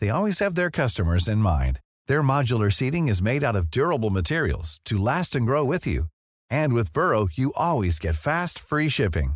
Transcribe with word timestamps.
they 0.00 0.10
always 0.10 0.40
have 0.40 0.56
their 0.56 0.70
customers 0.70 1.28
in 1.28 1.38
mind. 1.38 1.80
Their 2.08 2.22
modular 2.22 2.72
seating 2.72 3.06
is 3.06 3.22
made 3.22 3.44
out 3.44 3.56
of 3.56 3.70
durable 3.70 4.10
materials 4.10 4.80
to 4.86 4.98
last 4.98 5.36
and 5.36 5.46
grow 5.46 5.64
with 5.64 5.86
you. 5.86 6.06
And 6.50 6.72
with 6.74 6.92
Burrow, 6.92 7.28
you 7.32 7.52
always 7.56 7.98
get 7.98 8.16
fast, 8.16 8.58
free 8.58 8.88
shipping. 8.88 9.34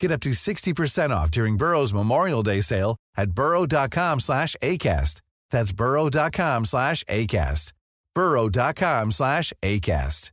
Get 0.00 0.10
up 0.10 0.20
to 0.20 0.30
60% 0.30 1.10
off 1.10 1.30
during 1.30 1.56
Burrow's 1.56 1.92
Memorial 1.92 2.42
Day 2.42 2.60
sale 2.60 2.96
at 3.16 3.32
burrow.com 3.32 4.20
slash 4.20 4.56
ACAST. 4.62 5.20
That's 5.50 5.72
burrow.com 5.72 6.64
slash 6.64 7.04
ACAST. 7.04 7.72
burrow.com 8.14 9.12
slash 9.12 9.52
ACAST. 9.62 10.32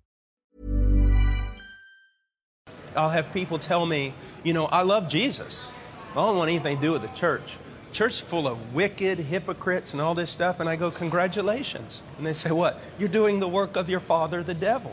I'll 2.96 3.10
have 3.10 3.32
people 3.32 3.60
tell 3.60 3.86
me, 3.86 4.14
you 4.44 4.54
know, 4.54 4.66
I 4.66 4.82
love 4.82 5.08
Jesus. 5.08 5.72
I 6.12 6.16
don't 6.16 6.38
want 6.38 6.50
anything 6.50 6.78
to 6.78 6.82
do 6.82 6.92
with 6.92 7.04
the 7.04 7.08
church. 7.10 7.58
Church 7.92 8.22
full 8.22 8.48
of 8.48 8.74
wicked 8.74 9.18
hypocrites 9.20 9.94
and 9.94 10.02
all 10.02 10.14
this 10.14 10.30
stuff. 10.30 10.60
And 10.60 10.70
I 10.70 10.76
go, 10.76 10.92
congratulations. 10.92 12.02
And 12.18 12.26
they 12.26 12.34
say, 12.34 12.52
what? 12.52 12.82
You're 12.98 13.10
doing 13.10 13.40
the 13.40 13.48
work 13.48 13.76
of 13.76 13.90
your 13.90 14.00
father, 14.00 14.44
the 14.44 14.54
devil. 14.54 14.92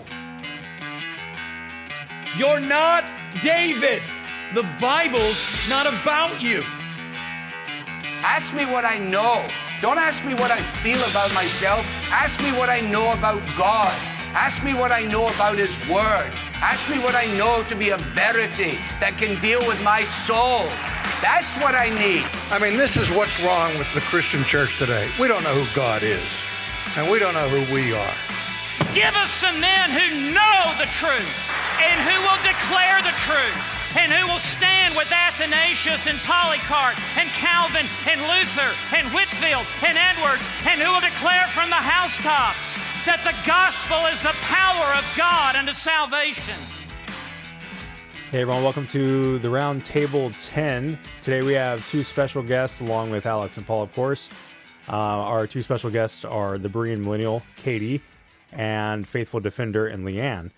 You're 2.37 2.61
not 2.61 3.13
David. 3.43 4.03
The 4.55 4.63
Bible's 4.81 5.39
not 5.69 5.87
about 5.87 6.41
you. 6.41 6.63
Ask 8.23 8.55
me 8.55 8.65
what 8.65 8.85
I 8.85 8.99
know. 8.99 9.49
Don't 9.81 9.99
ask 9.99 10.25
me 10.25 10.35
what 10.35 10.51
I 10.51 10.63
feel 10.63 11.03
about 11.05 11.33
myself. 11.35 11.85
Ask 12.11 12.41
me 12.41 12.51
what 12.53 12.71
I 12.71 12.81
know 12.81 13.13
about 13.13 13.43
God. 13.57 14.16
Ask 14.37 14.63
me 14.63 14.75
what 14.75 14.93
I 14.93 15.01
know 15.01 15.29
about 15.33 15.57
His 15.57 15.81
Word. 15.89 16.29
Ask 16.61 16.91
me 16.93 16.99
what 16.99 17.17
I 17.17 17.25
know 17.41 17.65
to 17.73 17.75
be 17.75 17.89
a 17.89 17.97
verity 18.13 18.77
that 19.01 19.17
can 19.17 19.41
deal 19.41 19.65
with 19.65 19.81
my 19.81 20.05
soul. 20.05 20.69
That's 21.25 21.49
what 21.57 21.73
I 21.73 21.89
need. 21.89 22.29
I 22.53 22.61
mean, 22.61 22.77
this 22.77 23.01
is 23.01 23.09
what's 23.09 23.41
wrong 23.41 23.73
with 23.81 23.89
the 23.97 24.05
Christian 24.13 24.45
church 24.45 24.77
today. 24.77 25.09
We 25.17 25.25
don't 25.25 25.41
know 25.41 25.57
who 25.57 25.65
God 25.73 26.05
is, 26.05 26.45
and 27.01 27.09
we 27.09 27.17
don't 27.17 27.33
know 27.33 27.49
who 27.49 27.65
we 27.73 27.97
are. 27.97 28.17
Give 28.93 29.17
us 29.17 29.33
some 29.41 29.57
men 29.57 29.89
who 29.89 30.05
know 30.37 30.61
the 30.77 30.93
truth 31.01 31.37
and 31.81 31.97
who 32.05 32.21
will 32.21 32.43
declare 32.45 33.01
the 33.01 33.17
truth 33.25 33.57
and 33.97 34.13
who 34.13 34.29
will 34.29 34.45
stand 34.53 34.93
with 35.01 35.09
Athanasius 35.09 36.05
and 36.05 36.21
Polycarp 36.29 37.01
and 37.17 37.33
Calvin 37.33 37.89
and 38.05 38.21
Luther 38.29 38.77
and 38.93 39.09
Whitefield 39.17 39.65
and 39.81 39.97
Edwards 39.97 40.45
and 40.69 40.77
who 40.77 40.93
will 40.93 41.01
declare 41.01 41.49
from 41.57 41.73
the 41.73 41.81
housetops 41.81 42.76
that 43.07 43.23
the 43.23 43.47
gospel 43.47 44.05
is 44.07 44.21
the 44.21 44.35
power 44.43 44.93
of 44.99 45.05
God 45.17 45.55
unto 45.55 45.73
salvation. 45.73 46.59
Hey 48.33 48.41
everyone, 48.41 48.65
welcome 48.65 48.85
to 48.89 49.39
the 49.39 49.49
Round 49.49 49.85
Table 49.85 50.33
10. 50.41 50.99
Today 51.23 51.41
we 51.41 51.53
have 51.53 51.89
two 51.89 52.03
special 52.03 52.43
guests 52.43 52.81
along 52.81 53.13
with 53.13 53.25
Alex 53.25 53.59
and 53.59 53.65
Paul, 53.65 53.85
of 53.85 53.93
course. 53.93 54.29
Uh, 54.89 54.97
our 54.97 55.47
two 55.47 55.63
special 55.63 55.89
guests 55.89 56.25
are 56.25 56.59
the 56.59 56.69
Berean 56.69 56.99
Millennial, 57.05 57.45
Katie, 57.55 58.03
and 58.51 59.09
Faithful 59.09 59.39
Defender 59.39 59.87
and 59.87 60.05
Leanne. 60.05 60.51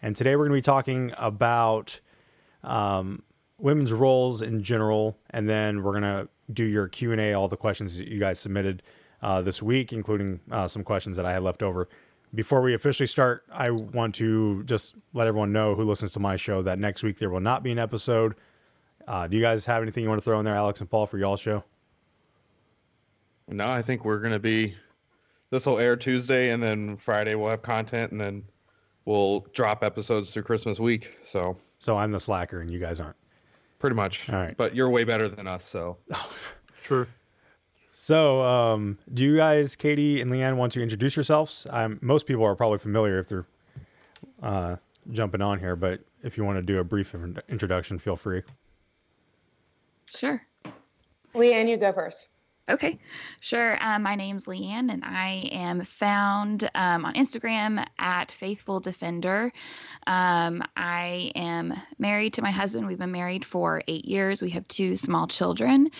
And 0.00 0.14
today 0.14 0.36
we're 0.36 0.46
going 0.46 0.62
to 0.62 0.68
be 0.68 0.72
talking 0.72 1.12
about 1.18 1.98
um, 2.62 3.24
women's 3.58 3.92
roles 3.92 4.42
in 4.42 4.62
general, 4.62 5.18
and 5.30 5.50
then 5.50 5.82
we're 5.82 5.98
going 5.98 6.02
to 6.02 6.28
do 6.52 6.62
your 6.62 6.86
Q&A, 6.86 7.32
all 7.32 7.48
the 7.48 7.56
questions 7.56 7.98
that 7.98 8.06
you 8.06 8.20
guys 8.20 8.38
submitted 8.38 8.84
uh, 9.26 9.42
this 9.42 9.60
week, 9.60 9.92
including 9.92 10.38
uh, 10.52 10.68
some 10.68 10.84
questions 10.84 11.16
that 11.16 11.26
I 11.26 11.32
had 11.32 11.42
left 11.42 11.60
over. 11.60 11.88
Before 12.32 12.62
we 12.62 12.74
officially 12.74 13.08
start, 13.08 13.42
I 13.52 13.70
want 13.70 14.14
to 14.16 14.62
just 14.62 14.94
let 15.14 15.26
everyone 15.26 15.52
know 15.52 15.74
who 15.74 15.82
listens 15.82 16.12
to 16.12 16.20
my 16.20 16.36
show 16.36 16.62
that 16.62 16.78
next 16.78 17.02
week 17.02 17.18
there 17.18 17.28
will 17.28 17.40
not 17.40 17.64
be 17.64 17.72
an 17.72 17.78
episode. 17.78 18.36
Uh, 19.08 19.26
do 19.26 19.36
you 19.36 19.42
guys 19.42 19.64
have 19.64 19.82
anything 19.82 20.04
you 20.04 20.08
want 20.08 20.20
to 20.20 20.24
throw 20.24 20.38
in 20.38 20.44
there, 20.44 20.54
Alex 20.54 20.80
and 20.80 20.88
Paul, 20.88 21.06
for 21.06 21.18
y'all 21.18 21.36
show? 21.36 21.64
No, 23.48 23.68
I 23.68 23.82
think 23.82 24.04
we're 24.04 24.20
going 24.20 24.32
to 24.32 24.38
be. 24.38 24.76
This 25.50 25.66
will 25.66 25.80
air 25.80 25.96
Tuesday, 25.96 26.50
and 26.50 26.62
then 26.62 26.96
Friday 26.96 27.34
we'll 27.34 27.50
have 27.50 27.62
content, 27.62 28.12
and 28.12 28.20
then 28.20 28.44
we'll 29.06 29.40
drop 29.54 29.82
episodes 29.82 30.32
through 30.32 30.44
Christmas 30.44 30.78
week. 30.78 31.16
So, 31.24 31.56
so 31.80 31.96
I'm 31.96 32.12
the 32.12 32.20
slacker, 32.20 32.60
and 32.60 32.70
you 32.70 32.78
guys 32.78 33.00
aren't. 33.00 33.16
Pretty 33.80 33.96
much. 33.96 34.28
All 34.28 34.36
right. 34.36 34.56
But 34.56 34.76
you're 34.76 34.90
way 34.90 35.02
better 35.02 35.28
than 35.28 35.48
us, 35.48 35.64
so. 35.64 35.96
True. 36.82 37.08
So, 37.98 38.42
um, 38.42 38.98
do 39.14 39.24
you 39.24 39.38
guys, 39.38 39.74
Katie 39.74 40.20
and 40.20 40.30
Leanne, 40.30 40.56
want 40.56 40.72
to 40.72 40.82
introduce 40.82 41.16
yourselves? 41.16 41.66
Um, 41.70 41.98
most 42.02 42.26
people 42.26 42.44
are 42.44 42.54
probably 42.54 42.76
familiar 42.76 43.18
if 43.18 43.28
they're 43.28 43.46
uh, 44.42 44.76
jumping 45.10 45.40
on 45.40 45.60
here, 45.60 45.76
but 45.76 46.00
if 46.22 46.36
you 46.36 46.44
want 46.44 46.56
to 46.56 46.62
do 46.62 46.78
a 46.78 46.84
brief 46.84 47.14
introduction, 47.48 47.98
feel 47.98 48.16
free. 48.16 48.42
Sure. 50.14 50.46
Leanne, 51.34 51.70
you 51.70 51.78
go 51.78 51.90
first. 51.90 52.28
Okay, 52.68 52.98
sure. 53.38 53.78
Um, 53.80 54.02
my 54.02 54.16
name's 54.16 54.46
Leanne, 54.46 54.90
and 54.92 55.04
I 55.04 55.48
am 55.52 55.84
found 55.84 56.68
um, 56.74 57.04
on 57.04 57.14
Instagram 57.14 57.86
at 57.96 58.32
Faithful 58.32 58.80
Defender. 58.80 59.52
Um, 60.04 60.64
I 60.76 61.30
am 61.36 61.74
married 61.98 62.34
to 62.34 62.42
my 62.42 62.50
husband. 62.50 62.88
We've 62.88 62.98
been 62.98 63.12
married 63.12 63.44
for 63.44 63.84
eight 63.86 64.04
years. 64.04 64.42
We 64.42 64.50
have 64.50 64.66
two 64.66 64.96
small 64.96 65.28
children. 65.28 65.90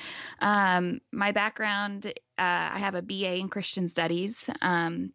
Um, 0.41 1.01
my 1.13 1.31
background 1.31 2.13
uh, 2.39 2.71
I 2.73 2.79
have 2.79 2.97
a 2.97 3.03
BA 3.03 3.37
in 3.37 3.49
Christian 3.49 3.87
Studies. 3.87 4.51
Um, 4.61 5.13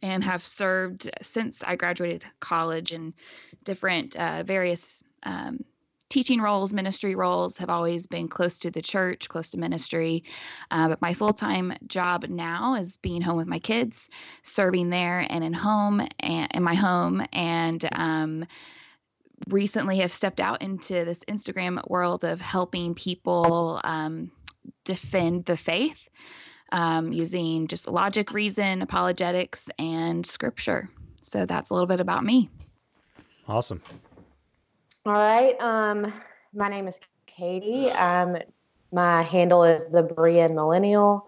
and 0.00 0.22
have 0.22 0.44
served 0.44 1.10
since 1.22 1.64
I 1.64 1.74
graduated 1.74 2.24
college 2.38 2.92
in 2.92 3.14
different 3.64 4.14
uh, 4.14 4.44
various 4.44 5.02
um, 5.24 5.64
teaching 6.08 6.40
roles, 6.40 6.72
ministry 6.72 7.14
roles 7.14 7.58
have 7.58 7.70
always 7.70 8.06
been 8.06 8.28
close 8.28 8.58
to 8.60 8.70
the 8.70 8.82
church, 8.82 9.28
close 9.28 9.50
to 9.50 9.58
ministry. 9.58 10.24
Uh, 10.70 10.88
but 10.88 11.02
my 11.02 11.14
full 11.14 11.32
time 11.32 11.72
job 11.86 12.26
now 12.28 12.74
is 12.74 12.96
being 12.96 13.22
home 13.22 13.36
with 13.36 13.46
my 13.46 13.58
kids, 13.58 14.08
serving 14.42 14.90
there 14.90 15.26
and 15.28 15.44
in 15.44 15.52
home 15.52 16.06
and 16.20 16.50
in 16.52 16.62
my 16.62 16.74
home. 16.74 17.24
And 17.32 17.86
um, 17.92 18.46
recently 19.48 19.98
have 19.98 20.12
stepped 20.12 20.40
out 20.40 20.62
into 20.62 21.04
this 21.04 21.20
Instagram 21.28 21.86
world 21.88 22.24
of 22.24 22.40
helping 22.40 22.94
people 22.94 23.80
um, 23.84 24.30
defend 24.84 25.44
the 25.44 25.56
faith 25.56 25.98
um, 26.72 27.12
using 27.12 27.66
just 27.66 27.88
logic, 27.88 28.32
reason, 28.32 28.82
apologetics, 28.82 29.68
and 29.78 30.24
scripture. 30.26 30.90
So 31.22 31.46
that's 31.46 31.70
a 31.70 31.74
little 31.74 31.86
bit 31.86 32.00
about 32.00 32.24
me. 32.24 32.50
Awesome. 33.46 33.80
All 35.08 35.14
right. 35.14 35.58
Um, 35.62 36.12
my 36.52 36.68
name 36.68 36.86
is 36.86 37.00
Katie. 37.24 37.90
Um, 37.92 38.36
my 38.92 39.22
handle 39.22 39.64
is 39.64 39.88
the 39.88 40.02
Berean 40.02 40.52
Millennial. 40.52 41.26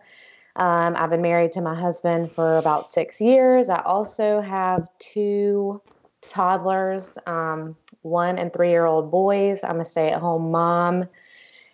Um, 0.57 0.95
I've 0.99 1.09
been 1.09 1.23
married 1.23 1.53
to 1.53 1.63
my 1.63 1.75
husband 1.75 2.31
for 2.35 2.59
about 2.59 2.91
six 2.91 3.23
years. 3.23 3.71
I 3.71 3.81
also 3.81 4.43
have 4.43 4.87
two 4.99 5.81
toddlers, 6.21 7.17
um, 7.27 7.75
one 8.03 8.37
and 8.37 8.53
three 8.53 8.69
year 8.69 8.85
old 8.85 9.11
boys. 9.11 9.61
I'm 9.65 9.81
a 9.81 9.85
stay 9.87 10.11
at 10.11 10.21
home 10.21 10.51
mom. 10.51 11.07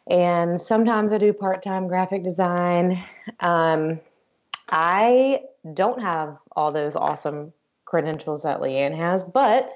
And 0.09 0.61
sometimes 0.61 1.13
I 1.13 1.19
do 1.19 1.33
part 1.33 1.61
time 1.61 1.89
graphic 1.89 2.23
design. 2.23 3.05
Um, 3.41 3.99
I 4.69 5.41
don't 5.75 6.01
have 6.01 6.39
all 6.55 6.71
those 6.71 6.95
awesome 6.95 7.53
credentials 7.85 8.45
that 8.45 8.61
Leanne 8.61 8.97
has, 8.97 9.25
but 9.25 9.73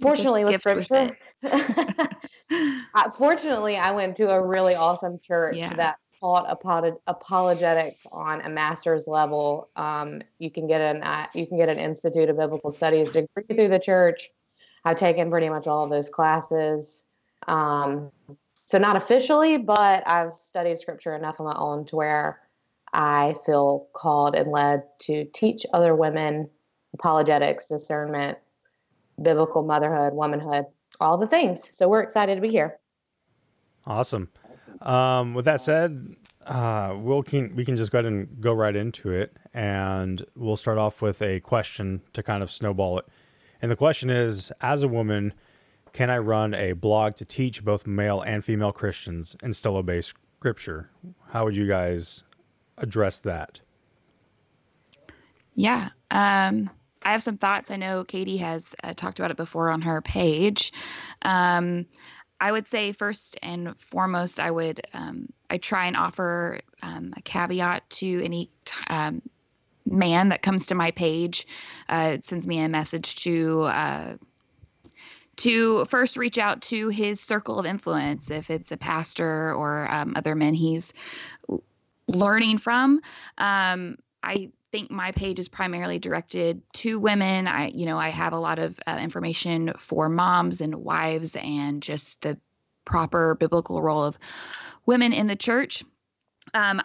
fortunately 0.00 0.44
with 0.44 0.56
scripture, 0.56 1.16
fortunately, 3.16 3.76
I 3.76 3.92
went 3.92 4.16
to 4.18 4.30
a 4.30 4.44
really 4.44 4.74
awesome 4.74 5.18
church 5.18 5.56
Yeah. 5.56 5.74
that 5.74 5.96
taught 6.20 6.46
apologetics 7.06 8.06
on 8.12 8.40
a 8.42 8.48
master's 8.48 9.06
level. 9.06 9.68
Um, 9.76 10.22
you 10.38 10.50
can 10.50 10.66
get 10.66 10.80
an 10.80 11.02
uh, 11.02 11.26
you 11.34 11.46
can 11.46 11.58
get 11.58 11.68
an 11.68 11.78
Institute 11.78 12.28
of 12.30 12.36
Biblical 12.36 12.70
Studies 12.70 13.12
degree 13.12 13.44
through 13.52 13.68
the 13.68 13.78
church. 13.78 14.30
I've 14.84 14.96
taken 14.96 15.30
pretty 15.30 15.48
much 15.48 15.66
all 15.66 15.84
of 15.84 15.90
those 15.90 16.10
classes. 16.10 17.04
Um, 17.46 18.10
so 18.54 18.78
not 18.78 18.96
officially, 18.96 19.58
but 19.58 20.06
I've 20.06 20.34
studied 20.34 20.78
scripture 20.78 21.14
enough 21.14 21.40
on 21.40 21.46
my 21.46 21.56
own 21.56 21.84
to 21.86 21.96
where 21.96 22.40
I 22.92 23.34
feel 23.44 23.88
called 23.92 24.34
and 24.34 24.50
led 24.50 24.84
to 25.00 25.24
teach 25.34 25.66
other 25.72 25.94
women 25.94 26.48
apologetics, 26.94 27.68
discernment, 27.68 28.38
biblical 29.20 29.62
motherhood, 29.62 30.14
womanhood, 30.14 30.66
all 31.00 31.18
the 31.18 31.26
things. 31.26 31.70
So 31.72 31.88
we're 31.88 32.02
excited 32.02 32.34
to 32.36 32.40
be 32.40 32.50
here. 32.50 32.78
Awesome. 33.86 34.28
Um, 34.80 35.34
with 35.34 35.44
that 35.44 35.60
said, 35.60 36.16
uh, 36.46 36.94
we'll 36.98 37.22
can, 37.22 37.54
we 37.54 37.64
can 37.64 37.76
just 37.76 37.90
go 37.90 37.98
ahead 37.98 38.10
and 38.10 38.40
go 38.40 38.52
right 38.52 38.74
into 38.74 39.10
it, 39.10 39.36
and 39.52 40.24
we'll 40.34 40.56
start 40.56 40.78
off 40.78 41.00
with 41.00 41.22
a 41.22 41.40
question 41.40 42.02
to 42.12 42.22
kind 42.22 42.42
of 42.42 42.50
snowball 42.50 42.98
it. 42.98 43.06
And 43.62 43.70
the 43.70 43.76
question 43.76 44.10
is: 44.10 44.52
As 44.60 44.82
a 44.82 44.88
woman, 44.88 45.32
can 45.92 46.10
I 46.10 46.18
run 46.18 46.54
a 46.54 46.72
blog 46.72 47.14
to 47.16 47.24
teach 47.24 47.64
both 47.64 47.86
male 47.86 48.20
and 48.20 48.44
female 48.44 48.72
Christians 48.72 49.36
and 49.42 49.54
still 49.54 49.76
obey 49.76 50.02
Scripture? 50.02 50.90
How 51.28 51.44
would 51.44 51.56
you 51.56 51.66
guys 51.66 52.24
address 52.76 53.20
that? 53.20 53.60
Yeah. 55.54 55.90
Um, 56.10 56.68
I 57.04 57.12
have 57.12 57.22
some 57.22 57.38
thoughts. 57.38 57.70
I 57.70 57.76
know 57.76 58.04
Katie 58.04 58.38
has 58.38 58.74
uh, 58.82 58.94
talked 58.94 59.18
about 59.18 59.30
it 59.30 59.36
before 59.36 59.70
on 59.70 59.82
her 59.82 60.00
page. 60.00 60.72
Um, 61.22 61.86
I 62.40 62.50
would 62.50 62.68
say 62.68 62.92
first 62.92 63.38
and 63.42 63.78
foremost, 63.78 64.40
I 64.40 64.50
would 64.50 64.86
um, 64.92 65.28
I 65.48 65.58
try 65.58 65.86
and 65.86 65.96
offer 65.96 66.60
um, 66.82 67.14
a 67.16 67.22
caveat 67.22 67.88
to 67.90 68.24
any 68.24 68.50
um, 68.88 69.22
man 69.86 70.30
that 70.30 70.42
comes 70.42 70.66
to 70.66 70.74
my 70.74 70.90
page, 70.90 71.46
uh, 71.88 72.18
sends 72.20 72.46
me 72.46 72.60
a 72.60 72.68
message 72.68 73.16
to. 73.24 73.62
Uh, 73.62 74.14
to 75.36 75.84
first 75.86 76.16
reach 76.16 76.38
out 76.38 76.62
to 76.62 76.90
his 76.90 77.20
circle 77.20 77.58
of 77.58 77.66
influence, 77.66 78.30
if 78.30 78.50
it's 78.50 78.70
a 78.70 78.76
pastor 78.76 79.52
or 79.52 79.90
um, 79.92 80.12
other 80.14 80.36
men 80.36 80.54
he's 80.54 80.94
learning 82.06 82.58
from. 82.58 83.00
Um, 83.36 83.96
I 84.22 84.50
think 84.74 84.90
my 84.90 85.12
page 85.12 85.38
is 85.38 85.46
primarily 85.46 86.00
directed 86.00 86.60
to 86.72 86.98
women. 86.98 87.46
I, 87.46 87.68
you 87.68 87.86
know, 87.86 87.96
I 87.96 88.08
have 88.08 88.32
a 88.32 88.40
lot 88.40 88.58
of 88.58 88.76
uh, 88.88 88.98
information 89.00 89.72
for 89.78 90.08
moms 90.08 90.60
and 90.60 90.74
wives 90.74 91.36
and 91.36 91.80
just 91.80 92.22
the 92.22 92.36
proper 92.84 93.36
biblical 93.36 93.80
role 93.80 94.02
of 94.02 94.18
women 94.84 95.12
in 95.12 95.28
the 95.28 95.36
church. 95.36 95.84
Um, 96.54 96.82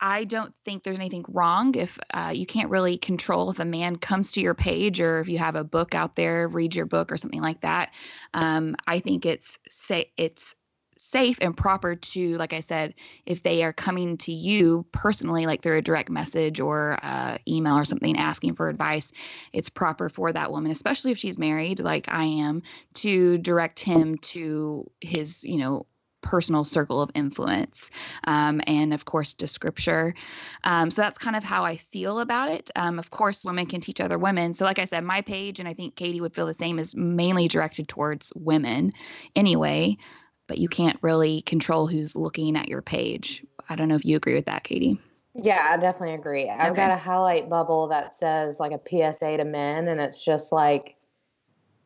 I 0.00 0.22
don't 0.22 0.54
think 0.64 0.84
there's 0.84 1.00
anything 1.00 1.24
wrong 1.26 1.74
if 1.74 1.98
uh, 2.14 2.30
you 2.32 2.46
can't 2.46 2.70
really 2.70 2.96
control 2.96 3.50
if 3.50 3.58
a 3.58 3.64
man 3.64 3.96
comes 3.96 4.30
to 4.32 4.40
your 4.40 4.54
page 4.54 5.00
or 5.00 5.18
if 5.18 5.28
you 5.28 5.38
have 5.38 5.56
a 5.56 5.64
book 5.64 5.96
out 5.96 6.14
there, 6.14 6.46
read 6.46 6.76
your 6.76 6.86
book 6.86 7.10
or 7.10 7.16
something 7.16 7.42
like 7.42 7.62
that. 7.62 7.92
Um, 8.34 8.76
I 8.86 9.00
think 9.00 9.26
it's 9.26 9.58
say 9.68 10.12
it's 10.16 10.54
safe 11.02 11.38
and 11.40 11.56
proper 11.56 11.96
to, 11.96 12.36
like 12.38 12.52
I 12.52 12.60
said, 12.60 12.94
if 13.26 13.42
they 13.42 13.62
are 13.62 13.72
coming 13.72 14.18
to 14.18 14.32
you 14.32 14.86
personally, 14.92 15.46
like 15.46 15.62
through 15.62 15.78
a 15.78 15.82
direct 15.82 16.10
message 16.10 16.60
or 16.60 16.98
uh, 17.02 17.38
email 17.46 17.76
or 17.76 17.84
something 17.84 18.16
asking 18.18 18.54
for 18.54 18.68
advice, 18.68 19.12
it's 19.52 19.68
proper 19.68 20.08
for 20.08 20.32
that 20.32 20.50
woman, 20.50 20.70
especially 20.70 21.12
if 21.12 21.18
she's 21.18 21.38
married, 21.38 21.80
like 21.80 22.06
I 22.08 22.24
am, 22.24 22.62
to 22.94 23.38
direct 23.38 23.80
him 23.80 24.18
to 24.18 24.90
his, 25.00 25.44
you 25.44 25.58
know, 25.58 25.86
personal 26.22 26.62
circle 26.62 27.02
of 27.02 27.10
influence 27.14 27.90
um, 28.24 28.60
and 28.66 28.94
of 28.94 29.04
course 29.04 29.34
to 29.34 29.48
scripture. 29.48 30.14
Um, 30.62 30.90
so 30.90 31.02
that's 31.02 31.18
kind 31.18 31.34
of 31.34 31.42
how 31.42 31.64
i 31.64 31.76
feel 31.76 32.20
about 32.20 32.48
it. 32.48 32.70
Um, 32.76 32.98
of 33.00 33.10
course 33.10 33.44
women 33.44 33.66
can 33.66 33.80
teach 33.80 34.00
other 34.00 34.18
women. 34.18 34.54
So 34.54 34.64
like 34.64 34.78
i 34.78 34.84
said 34.84 35.02
my 35.02 35.20
page 35.22 35.58
and 35.58 35.68
i 35.68 35.74
think 35.74 35.96
katie 35.96 36.20
would 36.20 36.34
feel 36.34 36.46
the 36.46 36.54
same 36.54 36.78
is 36.78 36.94
mainly 36.94 37.48
directed 37.48 37.88
towards 37.88 38.32
women 38.36 38.92
anyway 39.34 39.98
but 40.46 40.58
you 40.58 40.68
can't 40.68 40.98
really 41.02 41.42
control 41.42 41.86
who's 41.86 42.16
looking 42.16 42.56
at 42.56 42.68
your 42.68 42.82
page. 42.82 43.44
I 43.68 43.76
don't 43.76 43.88
know 43.88 43.94
if 43.94 44.04
you 44.04 44.16
agree 44.16 44.34
with 44.34 44.46
that, 44.46 44.64
Katie. 44.64 44.98
Yeah, 45.34 45.66
I 45.70 45.78
definitely 45.78 46.14
agree. 46.14 46.50
I've 46.50 46.76
got 46.76 46.90
a 46.90 46.96
highlight 46.96 47.48
bubble 47.48 47.88
that 47.88 48.12
says 48.12 48.60
like 48.60 48.72
a 48.72 48.80
PSA 49.12 49.38
to 49.38 49.44
men, 49.44 49.88
and 49.88 49.98
it's 49.98 50.22
just 50.22 50.52
like 50.52 50.96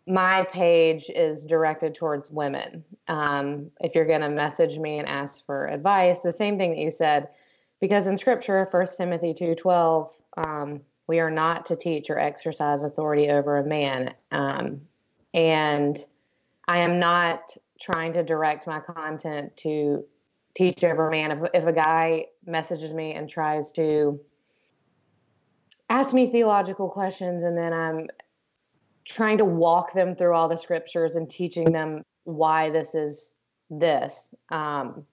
my 0.06 0.44
page 0.44 1.10
is 1.14 1.46
directed 1.46 1.94
towards 1.94 2.30
women. 2.30 2.84
Um, 3.06 3.70
if 3.80 3.94
you're 3.94 4.06
going 4.06 4.22
to 4.22 4.28
message 4.28 4.78
me 4.78 4.98
and 4.98 5.08
ask 5.08 5.44
for 5.46 5.66
advice, 5.66 6.20
the 6.20 6.32
same 6.32 6.58
thing 6.58 6.70
that 6.70 6.78
you 6.78 6.90
said, 6.90 7.28
because 7.80 8.08
in 8.08 8.16
Scripture, 8.16 8.66
First 8.66 8.96
Timothy 8.96 9.32
two 9.32 9.54
twelve, 9.54 10.10
um, 10.36 10.80
we 11.06 11.20
are 11.20 11.30
not 11.30 11.66
to 11.66 11.76
teach 11.76 12.10
or 12.10 12.18
exercise 12.18 12.82
authority 12.82 13.28
over 13.28 13.58
a 13.58 13.64
man, 13.64 14.12
um, 14.32 14.80
and 15.34 15.96
I 16.66 16.78
am 16.78 16.98
not 16.98 17.56
trying 17.80 18.12
to 18.14 18.22
direct 18.22 18.66
my 18.66 18.80
content 18.80 19.56
to 19.58 20.04
teach 20.54 20.82
every 20.82 21.10
man. 21.10 21.30
If, 21.32 21.50
if 21.54 21.66
a 21.66 21.72
guy 21.72 22.26
messages 22.46 22.92
me 22.92 23.14
and 23.14 23.28
tries 23.28 23.72
to 23.72 24.18
ask 25.88 26.14
me 26.14 26.30
theological 26.30 26.88
questions 26.88 27.44
and 27.44 27.56
then 27.56 27.72
I'm 27.72 28.08
trying 29.04 29.38
to 29.38 29.44
walk 29.44 29.92
them 29.92 30.16
through 30.16 30.34
all 30.34 30.48
the 30.48 30.56
scriptures 30.56 31.14
and 31.14 31.30
teaching 31.30 31.72
them 31.72 32.02
why 32.24 32.70
this 32.70 32.94
is 32.94 33.36
this, 33.70 34.34
um, 34.50 35.04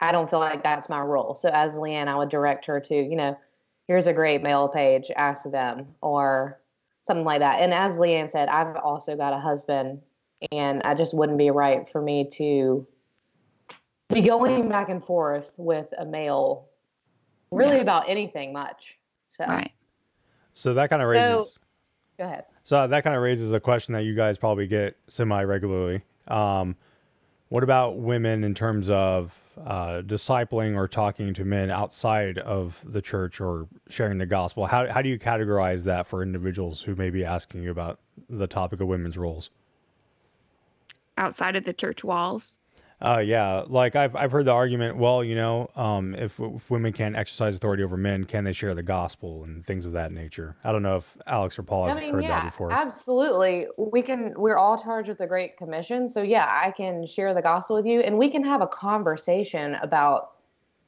I 0.00 0.12
don't 0.12 0.28
feel 0.28 0.40
like 0.40 0.62
that's 0.62 0.88
my 0.88 1.00
role. 1.00 1.34
So 1.34 1.50
as 1.50 1.74
Leanne, 1.74 2.08
I 2.08 2.16
would 2.16 2.28
direct 2.28 2.64
her 2.66 2.80
to, 2.80 2.94
you 2.94 3.16
know, 3.16 3.38
here's 3.86 4.06
a 4.06 4.12
great 4.12 4.42
male 4.42 4.68
page, 4.68 5.10
ask 5.16 5.50
them, 5.50 5.86
or 6.00 6.60
something 7.06 7.24
like 7.24 7.40
that. 7.40 7.60
And 7.60 7.72
as 7.72 7.96
Leanne 7.96 8.30
said, 8.30 8.48
I've 8.48 8.76
also 8.76 9.16
got 9.16 9.32
a 9.32 9.38
husband 9.38 10.00
and 10.52 10.82
I 10.84 10.94
just 10.94 11.14
wouldn't 11.14 11.38
be 11.38 11.50
right 11.50 11.88
for 11.88 12.00
me 12.00 12.28
to 12.32 12.86
be 14.12 14.20
going 14.20 14.68
back 14.68 14.88
and 14.88 15.04
forth 15.04 15.52
with 15.56 15.86
a 15.98 16.04
male 16.04 16.68
really 17.50 17.76
yeah. 17.76 17.82
about 17.82 18.08
anything 18.08 18.52
much. 18.52 18.98
So 19.28 19.44
right. 19.44 19.72
So 20.52 20.74
that 20.74 20.90
kind 20.90 21.02
of 21.02 21.08
raises. 21.08 21.52
So, 21.52 21.60
go 22.18 22.24
ahead. 22.24 22.44
So 22.62 22.86
that 22.86 23.04
kind 23.04 23.16
of 23.16 23.22
raises 23.22 23.52
a 23.52 23.60
question 23.60 23.94
that 23.94 24.02
you 24.02 24.14
guys 24.14 24.38
probably 24.38 24.66
get 24.66 24.96
semi 25.08 25.42
regularly. 25.42 26.02
Um, 26.28 26.76
what 27.48 27.64
about 27.64 27.98
women 27.98 28.44
in 28.44 28.54
terms 28.54 28.88
of 28.90 29.40
uh, 29.64 30.02
discipling 30.02 30.76
or 30.76 30.86
talking 30.86 31.34
to 31.34 31.44
men 31.44 31.70
outside 31.70 32.38
of 32.38 32.80
the 32.84 33.02
church 33.02 33.40
or 33.40 33.68
sharing 33.88 34.18
the 34.18 34.26
gospel? 34.26 34.66
How 34.66 34.90
how 34.90 35.02
do 35.02 35.08
you 35.08 35.18
categorize 35.18 35.84
that 35.84 36.06
for 36.06 36.22
individuals 36.22 36.82
who 36.82 36.94
may 36.94 37.10
be 37.10 37.24
asking 37.24 37.62
you 37.62 37.70
about 37.70 38.00
the 38.28 38.46
topic 38.46 38.80
of 38.80 38.88
women's 38.88 39.18
roles? 39.18 39.50
Outside 41.20 41.54
of 41.54 41.64
the 41.64 41.72
church 41.72 42.02
walls. 42.02 42.58
Uh, 43.02 43.22
yeah, 43.24 43.64
like 43.66 43.96
I've 43.96 44.14
I've 44.14 44.30
heard 44.30 44.44
the 44.44 44.52
argument. 44.52 44.98
Well, 44.98 45.24
you 45.24 45.34
know, 45.34 45.70
um, 45.74 46.14
if, 46.14 46.38
if 46.38 46.70
women 46.70 46.92
can't 46.92 47.16
exercise 47.16 47.56
authority 47.56 47.82
over 47.82 47.96
men, 47.96 48.24
can 48.24 48.44
they 48.44 48.52
share 48.52 48.74
the 48.74 48.82
gospel 48.82 49.42
and 49.42 49.64
things 49.64 49.86
of 49.86 49.92
that 49.92 50.12
nature? 50.12 50.56
I 50.64 50.70
don't 50.70 50.82
know 50.82 50.98
if 50.98 51.16
Alex 51.26 51.58
or 51.58 51.62
Paul 51.62 51.86
have 51.86 51.96
I 51.96 52.00
mean, 52.00 52.12
heard 52.12 52.24
yeah, 52.24 52.40
that 52.40 52.44
before. 52.44 52.70
Absolutely, 52.70 53.66
we 53.78 54.02
can. 54.02 54.34
We're 54.36 54.58
all 54.58 54.82
charged 54.82 55.08
with 55.08 55.16
the 55.16 55.26
Great 55.26 55.56
Commission, 55.56 56.10
so 56.10 56.20
yeah, 56.20 56.46
I 56.46 56.72
can 56.72 57.06
share 57.06 57.32
the 57.32 57.40
gospel 57.40 57.76
with 57.76 57.86
you, 57.86 58.00
and 58.00 58.18
we 58.18 58.30
can 58.30 58.44
have 58.44 58.60
a 58.60 58.66
conversation 58.66 59.76
about 59.76 60.32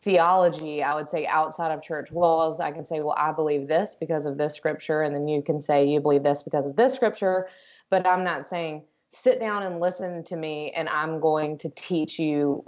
theology. 0.03 0.83
I 0.83 0.95
would 0.95 1.09
say 1.09 1.27
outside 1.27 1.73
of 1.73 1.83
church 1.83 2.11
walls, 2.12 2.61
I 2.61 2.73
can 2.73 2.85
say, 2.85 3.01
well, 3.01 3.15
I 3.17 3.33
believe 3.33 3.69
this 3.69 3.97
because 3.99 4.27
of 4.27 4.37
this 4.37 4.55
scripture, 4.55 5.01
and 5.01 5.15
then 5.15 5.29
you 5.29 5.41
can 5.41 5.62
say 5.62 5.87
you 5.89 5.99
believe 5.99 6.25
this 6.25 6.43
because 6.43 6.67
of 6.67 6.77
this 6.77 6.93
scripture, 6.93 7.49
but 7.89 8.07
I'm 8.07 8.23
not 8.23 8.47
saying 8.47 8.83
sit 9.12 9.38
down 9.38 9.62
and 9.62 9.81
listen 9.81 10.25
to 10.25 10.37
me 10.37 10.73
and 10.76 10.88
i'm 10.88 11.21
going 11.21 11.59
to 11.59 11.69
teach 11.71 12.19
you 12.19 12.64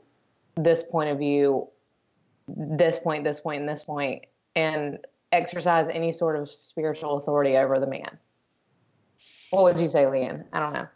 this 0.56 0.82
point 0.82 1.10
of 1.10 1.18
view 1.18 1.68
this 2.48 2.98
point 2.98 3.24
this 3.24 3.40
point 3.40 3.60
and 3.60 3.68
this 3.68 3.82
point 3.82 4.24
and 4.54 4.98
exercise 5.32 5.88
any 5.90 6.12
sort 6.12 6.36
of 6.36 6.50
spiritual 6.50 7.16
authority 7.16 7.56
over 7.56 7.80
the 7.80 7.86
man 7.86 8.18
what 9.50 9.64
would 9.64 9.80
you 9.80 9.88
say 9.88 10.04
leanne 10.04 10.44
i 10.52 10.60
don't 10.60 10.72
know 10.72 10.86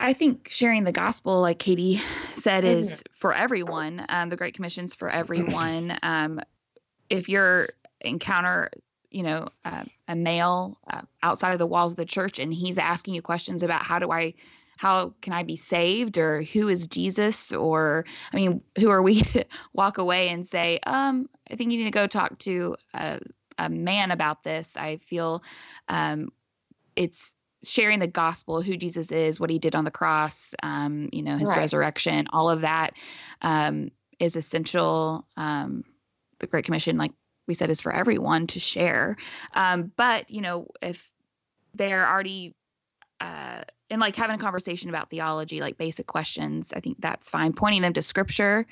I 0.00 0.14
think 0.14 0.48
sharing 0.50 0.82
the 0.82 0.90
gospel, 0.90 1.40
like 1.40 1.60
Katie 1.60 2.02
said, 2.34 2.64
is 2.64 2.90
mm-hmm. 2.90 3.00
for 3.14 3.32
everyone. 3.32 4.04
Um, 4.08 4.30
the 4.30 4.36
Great 4.36 4.52
Commission's 4.52 4.96
for 4.96 5.08
everyone. 5.08 5.96
Um, 6.02 6.40
if 7.08 7.28
you're 7.28 7.68
encounter 8.00 8.68
you 9.10 9.22
know 9.22 9.48
uh, 9.64 9.84
a 10.12 10.16
male 10.16 10.78
uh, 10.90 11.02
outside 11.22 11.52
of 11.52 11.58
the 11.58 11.66
walls 11.66 11.92
of 11.92 11.96
the 11.96 12.04
church 12.04 12.38
and 12.38 12.52
he's 12.52 12.78
asking 12.78 13.14
you 13.14 13.22
questions 13.22 13.62
about 13.62 13.84
how 13.84 13.98
do 13.98 14.10
i 14.10 14.32
how 14.76 15.12
can 15.20 15.32
i 15.32 15.42
be 15.42 15.56
saved 15.56 16.18
or 16.18 16.42
who 16.42 16.68
is 16.68 16.86
jesus 16.86 17.52
or 17.52 18.04
i 18.32 18.36
mean 18.36 18.62
who 18.78 18.90
are 18.90 19.02
we 19.02 19.22
walk 19.72 19.98
away 19.98 20.28
and 20.28 20.46
say 20.46 20.78
um 20.86 21.28
i 21.50 21.56
think 21.56 21.72
you 21.72 21.78
need 21.78 21.84
to 21.84 21.90
go 21.90 22.06
talk 22.06 22.38
to 22.38 22.76
a, 22.94 23.18
a 23.58 23.68
man 23.68 24.10
about 24.10 24.42
this 24.44 24.76
i 24.76 24.96
feel 24.98 25.42
um 25.88 26.30
it's 26.94 27.34
sharing 27.64 28.00
the 28.00 28.06
gospel 28.06 28.60
who 28.60 28.76
jesus 28.76 29.12
is 29.12 29.38
what 29.38 29.50
he 29.50 29.58
did 29.58 29.74
on 29.74 29.84
the 29.84 29.90
cross 29.90 30.54
um 30.62 31.08
you 31.12 31.22
know 31.22 31.36
his 31.36 31.48
right. 31.48 31.58
resurrection 31.58 32.26
all 32.32 32.50
of 32.50 32.62
that 32.62 32.94
um 33.42 33.90
is 34.22 34.36
essential. 34.36 35.26
Um, 35.36 35.84
the 36.38 36.46
Great 36.46 36.64
Commission, 36.64 36.96
like 36.96 37.12
we 37.52 37.54
said, 37.54 37.68
is 37.68 37.82
for 37.82 37.92
everyone 37.92 38.46
to 38.46 38.58
share. 38.58 39.16
Um, 39.52 39.92
but 39.96 40.30
you 40.30 40.40
know, 40.40 40.68
if 40.80 41.10
they're 41.74 42.08
already 42.08 42.54
uh, 43.20 43.62
and 43.90 44.00
like 44.00 44.16
having 44.16 44.36
a 44.36 44.38
conversation 44.38 44.88
about 44.88 45.10
theology, 45.10 45.60
like 45.60 45.76
basic 45.76 46.06
questions, 46.06 46.72
I 46.74 46.80
think 46.80 46.96
that's 47.00 47.28
fine. 47.28 47.52
Pointing 47.52 47.82
them 47.82 47.92
to 47.92 48.00
scripture, 48.02 48.66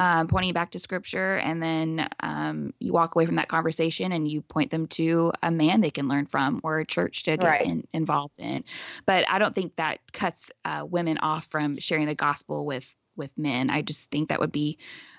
um, 0.00 0.26
pointing 0.26 0.52
back 0.52 0.72
to 0.72 0.80
scripture, 0.80 1.36
and 1.36 1.62
then 1.62 2.08
um, 2.20 2.74
you 2.80 2.92
walk 2.92 3.14
away 3.14 3.24
from 3.24 3.36
that 3.36 3.48
conversation 3.48 4.10
and 4.10 4.26
you 4.26 4.42
point 4.42 4.72
them 4.72 4.88
to 4.88 5.32
a 5.44 5.50
man 5.52 5.80
they 5.80 5.92
can 5.92 6.08
learn 6.08 6.26
from 6.26 6.60
or 6.64 6.80
a 6.80 6.84
church 6.84 7.22
to 7.22 7.36
get 7.36 7.44
Right. 7.44 7.62
in, 7.62 7.86
involved 7.92 8.40
in. 8.40 8.64
But 9.06 9.30
I 9.30 9.38
don't 9.38 9.54
think 9.54 9.76
that 9.76 10.00
cuts 10.12 10.50
uh, 10.64 10.84
women 10.88 11.18
off 11.18 11.46
from 11.46 11.78
sharing 11.78 12.06
the 12.06 12.16
gospel 12.16 12.66
with 12.66 12.84
with 13.16 13.30
men. 13.38 13.70
I 13.70 13.82
just 13.82 14.10
think 14.10 14.30
that 14.30 14.40
would 14.40 14.50
be 14.50 14.78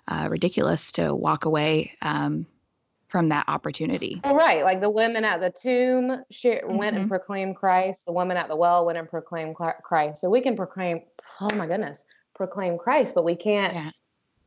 uh, 0.09 0.27
ridiculous 0.29 0.91
to 0.93 1.15
walk 1.15 1.45
away 1.45 1.93
um, 2.01 2.45
from 3.07 3.29
that 3.29 3.45
opportunity. 3.47 4.19
Well, 4.23 4.35
right. 4.35 4.63
Like 4.63 4.81
the 4.81 4.89
women 4.89 5.23
at 5.23 5.39
the 5.39 5.51
tomb 5.51 6.23
share, 6.31 6.63
went 6.65 6.97
and 6.97 7.07
proclaimed 7.07 7.55
Christ. 7.55 8.05
The 8.05 8.11
woman 8.11 8.35
at 8.35 8.47
the 8.47 8.55
well 8.55 8.85
went 8.85 8.97
and 8.97 9.07
proclaimed 9.07 9.55
Christ. 9.55 10.21
So 10.21 10.29
we 10.29 10.41
can 10.41 10.55
proclaim, 10.55 11.01
oh 11.39 11.53
my 11.55 11.67
goodness, 11.67 12.03
proclaim 12.33 12.77
Christ, 12.77 13.13
but 13.13 13.23
we 13.23 13.35
can't, 13.35 13.93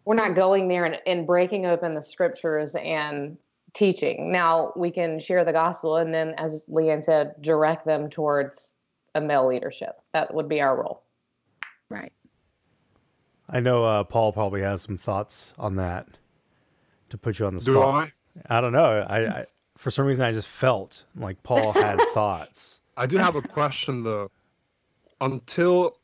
we're 0.04 0.16
not 0.16 0.34
going 0.34 0.68
there 0.68 0.84
and, 0.84 0.98
and 1.06 1.26
breaking 1.26 1.66
open 1.66 1.94
the 1.94 2.02
scriptures 2.02 2.74
and 2.74 3.38
teaching. 3.74 4.32
Now 4.32 4.72
we 4.76 4.90
can 4.90 5.20
share 5.20 5.44
the 5.44 5.52
gospel 5.52 5.96
and 5.96 6.12
then, 6.12 6.34
as 6.36 6.64
Leanne 6.68 7.04
said, 7.04 7.34
direct 7.40 7.86
them 7.86 8.10
towards 8.10 8.74
a 9.14 9.20
male 9.20 9.46
leadership. 9.46 10.00
That 10.12 10.34
would 10.34 10.48
be 10.48 10.60
our 10.60 10.76
role. 10.76 11.02
Right. 11.88 12.12
I 13.48 13.60
know 13.60 13.84
uh, 13.84 14.04
Paul 14.04 14.32
probably 14.32 14.60
has 14.62 14.82
some 14.82 14.96
thoughts 14.96 15.54
on 15.58 15.76
that 15.76 16.08
to 17.10 17.16
put 17.16 17.38
you 17.38 17.46
on 17.46 17.54
the 17.54 17.60
spot. 17.60 17.74
Do 17.74 17.80
spot. 17.80 18.12
I? 18.48 18.60
don't 18.60 18.72
know. 18.72 19.06
I, 19.08 19.26
I 19.26 19.46
for 19.76 19.90
some 19.90 20.06
reason 20.06 20.24
I 20.24 20.32
just 20.32 20.48
felt 20.48 21.04
like 21.16 21.42
Paul 21.42 21.72
had 21.72 22.00
thoughts. 22.14 22.80
I 22.96 23.06
do 23.06 23.16
have 23.18 23.36
a 23.36 23.42
question 23.42 24.02
though. 24.02 24.30
Until 25.20 25.98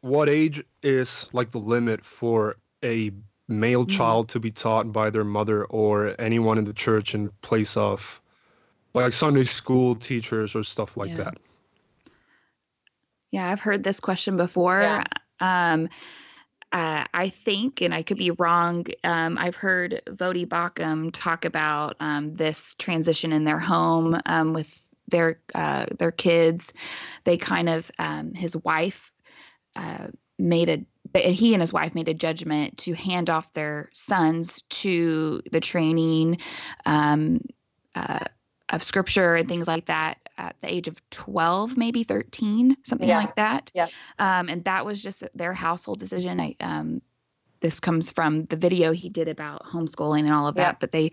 what 0.00 0.28
age 0.28 0.62
is 0.82 1.28
like 1.32 1.50
the 1.50 1.58
limit 1.58 2.04
for 2.04 2.56
a 2.84 3.10
male 3.48 3.82
Mm-hmm. 3.84 3.90
child 3.90 4.28
to 4.30 4.40
be 4.40 4.50
taught 4.50 4.92
by 4.92 5.08
their 5.10 5.24
mother 5.24 5.64
or 5.66 6.14
anyone 6.20 6.58
in 6.58 6.64
the 6.64 6.72
church 6.72 7.14
in 7.14 7.30
place 7.42 7.76
of 7.76 8.20
like 8.94 9.12
Sunday 9.12 9.44
school 9.44 9.94
teachers 9.94 10.56
or 10.56 10.62
stuff 10.64 10.96
like 10.96 11.10
Yeah. 11.10 11.16
that? 11.16 11.38
Yeah, 13.30 13.48
I've 13.50 13.60
heard 13.60 13.82
this 13.84 14.00
question 14.00 14.36
before. 14.36 15.02
Um, 15.40 15.88
uh, 16.72 17.04
I 17.14 17.28
think, 17.28 17.80
and 17.80 17.94
I 17.94 18.02
could 18.02 18.18
be 18.18 18.32
wrong, 18.32 18.86
um, 19.04 19.38
I've 19.38 19.54
heard 19.54 20.02
Voddie 20.06 20.46
Baucham 20.46 21.10
talk 21.12 21.44
about 21.44 21.96
um, 22.00 22.34
this 22.34 22.74
transition 22.74 23.32
in 23.32 23.44
their 23.44 23.58
home 23.58 24.20
um, 24.26 24.52
with 24.52 24.82
their 25.08 25.40
uh, 25.54 25.86
their 25.98 26.10
kids. 26.10 26.72
They 27.24 27.38
kind 27.38 27.68
of 27.68 27.90
um, 27.98 28.34
his 28.34 28.56
wife 28.56 29.12
uh, 29.76 30.08
made 30.38 30.68
a 30.68 30.84
he 31.32 31.54
and 31.54 31.62
his 31.62 31.72
wife 31.72 31.94
made 31.94 32.08
a 32.08 32.14
judgment 32.14 32.78
to 32.78 32.92
hand 32.94 33.30
off 33.30 33.52
their 33.52 33.88
sons 33.92 34.62
to 34.68 35.42
the 35.50 35.60
training 35.60 36.38
um, 36.84 37.40
uh, 37.94 38.24
of 38.68 38.82
scripture 38.82 39.36
and 39.36 39.48
things 39.48 39.68
like 39.68 39.86
that 39.86 40.18
at 40.38 40.56
the 40.60 40.72
age 40.72 40.88
of 40.88 41.00
12 41.10 41.76
maybe 41.76 42.02
13 42.04 42.76
something 42.84 43.08
Yeah. 43.08 43.16
like 43.16 43.36
that 43.36 43.70
Yeah. 43.74 43.88
um, 44.18 44.48
and 44.48 44.64
that 44.64 44.84
was 44.84 45.02
just 45.02 45.24
their 45.34 45.52
household 45.52 45.98
decision 45.98 46.40
i 46.40 46.54
um, 46.60 47.02
this 47.60 47.80
comes 47.80 48.10
from 48.10 48.44
the 48.46 48.56
video 48.56 48.92
he 48.92 49.08
did 49.08 49.28
about 49.28 49.64
homeschooling 49.64 50.20
and 50.20 50.32
all 50.32 50.46
of 50.46 50.56
that 50.56 50.78
but 50.80 50.92
they 50.92 51.10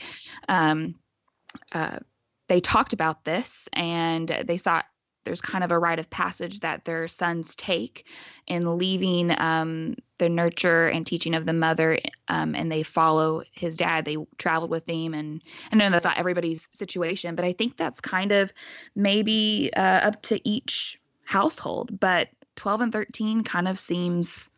um, 0.50 0.96
uh, 1.72 2.00
they 2.50 2.60
talked 2.60 2.94
about 2.94 3.24
this 3.24 3.70
and 3.74 4.28
they 4.46 4.58
thought 4.58 4.86
there's 5.24 5.42
kind 5.42 5.64
of 5.64 5.72
a 5.72 5.80
rite 5.80 6.00
of 6.00 6.10
passage 6.10 6.60
that 6.62 6.86
their 6.86 7.08
sons 7.08 7.56
take 7.56 8.08
in 8.48 8.78
leaving 8.78 9.32
um, 9.40 9.96
the 10.18 10.30
nurture 10.30 10.88
and 10.88 11.06
teaching 11.06 11.34
of 11.36 11.46
the 11.46 11.54
mother 11.54 11.98
um, 12.28 12.56
and 12.56 12.72
they 12.72 12.84
follow 12.84 13.44
his 13.52 13.78
dad 13.78 14.06
they 14.06 14.18
traveled 14.38 14.70
with 14.70 14.88
him 14.88 15.14
and 15.14 15.42
i 15.72 15.76
know 15.76 15.90
that's 15.90 16.06
not 16.06 16.18
everybody's 16.18 16.68
situation 16.74 17.36
but 17.36 17.46
i 17.46 17.54
think 17.54 17.78
that's 17.78 18.00
kind 18.02 18.32
of 18.32 18.52
maybe 18.96 19.70
uh, 19.76 19.82
up 20.08 20.22
to 20.22 20.40
each 20.48 21.00
household 21.26 22.00
but 22.00 22.30
12 22.56 22.82
and 22.82 22.94
13 22.94 23.44
kind 23.44 23.68
of 23.68 23.80
seems 23.80 24.50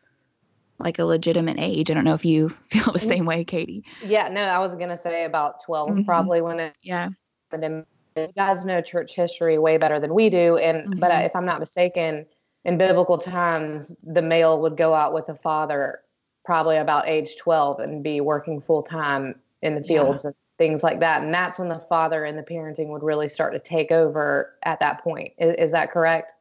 like 0.78 0.98
a 0.98 1.04
legitimate 1.04 1.56
age 1.58 1.90
i 1.90 1.94
don't 1.94 2.04
know 2.04 2.14
if 2.14 2.24
you 2.24 2.48
feel 2.70 2.92
the 2.92 2.98
same 3.00 3.24
way 3.24 3.44
katie 3.44 3.84
Yeah, 4.06 4.28
no, 4.28 4.42
I 4.42 4.58
was 4.58 4.74
going 4.74 4.90
to 4.90 4.96
say 4.96 5.24
about 5.24 5.64
12 5.64 5.88
Mhm. 5.88 6.04
probably 6.06 6.40
when 6.42 6.60
it 6.60 6.76
yeah 6.82 7.08
happened. 7.50 7.64
And 7.64 7.86
you 8.16 8.32
guys 8.36 8.64
know 8.64 8.80
church 8.80 9.14
history 9.14 9.58
way 9.58 9.76
better 9.76 10.00
than 10.00 10.14
we 10.14 10.30
do. 10.30 10.56
And, 10.56 11.00
but 11.00 11.10
Mhm. 11.10 11.26
if 11.26 11.36
I'm 11.36 11.44
not 11.44 11.60
mistaken, 11.60 12.26
in 12.64 12.78
biblical 12.78 13.18
times, 13.18 13.94
the 14.02 14.22
male 14.22 14.60
would 14.62 14.76
go 14.76 14.94
out 14.94 15.12
with 15.12 15.28
a 15.28 15.34
father 15.34 16.02
probably 16.44 16.76
about 16.76 17.08
age 17.08 17.36
12 17.36 17.80
and 17.80 18.02
be 18.02 18.20
working 18.20 18.60
full 18.60 18.82
time 18.82 19.40
in 19.62 19.74
the 19.74 19.80
Yeah. 19.80 19.86
fields 19.86 20.24
and 20.24 20.34
things 20.58 20.82
like 20.82 21.00
that. 21.00 21.22
And 21.22 21.34
that's 21.34 21.58
when 21.58 21.68
the 21.68 21.78
father 21.78 22.24
and 22.24 22.38
the 22.38 22.42
parenting 22.42 22.88
would 22.88 23.02
really 23.02 23.28
start 23.28 23.52
to 23.52 23.60
take 23.60 23.92
over 23.92 24.54
at 24.62 24.80
that 24.80 25.02
point. 25.02 25.32
Is, 25.38 25.54
is 25.56 25.72
that 25.72 25.90
correct? 25.90 26.32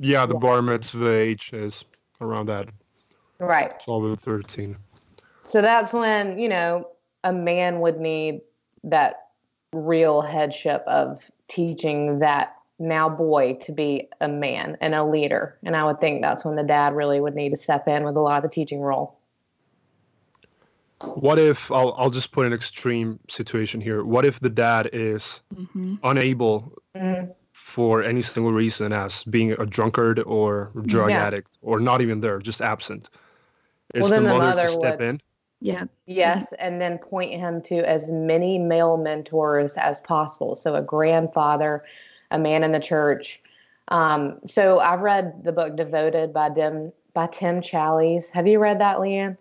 Yeah, 0.00 0.26
the 0.26 0.34
bar 0.34 0.60
mitzvah 0.60 1.08
age 1.08 1.52
is 1.52 1.84
around 2.20 2.46
that 2.46 2.68
Right. 3.38 3.78
12 3.80 4.04
or 4.04 4.14
13. 4.14 4.76
So 5.42 5.60
that's 5.60 5.92
when, 5.92 6.38
you 6.38 6.48
know, 6.48 6.88
a 7.22 7.32
man 7.32 7.80
would 7.80 8.00
need 8.00 8.40
that 8.84 9.23
real 9.74 10.20
headship 10.22 10.82
of 10.86 11.28
teaching 11.48 12.20
that 12.20 12.56
now 12.78 13.08
boy 13.08 13.54
to 13.62 13.72
be 13.72 14.08
a 14.20 14.28
man 14.28 14.76
and 14.80 14.94
a 14.94 15.04
leader. 15.04 15.56
And 15.62 15.76
I 15.76 15.84
would 15.84 16.00
think 16.00 16.22
that's 16.22 16.44
when 16.44 16.56
the 16.56 16.62
dad 16.62 16.94
really 16.94 17.20
would 17.20 17.34
need 17.34 17.50
to 17.50 17.56
step 17.56 17.86
in 17.88 18.04
with 18.04 18.16
a 18.16 18.20
lot 18.20 18.36
of 18.44 18.50
the 18.50 18.54
teaching 18.54 18.80
role. 18.80 19.16
What 21.02 21.38
if 21.38 21.70
I'll 21.70 21.94
I'll 21.98 22.10
just 22.10 22.32
put 22.32 22.46
an 22.46 22.52
extreme 22.52 23.18
situation 23.28 23.80
here. 23.80 24.04
What 24.04 24.24
if 24.24 24.40
the 24.40 24.48
dad 24.48 24.88
is 24.92 25.42
Mm-hmm. 25.54 25.96
unable 26.02 26.72
for 27.52 28.02
any 28.02 28.22
single 28.22 28.52
reason 28.52 28.92
as 28.92 29.24
being 29.24 29.52
a 29.52 29.66
drunkard 29.66 30.20
or 30.20 30.70
drug 30.86 31.10
Yeah. 31.10 31.26
addict 31.26 31.58
or 31.62 31.80
not 31.80 32.00
even 32.00 32.20
there, 32.20 32.38
just 32.38 32.62
absent? 32.62 33.10
Is 33.94 34.02
Well, 34.02 34.10
the 34.10 34.14
then 34.16 34.24
the 34.24 34.28
mother, 34.30 34.44
mother 34.50 34.62
to 34.62 34.68
step 34.68 34.98
would- 35.00 35.08
in? 35.08 35.20
Yeah. 35.64 35.84
Yes, 36.04 36.52
and 36.58 36.78
then 36.78 36.98
point 36.98 37.32
him 37.32 37.62
to 37.62 37.76
as 37.88 38.10
many 38.10 38.58
male 38.58 38.98
mentors 38.98 39.78
as 39.78 39.98
possible. 40.02 40.56
So 40.56 40.74
a 40.74 40.82
grandfather, 40.82 41.84
a 42.30 42.38
man 42.38 42.62
in 42.62 42.72
the 42.72 42.80
church. 42.80 43.40
Um, 43.88 44.40
so 44.44 44.80
I've 44.80 45.00
read 45.00 45.42
the 45.42 45.52
book 45.52 45.74
Devoted 45.74 46.34
by 46.34 46.50
Tim 46.50 46.92
by 47.14 47.28
Tim 47.28 47.62
Challies. 47.62 48.28
Have 48.30 48.46
you 48.46 48.58
read 48.58 48.78
that, 48.80 48.98
Leanne? 48.98 49.38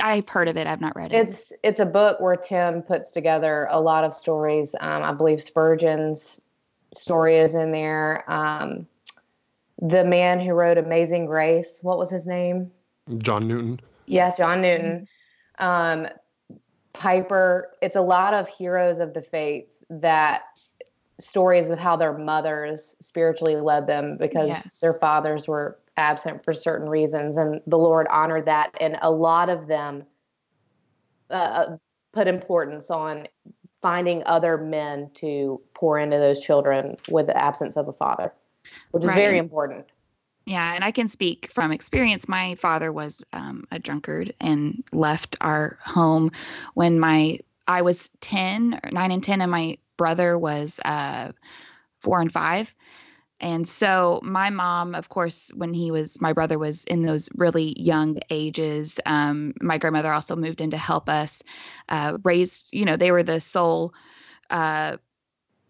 I've 0.00 0.28
heard 0.28 0.48
of 0.48 0.56
it. 0.56 0.66
I've 0.66 0.80
not 0.80 0.96
read 0.96 1.12
it. 1.12 1.28
It's 1.28 1.52
it's 1.62 1.78
a 1.78 1.86
book 1.86 2.20
where 2.20 2.36
Tim 2.36 2.82
puts 2.82 3.12
together 3.12 3.68
a 3.70 3.80
lot 3.80 4.02
of 4.02 4.14
stories. 4.14 4.74
Um, 4.80 5.04
I 5.04 5.12
believe 5.12 5.40
Spurgeon's 5.40 6.40
story 6.92 7.38
is 7.38 7.54
in 7.54 7.70
there. 7.70 8.28
Um, 8.28 8.88
the 9.80 10.04
man 10.04 10.40
who 10.40 10.54
wrote 10.54 10.76
Amazing 10.76 11.26
Grace, 11.26 11.78
what 11.82 11.98
was 11.98 12.10
his 12.10 12.26
name? 12.26 12.72
John 13.18 13.46
Newton. 13.46 13.78
Yes, 14.06 14.36
John 14.36 14.60
Newton. 14.60 15.06
Um, 15.60 16.08
Piper. 16.92 17.70
It's 17.80 17.96
a 17.96 18.00
lot 18.00 18.34
of 18.34 18.48
heroes 18.48 18.98
of 18.98 19.14
the 19.14 19.22
faith 19.22 19.84
that 19.88 20.42
stories 21.20 21.70
of 21.70 21.78
how 21.78 21.96
their 21.96 22.16
mothers 22.16 22.96
spiritually 23.00 23.56
led 23.56 23.86
them 23.86 24.16
because 24.18 24.48
Yes. 24.48 24.80
their 24.80 24.94
fathers 24.94 25.46
were 25.46 25.78
absent 25.96 26.44
for 26.44 26.52
certain 26.52 26.88
reasons, 26.88 27.36
and 27.36 27.60
the 27.66 27.78
Lord 27.78 28.08
honored 28.08 28.46
that. 28.46 28.74
And 28.80 28.98
a 29.02 29.10
lot 29.10 29.48
of 29.48 29.66
them 29.66 30.04
uh, 31.28 31.76
put 32.12 32.26
importance 32.26 32.90
on 32.90 33.28
finding 33.82 34.22
other 34.26 34.58
men 34.58 35.10
to 35.14 35.60
pour 35.74 35.98
into 35.98 36.18
those 36.18 36.40
children 36.40 36.96
with 37.08 37.26
the 37.26 37.36
absence 37.36 37.76
of 37.76 37.88
a 37.88 37.92
father, 37.92 38.32
which 38.90 39.04
is 39.04 39.10
very 39.10 39.38
important. 39.38 39.86
Yeah, 40.50 40.74
and 40.74 40.82
I 40.82 40.90
can 40.90 41.06
speak 41.06 41.48
from 41.52 41.70
experience. 41.70 42.26
My 42.26 42.56
father 42.56 42.90
was 42.90 43.24
um, 43.32 43.68
a 43.70 43.78
drunkard 43.78 44.34
and 44.40 44.82
left 44.90 45.36
our 45.40 45.78
home 45.80 46.32
when 46.74 46.98
my 46.98 47.38
I 47.68 47.82
was 47.82 48.10
ten, 48.20 48.80
or 48.82 48.90
nine 48.90 49.12
and 49.12 49.22
ten, 49.22 49.42
and 49.42 49.50
my 49.52 49.78
brother 49.96 50.36
was 50.36 50.80
uh, 50.84 51.30
four 52.00 52.20
and 52.20 52.32
five. 52.32 52.74
And 53.38 53.66
so 53.66 54.18
my 54.24 54.50
mom, 54.50 54.96
of 54.96 55.08
course, 55.08 55.52
when 55.54 55.72
he 55.72 55.92
was 55.92 56.20
my 56.20 56.32
brother 56.32 56.58
was 56.58 56.82
in 56.82 57.02
those 57.02 57.28
really 57.36 57.80
young 57.80 58.18
ages, 58.28 58.98
um, 59.06 59.54
my 59.60 59.78
grandmother 59.78 60.12
also 60.12 60.34
moved 60.34 60.60
in 60.60 60.72
to 60.72 60.78
help 60.78 61.08
us 61.08 61.44
uh, 61.88 62.18
raise. 62.24 62.64
You 62.72 62.86
know, 62.86 62.96
they 62.96 63.12
were 63.12 63.22
the 63.22 63.38
sole. 63.38 63.94
Uh, 64.50 64.96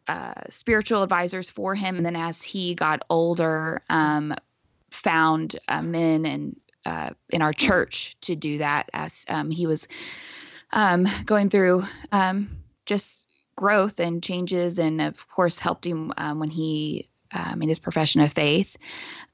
uh, 0.09 0.33
spiritual 0.49 1.05
advisors 1.05 1.49
for 1.51 1.75
him, 1.77 1.97
and 1.97 2.05
then 2.05 2.17
as 2.17 2.43
he 2.43 2.75
got 2.75 3.05
older, 3.09 3.81
um, 3.89 4.35
found 4.91 5.59
uh, 5.69 5.83
men 5.83 6.27
and 6.27 6.57
uh, 6.87 7.11
in 7.31 7.43
our 7.43 7.53
church 7.53 8.17
to 8.23 8.35
do 8.35 8.59
that 8.59 8.89
as 8.93 9.25
um, 9.29 9.51
he 9.51 9.67
was 9.67 9.87
um, 10.73 11.07
going 11.27 11.51
through 11.51 11.85
um, 12.13 12.59
just 12.87 13.27
growth 13.57 14.01
and 14.01 14.23
changes, 14.23 14.79
and 14.79 15.01
of 15.01 15.29
course 15.29 15.59
helped 15.59 15.87
him 15.87 16.13
um, 16.17 16.39
when 16.39 16.51
he 16.51 17.09
um, 17.33 17.63
in 17.63 17.69
his 17.69 17.79
profession 17.79 18.21
of 18.21 18.33
faith. 18.33 18.77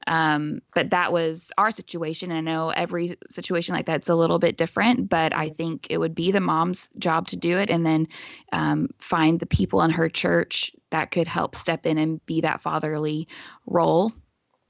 Um, 0.05 0.61
but 0.75 0.91
that 0.91 1.11
was 1.11 1.51
our 1.57 1.71
situation. 1.71 2.31
I 2.31 2.41
know 2.41 2.69
every 2.69 3.17
situation 3.29 3.73
like 3.73 3.85
that's 3.85 4.09
a 4.09 4.15
little 4.15 4.39
bit 4.39 4.57
different, 4.57 5.09
but 5.09 5.33
I 5.35 5.49
think 5.49 5.87
it 5.89 5.97
would 5.97 6.15
be 6.15 6.31
the 6.31 6.39
mom's 6.39 6.89
job 6.99 7.27
to 7.29 7.35
do 7.35 7.57
it 7.57 7.69
and 7.69 7.85
then 7.85 8.07
um, 8.51 8.89
find 8.99 9.39
the 9.39 9.45
people 9.45 9.81
in 9.81 9.91
her 9.91 10.09
church 10.09 10.71
that 10.91 11.11
could 11.11 11.27
help 11.27 11.55
step 11.55 11.85
in 11.85 11.97
and 11.97 12.23
be 12.25 12.41
that 12.41 12.61
fatherly 12.61 13.27
role, 13.65 14.11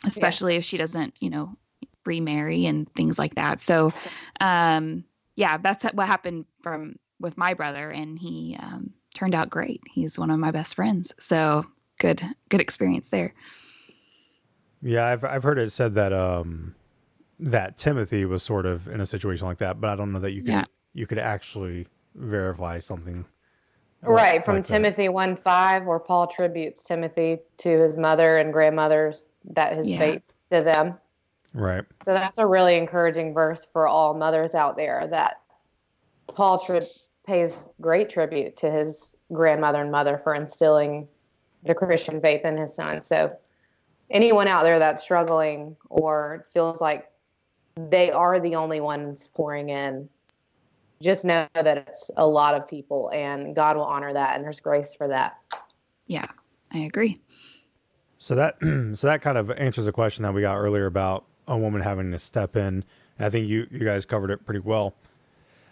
especially 0.05 0.55
if 0.55 0.65
she 0.65 0.77
doesn't, 0.77 1.15
you 1.19 1.29
know, 1.29 1.55
remarry 2.05 2.65
and 2.65 2.91
things 2.93 3.19
like 3.19 3.35
that. 3.35 3.61
So, 3.61 3.91
um, 4.39 5.03
yeah, 5.35 5.57
that's 5.57 5.83
what 5.85 6.07
happened 6.07 6.45
from 6.61 6.95
with 7.19 7.37
my 7.37 7.53
brother, 7.53 7.89
and 7.89 8.17
he 8.17 8.57
um, 8.59 8.91
turned 9.13 9.35
out 9.35 9.49
great. 9.49 9.81
He's 9.89 10.17
one 10.17 10.31
of 10.31 10.39
my 10.39 10.51
best 10.51 10.75
friends. 10.75 11.13
So 11.19 11.65
good 11.99 12.21
good 12.49 12.61
experience 12.61 13.09
there. 13.09 13.33
Yeah, 14.81 15.05
I've 15.07 15.23
I've 15.23 15.43
heard 15.43 15.59
it 15.59 15.71
said 15.71 15.95
that 15.95 16.13
um 16.13 16.75
that 17.39 17.77
Timothy 17.77 18.25
was 18.25 18.43
sort 18.43 18.65
of 18.65 18.87
in 18.87 18.99
a 19.01 19.05
situation 19.05 19.47
like 19.47 19.57
that, 19.59 19.79
but 19.79 19.89
I 19.89 19.95
don't 19.95 20.11
know 20.11 20.19
that 20.19 20.31
you 20.31 20.41
could 20.41 20.53
Yeah. 20.53 20.65
you 20.93 21.07
could 21.07 21.19
actually 21.19 21.87
verify 22.15 22.79
something. 22.79 23.25
Right, 24.03 24.45
from 24.45 24.57
like 24.57 24.63
that. 24.63 24.73
Timothy 24.73 25.09
1 25.09 25.35
5, 25.35 25.85
where 25.85 25.99
Paul 25.99 26.27
tributes 26.27 26.83
Timothy 26.83 27.39
to 27.57 27.69
his 27.79 27.97
mother 27.97 28.37
and 28.37 28.53
grandmothers, 28.53 29.23
that 29.51 29.75
his 29.75 29.89
Yeah. 29.89 29.97
faith 29.97 30.23
to 30.51 30.61
them. 30.61 30.97
Right. 31.53 31.83
So 32.05 32.13
that's 32.13 32.37
a 32.37 32.45
really 32.45 32.75
encouraging 32.75 33.33
verse 33.33 33.65
for 33.65 33.87
all 33.87 34.13
mothers 34.13 34.55
out 34.55 34.77
there 34.77 35.07
that 35.07 35.41
Paul 36.27 36.59
tri- 36.59 36.81
pays 37.25 37.67
great 37.81 38.09
tribute 38.09 38.57
to 38.57 38.69
his 38.69 39.15
grandmother 39.31 39.81
and 39.81 39.91
mother 39.91 40.17
for 40.23 40.33
instilling 40.33 41.07
the 41.63 41.75
Christian 41.75 42.21
faith 42.21 42.45
in 42.45 42.57
his 42.57 42.75
son. 42.75 43.01
So 43.01 43.35
anyone 44.09 44.47
out 44.47 44.63
there 44.63 44.79
that's 44.79 45.03
struggling 45.03 45.75
or 45.89 46.45
feels 46.53 46.79
like 46.79 47.11
they 47.75 48.11
are 48.11 48.39
the 48.39 48.55
only 48.55 48.79
ones 48.79 49.29
pouring 49.33 49.69
in, 49.69 50.09
just 51.01 51.25
know 51.25 51.47
that 51.53 51.77
it's 51.77 52.09
a 52.17 52.25
lot 52.25 52.55
of 52.55 52.67
people 52.67 53.09
and 53.13 53.55
God 53.55 53.75
will 53.75 53.83
honor 53.83 54.13
that 54.13 54.35
and 54.35 54.43
there's 54.43 54.59
grace 54.59 54.95
for 54.95 55.07
that. 55.09 55.37
Yeah, 56.07 56.27
I 56.71 56.79
agree. 56.79 57.21
So 58.19 58.35
that 58.35 58.57
so 58.61 59.07
that 59.07 59.21
kind 59.21 59.37
of 59.37 59.51
answers 59.51 59.87
a 59.87 59.91
question 59.91 60.23
that 60.23 60.33
we 60.33 60.41
got 60.41 60.57
earlier 60.57 60.85
about 60.85 61.25
a 61.47 61.57
woman 61.57 61.81
having 61.81 62.11
to 62.11 62.19
step 62.19 62.55
in. 62.55 62.83
And 63.17 63.25
I 63.25 63.29
think 63.29 63.47
you 63.47 63.67
you 63.71 63.85
guys 63.85 64.05
covered 64.05 64.31
it 64.31 64.45
pretty 64.45 64.59
well. 64.59 64.95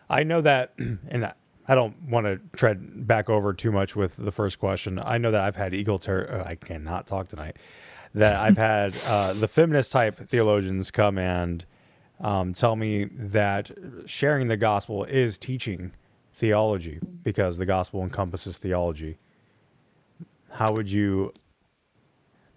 I 0.10 0.24
know 0.24 0.42
that, 0.42 0.74
and 0.78 1.34
I 1.68 1.76
don't 1.76 2.00
want 2.04 2.26
to 2.28 2.40
tread 2.56 3.08
back 3.08 3.30
over 3.30 3.54
too 3.54 3.72
much 3.72 3.96
with 3.96 4.18
the 4.18 4.32
first 4.32 4.60
question. 4.60 5.00
I 5.04 5.18
know 5.18 5.32
that 5.32 5.42
I've 5.42 5.56
had 5.56 5.74
eagle 5.74 6.00
ter- 6.00 6.44
uh, 6.44 6.48
I 6.48 6.56
cannot 6.56 7.08
talk 7.08 7.28
tonight. 7.28 7.58
That 8.14 8.36
I've 8.42 8.58
had 8.58 8.96
uh, 9.06 9.34
the 9.34 9.48
feminist 9.48 9.92
type 9.92 10.18
theologians 10.18 10.92
come 10.92 11.18
and 11.18 11.66
um, 12.20 12.54
tell 12.54 12.76
me 12.76 13.06
that 13.06 13.72
sharing 14.06 14.48
the 14.48 14.58
gospel 14.58 15.04
is 15.06 15.38
teaching 15.38 15.92
theology 16.32 17.00
because 17.24 17.58
the 17.58 17.66
gospel 17.66 18.04
encompasses 18.04 18.58
theology. 18.58 19.18
How 20.52 20.72
would 20.72 20.90
you 20.90 21.34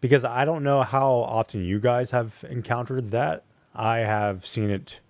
because 0.01 0.25
I 0.25 0.45
don't 0.45 0.63
know 0.63 0.83
how 0.83 1.13
often 1.13 1.65
you 1.65 1.79
guys 1.81 2.11
have 2.13 2.45
encountered 2.49 3.11
that. 3.11 3.45
I 3.75 3.99
have 3.99 4.47
seen 4.47 4.71
it 4.71 5.01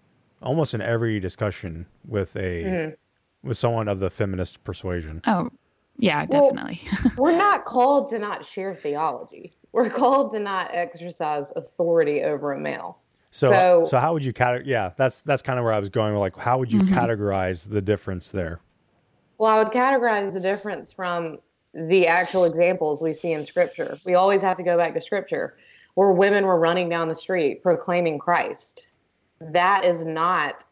almost 0.42 0.74
in 0.74 0.80
every 0.80 1.20
discussion 1.20 1.86
with 2.06 2.36
a 2.36 2.64
Mhm. 2.64 2.96
with 3.42 3.56
someone 3.56 3.88
of 3.88 4.00
the 4.00 4.10
feminist 4.10 4.64
persuasion. 4.64 5.22
Oh, 5.26 5.50
yeah, 5.96 6.26
Well, 6.28 6.50
definitely. 6.50 6.80
We're 7.16 7.36
not 7.36 7.64
called 7.64 8.10
to 8.10 8.18
not 8.18 8.44
share 8.44 8.74
theology. 8.74 9.54
We're 9.72 9.90
called 9.90 10.32
to 10.32 10.40
not 10.40 10.70
exercise 10.74 11.52
authority 11.56 12.22
over 12.22 12.52
a 12.52 12.58
male. 12.58 12.98
So, 13.30 13.50
So- 13.50 13.84
so, 13.84 13.98
how 13.98 14.12
would 14.14 14.24
you 14.24 14.32
categorize? 14.32 14.66
Yeah, 14.66 14.90
that's 14.96 15.20
that's 15.20 15.42
kind 15.42 15.58
of 15.58 15.64
where 15.64 15.74
I 15.74 15.78
was 15.78 15.88
going. 15.90 16.14
Like, 16.16 16.36
how 16.36 16.58
would 16.58 16.72
you 16.72 16.80
Mhm. 16.80 16.88
categorize 16.88 17.68
the 17.70 17.82
difference 17.82 18.30
there? 18.30 18.60
Well, 19.38 19.50
I 19.52 19.62
would 19.62 19.72
categorize 19.72 20.32
the 20.32 20.40
difference 20.40 20.92
from 20.92 21.38
the 21.74 22.06
actual 22.06 22.44
examples 22.44 23.02
we 23.02 23.12
see 23.12 23.32
in 23.32 23.44
scripture. 23.44 23.98
We 24.04 24.14
always 24.14 24.42
have 24.42 24.56
to 24.56 24.62
go 24.62 24.76
back 24.76 24.94
to 24.94 25.00
scripture 25.00 25.56
where 25.94 26.12
women 26.12 26.46
were 26.46 26.58
running 26.58 26.88
down 26.88 27.08
the 27.08 27.14
street 27.14 27.62
proclaiming 27.62 28.18
Christ. 28.18 28.84
That 29.40 29.84
is 29.84 30.06
not 30.06 30.64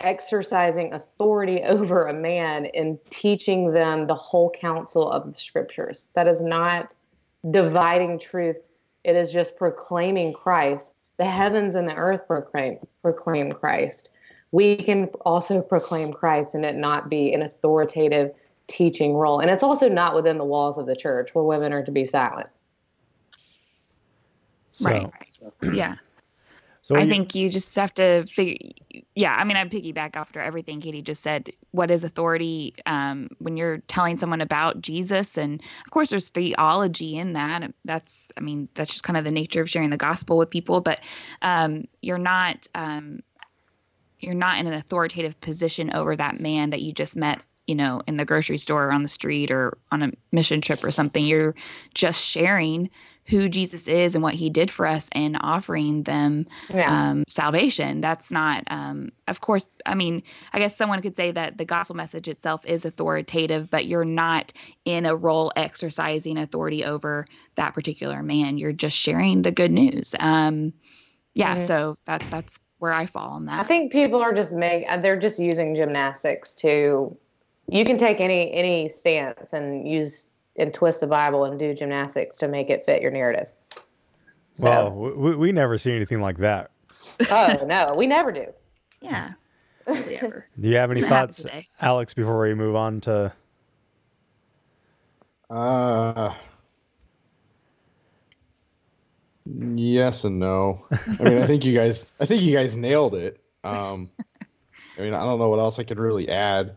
exercising 0.00 0.92
authority 0.92 1.62
over 1.66 2.06
a 2.06 2.12
man 2.12 2.66
and 2.66 2.98
teaching 3.10 3.72
them 3.72 4.06
the 4.06 4.14
whole 4.14 4.50
counsel 4.50 5.10
of 5.10 5.26
the 5.26 5.38
scriptures. 5.38 6.08
That 6.14 6.28
is 6.28 6.42
not 6.42 6.94
dividing 7.50 8.18
truth. 8.18 8.56
It 9.04 9.16
is 9.16 9.32
just 9.32 9.56
proclaiming 9.56 10.32
Christ. 10.32 10.92
The 11.18 11.24
heavens 11.24 11.74
and 11.74 11.88
the 11.88 11.94
earth 11.94 12.26
proclaim 12.26 12.78
proclaim 13.02 13.52
Christ. 13.52 14.08
We 14.50 14.76
can 14.76 15.06
also 15.24 15.60
proclaim 15.60 16.12
Christ 16.12 16.54
and 16.54 16.64
it 16.64 16.76
not 16.76 17.08
be 17.08 17.32
an 17.32 17.42
authoritative 17.42 18.32
teaching 18.68 19.14
role. 19.14 19.40
And 19.40 19.50
it's 19.50 19.62
also 19.62 19.88
not 19.88 20.14
within 20.14 20.38
the 20.38 20.44
walls 20.44 20.78
of 20.78 20.86
the 20.86 20.96
church 20.96 21.34
where 21.34 21.44
women 21.44 21.72
are 21.72 21.84
to 21.84 21.90
be 21.90 22.06
silent. 22.06 22.48
So, 24.72 24.88
Right. 24.90 25.12
yeah. 25.74 25.96
So 26.82 26.96
I 26.96 27.02
you- 27.02 27.08
think 27.08 27.34
you 27.34 27.50
just 27.50 27.74
have 27.76 27.92
to 27.94 28.24
figure. 28.26 28.70
Yeah, 29.14 29.34
I 29.36 29.44
mean, 29.44 29.56
I 29.56 29.64
piggyback 29.64 30.16
after 30.16 30.40
everything 30.40 30.80
Katie 30.80 31.02
just 31.02 31.22
said. 31.22 31.50
What 31.72 31.90
is 31.90 32.02
authority 32.02 32.74
um, 32.86 33.28
when 33.38 33.56
you're 33.56 33.78
telling 33.88 34.16
someone 34.16 34.40
about 34.40 34.80
Jesus? 34.80 35.36
And 35.36 35.60
of 35.84 35.90
course, 35.90 36.08
there's 36.08 36.28
theology 36.28 37.16
in 37.18 37.34
that. 37.34 37.72
That's, 37.84 38.32
I 38.38 38.40
mean, 38.40 38.68
that's 38.74 38.92
just 38.92 39.04
kind 39.04 39.16
of 39.18 39.24
the 39.24 39.30
nature 39.30 39.60
of 39.60 39.68
sharing 39.68 39.90
the 39.90 39.98
gospel 39.98 40.38
with 40.38 40.48
people. 40.48 40.80
But 40.80 41.00
um, 41.42 41.84
you're 42.00 42.16
not, 42.16 42.66
um, 42.74 43.20
you're 44.20 44.34
not 44.34 44.58
in 44.58 44.66
an 44.66 44.72
authoritative 44.72 45.38
position 45.40 45.94
over 45.94 46.16
that 46.16 46.40
man 46.40 46.70
that 46.70 46.80
you 46.80 46.92
just 46.92 47.16
met. 47.16 47.40
You 47.68 47.74
know, 47.74 48.00
in 48.06 48.16
the 48.16 48.24
grocery 48.24 48.56
store 48.56 48.88
or 48.88 48.92
on 48.92 49.02
the 49.02 49.08
street 49.08 49.50
or 49.50 49.76
on 49.92 50.02
a 50.02 50.10
mission 50.32 50.62
trip 50.62 50.82
or 50.82 50.90
something. 50.90 51.24
You're 51.24 51.54
just 51.92 52.24
sharing 52.24 52.88
who 53.26 53.46
Jesus 53.50 53.86
is 53.86 54.14
and 54.14 54.22
what 54.24 54.32
he 54.32 54.48
did 54.48 54.70
for 54.70 54.86
us 54.86 55.10
and 55.12 55.36
offering 55.42 56.02
them 56.04 56.46
Yeah. 56.72 57.10
um, 57.10 57.24
salvation. 57.28 58.00
That's 58.00 58.32
not, 58.32 58.64
um, 58.68 59.10
of 59.26 59.42
course, 59.42 59.68
I 59.84 59.94
mean, 59.94 60.22
I 60.54 60.58
guess 60.60 60.78
someone 60.78 61.02
could 61.02 61.14
say 61.14 61.30
that 61.32 61.58
the 61.58 61.66
gospel 61.66 61.94
message 61.94 62.26
itself 62.26 62.64
is 62.64 62.86
authoritative, 62.86 63.68
but 63.70 63.84
you're 63.84 64.06
not 64.06 64.54
in 64.86 65.04
a 65.04 65.14
role 65.14 65.52
exercising 65.56 66.38
authority 66.38 66.86
over 66.86 67.26
that 67.56 67.74
particular 67.74 68.22
man. 68.22 68.56
You're 68.56 68.72
just 68.72 68.96
sharing 68.96 69.42
the 69.42 69.52
good 69.52 69.72
news. 69.72 70.14
Um, 70.18 70.72
yeah, 71.34 71.56
Mhm. 71.56 71.66
so 71.66 71.98
that 72.06 72.22
that's 72.30 72.58
where 72.78 72.94
I 72.94 73.04
fall 73.04 73.32
on 73.32 73.44
that. 73.44 73.60
I 73.60 73.64
think 73.64 73.92
people 73.92 74.22
are 74.22 74.32
just 74.32 74.52
make 74.52 74.86
they're 75.02 75.18
just 75.20 75.38
using 75.38 75.74
gymnastics 75.74 76.54
to 76.54 77.14
you 77.68 77.84
can 77.84 77.98
take 77.98 78.20
any 78.20 78.52
any 78.52 78.88
stance 78.88 79.52
and 79.52 79.86
use 79.86 80.26
and 80.56 80.74
twist 80.74 81.00
the 81.00 81.06
Bible 81.06 81.44
and 81.44 81.58
do 81.58 81.74
gymnastics 81.74 82.38
to 82.38 82.48
make 82.48 82.70
it 82.70 82.84
fit 82.84 83.00
your 83.00 83.10
narrative. 83.10 83.52
well, 84.60 84.90
we, 84.90 85.36
we 85.36 85.52
never 85.52 85.78
see 85.78 85.94
anything 85.94 86.20
like 86.20 86.38
that. 86.38 86.70
Oh 87.30 87.64
no, 87.66 87.94
we 87.94 88.06
never 88.06 88.32
do. 88.32 88.46
Yeah. 89.00 89.32
Hardly. 89.86 90.18
Do 90.60 90.68
you 90.68 90.76
have 90.76 90.90
any 90.90 91.02
thoughts. 91.02 91.46
Alex, 91.80 92.14
before 92.14 92.40
we 92.40 92.54
move 92.54 92.76
on 92.76 93.00
to? 93.02 93.32
Uh, 95.48 96.34
yes 99.46 100.24
and 100.24 100.38
no. 100.38 100.84
I 100.90 101.22
mean, 101.22 101.38
I 101.38 101.46
think 101.46 101.64
you 101.64 101.74
guys, 101.74 102.06
I 102.20 102.26
think 102.26 102.42
you 102.42 102.54
guys 102.54 102.76
nailed 102.76 103.14
it. 103.14 103.40
Um, 103.64 104.10
I 104.98 105.00
mean, 105.00 105.14
I 105.14 105.24
don't 105.24 105.38
know 105.38 105.48
what 105.48 105.58
else 105.58 105.78
I 105.78 105.84
could 105.84 105.98
really 105.98 106.28
add. 106.28 106.76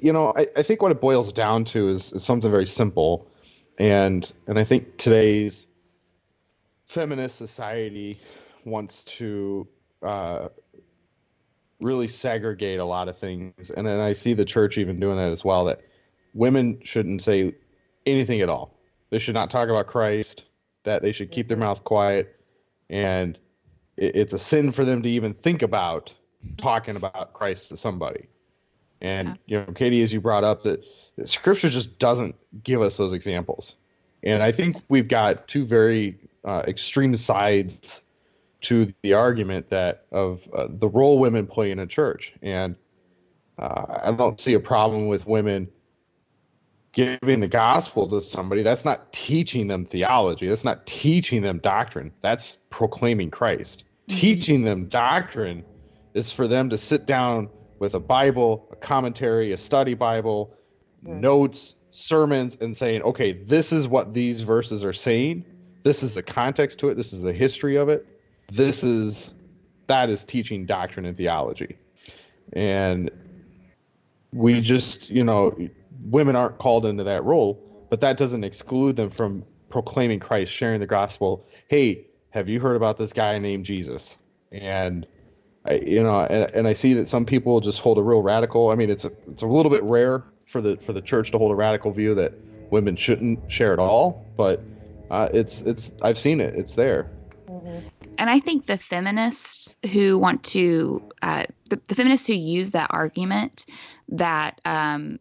You 0.00 0.12
know, 0.12 0.32
I, 0.36 0.48
I 0.56 0.62
think 0.62 0.82
what 0.82 0.90
it 0.90 1.00
boils 1.00 1.32
down 1.32 1.64
to 1.66 1.88
is, 1.88 2.12
is 2.12 2.24
something 2.24 2.50
very 2.50 2.66
simple, 2.66 3.30
and 3.78 4.30
and 4.46 4.58
I 4.58 4.64
think 4.64 4.96
today's 4.96 5.66
feminist 6.86 7.36
society 7.36 8.18
wants 8.64 9.04
to 9.04 9.68
uh, 10.02 10.48
really 11.80 12.08
segregate 12.08 12.80
a 12.80 12.84
lot 12.84 13.08
of 13.08 13.18
things, 13.18 13.70
and 13.70 13.86
then 13.86 14.00
I 14.00 14.14
see 14.14 14.34
the 14.34 14.44
church 14.44 14.78
even 14.78 14.98
doing 14.98 15.16
that 15.16 15.30
as 15.30 15.44
well. 15.44 15.64
That 15.66 15.80
women 16.34 16.80
shouldn't 16.82 17.22
say 17.22 17.54
anything 18.04 18.40
at 18.40 18.48
all. 18.48 18.74
They 19.10 19.20
should 19.20 19.34
not 19.34 19.50
talk 19.50 19.68
about 19.68 19.86
Christ. 19.86 20.44
That 20.84 21.02
they 21.02 21.12
should 21.12 21.30
keep 21.30 21.46
their 21.46 21.56
mouth 21.56 21.84
quiet, 21.84 22.34
and 22.90 23.38
it, 23.96 24.16
it's 24.16 24.32
a 24.32 24.38
sin 24.40 24.72
for 24.72 24.84
them 24.84 25.02
to 25.02 25.08
even 25.08 25.34
think 25.34 25.62
about 25.62 26.12
talking 26.56 26.96
about 26.96 27.32
Christ 27.32 27.68
to 27.68 27.76
somebody. 27.76 28.26
And 29.00 29.38
you 29.46 29.58
know, 29.58 29.72
Katie, 29.72 30.02
as 30.02 30.12
you 30.12 30.20
brought 30.20 30.44
up, 30.44 30.62
that 30.64 30.84
that 31.16 31.28
Scripture 31.28 31.68
just 31.68 31.98
doesn't 31.98 32.34
give 32.62 32.82
us 32.82 32.96
those 32.96 33.12
examples. 33.12 33.76
And 34.22 34.42
I 34.42 34.52
think 34.52 34.76
we've 34.88 35.08
got 35.08 35.46
two 35.48 35.64
very 35.64 36.18
uh, 36.44 36.62
extreme 36.66 37.14
sides 37.16 38.02
to 38.62 38.92
the 39.02 39.12
argument 39.12 39.70
that 39.70 40.06
of 40.10 40.48
uh, 40.52 40.66
the 40.68 40.88
role 40.88 41.18
women 41.18 41.46
play 41.46 41.70
in 41.70 41.78
a 41.78 41.86
church, 41.86 42.32
and 42.42 42.74
uh, 43.58 44.00
I 44.04 44.12
don't 44.12 44.40
see 44.40 44.54
a 44.54 44.60
problem 44.60 45.06
with 45.06 45.26
women 45.26 45.68
giving 46.92 47.40
the 47.40 47.48
gospel 47.48 48.08
to 48.08 48.20
somebody. 48.20 48.62
That's 48.62 48.84
not 48.84 49.12
teaching 49.12 49.68
them 49.68 49.84
theology. 49.84 50.48
That's 50.48 50.64
not 50.64 50.86
teaching 50.86 51.42
them 51.42 51.58
doctrine. 51.58 52.12
That's 52.22 52.56
proclaiming 52.70 53.30
Christ. 53.30 53.84
Mm-hmm. 54.08 54.18
Teaching 54.18 54.62
them 54.62 54.86
doctrine 54.86 55.64
is 56.14 56.32
for 56.32 56.48
them 56.48 56.70
to 56.70 56.78
sit 56.78 57.06
down 57.06 57.50
with 57.78 57.94
a 57.94 58.00
Bible, 58.00 58.68
a 58.72 58.76
commentary, 58.76 59.52
a 59.52 59.56
study 59.56 59.94
Bible, 59.94 60.54
mm-hmm. 61.04 61.20
notes, 61.20 61.76
sermons, 61.90 62.56
and 62.60 62.76
saying, 62.76 63.02
okay, 63.02 63.32
this 63.32 63.72
is 63.72 63.88
what 63.88 64.14
these 64.14 64.40
verses 64.40 64.84
are 64.84 64.92
saying. 64.92 65.44
This 65.82 66.02
is 66.02 66.14
the 66.14 66.22
context 66.22 66.78
to 66.80 66.88
it. 66.88 66.96
This 66.96 67.12
is 67.12 67.20
the 67.20 67.32
history 67.32 67.76
of 67.76 67.88
it. 67.88 68.06
This 68.50 68.82
is 68.82 69.34
that 69.86 70.10
is 70.10 70.24
teaching 70.24 70.66
doctrine 70.66 71.06
and 71.06 71.16
theology. 71.16 71.76
And 72.52 73.10
we 74.32 74.60
just, 74.60 75.10
you 75.10 75.24
know, 75.24 75.56
women 76.04 76.36
aren't 76.36 76.58
called 76.58 76.86
into 76.86 77.04
that 77.04 77.24
role, 77.24 77.86
but 77.90 78.00
that 78.00 78.16
doesn't 78.16 78.44
exclude 78.44 78.96
them 78.96 79.10
from 79.10 79.44
proclaiming 79.68 80.20
Christ, 80.20 80.52
sharing 80.52 80.80
the 80.80 80.86
gospel. 80.86 81.46
Hey, 81.68 82.06
have 82.30 82.48
you 82.48 82.60
heard 82.60 82.76
about 82.76 82.98
this 82.98 83.12
guy 83.12 83.38
named 83.38 83.64
Jesus? 83.64 84.16
And 84.52 85.06
I, 85.68 85.74
you 85.74 86.02
know, 86.02 86.20
and, 86.20 86.50
and 86.52 86.68
I 86.68 86.72
see 86.72 86.94
that 86.94 87.08
some 87.08 87.26
people 87.26 87.60
just 87.60 87.80
hold 87.80 87.98
a 87.98 88.02
real 88.02 88.22
radical. 88.22 88.70
I 88.70 88.74
mean, 88.74 88.90
it's 88.90 89.04
a, 89.04 89.12
it's 89.30 89.42
a 89.42 89.46
little 89.46 89.70
bit 89.70 89.82
rare 89.82 90.24
for 90.46 90.60
the 90.60 90.76
for 90.76 90.92
the 90.92 91.02
church 91.02 91.30
to 91.32 91.38
hold 91.38 91.52
a 91.52 91.54
radical 91.54 91.92
view 91.92 92.14
that 92.14 92.32
women 92.70 92.96
shouldn't 92.96 93.50
share 93.50 93.72
at 93.72 93.78
all, 93.78 94.24
but 94.36 94.62
uh, 95.10 95.28
it's 95.32 95.62
it's 95.62 95.92
I've 96.02 96.18
seen 96.18 96.40
it. 96.40 96.54
It's 96.54 96.74
there. 96.74 97.10
Mm-hmm. 97.48 97.86
And 98.18 98.30
I 98.30 98.40
think 98.40 98.66
the 98.66 98.78
feminists 98.78 99.74
who 99.92 100.18
want 100.18 100.42
to, 100.44 101.02
uh, 101.22 101.44
the, 101.70 101.80
the, 101.88 101.94
feminists 101.94 102.26
who 102.26 102.34
use 102.34 102.72
that 102.72 102.90
argument 102.90 103.64
that 104.08 104.60
um, 104.64 105.20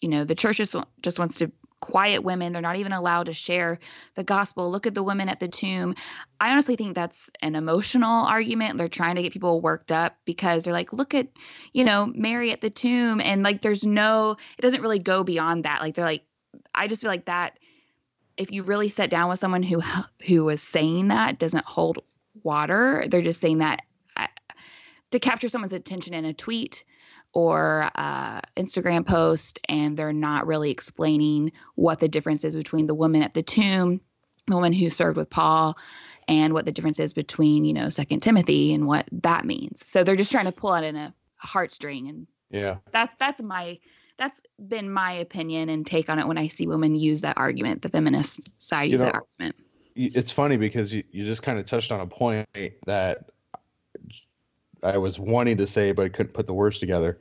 you 0.00 0.08
know 0.08 0.24
the 0.24 0.34
church 0.34 0.56
just, 0.56 0.74
just 1.02 1.18
wants 1.18 1.38
to 1.38 1.52
quiet 1.80 2.24
women 2.24 2.52
they're 2.52 2.62
not 2.62 2.76
even 2.76 2.92
allowed 2.92 3.26
to 3.26 3.32
share 3.32 3.78
the 4.16 4.24
gospel 4.24 4.70
look 4.70 4.86
at 4.86 4.94
the 4.94 5.02
women 5.02 5.28
at 5.28 5.40
the 5.40 5.48
tomb. 5.48 5.94
I 6.40 6.50
honestly 6.50 6.76
think 6.76 6.94
that's 6.94 7.30
an 7.40 7.54
emotional 7.54 8.24
argument. 8.24 8.78
They're 8.78 8.88
trying 8.88 9.16
to 9.16 9.22
get 9.22 9.32
people 9.32 9.60
worked 9.60 9.92
up 9.92 10.16
because 10.24 10.64
they're 10.64 10.72
like 10.72 10.92
look 10.92 11.14
at 11.14 11.28
you 11.72 11.84
know 11.84 12.06
mary 12.14 12.50
at 12.52 12.60
the 12.60 12.70
tomb 12.70 13.20
and 13.20 13.42
like 13.42 13.62
there's 13.62 13.84
no 13.84 14.36
it 14.58 14.62
doesn't 14.62 14.82
really 14.82 14.98
go 14.98 15.24
beyond 15.24 15.64
that. 15.64 15.80
Like 15.80 15.94
they're 15.94 16.04
like 16.04 16.24
i 16.74 16.88
just 16.88 17.02
feel 17.02 17.10
like 17.10 17.26
that 17.26 17.58
if 18.38 18.50
you 18.50 18.62
really 18.62 18.88
sit 18.88 19.10
down 19.10 19.28
with 19.28 19.38
someone 19.38 19.62
who 19.62 19.82
who 20.26 20.44
was 20.44 20.62
saying 20.62 21.08
that 21.08 21.38
doesn't 21.38 21.64
hold 21.64 21.98
water. 22.42 23.04
They're 23.08 23.22
just 23.22 23.40
saying 23.40 23.58
that 23.58 23.82
uh, 24.16 24.26
to 25.10 25.18
capture 25.18 25.48
someone's 25.48 25.72
attention 25.72 26.14
in 26.14 26.24
a 26.24 26.32
tweet 26.32 26.84
or 27.32 27.90
uh, 27.94 28.40
Instagram 28.56 29.06
post, 29.06 29.60
and 29.68 29.96
they're 29.96 30.12
not 30.12 30.46
really 30.46 30.70
explaining 30.70 31.52
what 31.74 32.00
the 32.00 32.08
difference 32.08 32.44
is 32.44 32.56
between 32.56 32.86
the 32.86 32.94
woman 32.94 33.22
at 33.22 33.34
the 33.34 33.42
tomb, 33.42 34.00
the 34.46 34.54
woman 34.54 34.72
who 34.72 34.90
served 34.90 35.16
with 35.16 35.30
Paul, 35.30 35.76
and 36.26 36.52
what 36.52 36.64
the 36.64 36.72
difference 36.72 36.98
is 36.98 37.12
between 37.12 37.64
you 37.64 37.72
know 37.72 37.88
Second 37.88 38.20
Timothy 38.20 38.74
and 38.74 38.86
what 38.86 39.06
that 39.12 39.44
means. 39.44 39.86
So 39.86 40.04
they're 40.04 40.16
just 40.16 40.32
trying 40.32 40.46
to 40.46 40.52
pull 40.52 40.74
it 40.74 40.84
in 40.84 40.96
a 40.96 41.14
heartstring, 41.44 42.08
and 42.08 42.26
yeah, 42.50 42.76
that's 42.92 43.14
that's 43.18 43.40
my 43.40 43.78
that's 44.18 44.40
been 44.66 44.90
my 44.90 45.12
opinion 45.12 45.68
and 45.68 45.86
take 45.86 46.08
on 46.08 46.18
it 46.18 46.26
when 46.26 46.38
I 46.38 46.48
see 46.48 46.66
women 46.66 46.94
use 46.94 47.20
that 47.20 47.38
argument, 47.38 47.82
the 47.82 47.88
feminist 47.88 48.40
side 48.58 48.84
you 48.84 48.92
use 48.92 49.00
know, 49.00 49.06
that 49.06 49.14
argument. 49.14 49.56
It's 49.94 50.30
funny 50.30 50.56
because 50.56 50.92
you, 50.92 51.04
you 51.10 51.24
just 51.24 51.42
kind 51.42 51.58
of 51.58 51.66
touched 51.66 51.92
on 51.92 52.00
a 52.00 52.06
point 52.06 52.48
that 52.86 53.30
I 54.82 54.98
was 54.98 55.18
wanting 55.18 55.56
to 55.58 55.66
say, 55.66 55.92
but 55.92 56.06
I 56.06 56.08
couldn't 56.08 56.32
put 56.32 56.46
the 56.46 56.54
words 56.54 56.78
together, 56.78 57.18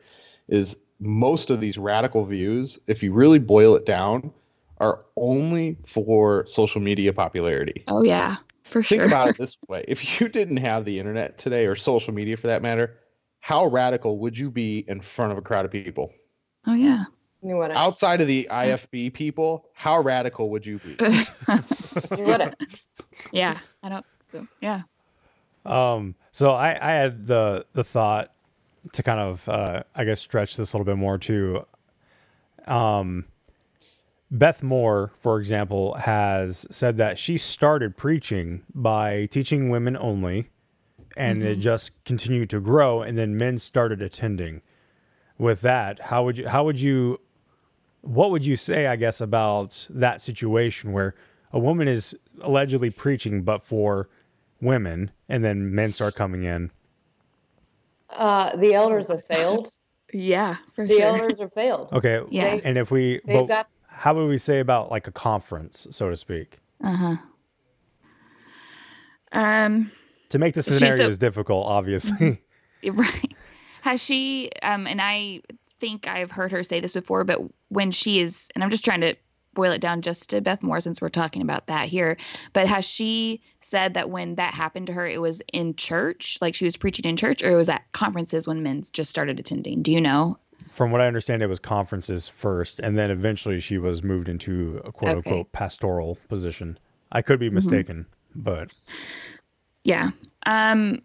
is 0.48 0.78
most 1.00 1.50
of 1.50 1.60
these 1.60 1.78
radical 1.78 2.26
views, 2.26 2.80
if 2.88 3.04
you 3.04 3.13
really 3.13 3.39
boil 3.39 3.76
it 3.76 3.86
down, 3.86 4.32
are 4.80 5.06
only 5.15 5.78
for 5.86 6.46
social 6.48 6.82
media 6.82 7.13
popularity. 7.13 7.84
Oh 7.88 8.04
yeah, 8.04 8.38
for 8.63 8.84
Think 8.84 8.86
sure. 8.86 8.98
Think 9.00 9.12
about 9.12 9.30
it 9.30 9.38
this 9.38 9.58
way: 9.67 9.86
if 9.88 10.20
you 10.20 10.28
didn't 10.28 10.58
have 10.58 10.86
the 10.86 11.00
internet 11.00 11.38
today 11.38 11.65
or 11.65 11.76
social 11.76 12.13
media 12.13 12.38
for 12.38 12.48
that 12.48 12.62
matter, 12.62 12.98
how 13.39 13.65
radical 13.67 14.20
would 14.20 14.38
you 14.38 14.50
be 14.50 14.86
in 14.88 15.02
front 15.02 15.32
of 15.32 15.38
a 15.38 15.41
crowd 15.41 15.65
of 15.65 15.72
people? 15.72 16.12
Oh 16.65 16.74
yeah. 16.74 17.06
Outside 17.43 18.20
of 18.20 18.28
the 18.28 18.48
IFB 18.52 19.13
people, 19.13 19.70
how 19.74 20.02
radical 20.02 20.50
would 20.50 20.65
you 20.65 20.80
be? 20.80 20.98
you 22.17 22.24
wouldn't. 22.24 22.56
Yeah, 23.32 23.60
I 23.84 23.89
don't. 23.89 24.06
So, 24.32 24.48
yeah. 24.60 24.82
Um, 25.67 26.15
so 26.32 26.51
I, 26.51 26.77
I 26.82 26.91
had 26.93 27.25
the 27.25 27.65
the 27.73 27.84
thought 27.84 28.34
to 28.93 29.03
kind 29.03 29.19
of 29.19 29.47
uh, 29.49 29.84
I 29.95 30.06
guess 30.06 30.21
stretch 30.21 30.56
this 30.56 30.73
a 30.73 30.77
little 30.77 30.86
bit 30.86 30.97
more 30.97 31.17
to 31.17 31.65
um, 32.67 33.25
Beth 34.30 34.62
Moore, 34.62 35.12
for 35.19 35.39
example, 35.39 35.95
has 35.95 36.67
said 36.69 36.97
that 36.97 37.17
she 37.17 37.38
started 37.38 37.95
preaching 37.95 38.63
by 38.73 39.25
teaching 39.27 39.69
women 39.69 39.95
only, 39.97 40.49
and 41.15 41.39
mm-hmm. 41.39 41.51
it 41.51 41.56
just 41.56 41.91
continued 42.03 42.49
to 42.49 42.60
grow, 42.60 43.01
and 43.01 43.17
then 43.17 43.38
men 43.38 43.58
started 43.58 44.01
attending. 44.01 44.62
With 45.38 45.62
that, 45.62 45.99
how 46.06 46.25
would 46.25 46.39
you 46.39 46.47
how 46.47 46.63
would 46.65 46.82
you 46.82 47.21
what 48.01 48.32
would 48.32 48.45
you 48.45 48.56
say, 48.56 48.88
I 48.88 48.95
guess, 48.95 49.21
about 49.21 49.88
that 49.89 50.21
situation 50.21 50.93
where 50.93 51.13
a 51.51 51.60
woman 51.60 51.88
is 51.88 52.17
allegedly 52.41 52.89
preaching, 52.89 53.43
but 53.43 53.62
for 53.62 54.10
women, 54.62 55.12
and 55.30 55.43
then 55.43 55.74
men 55.74 55.93
start 55.93 56.15
coming 56.15 56.43
in? 56.43 56.72
Uh, 58.10 58.56
the 58.56 58.74
elders 58.74 59.10
have 59.10 59.24
failed. 59.24 59.67
Yeah, 60.13 60.56
the 60.78 60.88
sure. 60.88 61.02
elders 61.02 61.39
have 61.39 61.54
failed. 61.54 61.89
Okay. 61.91 62.22
Yeah. 62.30 62.60
And 62.63 62.78
if 62.78 62.91
we, 62.91 63.20
well, 63.26 63.46
got, 63.46 63.67
how 63.88 64.13
would 64.15 64.28
we 64.28 64.38
say 64.38 64.60
about 64.60 64.89
like 64.89 65.08
a 65.08 65.12
conference, 65.12 65.88
so 65.91 66.10
to 66.10 66.15
speak? 66.15 66.60
Uh 66.84 66.96
huh. 66.96 67.15
Um. 69.34 69.91
To 70.30 70.39
make 70.39 70.54
the 70.54 70.63
scenario 70.63 71.08
is 71.08 71.17
difficult, 71.17 71.65
obviously. 71.67 72.41
Right. 72.84 73.34
Has 73.82 74.02
she? 74.02 74.52
Um. 74.62 74.88
And 74.88 75.02
I 75.02 75.41
think 75.80 76.08
I've 76.08 76.32
heard 76.32 76.52
her 76.52 76.63
say 76.63 76.80
this 76.80 76.93
before, 76.93 77.24
but 77.24 77.41
when 77.70 77.91
she 77.91 78.22
is, 78.22 78.48
and 78.56 78.63
I'm 78.63 78.70
just 78.70 78.86
trying 78.86 79.02
to 79.02 79.15
boil 79.58 79.72
it 79.72 79.82
down 79.82 80.04
just 80.04 80.30
to 80.30 80.39
Beth 80.39 80.62
Moore 80.62 80.80
since 80.80 81.02
we're 81.02 81.10
talking 81.10 81.41
about 81.41 81.65
that 81.65 81.89
here. 81.89 82.15
But 82.54 82.67
has 82.67 82.86
she 82.86 83.41
said 83.60 83.96
that 83.96 84.12
when 84.12 84.36
that 84.36 84.54
happened 84.54 84.86
to 84.88 84.93
her, 84.93 85.08
it 85.08 85.20
was 85.20 85.41
in 85.52 85.76
church, 85.76 86.38
like 86.41 86.54
she 86.54 86.63
was 86.63 86.78
preaching 86.78 87.10
in 87.10 87.17
church, 87.17 87.41
or 87.41 87.52
it 87.52 87.56
was 87.56 87.67
at 87.67 87.91
conferences 87.91 88.48
when 88.48 88.62
men 88.62 88.84
just 88.93 89.10
started 89.10 89.39
attending? 89.39 89.82
Do 89.82 89.91
you 89.91 90.00
know? 90.00 90.38
From 90.70 90.91
what 90.91 91.02
I 91.02 91.08
understand, 91.08 91.41
it 91.41 91.48
was 91.48 91.58
conferences 91.58 92.30
first, 92.30 92.80
and 92.80 92.96
then 92.98 93.10
eventually 93.10 93.60
she 93.60 93.80
was 93.80 94.04
moved 94.04 94.30
into 94.30 94.80
a 94.86 94.91
quote 94.91 95.17
okay. 95.17 95.30
unquote 95.30 95.52
pastoral 95.54 96.20
position. 96.30 96.78
I 97.12 97.24
could 97.24 97.39
be 97.39 97.48
mm-hmm. 97.48 97.56
mistaken, 97.56 98.06
mm-hmm. 98.32 98.41
but 98.41 98.72
yeah. 99.84 100.12
Um, 100.46 101.02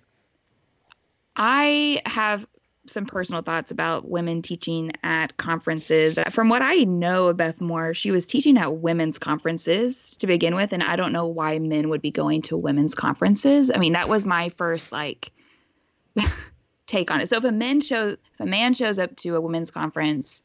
I 1.37 2.03
have 2.05 2.47
some 2.87 3.07
personal 3.07 3.43
thoughts 3.43 3.71
about 3.71 4.09
women 4.09 4.43
teaching 4.43 4.93
at 5.03 5.37
conferences. 5.37 6.19
From 6.31 6.49
what 6.49 6.63
I 6.63 6.85
know 6.85 7.29
of 7.29 7.37
Beth 7.37 7.61
Moore, 7.61 7.95
she 7.95 8.11
was 8.11 8.27
teaching 8.27 8.59
at 8.59 8.77
women's 8.77 9.19
conferences 9.19 10.17
to 10.17 10.27
begin 10.27 10.55
with, 10.55 10.73
and 10.73 10.83
I 10.83 10.97
don't 10.97 11.13
know 11.13 11.27
why 11.27 11.59
men 11.59 11.89
would 11.91 12.03
be 12.03 12.11
going 12.11 12.43
to 12.43 12.57
women's 12.57 12.95
conferences. 12.95 13.71
I 13.73 13.79
mean, 13.79 13.93
that 13.93 14.09
was 14.09 14.27
my 14.27 14.49
first 14.51 14.91
like 14.91 15.31
take 16.87 17.11
on 17.11 17.21
it. 17.21 17.29
So 17.29 17.37
if 17.37 17.45
a 17.45 17.53
man 17.53 17.81
shows 17.81 18.17
if 18.35 18.41
a 18.41 18.47
man 18.47 18.75
shows 18.75 18.99
up 18.99 19.15
to 19.17 19.37
a 19.37 19.41
women's 19.41 19.71
conference 19.71 20.43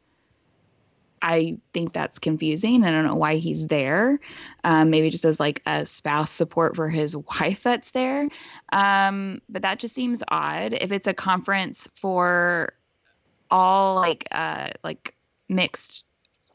I 1.22 1.58
think 1.74 1.94
that's 1.94 2.20
confusing. 2.20 2.84
I 2.84 2.92
don't 2.92 3.06
know 3.06 3.16
why 3.16 3.36
he's 3.38 3.68
there. 3.68 4.20
Um, 4.64 4.90
maybe 4.90 5.10
just 5.10 5.26
as 5.26 5.40
like 5.40 5.62
a 5.66 5.86
spouse 5.86 6.32
support 6.32 6.76
for 6.76 6.90
his 6.90 7.16
wife 7.40 7.64
that's 7.64 7.92
there. 7.92 8.28
Um, 8.72 9.42
but 9.50 9.62
that 9.62 9.80
just 9.80 9.96
seems 9.96 10.24
odd. 10.28 10.74
If 10.74 10.92
it's 10.92 11.08
a 11.08 11.14
conference 11.14 11.88
for 11.96 12.74
all 13.50 13.96
like 13.96 14.28
uh, 14.32 14.70
like 14.84 15.16
mixed 15.50 16.04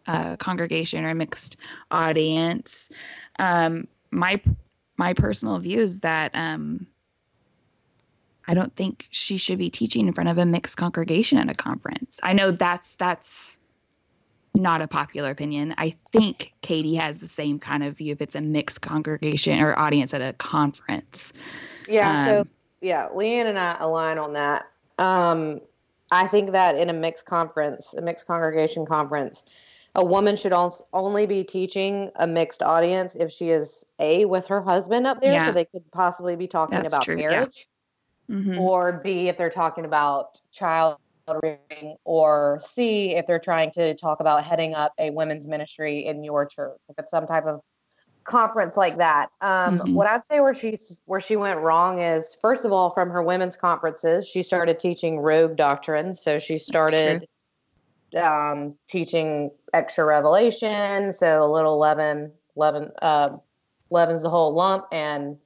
uh, 0.07 0.37
congregation 0.37 1.05
or 1.05 1.15
mixed 1.15 1.57
audience, 1.91 2.91
um, 3.39 3.87
my 4.11 4.41
my 4.97 5.15
personal 5.15 5.59
view 5.59 5.81
is 5.81 6.01
that 6.01 6.31
um, 6.35 6.87
I 8.47 8.55
don't 8.55 8.75
think 8.77 9.07
she 9.11 9.37
should 9.37 9.59
be 9.59 9.71
teaching 9.71 10.07
in 10.07 10.13
front 10.13 10.29
of 10.29 10.39
a 10.39 10.47
mixed 10.47 10.77
congregation 10.77 11.39
at 11.39 11.51
a 11.51 11.55
conference. 11.55 12.21
I 12.23 12.33
know 12.33 12.51
that's 12.51 12.97
that's 12.97 13.59
not 14.63 14.81
a 14.81 14.87
popular 14.87 15.31
opinion. 15.31 15.75
I 15.77 15.95
think 16.13 16.55
Katie 16.63 16.95
has 16.95 17.21
the 17.21 17.29
same 17.29 17.59
kind 17.59 17.83
of 17.85 17.97
view 17.99 18.13
if 18.13 18.23
it's 18.23 18.35
a 18.35 18.41
mixed 18.41 18.81
congregation 18.81 19.61
or 19.61 19.79
audience 19.79 20.15
at 20.15 20.23
a 20.23 20.33
conference. 20.35 21.33
Yeah. 21.89 22.21
Um, 22.21 22.27
so, 22.27 22.51
yeah, 22.81 23.09
Leanne 23.15 23.47
and 23.47 23.59
I 23.59 23.77
align 23.79 24.19
on 24.19 24.33
that. 24.35 24.67
Um, 24.99 25.61
I 26.11 26.27
think 26.27 26.53
that 26.53 26.77
in 26.77 26.89
a 26.89 26.93
mixed 26.93 27.27
conference, 27.27 27.95
a 27.95 28.01
mixed 28.01 28.27
congregation 28.27 28.87
conference, 28.87 29.45
a 29.95 30.05
woman 30.05 30.37
should 30.37 30.53
also 30.53 30.87
only 30.93 31.27
be 31.27 31.45
teaching 31.45 32.11
a 32.17 32.27
mixed 32.27 32.63
audience 32.63 33.15
if 33.15 33.31
she 33.31 33.51
is 33.51 33.85
a 33.99 34.25
with 34.25 34.47
her 34.47 34.63
husband 34.63 35.07
up 35.07 35.21
there, 35.21 35.33
Yeah. 35.33 35.47
so 35.47 35.53
they 35.53 35.67
could 35.67 35.91
possibly 35.91 36.37
be 36.37 36.47
talking 36.47 36.79
That's 36.81 36.95
about 36.95 37.05
true, 37.05 37.19
yeah. 37.19 37.31
marriage, 37.31 37.69
Mhm. 38.31 38.59
or 38.59 38.93
b 38.93 39.29
if 39.29 39.37
they're 39.37 39.51
talking 39.51 39.85
about 39.85 40.41
child 40.51 40.97
rearing, 41.43 41.97
or 42.05 42.61
c 42.63 43.15
if 43.15 43.27
they're 43.27 43.39
trying 43.39 43.71
to 43.73 43.95
talk 43.95 44.21
about 44.21 44.45
heading 44.45 44.75
up 44.75 44.93
a 44.99 45.11
women's 45.11 45.47
ministry 45.47 46.07
in 46.07 46.25
your 46.25 46.47
church. 46.47 46.79
If 46.89 46.99
it's 46.99 47.11
some 47.11 47.27
type 47.27 47.47
of 47.47 47.61
conference 48.25 48.77
like 48.77 48.99
that. 48.99 49.31
Um, 49.41 49.81
Mhm. 49.81 49.95
What 49.95 50.07
I'd 50.07 50.25
say 50.27 50.41
where 50.41 50.55
she's 50.55 51.01
where 51.07 51.21
she 51.21 51.37
went 51.37 51.61
wrong 51.61 52.01
is 52.01 52.37
first 52.41 52.65
of 52.65 52.73
all 52.73 52.91
from 52.91 53.11
her 53.11 53.23
women's 53.23 53.57
conferences, 53.57 54.29
she 54.29 54.43
started 54.43 54.79
teaching 54.79 55.19
rogue 55.19 55.57
doctrine. 55.57 56.15
So 56.15 56.39
she 56.39 56.59
started 56.59 57.27
um, 58.17 58.77
teaching 58.89 59.51
extra 59.73 60.05
revelation. 60.05 61.13
So 61.13 61.43
a 61.43 61.51
little 61.51 61.79
leaven, 61.79 62.33
leaven, 62.57 62.91
uh, 63.01 63.39
leaven's 63.91 64.23
the 64.23 64.31
whole 64.31 64.53
lump, 64.53 64.85
and 64.93 65.39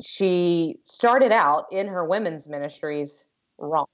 she 0.00 0.78
started 0.84 1.32
out 1.32 1.66
in 1.72 1.88
her 1.88 2.04
women's 2.04 2.48
ministries 2.48 3.26
wrong. 3.58 3.86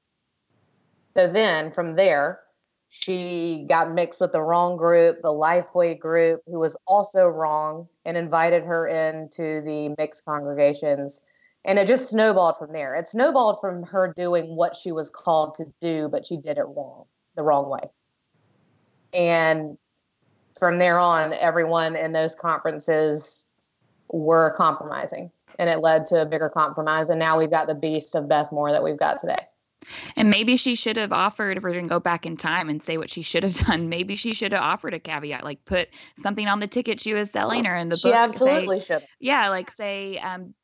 So 1.16 1.30
then 1.30 1.72
from 1.72 1.96
there, 1.96 2.40
she 2.88 3.66
got 3.68 3.92
mixed 3.92 4.20
with 4.20 4.32
the 4.32 4.42
wrong 4.42 4.76
group, 4.76 5.20
the 5.22 5.28
Lifeway 5.28 5.98
group, 5.98 6.42
who 6.46 6.60
was 6.60 6.76
also 6.86 7.26
wrong, 7.26 7.88
and 8.04 8.16
invited 8.16 8.64
her 8.64 8.86
into 8.86 9.62
the 9.64 9.94
mixed 9.98 10.24
congregations. 10.24 11.22
And 11.64 11.78
it 11.78 11.88
just 11.88 12.10
snowballed 12.10 12.56
from 12.58 12.72
there. 12.72 12.94
It 12.94 13.08
snowballed 13.08 13.58
from 13.60 13.82
her 13.84 14.12
doing 14.14 14.54
what 14.54 14.76
she 14.76 14.92
was 14.92 15.10
called 15.10 15.56
to 15.56 15.64
do, 15.80 16.08
but 16.08 16.26
she 16.26 16.36
did 16.36 16.58
it 16.58 16.66
wrong, 16.68 17.04
the 17.36 17.42
wrong 17.42 17.68
way. 17.68 17.90
And 19.12 19.78
from 20.58 20.78
there 20.78 20.98
on, 20.98 21.32
everyone 21.32 21.96
in 21.96 22.12
those 22.12 22.34
conferences 22.34 23.46
were 24.08 24.54
compromising. 24.56 25.30
And 25.58 25.70
it 25.70 25.78
led 25.78 26.06
to 26.06 26.22
a 26.22 26.26
bigger 26.26 26.48
compromise. 26.48 27.10
And 27.10 27.18
now 27.18 27.38
we've 27.38 27.50
got 27.50 27.66
the 27.66 27.74
beast 27.74 28.14
of 28.14 28.28
Beth 28.28 28.52
Moore 28.52 28.72
that 28.72 28.82
we've 28.82 28.98
got 28.98 29.18
today. 29.18 29.46
And 30.16 30.30
maybe 30.30 30.56
she 30.56 30.74
should 30.74 30.96
have 30.96 31.12
offered, 31.12 31.56
if 31.56 31.62
we're 31.62 31.72
going 31.72 31.84
to 31.84 31.88
go 31.88 32.00
back 32.00 32.26
in 32.26 32.36
time 32.36 32.68
and 32.68 32.82
say 32.82 32.96
what 32.98 33.10
she 33.10 33.22
should 33.22 33.42
have 33.42 33.54
done, 33.66 33.88
maybe 33.88 34.16
she 34.16 34.34
should 34.34 34.52
have 34.52 34.62
offered 34.62 34.94
a 34.94 34.98
caveat, 34.98 35.44
like 35.44 35.64
put 35.64 35.88
something 36.18 36.48
on 36.48 36.60
the 36.60 36.66
ticket 36.66 37.00
she 37.00 37.14
was 37.14 37.30
selling 37.30 37.66
or 37.66 37.76
in 37.76 37.88
the 37.88 37.96
She 37.96 38.08
book. 38.10 38.14
She 38.14 38.18
absolutely 38.18 38.80
say, 38.80 38.86
should. 38.86 39.06
Yeah, 39.20 39.48
like 39.48 39.70
say, 39.70 40.18
um, 40.18 40.54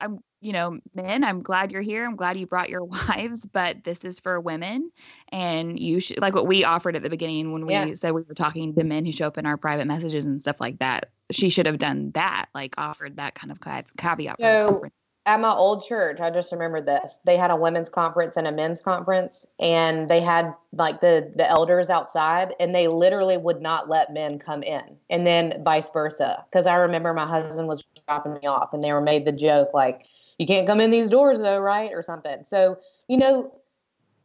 I'm, 0.00 0.18
you 0.40 0.54
know, 0.54 0.78
men, 0.94 1.22
I'm 1.22 1.42
glad 1.42 1.70
you're 1.70 1.82
here. 1.82 2.06
I'm 2.06 2.16
glad 2.16 2.38
you 2.38 2.46
brought 2.46 2.70
your 2.70 2.84
wives, 3.08 3.44
but 3.44 3.84
this 3.84 4.04
is 4.04 4.18
for 4.18 4.40
women. 4.40 4.90
And 5.30 5.78
you 5.78 6.00
should, 6.00 6.18
like 6.20 6.34
what 6.34 6.46
we 6.46 6.64
offered 6.64 6.96
at 6.96 7.02
the 7.02 7.10
beginning 7.10 7.52
when 7.52 7.66
we 7.66 7.72
Yeah. 7.74 7.94
said 7.94 8.12
we 8.12 8.22
were 8.22 8.34
talking 8.34 8.74
to 8.74 8.84
men 8.84 9.04
who 9.04 9.12
show 9.12 9.26
up 9.26 9.36
in 9.36 9.44
our 9.44 9.58
private 9.58 9.86
messages 9.86 10.24
and 10.24 10.40
stuff 10.40 10.56
like 10.60 10.78
that. 10.78 11.10
She 11.30 11.50
should 11.50 11.66
have 11.66 11.78
done 11.78 12.12
that, 12.14 12.46
like 12.54 12.74
offered 12.78 13.16
that 13.16 13.34
kind 13.34 13.50
of 13.52 13.60
ca- 13.60 13.82
caveat. 13.98 14.38
for 14.38 14.42
the 14.42 14.48
So 14.48 14.72
conference. 14.72 14.94
At 15.26 15.38
my 15.40 15.52
old 15.52 15.84
church, 15.84 16.18
I 16.20 16.30
just 16.30 16.50
remembered 16.50 16.86
this. 16.86 17.18
They 17.24 17.36
had 17.36 17.50
a 17.50 17.56
women's 17.56 17.88
conference 17.90 18.36
and 18.36 18.46
a 18.46 18.52
men's 18.52 18.80
conference, 18.80 19.46
and 19.58 20.08
they 20.10 20.20
had 20.20 20.54
like 20.72 21.00
the 21.00 21.30
the 21.36 21.48
elders 21.48 21.90
outside, 21.90 22.54
and 22.58 22.74
they 22.74 22.88
literally 22.88 23.36
would 23.36 23.60
not 23.60 23.88
let 23.88 24.12
men 24.14 24.38
come 24.38 24.62
in, 24.62 24.96
and 25.10 25.26
then 25.26 25.62
vice 25.62 25.90
versa. 25.90 26.44
Because 26.50 26.66
I 26.66 26.76
remember 26.76 27.12
my 27.12 27.26
husband 27.26 27.68
was 27.68 27.84
dropping 28.08 28.34
me 28.34 28.46
off, 28.46 28.72
and 28.72 28.82
they 28.82 28.92
were 28.92 29.02
made 29.02 29.26
the 29.26 29.32
joke 29.32 29.70
like, 29.74 30.06
"You 30.38 30.46
can't 30.46 30.66
come 30.66 30.80
in 30.80 30.90
these 30.90 31.10
doors, 31.10 31.40
though, 31.40 31.58
right?" 31.58 31.92
or 31.92 32.02
something. 32.02 32.44
So 32.44 32.78
you 33.08 33.16
know. 33.18 33.54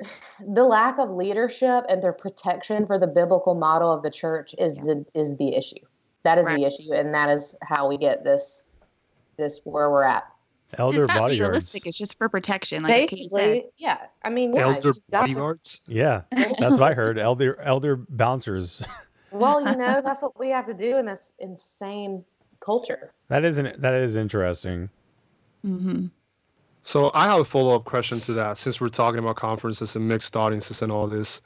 The 0.47 0.65
lack 0.65 0.99
of 0.99 1.09
leadership 1.11 1.85
and 1.87 2.03
their 2.03 2.11
protection 2.11 2.85
for 2.85 2.99
the 2.99 3.07
biblical 3.07 3.55
model 3.55 3.93
of 3.93 4.03
the 4.03 4.11
church 4.11 4.53
is 4.57 4.75
the 4.75 5.05
is 5.13 5.33
the 5.37 5.55
issue. 5.55 5.79
That 6.23 6.37
is 6.37 6.45
Right. 6.45 6.57
the 6.57 6.65
issue, 6.65 6.93
and 6.93 7.13
that 7.13 7.29
is 7.29 7.55
how 7.63 7.87
we 7.87 7.97
get 7.97 8.25
this 8.25 8.65
this 9.37 9.61
where 9.63 9.89
we're 9.89 10.03
at. 10.03 10.25
Elder 10.73 11.03
it's 11.03 11.07
not 11.07 11.17
bodyguards. 11.17 11.51
legalistic. 11.73 11.85
It's 11.85 11.97
just 11.97 12.17
for 12.17 12.27
protection. 12.27 12.83
Like 12.83 12.91
what 12.91 13.09
Katie 13.09 13.29
said. 13.29 13.37
Basically, 13.37 13.69
yeah. 13.77 13.97
I 14.23 14.29
mean, 14.29 14.53
yeah, 14.53 14.63
Elder 14.63 14.87
you've 14.89 14.95
got 14.95 14.95
to- 14.95 15.01
bodyguards. 15.27 15.81
Yeah, 15.87 16.21
that's 16.31 16.77
what 16.77 16.83
I 16.83 16.93
heard. 16.93 17.17
Elder 17.25 17.59
elder 17.61 17.95
bouncers. 17.95 18.83
Well, 19.31 19.61
you 19.61 19.77
know, 19.77 20.01
that's 20.05 20.21
what 20.21 20.37
we 20.39 20.49
have 20.49 20.65
to 20.65 20.73
do 20.73 20.97
in 20.97 21.05
this 21.05 21.31
insane 21.39 22.23
culture. 22.59 23.13
that 23.29 23.45
isn't 23.45 23.79
that 23.81 23.93
is 23.93 24.15
interesting. 24.15 24.89
Mm-hmm. 25.65 26.07
So 26.83 27.09
I 27.15 27.25
have 27.25 27.39
a 27.39 27.45
follow 27.45 27.75
up 27.75 27.85
question 27.85 28.19
to 28.21 28.33
that. 28.33 28.57
Since 28.57 28.79
we're 28.79 28.89
talking 28.89 29.17
about 29.19 29.37
conferences 29.37 29.95
and 29.95 30.07
mixed 30.07 30.37
audiences 30.37 30.83
and 30.83 30.91
all 30.91 31.07
this, 31.07 31.41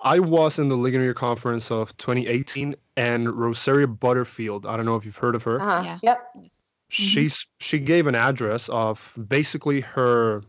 I 0.00 0.20
was 0.20 0.58
in 0.60 0.68
the 0.68 0.76
Ligonier 0.76 1.14
conference 1.14 1.72
of 1.72 1.96
2018, 1.96 2.76
and 2.96 3.28
Rosaria 3.36 3.88
Butterfield. 3.88 4.66
I 4.66 4.76
don't 4.76 4.86
know 4.86 4.94
if 4.94 5.04
you've 5.04 5.16
heard 5.16 5.34
of 5.34 5.42
her. 5.42 5.60
Uh-huh. 5.60 5.82
Yeah. 5.84 5.98
Yep. 6.02 6.52
She's 6.94 7.46
she 7.58 7.78
gave 7.80 8.06
an 8.06 8.14
address 8.14 8.68
of 8.68 9.14
basically 9.28 9.80
her 9.80 10.42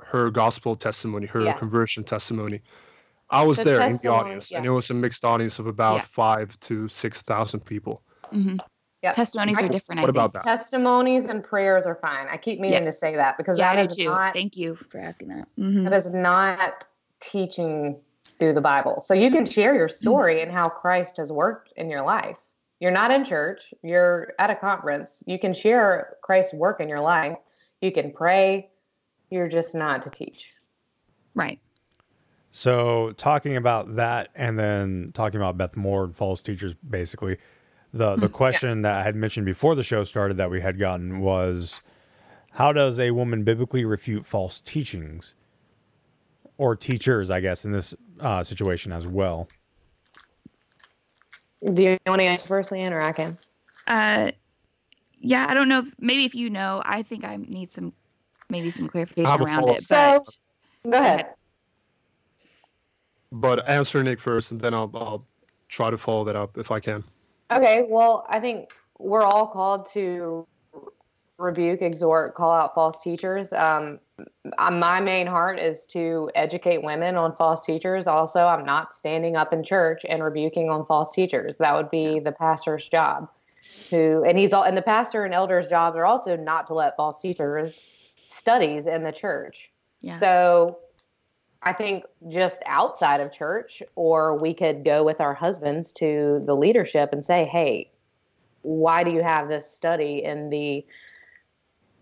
her 0.00 0.30
gospel 0.30 0.76
testimony, 0.76 1.26
her 1.26 1.40
Yeah. 1.40 1.54
conversion 1.54 2.04
testimony. 2.04 2.60
I 3.30 3.42
was 3.42 3.56
The 3.56 3.64
there 3.64 3.80
in 3.80 3.88
the 3.88 3.94
testimony, 3.94 4.20
audience, 4.20 4.52
and 4.52 4.64
it 4.64 4.70
was 4.70 4.90
a 4.90 4.94
mixed 4.94 5.24
audience 5.24 5.58
of 5.58 5.66
about 5.66 5.96
Yeah. 5.96 6.02
five 6.02 6.58
to 6.60 6.86
six 6.86 7.22
thousand 7.22 7.60
people. 7.60 8.02
hmm 8.30 8.56
Yep. 9.02 9.14
Testimonies 9.14 9.58
I- 9.58 9.66
are 9.66 9.68
different. 9.68 10.00
What 10.00 10.08
I 10.08 10.10
about 10.10 10.32
think. 10.32 10.44
that? 10.44 10.58
Testimonies 10.58 11.28
and 11.28 11.42
prayers 11.44 11.86
are 11.86 11.96
fine. 11.96 12.28
I 12.28 12.36
keep 12.36 12.60
meaning 12.60 12.84
to 12.84 12.92
say 12.92 13.16
that 13.16 13.36
because 13.36 13.58
Yeah, 13.58 13.74
that 13.74 13.78
I 13.80 13.82
do 13.82 13.90
is 13.90 13.96
too. 13.96 14.04
not 14.04 14.32
Thank 14.34 14.56
you 14.56 14.74
for 14.76 14.98
asking 14.98 15.28
that. 15.28 15.48
Mhm. 15.58 15.84
that 15.84 15.92
is 15.92 16.10
not 16.12 16.86
teaching 17.20 18.00
through 18.38 18.52
the 18.54 18.60
Bible. 18.60 19.02
So 19.02 19.14
you 19.14 19.30
can 19.30 19.44
share 19.46 19.74
your 19.74 19.88
story 19.88 20.42
and 20.42 20.50
how 20.52 20.68
Christ 20.68 21.16
has 21.18 21.32
worked 21.32 21.72
in 21.76 21.90
your 21.90 22.02
life. 22.02 22.38
You're 22.80 22.90
not 22.90 23.10
in 23.10 23.24
church, 23.24 23.72
you're 23.82 24.34
at 24.38 24.50
a 24.50 24.54
conference. 24.54 25.22
You 25.26 25.38
can 25.38 25.54
share 25.54 26.16
Christ's 26.22 26.54
work 26.54 26.80
in 26.80 26.88
your 26.88 27.00
life. 27.00 27.38
You 27.80 27.90
can 27.90 28.12
pray. 28.12 28.68
You're 29.30 29.48
just 29.48 29.74
not 29.74 30.02
to 30.02 30.10
teach. 30.10 30.52
Right. 31.34 31.58
So 32.50 33.12
talking 33.12 33.56
about 33.56 33.96
that 33.96 34.28
and 34.34 34.58
then 34.58 35.10
talking 35.14 35.40
about 35.40 35.58
Beth 35.58 35.76
Moore 35.76 36.04
and 36.04 36.16
false 36.16 36.42
teachers, 36.42 36.74
basically, 36.88 37.38
the 37.92 38.16
the 38.16 38.28
question 38.28 38.82
that 38.82 38.94
I 38.94 39.02
had 39.02 39.16
mentioned 39.16 39.46
before 39.46 39.74
the 39.74 39.82
show 39.82 40.04
started 40.04 40.36
that 40.36 40.50
we 40.50 40.60
had 40.60 40.78
gotten 40.78 41.20
was, 41.20 41.80
how 42.52 42.72
does 42.72 43.00
a 43.00 43.10
woman 43.10 43.44
biblically 43.44 43.84
refute 43.84 44.24
false 44.26 44.60
teachings, 44.60 45.34
or 46.58 46.76
teachers, 46.76 47.30
I 47.30 47.40
guess, 47.40 47.64
in 47.64 47.72
this 47.72 47.94
uh, 48.20 48.42
situation 48.44 48.92
as 48.92 49.06
well? 49.06 49.48
Do 51.72 51.82
you 51.82 51.98
want 52.06 52.20
to 52.20 52.26
answer 52.26 52.46
first, 52.46 52.70
Leanne, 52.70 52.92
or 52.92 53.00
I 53.00 53.12
can? 53.12 53.36
Uh, 53.86 54.30
yeah, 55.20 55.46
I 55.48 55.54
don't 55.54 55.68
know. 55.68 55.80
If, 55.80 55.92
maybe 55.98 56.24
if 56.24 56.34
you 56.34 56.48
know, 56.48 56.82
I 56.84 57.02
think 57.02 57.24
I 57.24 57.36
need 57.36 57.70
some, 57.70 57.92
maybe 58.48 58.70
some 58.70 58.88
clarification 58.88 59.28
around 59.28 59.60
follow-up. 59.62 59.78
it. 59.78 59.82
So, 59.82 60.22
But 60.84 60.90
go 60.90 60.98
ahead. 60.98 61.26
But 63.32 63.68
answer 63.68 64.02
Nick 64.02 64.20
first, 64.20 64.52
and 64.52 64.60
then 64.60 64.74
I'll, 64.74 64.90
I'll 64.94 65.26
try 65.68 65.90
to 65.90 65.98
follow 65.98 66.24
that 66.24 66.36
up 66.36 66.56
if 66.56 66.70
I 66.70 66.78
can. 66.78 67.02
Okay, 67.50 67.86
well, 67.88 68.26
I 68.28 68.38
think 68.40 68.70
we're 68.98 69.22
all 69.22 69.48
called 69.48 69.88
to 69.92 70.46
rebuke, 71.38 71.82
exhort, 71.82 72.34
call 72.34 72.52
out 72.52 72.74
false 72.74 73.02
teachers. 73.02 73.52
Um, 73.52 73.98
Uh, 74.58 74.70
my 74.70 75.00
main 75.00 75.26
heart 75.26 75.58
is 75.58 75.84
to 75.86 76.30
educate 76.34 76.82
women 76.82 77.16
on 77.16 77.36
false 77.36 77.64
teachers. 77.64 78.06
Also, 78.06 78.40
I'm 78.40 78.64
not 78.64 78.92
standing 78.92 79.36
up 79.36 79.52
in 79.52 79.62
church 79.62 80.06
and 80.08 80.22
rebuking 80.22 80.70
on 80.70 80.86
false 80.86 81.14
teachers. 81.14 81.56
That 81.56 81.74
would 81.74 81.90
be 81.90 82.20
the 82.20 82.32
pastor's 82.32 82.88
job. 82.88 83.28
Who 83.90 84.22
and 84.24 84.38
he's 84.38 84.52
all 84.52 84.62
and 84.62 84.76
the 84.76 84.82
pastor 84.82 85.24
and 85.24 85.34
elders' 85.34 85.66
jobs 85.66 85.96
are 85.96 86.06
also 86.06 86.36
not 86.36 86.68
to 86.68 86.74
let 86.74 86.96
false 86.96 87.20
teachers 87.20 87.82
studies 88.28 88.86
in 88.86 89.02
the 89.02 89.12
church. 89.12 89.72
yeah. 90.00 90.18
So 90.18 90.78
I 91.62 91.72
think 91.72 92.04
just 92.28 92.62
outside 92.66 93.20
of 93.20 93.32
church, 93.32 93.82
or 93.96 94.38
we 94.38 94.54
could 94.54 94.84
go 94.84 95.02
with 95.02 95.20
our 95.20 95.34
husbands 95.34 95.92
to 95.94 96.42
the 96.46 96.54
leadership 96.54 97.12
and 97.12 97.24
say, 97.24 97.44
hey, 97.44 97.90
why 98.62 99.02
do 99.02 99.10
you 99.10 99.22
have 99.22 99.48
this 99.48 99.68
study 99.68 100.22
in 100.22 100.48
the 100.48 100.86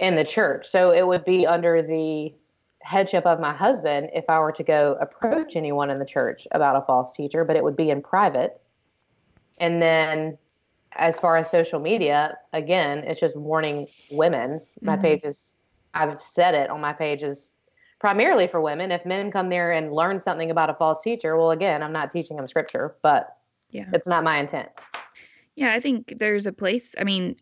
in 0.04 0.16
the 0.16 0.24
church? 0.24 0.66
So 0.68 0.92
it 0.92 1.06
would 1.06 1.24
be 1.24 1.46
under 1.46 1.82
the 1.82 2.34
headship 2.82 3.24
of 3.24 3.40
my 3.40 3.54
husband 3.54 4.10
if 4.12 4.24
I 4.28 4.38
were 4.38 4.52
to 4.52 4.62
go 4.62 4.98
approach 5.00 5.56
anyone 5.56 5.88
in 5.88 5.98
the 5.98 6.04
church 6.04 6.46
about 6.52 6.76
a 6.76 6.82
false 6.82 7.16
teacher, 7.16 7.42
but 7.44 7.56
it 7.56 7.64
would 7.64 7.76
be 7.76 7.88
in 7.88 8.02
private. 8.02 8.60
And 9.58 9.80
then 9.80 10.36
as 10.92 11.18
far 11.18 11.38
as 11.38 11.50
social 11.50 11.80
media, 11.80 12.36
again, 12.52 12.98
it's 12.98 13.18
just 13.18 13.36
warning 13.36 13.86
women. 14.10 14.60
My 14.82 14.96
Mhm. 14.96 15.02
page 15.02 15.20
is 15.24 15.54
I've 15.94 16.20
said 16.20 16.54
it 16.54 16.70
on 16.70 16.80
my 16.80 16.92
pages 16.92 17.52
primarily 18.00 18.48
for 18.48 18.60
women. 18.60 18.90
If 18.90 19.06
men 19.06 19.30
come 19.30 19.48
there 19.48 19.70
and 19.70 19.92
learn 19.92 20.18
something 20.18 20.50
about 20.50 20.68
a 20.68 20.74
false 20.74 21.02
teacher, 21.02 21.36
well, 21.36 21.52
again, 21.52 21.84
I'm 21.84 21.92
not 21.92 22.10
teaching 22.10 22.36
them 22.36 22.48
scripture, 22.48 22.96
but 23.00 23.36
Yeah. 23.70 23.86
it's 23.92 24.08
not 24.08 24.24
my 24.24 24.38
intent. 24.38 24.68
Yeah, 25.54 25.72
I 25.72 25.78
think 25.78 26.14
there's 26.18 26.46
a 26.46 26.52
place. 26.52 26.96
I 26.98 27.04
mean, 27.04 27.36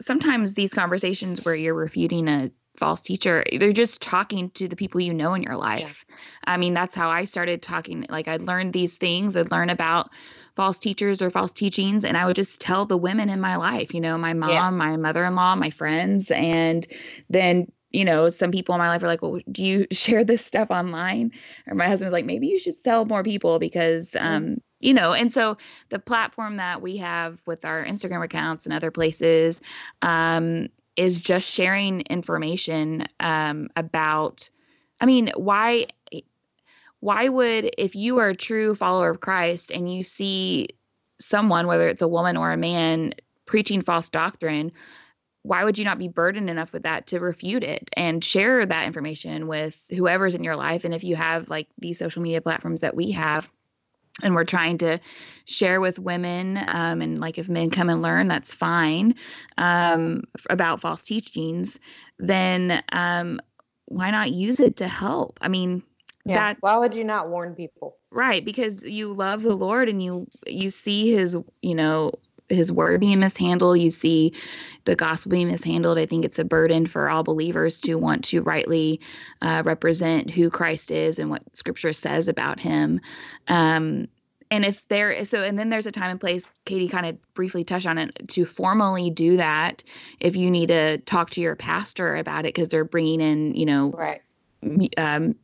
sometimes 0.00 0.54
these 0.54 0.72
conversations 0.72 1.44
where 1.44 1.54
you're 1.54 1.74
refuting 1.74 2.28
a 2.28 2.50
false 2.78 3.02
teacher 3.02 3.44
they're 3.58 3.72
just 3.72 4.00
talking 4.00 4.50
to 4.50 4.68
the 4.68 4.76
people 4.76 5.00
you 5.00 5.12
know 5.12 5.34
in 5.34 5.42
your 5.42 5.56
life 5.56 6.04
yeah. 6.08 6.14
i 6.44 6.56
mean 6.56 6.72
that's 6.72 6.94
how 6.94 7.08
i 7.08 7.24
started 7.24 7.60
talking 7.60 8.06
like 8.08 8.28
i'd 8.28 8.42
learned 8.42 8.72
these 8.72 8.96
things 8.98 9.36
i'd 9.36 9.50
learn 9.50 9.68
about 9.68 10.10
false 10.54 10.78
teachers 10.78 11.20
or 11.20 11.28
false 11.28 11.50
teachings 11.50 12.04
and 12.04 12.16
i 12.16 12.24
would 12.24 12.36
just 12.36 12.60
tell 12.60 12.86
the 12.86 12.96
women 12.96 13.28
in 13.28 13.40
my 13.40 13.56
life 13.56 13.92
you 13.92 14.00
know 14.00 14.16
my 14.16 14.32
mom 14.32 14.50
yes. 14.50 14.74
my 14.74 14.96
mother-in-law 14.96 15.56
my 15.56 15.70
friends 15.70 16.30
and 16.30 16.86
then 17.28 17.66
you 17.90 18.04
know 18.04 18.28
some 18.28 18.52
people 18.52 18.74
in 18.74 18.78
my 18.78 18.88
life 18.88 19.02
are 19.02 19.08
like 19.08 19.22
well 19.22 19.40
do 19.50 19.64
you 19.64 19.86
share 19.92 20.24
this 20.24 20.44
stuff 20.44 20.70
online 20.70 21.32
or 21.66 21.74
my 21.74 21.88
husband's 21.88 22.12
like 22.12 22.26
maybe 22.26 22.46
you 22.46 22.60
should 22.60 22.76
sell 22.76 23.04
more 23.04 23.24
people 23.24 23.58
because 23.58 24.12
mm-hmm. 24.12 24.26
um. 24.26 24.56
You 24.80 24.94
know 24.94 25.12
and 25.12 25.32
so 25.32 25.56
the 25.90 25.98
platform 25.98 26.56
that 26.56 26.80
we 26.80 26.96
have 26.96 27.40
with 27.46 27.64
our 27.64 27.84
instagram 27.84 28.24
accounts 28.24 28.66
and 28.66 28.72
other 28.72 28.90
places 28.90 29.62
um 30.02 30.68
is 30.96 31.20
just 31.20 31.46
sharing 31.46 32.00
information 32.02 33.06
um, 33.20 33.68
about 33.76 34.48
i 35.00 35.06
mean 35.06 35.30
why 35.36 35.86
why 37.00 37.28
would 37.28 37.72
if 37.78 37.94
you 37.94 38.18
are 38.18 38.28
a 38.28 38.36
true 38.36 38.74
follower 38.74 39.10
of 39.10 39.20
christ 39.20 39.70
and 39.70 39.92
you 39.92 40.02
see 40.02 40.68
someone 41.20 41.66
whether 41.66 41.88
it's 41.88 42.02
a 42.02 42.08
woman 42.08 42.36
or 42.36 42.52
a 42.52 42.56
man 42.56 43.12
preaching 43.46 43.82
false 43.82 44.08
doctrine 44.08 44.72
why 45.42 45.64
would 45.64 45.78
you 45.78 45.84
not 45.84 45.98
be 45.98 46.08
burdened 46.08 46.50
enough 46.50 46.72
with 46.72 46.82
that 46.82 47.06
to 47.06 47.20
refute 47.20 47.62
it 47.62 47.88
and 47.94 48.22
share 48.22 48.66
that 48.66 48.86
information 48.86 49.46
with 49.46 49.82
whoever's 49.88 50.34
in 50.34 50.44
your 50.44 50.56
life? 50.56 50.84
And 50.84 50.92
if 50.92 51.04
you 51.04 51.16
have 51.16 51.48
like 51.48 51.68
these 51.78 51.98
social 51.98 52.20
media 52.20 52.42
platforms 52.42 52.82
that 52.82 52.94
we 52.94 53.12
have 53.12 53.48
and 54.22 54.34
we're 54.34 54.44
trying 54.44 54.78
to 54.78 54.98
share 55.44 55.80
with 55.80 55.98
women 55.98 56.58
um, 56.68 57.00
and 57.00 57.20
like 57.20 57.38
if 57.38 57.48
men 57.48 57.70
come 57.70 57.88
and 57.88 58.02
learn 58.02 58.28
that's 58.28 58.54
fine 58.54 59.14
um, 59.56 60.22
about 60.50 60.80
false 60.80 61.02
teachings 61.02 61.78
then 62.18 62.82
um, 62.92 63.40
why 63.86 64.10
not 64.10 64.32
use 64.32 64.60
it 64.60 64.76
to 64.76 64.88
help 64.88 65.38
i 65.40 65.48
mean 65.48 65.82
yeah. 66.24 66.34
that 66.34 66.56
why 66.60 66.76
would 66.76 66.94
you 66.94 67.04
not 67.04 67.28
warn 67.28 67.54
people 67.54 67.96
right 68.10 68.44
because 68.44 68.82
you 68.84 69.12
love 69.12 69.42
the 69.42 69.54
lord 69.54 69.88
and 69.88 70.02
you 70.02 70.26
you 70.46 70.70
see 70.70 71.12
his 71.12 71.36
you 71.60 71.74
know 71.74 72.12
his 72.48 72.72
word 72.72 73.00
being 73.00 73.20
mishandled. 73.20 73.78
You 73.78 73.90
see 73.90 74.32
the 74.84 74.96
gospel 74.96 75.30
being 75.30 75.48
mishandled. 75.48 75.98
I 75.98 76.06
think 76.06 76.24
it's 76.24 76.38
a 76.38 76.44
burden 76.44 76.86
for 76.86 77.08
all 77.08 77.22
believers 77.22 77.80
to 77.82 77.96
want 77.96 78.24
to 78.26 78.42
rightly 78.42 79.00
uh, 79.42 79.62
represent 79.64 80.30
who 80.30 80.50
christ 80.50 80.90
is 80.90 81.18
and 81.18 81.30
what 81.30 81.42
scripture 81.56 81.92
says 81.92 82.28
about 82.28 82.60
him. 82.60 83.00
Um, 83.48 84.08
and 84.50 84.64
if 84.64 84.86
there 84.88 85.10
is 85.10 85.30
so 85.30 85.42
and 85.42 85.58
then 85.58 85.68
there's 85.68 85.86
a 85.86 85.92
time 85.92 86.10
and 86.10 86.20
place 86.20 86.50
katie 86.64 86.88
kind 86.88 87.06
of 87.06 87.34
briefly 87.34 87.64
touched 87.64 87.86
on 87.86 87.98
it 87.98 88.28
to 88.28 88.44
formally 88.44 89.10
do 89.10 89.36
that 89.36 89.82
if 90.20 90.36
you 90.36 90.50
need 90.50 90.68
to 90.68 90.98
talk 90.98 91.30
to 91.30 91.40
your 91.40 91.56
pastor 91.56 92.16
about 92.16 92.40
it 92.46 92.54
because 92.54 92.68
they're 92.68 92.84
bringing 92.84 93.20
in 93.20 93.54
you 93.54 93.66
know 93.66 93.90
right. 93.90 94.22
um, 94.96 95.34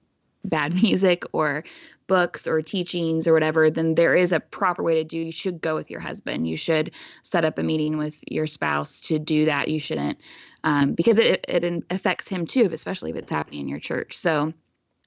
bad 0.44 0.74
music 0.82 1.24
or 1.32 1.64
books 2.06 2.46
or 2.46 2.60
teachings 2.62 3.26
or 3.26 3.32
whatever, 3.32 3.70
then 3.70 3.94
there 3.94 4.14
is 4.14 4.32
a 4.32 4.40
proper 4.40 4.82
way 4.82 4.94
to 4.94 5.04
do. 5.04 5.18
You 5.18 5.32
should 5.32 5.60
go 5.60 5.74
with 5.74 5.90
your 5.90 6.00
husband. 6.00 6.48
You 6.48 6.56
should 6.56 6.90
set 7.22 7.44
up 7.44 7.58
a 7.58 7.62
meeting 7.62 7.98
with 7.98 8.20
your 8.30 8.46
spouse 8.46 9.00
to 9.02 9.18
do 9.18 9.44
that. 9.46 9.68
You 9.68 9.80
shouldn't, 9.80 10.18
um, 10.64 10.92
because 10.92 11.18
it, 11.18 11.44
it 11.48 11.84
affects 11.90 12.28
him 12.28 12.46
too, 12.46 12.68
especially 12.72 13.10
if 13.10 13.16
it's 13.16 13.30
happening 13.30 13.60
in 13.60 13.68
your 13.68 13.80
church. 13.80 14.16
So 14.16 14.52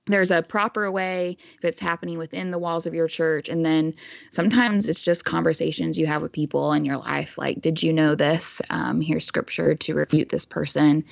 there's 0.08 0.32
a 0.32 0.42
proper 0.42 0.90
way 0.90 1.38
if 1.58 1.66
it's 1.66 1.82
happening 1.82 2.18
within 2.18 2.52
the 2.52 2.58
walls 2.58 2.86
of 2.86 2.94
your 2.94 3.10
church. 3.10 3.50
And 3.50 3.66
then 3.66 3.94
sometimes 4.32 4.88
it's 4.88 5.04
just 5.04 5.26
conversations 5.26 6.00
you 6.00 6.08
have 6.08 6.22
with 6.22 6.32
people 6.32 6.72
in 6.72 6.86
your 6.86 6.98
life. 6.98 7.38
Like, 7.38 7.62
did 7.62 7.84
you 7.84 7.92
know 7.92 8.16
this? 8.16 8.62
Um, 8.70 9.02
here's 9.02 9.26
scripture 9.26 9.76
to 9.76 9.94
refute 9.94 10.30
this 10.30 10.46
person. 10.46 11.04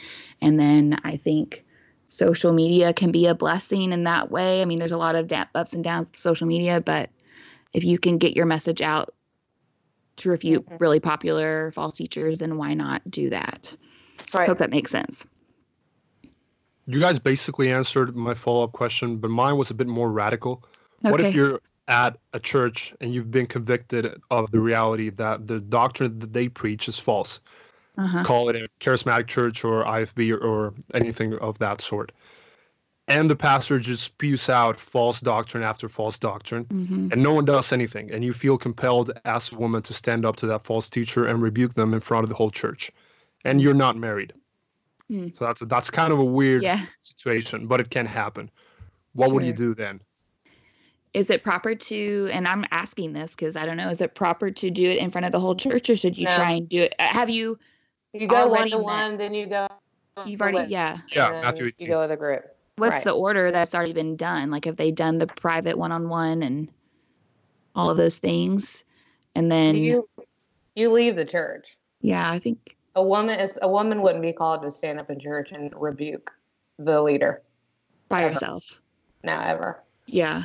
And 0.41 0.57
then 0.57 0.97
I 1.03 1.17
think 1.17 1.64
social 2.05 2.53
media 2.53 2.93
can 2.93 3.11
be 3.11 3.27
a 3.27 3.35
blessing 3.35 3.91
in 3.91 4.03
that 4.03 4.31
way. 4.31 4.61
I 4.61 4.65
mean, 4.65 4.79
there's 4.79 4.91
a 4.91 4.97
lot 4.97 5.15
of 5.15 5.31
ups 5.55 5.73
and 5.73 5.83
downs 5.83 6.07
with 6.07 6.17
social 6.17 6.47
media, 6.47 6.81
but 6.81 7.09
if 7.73 7.83
you 7.83 7.97
can 7.97 8.17
get 8.17 8.35
your 8.35 8.45
message 8.45 8.81
out 8.81 9.13
to 10.17 10.29
refute 10.29 10.65
mm-hmm. 10.65 10.77
really 10.77 10.99
popular 10.99 11.71
false 11.73 11.95
teachers, 11.97 12.39
then 12.39 12.57
why 12.57 12.73
not 12.73 13.01
do 13.09 13.29
that? 13.31 13.75
Right. 14.33 14.43
I 14.43 14.45
hope 14.45 14.59
that 14.59 14.69
makes 14.69 14.91
sense. 14.91 15.25
You 16.87 16.99
guys 16.99 17.19
basically 17.19 17.71
answered 17.71 18.15
my 18.15 18.35
follow 18.35 18.63
up 18.63 18.71
question, 18.71 19.17
but 19.17 19.31
mine 19.31 19.57
was 19.57 19.71
a 19.71 19.73
bit 19.73 19.87
more 19.87 20.11
radical. 20.11 20.63
Okay. 21.03 21.11
What 21.11 21.21
if 21.21 21.33
you're 21.33 21.59
at 21.87 22.17
a 22.33 22.39
church 22.39 22.93
and 23.01 23.13
you've 23.13 23.31
been 23.31 23.47
convicted 23.47 24.21
of 24.29 24.51
the 24.51 24.59
reality 24.59 25.09
that 25.11 25.47
the 25.47 25.59
doctrine 25.59 26.19
that 26.19 26.31
they 26.31 26.47
preach 26.47 26.87
is 26.87 26.99
false? 26.99 27.41
Uh-huh. 27.97 28.23
call 28.23 28.49
it 28.49 28.55
a 28.55 28.67
charismatic 28.79 29.27
church 29.27 29.63
or 29.63 29.83
IFB 29.83 30.31
or, 30.31 30.37
or 30.37 30.73
anything 30.93 31.33
of 31.39 31.57
that 31.59 31.81
sort. 31.81 32.11
And 33.07 33.29
the 33.29 33.35
pastor 33.35 33.79
just 33.79 34.03
spews 34.03 34.49
out 34.49 34.79
false 34.79 35.21
doctrine 35.21 35.63
after 35.63 35.87
false 35.87 36.17
doctrine, 36.17 36.65
mm-hmm. 36.65 37.09
and 37.11 37.21
no 37.21 37.33
one 37.33 37.45
does 37.45 37.71
anything. 37.71 38.09
And 38.11 38.23
you 38.23 38.33
feel 38.33 38.57
compelled 38.57 39.11
as 39.25 39.51
a 39.51 39.55
woman 39.55 39.83
to 39.83 39.93
stand 39.93 40.25
up 40.25 40.37
to 40.37 40.47
that 40.47 40.63
false 40.63 40.89
teacher 40.89 41.27
and 41.27 41.39
rebuke 41.39 41.75
them 41.75 41.93
in 41.93 41.99
front 41.99 42.23
of 42.23 42.29
the 42.29 42.35
whole 42.35 42.49
church. 42.49 42.91
And 43.43 43.61
you're 43.61 43.75
not 43.75 43.95
married. 43.95 44.33
Mm. 45.11 45.37
So 45.37 45.45
that's 45.45 45.61
a, 45.61 45.67
that's 45.67 45.91
kind 45.91 46.11
of 46.11 46.17
a 46.17 46.25
weird 46.25 46.63
yeah. 46.63 46.83
situation, 46.99 47.67
but 47.67 47.79
it 47.79 47.91
can 47.91 48.07
happen. 48.07 48.49
What 49.13 49.27
sure. 49.27 49.35
would 49.35 49.45
you 49.45 49.53
do 49.53 49.75
then? 49.75 50.01
is 51.15 51.29
it 51.29 51.43
proper 51.43 51.73
to 51.73 52.29
and 52.31 52.45
i'm 52.47 52.65
asking 52.71 53.13
this 53.13 53.31
because 53.31 53.55
i 53.55 53.65
don't 53.65 53.77
know 53.77 53.89
is 53.89 54.01
it 54.01 54.13
proper 54.13 54.51
to 54.51 54.69
do 54.69 54.87
it 54.89 54.97
in 54.97 55.09
front 55.09 55.25
of 55.25 55.31
the 55.31 55.39
whole 55.39 55.55
church 55.55 55.89
or 55.89 55.95
should 55.95 56.17
you 56.17 56.25
no. 56.25 56.35
try 56.35 56.51
and 56.51 56.69
do 56.69 56.81
it 56.81 56.93
have 56.99 57.29
you 57.29 57.57
you 58.21 58.27
go 58.27 58.47
one 58.47 58.69
to 58.69 58.77
one, 58.77 59.17
then 59.17 59.33
you 59.33 59.47
go. 59.47 59.67
You've 60.25 60.41
already, 60.41 60.71
yeah. 60.71 60.99
Yeah, 61.13 61.41
Matthew 61.41 61.67
18. 61.67 61.87
You 61.87 61.93
go 61.93 62.01
with 62.01 62.11
a 62.11 62.17
group. 62.17 62.45
What's 62.77 62.91
right. 62.91 63.03
the 63.03 63.11
order 63.11 63.51
that's 63.51 63.75
already 63.75 63.93
been 63.93 64.15
done? 64.15 64.51
Like, 64.51 64.65
have 64.65 64.77
they 64.77 64.91
done 64.91 65.17
the 65.17 65.27
private 65.27 65.77
one 65.77 65.91
on 65.91 66.09
one 66.09 66.43
and 66.43 66.69
all 67.75 67.89
of 67.89 67.97
those 67.97 68.17
things? 68.17 68.83
And 69.35 69.51
then 69.51 69.75
you 69.75 70.07
you 70.75 70.91
leave 70.91 71.15
the 71.15 71.25
church. 71.25 71.67
Yeah, 72.01 72.29
I 72.29 72.39
think 72.39 72.75
a 72.95 73.03
woman 73.03 73.39
is 73.39 73.57
a 73.61 73.67
woman 73.67 74.01
wouldn't 74.01 74.21
be 74.21 74.33
called 74.33 74.61
to 74.63 74.71
stand 74.71 74.99
up 74.99 75.09
in 75.09 75.19
church 75.19 75.51
and 75.51 75.73
rebuke 75.75 76.31
the 76.79 77.01
leader 77.01 77.41
by 78.09 78.23
ever. 78.23 78.33
herself. 78.33 78.79
No, 79.23 79.39
ever. 79.39 79.83
Yeah. 80.05 80.43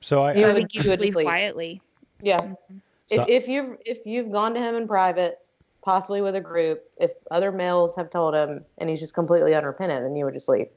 So 0.00 0.22
I, 0.22 0.34
you 0.34 0.46
I 0.46 0.52
think 0.52 0.74
you 0.74 0.82
just 0.82 1.00
leave 1.00 1.14
quietly. 1.14 1.80
Yeah. 2.20 2.40
Mm-hmm. 2.40 2.76
So, 3.08 3.22
if, 3.22 3.28
if 3.28 3.48
you've 3.48 3.76
if 3.84 4.06
you've 4.06 4.30
gone 4.32 4.54
to 4.54 4.60
him 4.60 4.74
in 4.74 4.88
private 4.88 5.38
possibly 5.82 6.20
with 6.20 6.34
a 6.34 6.40
group, 6.40 6.84
if 6.96 7.10
other 7.30 7.52
males 7.52 7.94
have 7.96 8.10
told 8.10 8.34
him 8.34 8.64
and 8.78 8.88
he's 8.88 9.00
just 9.00 9.14
completely 9.14 9.54
unrepentant, 9.54 10.04
then 10.04 10.16
you 10.16 10.24
would 10.24 10.34
just 10.34 10.48
leave. 10.48 10.68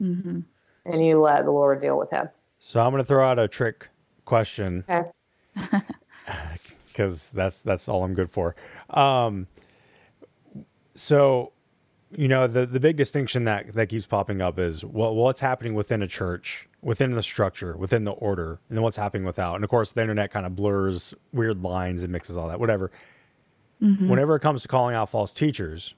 Mm-hmm. 0.00 0.40
And 0.86 1.04
you 1.04 1.20
let 1.20 1.44
the 1.44 1.50
Lord 1.50 1.80
deal 1.80 1.98
with 1.98 2.10
him. 2.10 2.28
So 2.58 2.80
I'm 2.80 2.90
going 2.90 3.02
to 3.02 3.06
throw 3.06 3.26
out 3.26 3.38
a 3.38 3.48
trick 3.48 3.88
question. 4.24 4.84
Because 6.86 7.28
that's 7.34 7.60
that's 7.60 7.88
all 7.88 8.04
I'm 8.04 8.14
good 8.14 8.30
for. 8.30 8.54
Um, 8.90 9.46
so, 10.94 11.52
you 12.12 12.28
know, 12.28 12.46
the 12.46 12.66
the 12.66 12.80
big 12.80 12.96
distinction 12.96 13.44
that 13.44 13.74
that 13.74 13.88
keeps 13.88 14.06
popping 14.06 14.40
up 14.40 14.58
is 14.58 14.84
what 14.84 15.14
what's 15.14 15.40
happening 15.40 15.74
within 15.74 16.02
a 16.02 16.06
church, 16.06 16.68
within 16.82 17.12
the 17.12 17.22
structure, 17.22 17.76
within 17.76 18.04
the 18.04 18.12
order, 18.12 18.60
and 18.68 18.76
then 18.76 18.82
what's 18.82 18.96
happening 18.96 19.24
without. 19.24 19.54
And 19.54 19.64
of 19.64 19.70
course, 19.70 19.92
the 19.92 20.00
internet 20.02 20.30
kind 20.30 20.46
of 20.46 20.56
blurs 20.56 21.14
weird 21.32 21.62
lines 21.62 22.02
and 22.02 22.12
mixes 22.12 22.36
all 22.36 22.48
that. 22.48 22.60
Whatever 22.60 22.90
mm-hmm. 23.82 24.08
whenever 24.08 24.36
it 24.36 24.40
comes 24.40 24.62
to 24.62 24.68
calling 24.68 24.94
out 24.94 25.10
false 25.10 25.32
teachers, 25.32 25.94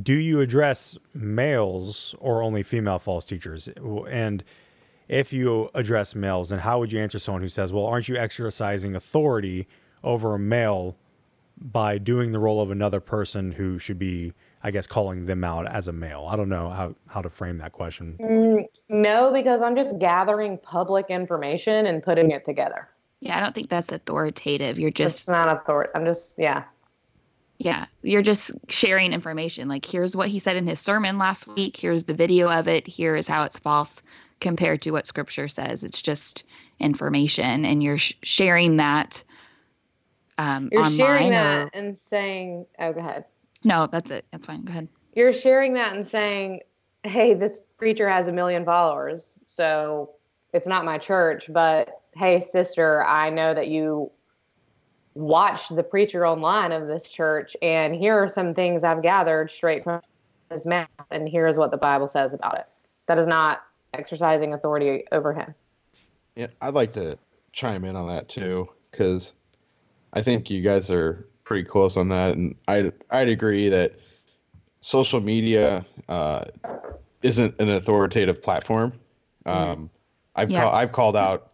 do 0.00 0.14
you 0.14 0.40
address 0.40 0.96
males 1.14 2.14
or 2.18 2.42
only 2.42 2.62
female 2.62 2.98
false 2.98 3.26
teachers? 3.26 3.68
And 4.08 4.42
if 5.08 5.32
you 5.32 5.68
address 5.74 6.14
males, 6.14 6.48
then 6.48 6.60
how 6.60 6.78
would 6.78 6.92
you 6.92 7.00
answer 7.00 7.18
someone 7.18 7.42
who 7.42 7.48
says, 7.48 7.72
well, 7.72 7.84
aren't 7.84 8.08
you 8.08 8.16
exercising 8.16 8.94
authority 8.94 9.68
over 10.02 10.34
a 10.34 10.38
male 10.38 10.96
by 11.60 11.98
doing 11.98 12.32
the 12.32 12.38
role 12.38 12.62
of 12.62 12.70
another 12.70 13.00
person 13.00 13.52
who 13.52 13.78
should 13.78 13.98
be, 13.98 14.32
I 14.62 14.70
guess, 14.70 14.86
calling 14.86 15.26
them 15.26 15.44
out 15.44 15.66
as 15.66 15.86
a 15.88 15.92
male? 15.92 16.26
I 16.30 16.36
don't 16.36 16.48
know 16.48 16.70
how, 16.70 16.94
how 17.08 17.20
to 17.20 17.28
frame 17.28 17.58
that 17.58 17.72
question. 17.72 18.16
Mm, 18.18 18.64
no, 18.88 19.30
because 19.32 19.60
I'm 19.60 19.76
just 19.76 19.98
gathering 19.98 20.56
public 20.56 21.10
information 21.10 21.86
and 21.86 22.02
putting 22.02 22.30
it 22.30 22.46
together. 22.46 22.88
Yeah, 23.22 23.36
I 23.36 23.40
don't 23.40 23.54
think 23.54 23.70
that's 23.70 23.92
authoritative. 23.92 24.80
You're 24.80 24.90
just 24.90 25.20
It's 25.20 25.28
not 25.28 25.48
authoritative. 25.48 25.94
I'm 25.94 26.04
just 26.04 26.34
yeah. 26.38 26.64
Yeah, 27.58 27.86
you're 28.02 28.20
just 28.20 28.50
sharing 28.68 29.12
information. 29.12 29.68
Like 29.68 29.86
here's 29.86 30.16
what 30.16 30.28
he 30.28 30.40
said 30.40 30.56
in 30.56 30.66
his 30.66 30.80
sermon 30.80 31.18
last 31.18 31.46
week. 31.46 31.76
Here's 31.76 32.02
the 32.02 32.14
video 32.14 32.50
of 32.50 32.66
it. 32.66 32.84
Here 32.84 33.14
is 33.14 33.28
how 33.28 33.44
it's 33.44 33.60
false 33.60 34.02
compared 34.40 34.82
to 34.82 34.90
what 34.90 35.06
scripture 35.06 35.46
says. 35.46 35.84
It's 35.84 36.02
just 36.02 36.42
information 36.80 37.64
and 37.64 37.80
you're 37.80 37.98
sh- 37.98 38.14
sharing 38.24 38.78
that 38.78 39.22
um 40.38 40.68
You're 40.72 40.90
sharing 40.90 41.30
that 41.30 41.66
or... 41.66 41.70
and 41.74 41.96
saying, 41.96 42.66
"Oh, 42.80 42.92
go 42.92 42.98
ahead." 42.98 43.24
No, 43.62 43.86
that's 43.86 44.10
it. 44.10 44.24
That's 44.32 44.46
fine. 44.46 44.64
Go 44.64 44.72
ahead. 44.72 44.88
You're 45.14 45.32
sharing 45.32 45.74
that 45.74 45.94
and 45.94 46.04
saying, 46.04 46.62
"Hey, 47.04 47.34
this 47.34 47.60
preacher 47.78 48.08
has 48.08 48.26
a 48.26 48.32
million 48.32 48.64
followers." 48.64 49.38
So, 49.46 50.10
it's 50.52 50.66
not 50.66 50.84
my 50.84 50.98
church, 50.98 51.48
but 51.52 52.01
hey, 52.14 52.40
sister, 52.40 53.04
I 53.04 53.30
know 53.30 53.54
that 53.54 53.68
you 53.68 54.10
watch 55.14 55.68
the 55.68 55.82
preacher 55.82 56.26
online 56.26 56.72
of 56.72 56.86
this 56.86 57.10
church, 57.10 57.56
and 57.62 57.94
here 57.94 58.14
are 58.14 58.28
some 58.28 58.54
things 58.54 58.84
I've 58.84 59.02
gathered 59.02 59.50
straight 59.50 59.84
from 59.84 60.00
his 60.50 60.66
mouth, 60.66 60.88
and 61.10 61.28
here 61.28 61.46
is 61.46 61.58
what 61.58 61.70
the 61.70 61.76
Bible 61.76 62.08
says 62.08 62.32
about 62.32 62.58
it. 62.58 62.66
That 63.08 63.18
is 63.18 63.26
not 63.26 63.62
exercising 63.94 64.54
authority 64.54 65.04
over 65.12 65.32
him. 65.32 65.54
Yeah, 66.36 66.48
I'd 66.60 66.74
like 66.74 66.94
to 66.94 67.18
chime 67.52 67.84
in 67.84 67.96
on 67.96 68.08
that 68.08 68.28
too, 68.28 68.68
because 68.90 69.34
I 70.12 70.22
think 70.22 70.50
you 70.50 70.62
guys 70.62 70.90
are 70.90 71.26
pretty 71.44 71.64
close 71.64 71.96
on 71.96 72.08
that, 72.08 72.34
and 72.36 72.54
I'd 72.68 72.92
I'd 73.10 73.28
agree 73.28 73.68
that 73.68 73.94
social 74.80 75.20
media 75.20 75.84
uh, 76.08 76.44
isn't 77.22 77.54
an 77.58 77.70
authoritative 77.70 78.42
platform. 78.42 78.92
Um, 79.46 79.90
I've 80.34 80.50
Yes. 80.50 80.60
call, 80.60 80.72
I've 80.72 80.92
called 80.92 81.16
out 81.16 81.51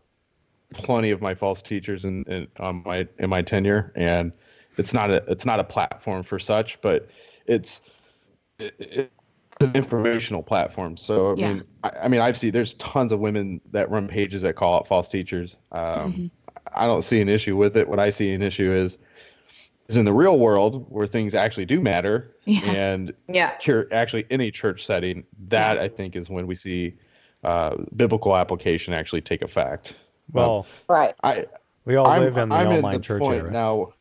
plenty 0.74 1.10
of 1.10 1.20
my 1.20 1.34
false 1.34 1.62
teachers 1.62 2.04
in, 2.04 2.24
in 2.24 2.46
on 2.58 2.82
my 2.84 3.06
in 3.18 3.30
my 3.30 3.42
tenure, 3.42 3.92
and 3.96 4.32
it's 4.76 4.92
not 4.92 5.10
a 5.10 5.16
it's 5.28 5.44
not 5.44 5.60
a 5.60 5.64
platform 5.64 6.22
for 6.22 6.38
such, 6.38 6.80
but 6.80 7.08
it's 7.46 7.80
it, 8.58 8.74
it's 8.78 9.10
an 9.60 9.72
informational 9.74 10.42
platform. 10.42 10.96
So 10.96 11.32
I 11.32 11.34
Yeah. 11.36 11.48
mean, 11.54 11.64
I, 11.84 11.90
I 12.04 12.08
mean, 12.08 12.20
I've 12.20 12.36
seen 12.36 12.52
there's 12.52 12.74
tons 12.74 13.12
of 13.12 13.20
women 13.20 13.60
that 13.72 13.90
run 13.90 14.08
pages 14.08 14.42
that 14.42 14.56
call 14.56 14.76
out 14.76 14.86
false 14.86 15.08
teachers. 15.08 15.56
Um, 15.72 15.82
Mm-hmm. 15.82 16.26
I 16.74 16.86
don't 16.86 17.02
see 17.02 17.20
an 17.20 17.30
issue 17.30 17.56
with 17.56 17.76
it. 17.78 17.88
What 17.88 17.98
I 17.98 18.10
see 18.10 18.32
an 18.32 18.42
issue 18.42 18.72
is 18.72 18.98
is 19.88 19.96
in 19.96 20.04
the 20.04 20.12
real 20.12 20.38
world 20.38 20.84
where 20.90 21.06
things 21.06 21.34
actually 21.34 21.64
do 21.64 21.80
matter, 21.80 22.36
Yeah. 22.44 22.60
and 22.70 23.14
Yeah. 23.26 23.52
actually 23.90 24.26
in 24.28 24.42
a 24.42 24.50
church 24.50 24.84
setting, 24.84 25.24
that 25.48 25.78
I 25.78 25.88
think 25.88 26.14
is 26.14 26.28
when 26.28 26.46
we 26.46 26.56
see 26.56 26.94
uh, 27.42 27.76
biblical 27.96 28.36
application 28.36 28.92
actually 28.92 29.22
take 29.22 29.40
effect. 29.40 29.94
Well, 30.32 30.66
right. 30.88 31.14
I 31.22 31.46
we 31.84 31.96
all 31.96 32.06
I'm- 32.06 32.22
live 32.22 32.36
in 32.36 32.48
the 32.50 32.54
I'm 32.54 32.66
at 32.68 32.76
online 32.78 32.94
the 32.96 33.00
church 33.02 33.20
point 33.22 33.42
era. 33.42 33.50
now. 33.50 33.92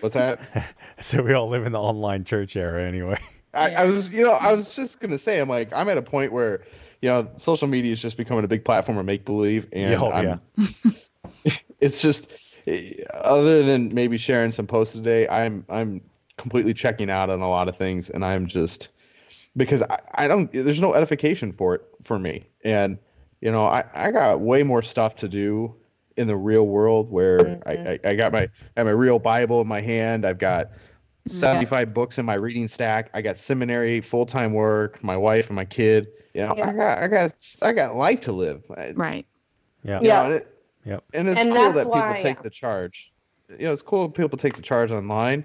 What's 0.00 0.14
that? 0.14 0.74
so 1.00 1.22
we 1.22 1.32
all 1.32 1.48
live 1.48 1.64
in 1.64 1.72
the 1.72 1.80
online 1.80 2.24
church 2.24 2.56
era 2.56 2.82
anyway. 2.82 3.18
I, 3.54 3.74
I 3.74 3.84
was, 3.84 4.08
you 4.10 4.24
know, 4.24 4.32
I 4.32 4.52
was 4.54 4.74
just 4.74 4.98
gonna 4.98 5.18
say, 5.18 5.38
I'm 5.38 5.48
like, 5.48 5.72
I'm 5.72 5.88
at 5.88 5.98
a 5.98 6.02
point 6.02 6.32
where, 6.32 6.62
you 7.02 7.08
know, 7.10 7.28
social 7.36 7.68
media 7.68 7.92
is 7.92 8.00
just 8.00 8.16
becoming 8.16 8.44
a 8.44 8.48
big 8.48 8.64
platform 8.64 8.96
of 8.98 9.04
make 9.06 9.24
believe, 9.24 9.66
and 9.72 9.94
Oh, 9.94 10.08
I'm- 10.10 10.40
it's 11.80 12.00
just, 12.00 12.32
eh, 12.66 12.94
other 13.12 13.62
than 13.62 13.92
maybe 13.94 14.16
sharing 14.16 14.50
some 14.50 14.66
posts 14.66 14.94
today, 14.94 15.28
I'm, 15.28 15.64
I'm 15.68 16.00
completely 16.38 16.72
checking 16.74 17.10
out 17.10 17.28
on 17.30 17.40
a 17.40 17.48
lot 17.48 17.68
of 17.68 17.76
things, 17.76 18.08
and 18.10 18.24
I'm 18.24 18.46
just 18.46 18.88
because 19.56 19.82
I, 19.82 19.98
I 20.14 20.28
don't, 20.28 20.50
there's 20.52 20.80
no 20.80 20.94
edification 20.94 21.52
for 21.52 21.74
it 21.74 21.82
for 22.02 22.18
me, 22.18 22.46
and 22.64 22.96
you 23.42 23.50
know, 23.50 23.66
I, 23.66 23.84
I 23.92 24.10
got 24.12 24.40
way 24.40 24.62
more 24.62 24.82
stuff 24.82 25.16
to 25.16 25.28
do 25.28 25.74
in 26.16 26.28
the 26.28 26.36
real 26.36 26.66
world 26.66 27.10
where 27.10 27.60
I, 27.66 27.76
mm-hmm. 27.76 28.06
I, 28.06 28.10
I 28.10 28.14
got 28.14 28.32
my, 28.32 28.42
I 28.42 28.48
have 28.76 28.86
my 28.86 28.92
real 28.92 29.18
Bible 29.18 29.60
in 29.60 29.66
my 29.66 29.80
hand, 29.80 30.24
I've 30.24 30.38
got 30.38 30.70
75 31.26 31.92
books 31.94 32.18
in 32.18 32.24
my 32.24 32.34
reading 32.34 32.68
stack. 32.68 33.10
I 33.14 33.22
got 33.22 33.36
seminary, 33.36 34.00
full 34.00 34.26
time 34.26 34.52
work, 34.52 35.02
my 35.04 35.16
wife 35.16 35.48
and 35.48 35.56
my 35.56 35.64
kid. 35.64 36.08
You 36.34 36.42
know, 36.42 36.52
I 36.52 36.72
got 36.72 36.98
I 36.98 37.08
got 37.08 37.32
I 37.62 37.72
got 37.72 37.96
life 37.96 38.20
to 38.22 38.32
live. 38.32 38.64
Right. 38.94 39.26
Yeah. 39.84 40.00
you 40.00 40.08
know, 40.08 40.24
and, 40.24 40.34
it, 40.34 40.48
Yep. 40.84 41.04
and 41.14 41.28
it's 41.28 41.40
And 41.40 41.52
cool 41.52 41.72
that 41.72 41.84
people 41.84 41.90
why- 41.90 42.20
take 42.20 42.42
the 42.42 42.50
charge. 42.50 43.12
You 43.48 43.66
know, 43.66 43.72
it's 43.72 43.82
cool 43.82 44.08
people 44.08 44.38
take 44.38 44.56
the 44.56 44.62
charge 44.62 44.90
online, 44.90 45.44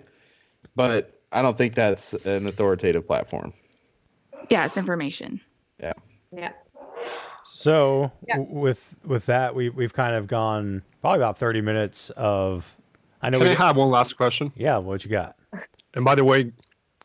but 0.76 1.20
I 1.32 1.42
don't 1.42 1.58
think 1.58 1.76
that's 1.76 2.14
an 2.14 2.48
authoritative 2.48 3.06
platform. 3.06 3.54
Yeah, 4.50 4.66
it's 4.66 4.78
information. 4.78 5.42
Yeah. 5.80 5.94
Yeah. 6.32 6.54
So 7.50 8.12
Yeah. 8.28 8.38
w- 8.38 8.60
with 8.60 8.96
with 9.06 9.26
that, 9.28 9.56
we 9.56 9.70
we've 9.70 9.94
kind 9.94 10.16
of 10.16 10.28
gone 10.28 10.84
probably 11.02 11.20
about 11.20 11.38
thirty 11.38 11.62
minutes 11.62 12.10
of. 12.12 12.76
I 13.22 13.30
know 13.32 13.40
Can 13.40 13.46
we 13.48 13.52
I 13.52 13.54
did- 13.56 13.60
have 13.60 13.76
one 13.78 13.90
last 13.90 14.14
question? 14.18 14.52
Yeah, 14.56 14.78
what 14.78 15.04
you 15.04 15.12
got? 15.12 15.36
And 15.96 16.06
by 16.06 16.14
the 16.14 16.24
way, 16.24 16.52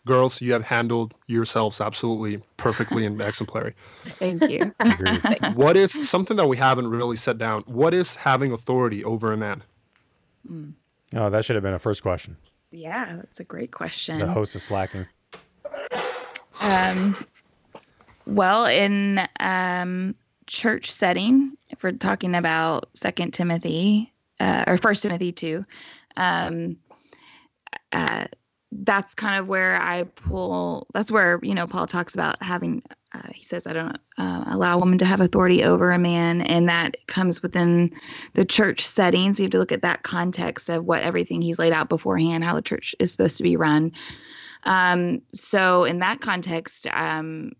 girls, 0.04 0.42
you 0.42 0.52
have 0.52 0.64
handled 0.64 1.14
yourselves 1.26 1.80
absolutely 1.80 2.42
perfectly 2.58 3.06
and 3.06 3.18
exemplary. 3.22 3.74
Thank 4.04 4.42
you. 4.50 4.74
what 5.54 5.78
is 5.78 6.06
something 6.10 6.36
that 6.36 6.46
we 6.46 6.58
haven't 6.58 6.88
really 6.88 7.16
set 7.16 7.38
down? 7.38 7.62
What 7.62 7.94
is 7.94 8.14
having 8.14 8.52
authority 8.52 9.02
over 9.02 9.32
a 9.32 9.36
man? 9.38 9.62
Oh, 11.16 11.30
that 11.30 11.46
should 11.46 11.56
have 11.56 11.62
been 11.62 11.72
a 11.72 11.78
first 11.78 12.02
question. 12.02 12.36
Yeah, 12.70 13.16
that's 13.16 13.40
a 13.40 13.44
great 13.44 13.70
question. 13.70 14.18
The 14.18 14.26
host 14.26 14.54
is 14.56 14.62
slacking. 14.62 15.06
Um, 16.60 17.16
well, 18.26 18.66
in 18.66 19.26
um, 19.40 20.14
church 20.46 20.90
setting, 20.90 21.56
if 21.70 21.82
we're 21.82 21.92
talking 21.92 22.34
about 22.34 22.88
Second 22.94 23.32
Timothy 23.32 24.12
uh, 24.40 24.64
or 24.66 24.76
First 24.76 25.02
Timothy 25.02 25.32
two, 25.32 25.64
um, 26.16 26.76
uh, 27.92 28.26
that's 28.72 29.14
kind 29.14 29.38
of 29.38 29.48
where 29.48 29.80
I 29.80 30.04
pull. 30.04 30.86
That's 30.94 31.10
where 31.10 31.38
you 31.42 31.54
know 31.54 31.66
Paul 31.66 31.86
talks 31.86 32.14
about 32.14 32.42
having. 32.42 32.82
Uh, 33.12 33.28
he 33.32 33.44
says, 33.44 33.66
"I 33.66 33.74
don't 33.74 33.98
uh, 34.18 34.44
allow 34.48 34.76
a 34.76 34.78
woman 34.78 34.98
to 34.98 35.04
have 35.04 35.20
authority 35.20 35.62
over 35.62 35.92
a 35.92 35.98
man," 35.98 36.40
and 36.40 36.68
that 36.68 36.96
comes 37.06 37.42
within 37.42 37.92
the 38.32 38.44
church 38.44 38.84
setting. 38.86 39.32
So 39.32 39.42
you 39.42 39.44
have 39.46 39.52
to 39.52 39.58
look 39.58 39.72
at 39.72 39.82
that 39.82 40.02
context 40.02 40.70
of 40.70 40.84
what 40.84 41.02
everything 41.02 41.42
he's 41.42 41.58
laid 41.58 41.72
out 41.72 41.88
beforehand, 41.88 42.44
how 42.44 42.54
the 42.54 42.62
church 42.62 42.94
is 42.98 43.12
supposed 43.12 43.36
to 43.36 43.42
be 43.42 43.56
run. 43.56 43.92
Um, 44.64 45.22
so 45.34 45.84
in 45.84 45.98
that 45.98 46.20
context, 46.20 46.86
um, 46.92 47.52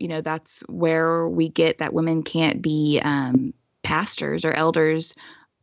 you 0.00 0.08
know, 0.08 0.22
that's 0.22 0.62
where 0.66 1.28
we 1.28 1.48
get 1.48 1.78
that 1.78 1.92
women 1.92 2.22
can't 2.22 2.60
be 2.60 3.00
um, 3.04 3.54
pastors 3.82 4.44
or 4.44 4.52
elders 4.52 5.14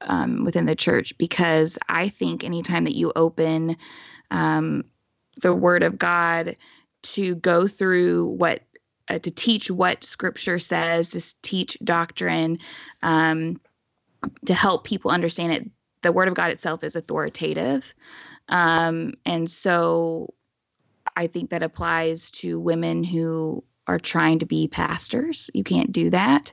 um, 0.01 0.45
within 0.45 0.65
the 0.65 0.75
church 0.75 1.17
because 1.17 1.77
I 1.89 2.09
think 2.09 2.43
anytime 2.43 2.85
that 2.85 2.95
you 2.95 3.11
open 3.15 3.77
um, 4.29 4.85
the 5.41 5.53
Word 5.53 5.83
of 5.83 5.97
God 5.97 6.55
to 7.01 7.35
go 7.35 7.67
through 7.67 8.27
what 8.27 8.61
uh, 9.09 9.19
to 9.19 9.31
teach 9.31 9.71
what 9.71 10.03
Scripture 10.03 10.59
says, 10.59 11.09
to 11.09 11.41
teach 11.41 11.77
doctrine, 11.83 12.59
um, 13.01 13.59
to 14.45 14.53
help 14.53 14.83
people 14.83 15.11
understand 15.11 15.53
it. 15.53 15.69
The 16.03 16.11
Word 16.11 16.27
of 16.27 16.35
God 16.35 16.51
itself 16.51 16.83
is 16.83 16.95
authoritative, 16.95 17.91
um, 18.49 19.13
and 19.25 19.49
so 19.49 20.33
I 21.15 21.27
think 21.27 21.49
that 21.49 21.63
applies 21.63 22.29
to 22.31 22.59
women 22.59 23.03
who 23.03 23.63
are 23.87 23.99
trying 23.99 24.39
to 24.39 24.45
be 24.45 24.67
pastors. 24.67 25.49
You 25.53 25.63
can't 25.63 25.91
do 25.91 26.09
that. 26.09 26.51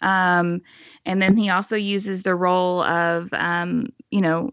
Um, 0.00 0.62
and 1.04 1.20
then 1.20 1.36
he 1.36 1.50
also 1.50 1.76
uses 1.76 2.22
the 2.22 2.34
role 2.34 2.82
of, 2.82 3.28
um, 3.32 3.92
you 4.10 4.20
know, 4.20 4.52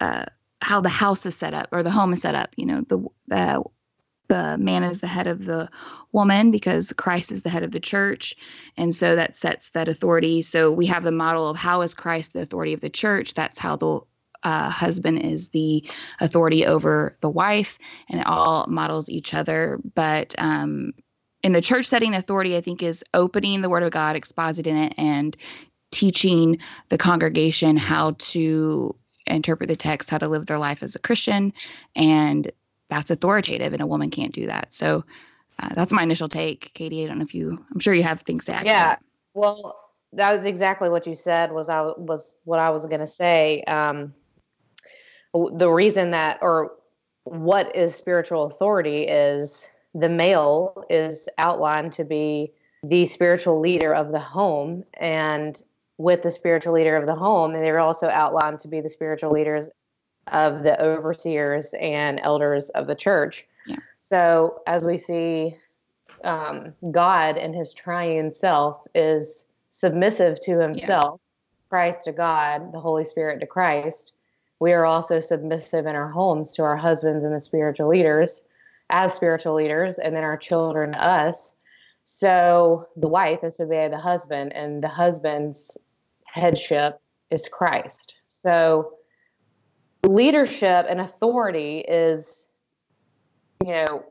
uh, 0.00 0.26
how 0.60 0.80
the 0.80 0.88
house 0.88 1.26
is 1.26 1.34
set 1.34 1.54
up 1.54 1.68
or 1.72 1.82
the 1.82 1.90
home 1.90 2.12
is 2.12 2.22
set 2.22 2.34
up. 2.34 2.50
You 2.56 2.66
know, 2.66 2.82
the 2.88 2.98
the 3.28 3.62
the 4.28 4.56
man 4.56 4.82
is 4.82 5.00
the 5.00 5.06
head 5.06 5.26
of 5.26 5.44
the 5.44 5.68
woman 6.12 6.50
because 6.50 6.92
Christ 6.96 7.32
is 7.32 7.42
the 7.42 7.50
head 7.50 7.64
of 7.64 7.72
the 7.72 7.80
church, 7.80 8.36
and 8.76 8.94
so 8.94 9.16
that 9.16 9.36
sets 9.36 9.70
that 9.70 9.88
authority. 9.88 10.42
So 10.42 10.70
we 10.70 10.86
have 10.86 11.02
the 11.02 11.10
model 11.10 11.48
of 11.50 11.56
how 11.56 11.82
is 11.82 11.94
Christ 11.94 12.32
the 12.32 12.42
authority 12.42 12.72
of 12.72 12.80
the 12.80 12.90
church. 12.90 13.34
That's 13.34 13.58
how 13.58 13.76
the 13.76 14.00
uh, 14.44 14.70
husband 14.70 15.22
is 15.22 15.50
the 15.50 15.84
authority 16.20 16.66
over 16.66 17.16
the 17.20 17.28
wife, 17.28 17.78
and 18.08 18.20
it 18.20 18.26
all 18.26 18.66
models 18.68 19.10
each 19.10 19.34
other. 19.34 19.80
But 19.94 20.34
um, 20.38 20.92
in 21.42 21.52
the 21.52 21.60
church 21.60 21.86
setting, 21.86 22.14
authority 22.14 22.56
I 22.56 22.60
think 22.60 22.82
is 22.82 23.04
opening 23.14 23.62
the 23.62 23.68
Word 23.68 23.82
of 23.82 23.90
God, 23.90 24.16
expositing 24.16 24.86
it, 24.86 24.94
and 24.96 25.36
teaching 25.90 26.58
the 26.88 26.98
congregation 26.98 27.76
how 27.76 28.14
to 28.18 28.94
interpret 29.26 29.68
the 29.68 29.76
text, 29.76 30.10
how 30.10 30.18
to 30.18 30.28
live 30.28 30.46
their 30.46 30.58
life 30.58 30.82
as 30.82 30.94
a 30.94 30.98
Christian, 30.98 31.52
and 31.94 32.50
that's 32.88 33.10
authoritative, 33.10 33.72
and 33.72 33.82
a 33.82 33.86
woman 33.86 34.10
can't 34.10 34.32
do 34.32 34.46
that. 34.46 34.72
So 34.72 35.04
uh, 35.58 35.70
that's 35.74 35.92
my 35.92 36.02
initial 36.02 36.28
take, 36.28 36.72
Katie. 36.74 37.04
I 37.04 37.08
don't 37.08 37.18
know 37.18 37.24
if 37.24 37.34
you, 37.34 37.64
I'm 37.72 37.80
sure 37.80 37.94
you 37.94 38.02
have 38.02 38.22
things 38.22 38.44
to 38.46 38.54
add. 38.54 38.60
to 38.60 38.66
Yeah. 38.66 38.86
that. 38.88 39.02
Well, 39.34 39.78
that 40.12 40.36
was 40.36 40.46
exactly 40.46 40.90
what 40.90 41.06
you 41.06 41.14
said. 41.14 41.52
Was 41.52 41.68
I 41.68 41.82
was 41.82 42.36
what 42.44 42.58
I 42.58 42.70
was 42.70 42.84
going 42.86 43.00
to 43.00 43.06
say. 43.06 43.62
Um, 43.62 44.12
the 45.32 45.70
reason 45.70 46.10
that, 46.10 46.38
or 46.42 46.72
what 47.24 47.74
is 47.74 47.94
spiritual 47.94 48.44
authority, 48.44 49.04
is 49.04 49.68
the 49.94 50.08
male 50.08 50.84
is 50.88 51.28
outlined 51.38 51.92
to 51.92 52.04
be 52.04 52.52
the 52.82 53.06
spiritual 53.06 53.60
leader 53.60 53.94
of 53.94 54.10
the 54.10 54.18
home, 54.18 54.84
and 54.94 55.62
with 55.98 56.22
the 56.22 56.30
spiritual 56.30 56.72
leader 56.72 56.96
of 56.96 57.06
the 57.06 57.14
home, 57.14 57.54
and 57.54 57.62
they're 57.62 57.78
also 57.78 58.08
outlined 58.08 58.58
to 58.60 58.68
be 58.68 58.80
the 58.80 58.90
spiritual 58.90 59.30
leaders 59.30 59.68
of 60.28 60.62
the 60.62 60.80
overseers 60.82 61.74
and 61.80 62.20
elders 62.22 62.70
of 62.70 62.86
the 62.86 62.94
church. 62.94 63.46
Yeah. 63.66 63.76
So 64.00 64.62
as 64.66 64.84
we 64.84 64.98
see 64.98 65.56
um, 66.24 66.72
God 66.90 67.36
in 67.36 67.52
his 67.52 67.72
triune 67.72 68.30
self 68.30 68.80
is 68.94 69.46
submissive 69.70 70.40
to 70.40 70.58
himself, 70.58 71.20
Christ 71.68 72.04
to 72.04 72.12
God, 72.12 72.72
the 72.72 72.80
Holy 72.80 73.04
Spirit 73.04 73.40
to 73.40 73.46
Christ. 73.46 74.12
We 74.60 74.72
are 74.72 74.84
also 74.84 75.18
submissive 75.18 75.86
in 75.86 75.96
our 75.96 76.08
homes 76.08 76.52
to 76.52 76.62
our 76.62 76.76
husbands 76.76 77.24
and 77.24 77.34
the 77.34 77.40
spiritual 77.40 77.88
leaders 77.88 78.42
as 78.92 79.14
spiritual 79.14 79.54
leaders, 79.54 79.98
and 79.98 80.14
then 80.14 80.22
our 80.22 80.36
children 80.36 80.94
us. 80.94 81.56
So 82.04 82.86
the 82.96 83.08
wife 83.08 83.42
is 83.42 83.56
to 83.56 83.64
obey 83.64 83.88
the 83.88 83.98
husband, 83.98 84.52
and 84.52 84.82
the 84.82 84.88
husband's 84.88 85.76
headship 86.26 87.00
is 87.30 87.48
Christ. 87.48 88.12
So 88.28 88.94
leadership 90.04 90.86
and 90.88 91.00
authority 91.00 91.78
is, 91.78 92.46
you 93.64 93.72
know, 93.72 94.04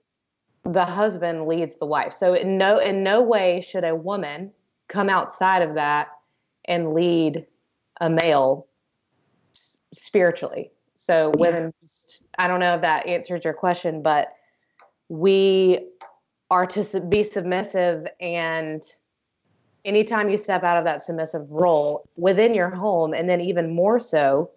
the 0.63 0.85
husband 0.85 1.47
leads 1.47 1.77
the 1.77 1.85
wife. 1.85 2.13
So 2.13 2.33
in 2.33 2.57
no 2.57 2.77
in 2.79 3.03
no 3.03 3.21
way 3.21 3.65
should 3.67 3.83
a 3.83 3.95
woman 3.95 4.51
come 4.87 5.09
outside 5.09 5.61
of 5.61 5.75
that 5.75 6.09
and 6.65 6.93
lead 6.93 7.45
a 7.99 8.09
male 8.09 8.67
spiritually. 9.93 10.71
So 10.97 11.31
women 11.35 11.73
just, 11.81 12.21
I 12.37 12.47
don't 12.47 12.59
know 12.59 12.75
if 12.75 12.81
that 12.81 13.07
answers 13.07 13.43
your 13.43 13.53
question, 13.53 14.01
but 14.01 14.31
we 15.11 15.77
are 16.49 16.65
to 16.65 17.01
be 17.01 17.21
submissive 17.21 18.07
and 18.21 18.81
anytime 19.83 20.29
you 20.29 20.37
step 20.37 20.63
out 20.63 20.77
of 20.77 20.85
that 20.85 21.03
submissive 21.03 21.51
role 21.51 22.07
within 22.15 22.53
your 22.53 22.69
home 22.69 23.13
and 23.13 23.27
then 23.27 23.41
even 23.41 23.75
more 23.75 23.99
so 23.99 24.49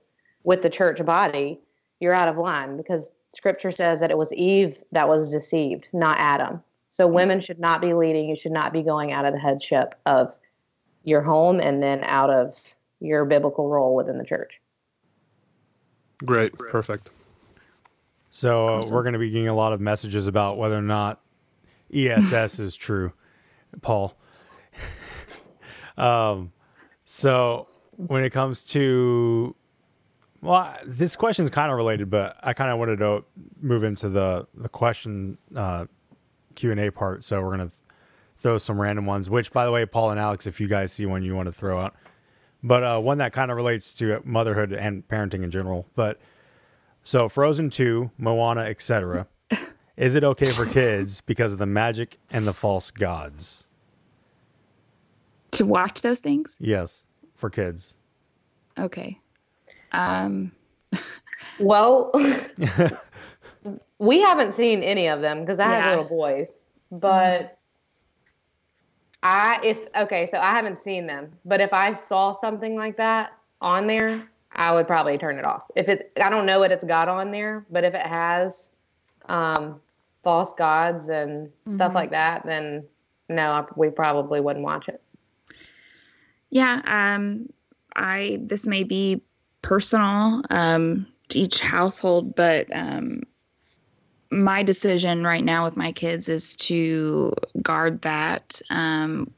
with 0.45 0.63
the 0.63 0.71
church 0.71 1.05
body, 1.05 1.59
you're 1.99 2.15
out 2.15 2.29
of 2.29 2.37
line 2.37 2.77
because 2.77 3.11
scripture 3.35 3.73
says 3.73 3.99
that 3.99 4.13
it 4.13 4.17
was 4.19 4.33
Eve 4.33 4.81
that 4.93 5.09
was 5.09 5.33
deceived, 5.33 5.89
not 5.93 6.19
Adam. 6.21 6.63
So 6.91 7.05
mm-hmm. 7.05 7.17
women 7.17 7.41
should 7.41 7.59
not 7.59 7.81
be 7.81 7.93
leading. 7.93 8.29
You 8.29 8.37
should 8.37 8.53
not 8.53 8.73
be 8.73 8.83
going 8.83 9.11
out 9.11 9.25
of 9.25 9.33
the 9.33 9.41
headship 9.41 9.97
of 10.07 10.37
your 11.03 11.21
home 11.21 11.59
and 11.59 11.83
then 11.83 12.05
out 12.05 12.31
of 12.31 12.77
your 13.01 13.25
biblical 13.25 13.69
role 13.69 13.97
within 13.97 14.19
the 14.19 14.25
church. 14.25 14.61
Great. 16.25 16.57
Perfect. 16.57 17.11
So 18.35 18.67
uh, 18.67 18.83
we're 18.91 19.05
going 19.05 19.13
to 19.13 19.21
be 19.21 19.31
getting 19.31 19.47
a 19.47 19.55
lot 19.55 19.73
of 19.73 19.81
messages 19.81 20.27
about 20.27 20.59
whether 20.59 20.77
or 20.77 20.83
not 20.83 21.21
ESS 21.95 22.59
is 22.59 22.75
true, 22.75 23.13
Paul. 23.81 24.19
um, 25.97 26.51
so 27.05 27.69
when 27.93 28.25
it 28.25 28.31
comes 28.31 28.65
to 28.65 29.55
well, 30.41 30.77
this 30.85 31.15
question 31.15 31.45
is 31.45 31.51
kind 31.53 31.71
of 31.71 31.77
related, 31.77 32.11
but 32.11 32.37
I 32.43 32.55
kind 32.55 32.73
of 32.73 32.79
wanted 32.81 32.99
to 32.99 33.25
move 33.61 33.85
into 33.85 34.09
the 34.09 34.49
the 34.53 34.69
question 34.69 35.39
uh, 35.55 35.87
Q 36.57 36.73
and 36.73 36.81
A 36.81 36.91
part. 36.91 37.23
So 37.23 37.41
we're 37.41 37.51
gonna 37.53 37.69
th- 37.69 37.75
throw 38.35 38.59
some 38.59 38.81
random 38.81 39.07
ones. 39.07 39.31
Which, 39.31 39.53
by 39.53 39.65
the 39.65 39.71
way, 39.71 39.87
Paul 39.87 40.11
and 40.11 40.19
Alex, 40.19 40.45
if 40.49 40.61
you 40.61 40.67
guys 40.67 40.93
see 40.93 41.07
one 41.07 41.23
you 41.23 41.37
want 41.37 41.47
to 41.47 41.53
throw 41.53 41.79
out, 41.81 41.95
but 42.65 42.83
uh, 42.83 42.99
one 42.99 43.19
that 43.19 43.33
kind 43.33 43.53
of 43.53 43.57
relates 43.57 43.95
to 43.95 44.21
motherhood 44.25 44.73
and 44.73 45.07
parenting 45.07 45.45
in 45.45 45.53
general. 45.53 45.87
But 45.95 46.19
so 47.05 47.29
Frozen 47.29 47.71
Two, 47.71 48.11
Moana, 48.19 48.63
etc. 48.63 49.29
is 49.97 50.17
it 50.17 50.25
okay 50.25 50.51
for 50.51 50.67
kids 50.67 51.21
because 51.21 51.53
of 51.53 51.61
the 51.61 51.67
magic 51.67 52.19
and 52.33 52.47
the 52.47 52.53
false 52.53 52.91
gods? 52.91 53.67
To 55.53 55.65
watch 55.65 56.03
those 56.03 56.19
things? 56.19 56.57
Yes, 56.59 57.05
for 57.37 57.49
kids. 57.49 57.95
Okay. 58.77 59.21
Um, 59.93 60.51
well, 61.61 62.11
we 64.01 64.21
haven't 64.21 64.53
seen 64.55 64.83
any 64.83 65.07
of 65.07 65.21
them 65.21 65.41
because 65.43 65.61
I 65.61 65.71
Yeah. 65.71 65.81
have 65.83 65.91
little 65.99 66.09
boys. 66.17 66.49
But 66.91 67.57
I, 69.23 69.61
if 69.63 69.87
okay, 69.97 70.27
so 70.31 70.39
I 70.39 70.51
haven't 70.51 70.79
seen 70.79 71.07
them. 71.07 71.33
But 71.45 71.61
if 71.61 71.73
I 71.73 71.93
saw 71.93 72.33
something 72.33 72.75
like 72.77 72.97
that 72.97 73.33
on 73.61 73.87
there, 73.87 74.21
I 74.55 74.73
would 74.73 74.87
probably 74.87 75.19
turn 75.19 75.39
it 75.39 75.45
off. 75.45 75.65
If 75.75 75.89
it, 75.89 76.13
I 76.23 76.31
don't 76.31 76.47
know 76.47 76.61
what 76.61 76.71
it's 76.73 76.85
got 76.85 77.09
on 77.09 77.31
there, 77.31 77.67
but 77.71 77.85
if 77.85 77.95
it 77.95 78.07
has 78.07 78.71
um, 79.29 79.81
false 80.23 80.55
gods 80.55 81.09
and 81.09 81.51
stuff 81.69 81.93
Mhm. 81.93 81.95
like 81.95 82.11
that, 82.11 82.45
then 82.47 82.85
no, 83.29 83.51
I, 83.51 83.65
we 83.77 83.91
probably 83.91 84.41
wouldn't 84.41 84.65
watch 84.65 84.89
it. 84.89 85.03
Yeah, 86.51 86.81
um, 86.85 87.49
I 87.97 88.39
this 88.43 88.67
may 88.67 88.85
be 88.85 89.23
personal 89.63 90.43
um, 90.51 91.07
to 91.31 91.39
each 91.39 91.59
household, 91.59 92.35
but 92.37 92.67
um, 92.73 93.23
my 94.31 94.63
decision 94.63 95.25
right 95.25 95.45
now 95.45 95.65
with 95.65 95.77
my 95.77 95.91
kids 95.91 96.29
is 96.29 96.57
to 96.57 97.33
guard 97.63 98.03
that 98.03 98.61
um, 98.71 99.33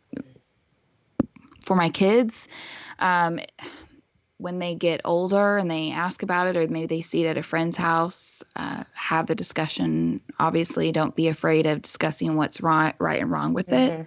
for 1.62 1.76
my 1.76 1.88
kids. 1.88 2.48
Um, 2.98 3.40
when 4.38 4.58
they 4.58 4.74
get 4.74 5.00
older 5.04 5.56
and 5.56 5.70
they 5.70 5.90
ask 5.90 6.22
about 6.22 6.48
it, 6.48 6.56
or 6.56 6.66
maybe 6.68 6.86
they 6.86 7.00
see 7.00 7.24
it 7.24 7.28
at 7.30 7.38
a 7.38 7.42
friend's 7.42 7.76
house, 7.76 8.42
uh, 8.56 8.84
have 8.92 9.26
the 9.26 9.34
discussion. 9.34 10.20
Obviously, 10.38 10.92
don't 10.92 11.16
be 11.16 11.28
afraid 11.28 11.66
of 11.66 11.82
discussing 11.82 12.36
what's 12.36 12.60
right, 12.60 12.94
right 12.98 13.20
and 13.20 13.30
wrong 13.30 13.54
with 13.54 13.72
it. 13.72 13.98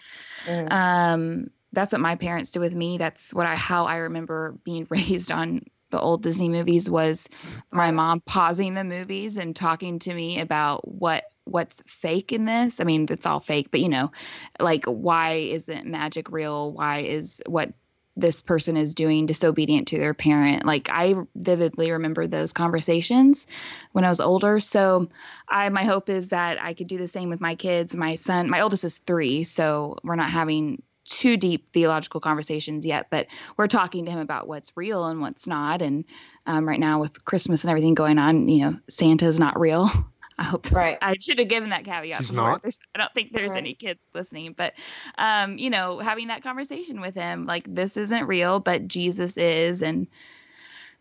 Um, 0.69 1.49
that's 1.73 1.91
what 1.91 2.01
my 2.01 2.15
parents 2.15 2.51
did 2.51 2.59
with 2.59 2.75
me. 2.75 2.97
That's 2.97 3.34
what 3.34 3.45
I 3.45 3.55
how 3.55 3.86
I 3.86 3.97
remember 3.97 4.55
being 4.63 4.88
raised 4.91 5.32
on 5.32 5.65
the 5.91 5.99
old 5.99 6.21
Disney 6.23 6.49
movies 6.49 6.89
was 6.89 7.27
my 7.71 7.91
mom 7.91 8.21
pausing 8.21 8.75
the 8.75 8.84
movies 8.84 9.38
and 9.38 9.55
talking 9.55 9.99
to 9.99 10.13
me 10.13 10.39
about 10.39 10.88
what 10.88 11.25
what's 11.45 11.82
fake 11.88 12.32
in 12.32 12.45
this. 12.45 12.80
I 12.80 12.84
mean, 12.84 13.07
it's 13.09 13.25
all 13.25 13.39
fake, 13.39 13.69
but 13.71 13.80
you 13.80 13.89
know, 13.89 14.11
like 14.59 14.86
why 14.86 15.34
isn't 15.34 15.88
magic 15.88 16.32
real? 16.32 16.71
Why 16.71 16.99
is 16.99 17.41
what 17.47 17.73
this 18.20 18.41
person 18.41 18.78
is 18.78 18.95
doing 18.95 19.26
disobedient 19.26 19.88
to 19.89 19.97
their 19.97 20.13
parent? 20.13 20.65
Like 20.65 20.89
I 20.91 21.15
vividly 21.36 21.91
remember 21.91 22.28
those 22.28 22.53
conversations 22.53 23.47
when 23.93 24.05
I 24.05 24.09
was 24.09 24.20
older. 24.20 24.59
So 24.59 25.09
I 25.47 25.70
my 25.70 25.84
hope 25.84 26.09
is 26.09 26.30
that 26.30 26.61
I 26.61 26.74
could 26.74 26.88
do 26.88 26.97
the 26.97 27.07
same 27.07 27.30
with 27.30 27.41
my 27.41 27.55
kids. 27.55 27.95
My 27.95 28.15
son, 28.15 28.49
my 28.49 28.61
oldest 28.61 28.84
is 28.84 28.99
3, 28.99 29.43
so 29.43 29.97
we're 30.03 30.15
not 30.15 30.30
having 30.30 30.82
too 31.05 31.38
deep 31.38 31.72
theological 31.74 32.22
conversations 32.22 32.86
yet, 32.86 33.07
but 33.09 33.28
we're 33.57 33.67
talking 33.67 34.05
to 34.05 34.11
him 34.11 34.20
about 34.20 34.47
what's 34.47 34.76
real 34.78 35.05
and 35.05 35.22
what's 35.22 35.47
not. 35.47 35.82
And 35.82 36.05
um, 36.45 36.67
right 36.67 36.80
now, 36.80 36.99
with 36.99 37.26
Christmas 37.26 37.63
and 37.63 37.72
everything 37.72 37.95
going 37.95 38.20
on, 38.20 38.47
you 38.47 38.61
know, 38.61 38.80
Santa's 38.89 39.39
not 39.39 39.59
real. 39.59 39.89
I 40.39 40.43
hope. 40.43 40.71
Right. 40.71 40.97
I 41.01 41.15
should 41.19 41.37
have 41.37 41.49
given 41.49 41.69
that 41.71 41.83
caveat. 41.83 42.17
He's 42.17 42.29
before. 42.29 42.51
not? 42.51 42.61
There's- 42.61 42.79
I 42.95 42.99
don't 42.99 43.13
think 43.13 43.33
there's 43.33 43.51
any 43.51 43.73
kids 43.73 44.07
listening, 44.13 44.53
but 44.53 44.73
um, 45.17 45.57
you 45.57 45.69
know, 45.69 45.99
having 45.99 46.27
that 46.29 46.43
conversation 46.43 47.01
with 47.01 47.13
him, 47.13 47.45
like 47.45 47.65
this 47.73 47.97
isn't 47.97 48.25
real, 48.25 48.59
but 48.59 48.87
Jesus 48.87 49.37
is, 49.37 49.83
and 49.83 50.07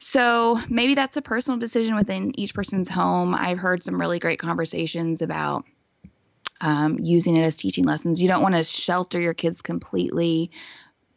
so 0.01 0.61
maybe 0.69 0.95
that's 0.95 1.17
a 1.17 1.23
personal 1.23 1.59
decision 1.59 1.95
within 1.95 2.39
each 2.39 2.53
person's 2.53 2.89
home. 2.89 3.33
I've 3.35 3.59
heard 3.59 3.85
some 3.85 4.01
really 4.01 4.19
great 4.19 4.41
conversations 4.41 5.23
about 5.23 5.65
um, 6.61 6.99
using 6.99 7.37
it 7.37 7.43
as 7.43 7.57
teaching 7.57 7.85
lessons. 7.85 8.21
You 8.21 8.29
don't 8.29 8.43
want 8.43 8.57
to 8.57 8.65
shelter 8.65 9.21
your 9.21 9.35
kids 9.35 9.63
completely. 9.63 10.51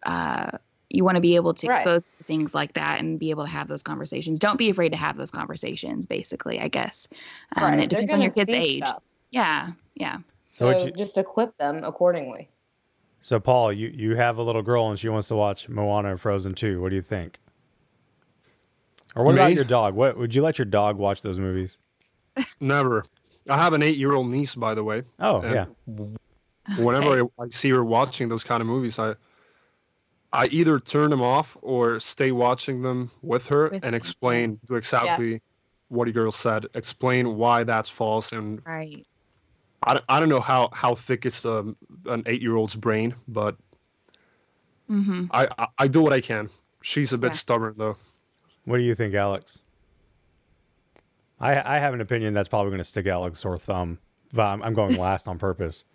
Uh, 0.03 0.57
you 0.93 1.03
want 1.03 1.15
to 1.15 1.21
be 1.21 1.35
able 1.35 1.53
to 1.53 1.67
expose 1.67 2.03
to 2.17 2.23
things 2.25 2.53
like 2.53 2.73
that 2.73 2.99
and 2.99 3.17
be 3.19 3.29
able 3.29 3.43
to 3.43 3.49
have 3.49 3.67
those 3.67 3.81
conversations. 3.83 4.39
Don't 4.39 4.57
be 4.57 4.69
afraid 4.69 4.89
to 4.89 4.97
have 4.97 5.17
those 5.17 5.31
conversations. 5.31 6.05
Basically, 6.05 6.59
I 6.59 6.67
guess. 6.67 7.07
Um, 7.55 7.63
Right. 7.63 7.73
and 7.73 7.83
it 7.83 7.89
depends 7.89 8.13
on 8.13 8.21
your 8.21 8.31
kid's 8.31 8.49
age. 8.49 8.83
stuff. 8.83 9.01
Yeah, 9.31 9.69
yeah. 9.95 10.17
So 10.51 10.77
So, 10.77 10.85
you- 10.87 10.91
just 10.91 11.17
equip 11.17 11.57
them 11.57 11.83
accordingly. 11.83 12.49
So 13.21 13.39
Paul, 13.39 13.71
you 13.71 13.87
you 13.89 14.15
have 14.15 14.37
a 14.37 14.43
little 14.43 14.63
girl 14.63 14.89
and 14.89 14.99
she 14.99 15.07
wants 15.07 15.27
to 15.29 15.35
watch 15.35 15.69
Moana 15.69 16.09
and 16.11 16.19
Frozen 16.19 16.55
2. 16.55 16.81
What 16.81 16.89
do 16.89 16.95
you 16.95 17.01
think? 17.03 17.39
Or 19.15 19.23
what 19.23 19.35
about 19.35 19.53
your 19.53 19.63
dog? 19.63 19.93
What 19.93 20.17
would 20.17 20.33
you 20.33 20.41
let 20.41 20.57
your 20.57 20.65
dog 20.65 20.97
watch 20.97 21.21
those 21.21 21.37
movies? 21.39 21.77
Never. 22.59 23.03
I 23.49 23.57
have 23.57 23.73
an 23.73 23.83
eight-year-old 23.83 24.27
niece, 24.27 24.55
by 24.55 24.73
the 24.73 24.83
way. 24.83 25.03
Oh, 25.19 25.43
yeah. 25.43 25.65
w- 25.87 26.15
Whenever 26.77 27.23
I, 27.39 27.43
I 27.43 27.49
see 27.49 27.69
her 27.71 27.83
watching 27.83 28.29
those 28.29 28.43
kind 28.43 28.61
of 28.61 28.67
movies, 28.67 28.97
I 28.99 29.15
I 30.33 30.45
either 30.47 30.79
turn 30.79 31.09
them 31.09 31.21
off 31.21 31.57
or 31.61 31.99
stay 31.99 32.31
watching 32.31 32.81
them 32.81 33.11
with 33.21 33.47
her 33.47 33.69
With 33.69 33.83
and 33.83 33.93
explain 33.95 34.59
do 34.67 34.75
exactly 34.75 35.41
what 35.89 36.07
a 36.07 36.11
girl 36.11 36.31
said. 36.31 36.67
Explain 36.73 37.35
why 37.35 37.63
that's 37.65 37.89
false, 37.89 38.31
and 38.31 38.61
Right. 38.65 39.05
I, 39.83 39.93
don't- 39.95 40.05
I 40.07 40.19
don't 40.19 40.29
know 40.29 40.39
how 40.39 40.69
how 40.73 40.95
thick 40.95 41.25
is 41.25 41.41
the 41.41 41.75
an 42.05 42.23
eight-year-old's 42.25 42.75
brain, 42.75 43.13
but 43.27 43.55
Mm-hmm. 44.89 45.25
I, 45.31 45.47
I 45.57 45.67
I 45.79 45.87
do 45.87 46.01
what 46.01 46.11
I 46.11 46.19
can. 46.19 46.49
She's 46.81 47.13
a 47.13 47.17
bit 47.17 47.33
Yeah. 47.33 47.37
stubborn 47.37 47.75
though. 47.77 47.95
What 48.65 48.77
do 48.77 48.83
you 48.83 48.93
think, 48.95 49.13
Alex? 49.13 49.61
I 51.39 51.75
I 51.75 51.79
have 51.79 51.93
an 51.93 52.01
opinion 52.01 52.33
that's 52.33 52.49
probably 52.49 52.71
going 52.71 52.79
to 52.79 52.83
stick 52.83 53.07
out 53.07 53.21
like 53.21 53.33
a 53.33 53.35
sore 53.37 53.57
thumb, 53.57 53.99
but 54.33 54.43
I'm, 54.43 54.61
I'm 54.61 54.73
going 54.73 54.97
last 54.97 55.27
on 55.29 55.37
purpose. 55.37 55.85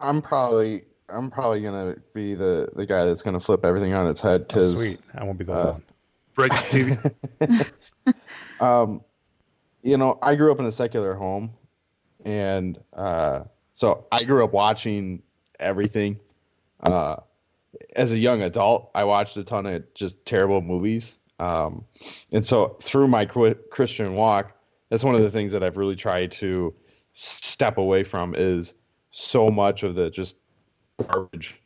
I'm 0.00 0.22
probably 0.22 0.84
I'm 1.08 1.30
probably 1.30 1.60
gonna 1.62 1.96
be 2.12 2.34
the 2.34 2.68
the 2.74 2.86
guy 2.86 3.04
that's 3.04 3.22
gonna 3.22 3.40
flip 3.40 3.64
everything 3.64 3.94
on 3.94 4.06
its 4.06 4.20
head 4.20 4.42
Oh, 4.42 4.44
because 4.44 4.72
sweet, 4.72 5.00
I 5.14 5.24
won't 5.24 5.38
be 5.38 5.44
the 5.44 5.52
uh, 5.52 5.72
one. 5.72 5.82
Break 6.34 6.52
the 6.52 7.70
TV. 8.10 8.14
um, 8.60 9.02
you 9.82 9.96
know, 9.96 10.18
I 10.22 10.34
grew 10.34 10.52
up 10.52 10.60
in 10.60 10.66
a 10.66 10.72
secular 10.72 11.14
home, 11.14 11.50
and 12.24 12.78
uh, 12.92 13.44
so 13.74 14.06
I 14.12 14.22
grew 14.24 14.44
up 14.44 14.52
watching 14.52 15.22
everything. 15.58 16.18
Uh, 16.80 17.16
as 17.96 18.12
a 18.12 18.18
young 18.18 18.42
adult, 18.42 18.90
I 18.94 19.04
watched 19.04 19.36
a 19.36 19.44
ton 19.44 19.66
of 19.66 19.94
just 19.94 20.24
terrible 20.24 20.60
movies, 20.60 21.18
um, 21.40 21.84
and 22.32 22.44
so 22.44 22.76
through 22.82 23.08
my 23.08 23.24
Christian 23.24 24.14
walk, 24.14 24.52
that's 24.90 25.04
one 25.04 25.14
of 25.14 25.22
the 25.22 25.30
things 25.30 25.52
that 25.52 25.62
I've 25.62 25.76
really 25.76 25.96
tried 25.96 26.32
to 26.32 26.74
step 27.12 27.78
away 27.78 28.04
from 28.04 28.34
is 28.36 28.74
so 29.10 29.50
much 29.50 29.82
of 29.82 29.94
the 29.94 30.10
just 30.10 30.36
garbage 31.04 31.60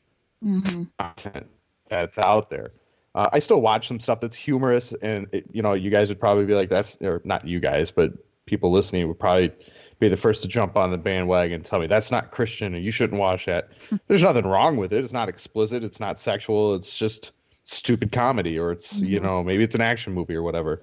Mm-hmm. 0.45 0.85
content 0.99 1.47
that's 1.89 2.19
out 2.19 2.51
there. 2.51 2.73
Uh, 3.15 3.29
I 3.33 3.39
still 3.39 3.61
watch 3.61 3.87
some 3.87 4.01
stuff 4.01 4.21
that's 4.21 4.37
humorous, 4.37 4.93
and 5.03 5.27
it, 5.33 5.45
you 5.53 5.63
know, 5.63 5.75
you 5.75 5.91
guys 5.91 6.09
would 6.09 6.19
probably 6.19 6.47
be 6.47 6.55
like, 6.55 6.69
"That's," 6.71 6.97
or 7.03 7.21
not 7.25 7.47
you 7.47 7.61
guys, 7.61 7.91
but 7.91 8.13
people 8.47 8.73
listening 8.73 9.07
would 9.07 9.21
probably 9.21 9.53
be 10.01 10.09
the 10.09 10.17
first 10.17 10.43
to 10.43 10.49
jump 10.49 10.77
on 10.77 10.91
the 10.91 10.99
bandwagon 10.99 11.55
and 11.57 11.65
tell 11.65 11.79
me 11.79 11.87
that's 11.87 12.11
not 12.11 12.33
Christian 12.33 12.75
and 12.75 12.85
you 12.85 12.91
shouldn't 12.91 13.21
watch 13.21 13.47
that. 13.47 13.69
There's 14.09 14.23
nothing 14.23 14.45
wrong 14.47 14.77
with 14.77 14.93
it. 14.93 15.05
It's 15.05 15.13
not 15.13 15.29
explicit. 15.29 15.85
It's 15.85 16.01
not 16.01 16.19
sexual. 16.19 16.75
It's 16.75 16.97
just 16.99 17.33
stupid 17.65 18.11
comedy, 18.11 18.59
or 18.59 18.73
it's 18.73 19.01
you 19.01 19.21
Mm-hmm. 19.21 19.25
know 19.25 19.45
maybe 19.45 19.63
it's 19.63 19.75
an 19.77 19.81
action 19.83 20.13
movie 20.13 20.35
or 20.35 20.43
whatever. 20.43 20.83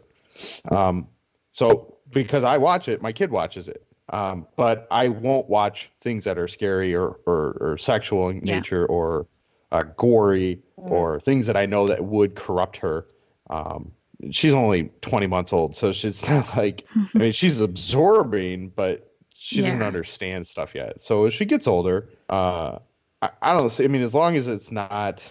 Um, 0.71 1.07
so 1.51 1.97
because 2.11 2.43
I 2.45 2.57
watch 2.57 2.87
it, 2.87 3.01
my 3.01 3.11
kid 3.11 3.31
watches 3.31 3.67
it. 3.67 3.83
Um, 4.09 4.47
but 4.55 4.87
I 4.91 5.09
won't 5.09 5.49
watch 5.49 5.91
things 6.01 6.23
that 6.23 6.37
are 6.37 6.47
scary 6.47 6.95
or 6.95 7.19
or, 7.25 7.57
or 7.61 7.77
sexual 7.77 8.29
in 8.29 8.43
Yeah. 8.43 8.55
nature 8.55 8.85
or 8.87 9.27
uh, 9.71 9.83
gory 9.97 10.61
or 10.89 11.19
things 11.19 11.45
that 11.47 11.55
I 11.57 11.65
know 11.65 11.87
that 11.87 12.03
would 12.03 12.35
corrupt 12.35 12.77
her. 12.77 13.05
Um, 13.49 13.91
she's 14.31 14.53
only 14.53 14.89
20 15.01 15.27
months 15.27 15.53
old, 15.53 15.75
so 15.75 15.93
she's 15.93 16.27
not 16.29 16.55
like 16.57 16.85
I 17.17 17.23
mean 17.23 17.31
she's 17.33 17.61
absorbing, 17.61 18.69
but 18.69 19.11
she 19.33 19.61
doesn't 19.61 19.81
understand 19.81 20.47
stuff 20.47 20.75
yet. 20.75 21.01
So 21.01 21.25
as 21.25 21.33
she 21.33 21.45
gets 21.45 21.67
older, 21.67 22.09
uh, 22.29 22.79
I, 23.21 23.29
I 23.41 23.53
don't 23.53 23.79
know. 23.79 23.85
I 23.85 23.87
mean, 23.87 24.01
as 24.01 24.15
long 24.15 24.35
as 24.35 24.47
it's 24.47 24.71
not 24.71 25.29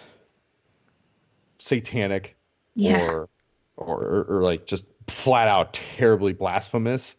satanic 1.59 2.35
Yeah. 2.75 2.95
or 2.95 3.29
or 3.77 4.25
or 4.29 4.41
like 4.43 4.65
just 4.65 4.85
flat 5.07 5.47
out 5.47 5.73
terribly 5.73 6.33
blasphemous, 6.33 7.15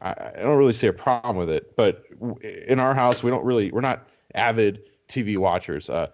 I, 0.00 0.10
I 0.36 0.42
don't 0.42 0.58
really 0.58 0.72
see 0.72 0.86
a 0.86 0.92
problem 0.92 1.36
with 1.36 1.50
it. 1.50 1.74
But 1.76 2.08
w- 2.20 2.36
in 2.68 2.78
our 2.80 2.94
house, 2.94 3.22
we 3.22 3.30
don't 3.30 3.44
really 3.44 3.70
we're 3.70 3.80
not 3.80 4.06
avid 4.34 4.82
TV 5.08 5.38
watchers. 5.38 5.88
Uh, 5.88 6.08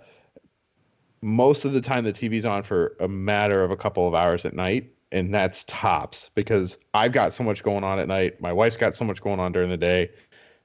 most 1.21 1.65
of 1.65 1.73
the 1.73 1.81
time, 1.81 2.05
the 2.05 2.13
TV's 2.13 2.45
on 2.45 2.63
for 2.63 2.97
a 3.01 3.09
matter 3.09 3.63
of 3.63 3.71
a 3.71 3.77
couple 3.77 4.07
of 4.09 4.15
hours 4.15 4.45
at 4.45 4.55
night, 4.55 4.93
and 5.13 5.33
that's 5.33 5.65
tops 5.65 6.31
because 6.35 6.77
I've 6.95 7.13
got 7.13 7.33
so 7.33 7.45
much 7.45 7.63
going 7.63 7.85
on 7.85 7.99
at 7.99 8.09
night. 8.09 8.41
My 8.41 8.53
wife's 8.53 8.77
got 8.77 8.95
so 8.97 9.05
much 9.05 9.21
going 9.21 9.39
on 9.41 9.53
during 9.53 9.71
the 9.71 9.77
day. 9.77 10.11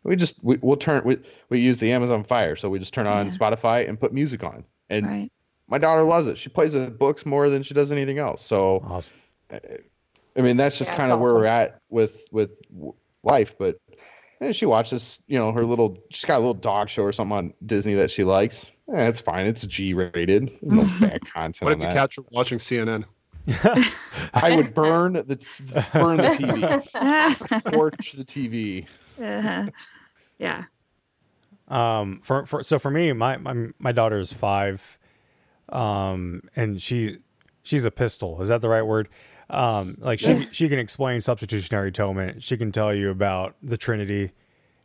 We 0.03 0.15
just 0.15 0.43
we, 0.43 0.57
we'll 0.61 0.77
turn 0.77 1.01
we, 1.05 1.19
we 1.49 1.59
use 1.59 1.79
the 1.79 1.91
Amazon 1.91 2.23
Fire, 2.23 2.55
so 2.55 2.69
we 2.69 2.79
just 2.79 2.93
turn 2.93 3.07
on 3.07 3.27
Yeah. 3.27 3.31
Spotify 3.33 3.87
and 3.87 3.99
put 3.99 4.13
music 4.13 4.43
on, 4.43 4.63
and 4.89 5.05
Right. 5.05 5.31
my 5.67 5.77
daughter 5.77 6.03
loves 6.03 6.27
it. 6.27 6.37
She 6.37 6.49
plays 6.49 6.73
with 6.73 6.97
books 6.97 7.25
more 7.25 7.49
than 7.49 7.61
she 7.61 7.73
does 7.73 7.91
anything 7.91 8.17
else. 8.17 8.41
So, 8.41 8.81
Awesome. 8.85 9.11
I 9.51 10.41
mean, 10.41 10.55
that's 10.57 10.77
just 10.77 10.91
Yeah, 10.91 10.97
kind 10.97 11.09
it's 11.11 11.15
of 11.15 11.19
where 11.19 11.33
we're 11.33 11.45
at 11.45 11.81
with 11.89 12.21
with 12.31 12.51
w- 12.71 12.93
life. 13.27 13.53
But 13.57 13.79
eh, 14.41 14.51
she 14.51 14.65
watches, 14.65 15.21
you 15.27 15.37
know, 15.37 15.51
her 15.51 15.65
little. 15.65 15.97
She's 16.09 16.25
got 16.25 16.37
a 16.37 16.39
little 16.39 16.53
dog 16.53 16.89
show 16.89 17.03
or 17.03 17.11
something 17.11 17.37
on 17.37 17.53
Disney 17.65 17.93
that 17.95 18.09
she 18.09 18.23
likes. 18.23 18.65
Eh, 18.93 19.07
it's 19.07 19.21
fine. 19.21 19.45
It's 19.45 19.65
G 19.65 19.93
rated. 19.93 20.51
No 20.63 20.83
bad 20.99 21.25
content. 21.25 21.61
What 21.61 21.73
if 21.73 21.79
you 21.79 21.85
that. 21.85 21.93
catch 21.93 22.15
her 22.15 22.23
watching 22.31 22.57
CNN? 22.57 23.05
I 24.33 24.55
would 24.55 24.73
burn 24.73 25.13
the 25.13 25.39
burn 25.93 26.17
the 26.17 26.29
TV, 26.29 27.71
torch 27.71 28.11
the 28.11 28.25
TV. 28.25 28.85
Uh-huh. 29.21 29.69
Yeah. 30.37 30.63
Um, 31.69 32.19
for, 32.21 32.45
for 32.45 32.63
so 32.63 32.77
for 32.77 32.91
me, 32.91 33.13
my 33.13 33.37
my 33.37 33.67
my 33.79 33.91
daughter 33.91 34.19
is 34.19 34.33
five, 34.33 34.99
um, 35.69 36.41
and 36.55 36.81
she 36.81 37.19
she's 37.63 37.85
a 37.85 37.91
pistol. 37.91 38.41
Is 38.41 38.49
that 38.49 38.61
the 38.61 38.69
right 38.69 38.81
word? 38.81 39.07
Um, 39.49 39.97
like 39.99 40.19
she 40.19 40.37
she 40.51 40.67
can 40.69 40.79
explain 40.79 41.21
substitutionary 41.21 41.89
atonement. 41.89 42.43
She 42.43 42.57
can 42.57 42.71
tell 42.71 42.93
you 42.93 43.09
about 43.09 43.55
the 43.63 43.77
Trinity, 43.77 44.31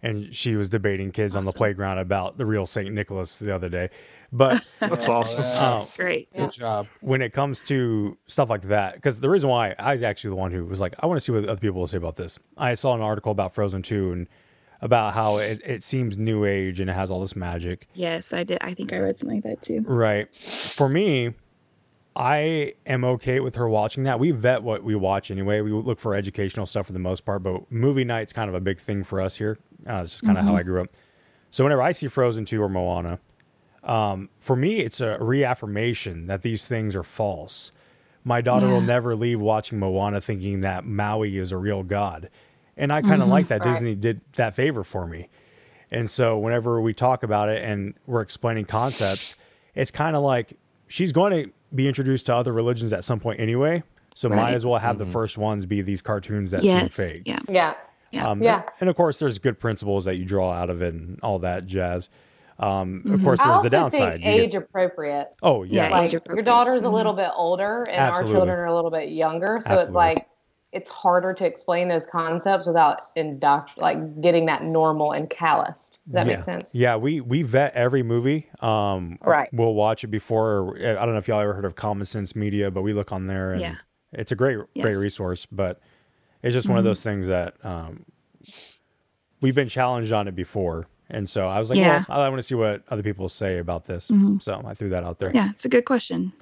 and 0.03 0.35
she 0.35 0.55
was 0.57 0.69
debating 0.69 1.11
kids 1.11 1.35
on 1.35 1.45
the 1.45 1.53
playground 1.53 1.99
about 1.99 2.39
the 2.39 2.47
real 2.47 2.67
Saint 2.67 2.93
Nicholas 2.95 3.37
the 3.37 3.55
other 3.55 3.69
day. 3.69 3.91
But 4.35 4.65
That's 4.81 5.09
awesome. 5.09 5.43
um, 5.45 5.85
Great. 5.97 6.33
Good 6.35 6.53
job. 6.53 6.87
when 7.01 7.21
it 7.21 7.33
comes 7.33 7.61
to 7.63 8.17
stuff 8.29 8.49
like 8.49 8.63
that, 8.63 8.95
because 8.95 9.21
the 9.21 9.29
reason 9.29 9.51
why 9.51 9.75
I 9.79 9.93
was 9.93 10.03
actually 10.03 10.31
the 10.31 10.37
one 10.37 10.53
who 10.53 10.65
was 10.65 10.81
like, 10.81 10.95
I 11.01 11.07
want 11.07 11.19
to 11.19 11.21
see 11.25 11.33
what 11.33 11.45
other 11.49 11.61
people 11.61 11.81
will 11.81 11.87
say 11.87 11.99
about 11.99 12.17
this. 12.17 12.39
I 12.57 12.75
saw 12.75 12.95
an 12.95 13.03
article 13.03 13.31
about 13.33 13.55
Frozen 13.55 13.83
2 13.83 14.13
and 14.13 14.29
about 14.81 15.13
how 15.13 15.37
it, 15.37 15.61
it 15.67 15.83
seems 15.83 16.17
new 16.17 16.45
age 16.47 16.81
and 16.81 16.89
it 16.89 16.95
has 16.95 17.11
all 17.11 17.21
this 17.21 17.37
magic. 17.37 17.89
Yes, 17.95 18.33
I 18.33 18.43
did. 18.43 18.59
I 18.63 18.73
think 18.73 18.93
I 18.95 18.99
read 18.99 19.19
something 19.19 19.37
like 19.37 19.45
that 19.45 19.63
too. 19.63 19.83
Right. 19.83 20.35
For 20.35 20.89
me, 20.89 21.35
I 22.15 22.73
am 22.87 23.05
okay 23.05 23.41
with 23.41 23.55
her 23.55 23.69
watching 23.69 24.05
that. 24.05 24.19
We 24.21 24.31
vet 24.33 24.63
what 24.63 24.83
we 24.85 24.95
watch 24.95 25.31
anyway. 25.31 25.61
We 25.61 25.73
look 25.73 25.99
for 25.99 26.15
educational 26.15 26.67
stuff 26.67 26.87
for 26.87 26.93
the 26.93 26.99
most 26.99 27.25
part, 27.25 27.43
but 27.43 27.71
movie 27.71 28.05
night's 28.05 28.33
kind 28.33 28.49
of 28.49 28.55
a 28.55 28.61
big 28.61 28.79
thing 28.79 29.03
for 29.03 29.21
us 29.21 29.37
here. 29.37 29.59
Uh, 29.89 30.03
it's 30.03 30.13
just 30.13 30.25
kind 30.25 30.37
of 30.37 30.45
how 30.45 30.55
I 30.55 30.63
grew 30.63 30.83
up. 30.83 30.89
So 31.51 31.65
whenever 31.65 31.83
I 31.83 31.93
see 31.93 32.09
Frozen 32.09 32.45
2 32.45 32.63
or 32.63 32.69
Moana, 32.69 33.19
um, 33.83 34.29
for 34.39 34.57
me, 34.57 34.81
it's 34.81 35.01
a 35.01 35.19
reaffirmation 35.21 36.27
that 36.27 36.43
these 36.43 36.67
things 36.69 36.95
are 36.95 37.03
false. 37.03 37.73
My 38.25 38.41
daughter 38.41 38.69
will 38.69 38.81
never 38.81 39.17
leave 39.17 39.41
watching 39.41 39.79
Moana 39.79 40.21
thinking 40.21 40.61
that 40.61 40.85
Maui 40.85 41.39
is 41.39 41.51
a 41.51 41.57
real 41.57 41.83
god. 41.83 42.31
And 42.77 42.93
I 42.93 43.03
kind 43.03 43.23
of 43.23 43.29
like 43.29 43.49
that 43.49 43.65
Right. 43.65 43.73
Disney 43.73 43.95
did 43.95 44.21
that 44.33 44.55
favor 44.55 44.85
for 44.85 45.07
me. 45.07 45.29
And 45.91 46.09
so 46.09 46.39
whenever 46.39 46.81
we 46.81 46.95
talk 46.95 47.23
about 47.23 47.49
it 47.49 47.63
and 47.63 47.95
we're 48.07 48.23
explaining 48.23 48.65
concepts, 48.67 49.35
it's 49.75 49.91
kind 49.91 50.15
of 50.15 50.23
like 50.23 50.57
she's 50.87 51.13
going 51.13 51.33
to 51.33 51.53
be 51.75 51.89
introduced 51.89 52.27
to 52.27 52.35
other 52.35 52.53
religions 52.53 52.93
at 52.93 53.05
some 53.05 53.21
point 53.21 53.41
anyway. 53.41 53.83
So 54.15 54.29
might 54.29 54.53
as 54.55 54.67
well 54.67 54.79
have 54.79 54.99
the 54.99 55.07
first 55.07 55.39
ones 55.39 55.65
be 55.65 55.81
these 55.81 56.03
cartoons 56.03 56.51
that 56.51 56.63
yes. 56.65 56.81
seem 56.81 56.89
fake. 56.91 57.23
Yeah. 57.25 57.39
Yeah. 57.49 57.75
Yeah. 58.11 58.29
Um, 58.29 58.43
Yeah. 58.43 58.63
And 58.81 58.91
of 58.91 58.97
course, 58.97 59.19
there's 59.19 59.39
good 59.39 59.59
principles 59.59 60.05
that 60.05 60.17
you 60.19 60.27
draw 60.27 60.53
out 60.53 60.69
of 60.69 60.83
it 60.83 60.93
and 60.93 61.19
all 61.23 61.39
that 61.39 61.65
jazz. 61.67 62.11
Um, 62.59 63.03
Of 63.11 63.23
course, 63.25 63.41
I 63.41 63.45
there's 63.45 63.57
also 63.57 63.63
the 63.63 63.71
downside. 63.71 64.13
think 64.21 64.25
You 64.27 64.33
get- 64.33 64.41
age 64.41 64.55
appropriate. 64.55 65.29
oh 65.43 65.63
yeah, 65.63 65.89
Yeah, 65.89 65.91
Like 65.97 66.05
age 66.07 66.13
your 66.13 66.19
appropriate. 66.19 66.45
daughter's 66.45 66.83
a 66.83 66.87
Mhm. 66.89 66.93
little 66.93 67.15
bit 67.15 67.31
older, 67.35 67.85
and 67.89 67.97
Absolutely. 67.99 68.33
our 68.35 68.39
children 68.41 68.59
are 68.59 68.67
a 68.67 68.75
little 68.75 68.91
bit 68.91 69.09
younger. 69.09 69.59
So 69.63 69.71
Absolutely. 69.71 69.85
it's 69.87 69.95
like 69.95 70.27
it's 70.73 70.89
harder 70.89 71.35
to 71.35 71.45
explain 71.47 71.89
those 71.89 72.07
concepts 72.07 72.67
without 72.67 73.01
induct 73.15 73.77
like 73.77 73.99
getting 74.23 74.47
that 74.47 74.65
normal 74.65 75.13
and 75.13 75.29
calloused. 75.29 75.99
Does 76.07 76.15
that 76.15 76.27
yeah. 76.27 76.37
make 76.37 76.45
sense? 76.45 76.71
Yeah, 76.73 76.97
we 76.97 77.21
we 77.21 77.43
vet 77.43 77.75
every 77.75 78.03
movie. 78.03 78.49
Um, 78.61 79.19
Right. 79.23 79.49
We'll 79.53 79.75
watch 79.75 80.03
it 80.03 80.09
before. 80.09 80.77
I 80.79 80.95
don't 80.95 81.13
know 81.13 81.19
if 81.19 81.29
y'all 81.29 81.41
ever 81.41 81.53
heard 81.53 81.67
of 81.67 81.75
Common 81.75 82.05
Sense 82.07 82.35
Media, 82.35 82.71
but 82.71 82.83
we 82.83 82.93
look 82.95 83.13
on 83.13 83.27
there, 83.27 83.53
and 83.53 83.61
Yeah. 83.61 83.75
it's 84.13 84.33
a 84.33 84.37
great 84.37 84.59
great 84.81 84.97
resource. 84.97 85.47
But 85.47 85.81
it's 86.43 86.55
just 86.55 86.69
one 86.69 86.79
of 86.79 86.85
those 86.85 87.03
things 87.03 87.27
that 87.27 87.55
um, 87.65 88.05
we've 89.41 89.55
been 89.55 89.69
challenged 89.69 90.13
on 90.13 90.27
it 90.27 90.35
before, 90.35 90.87
and 91.11 91.29
so 91.29 91.49
I 91.49 91.59
was 91.59 91.69
like, 91.69 91.79
Yeah. 91.79 92.05
well, 92.09 92.21
I 92.21 92.29
want 92.29 92.39
to 92.39 92.43
see 92.43 92.55
what 92.55 92.83
other 92.89 93.03
people 93.03 93.29
say 93.29 93.59
about 93.59 93.85
this. 93.85 94.11
So 94.41 94.63
I 94.65 94.75
threw 94.75 94.89
that 94.89 95.05
out 95.05 95.19
there. 95.19 95.31
Yeah, 95.35 95.51
it's 95.51 95.67
a 95.67 95.69
good 95.69 95.85
question. 95.85 96.33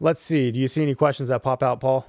Let's 0.00 0.20
see. 0.20 0.50
Do 0.50 0.60
you 0.60 0.68
see 0.68 0.82
any 0.82 0.94
questions 0.94 1.28
that 1.28 1.42
pop 1.42 1.62
out, 1.62 1.80
Paul? 1.80 2.06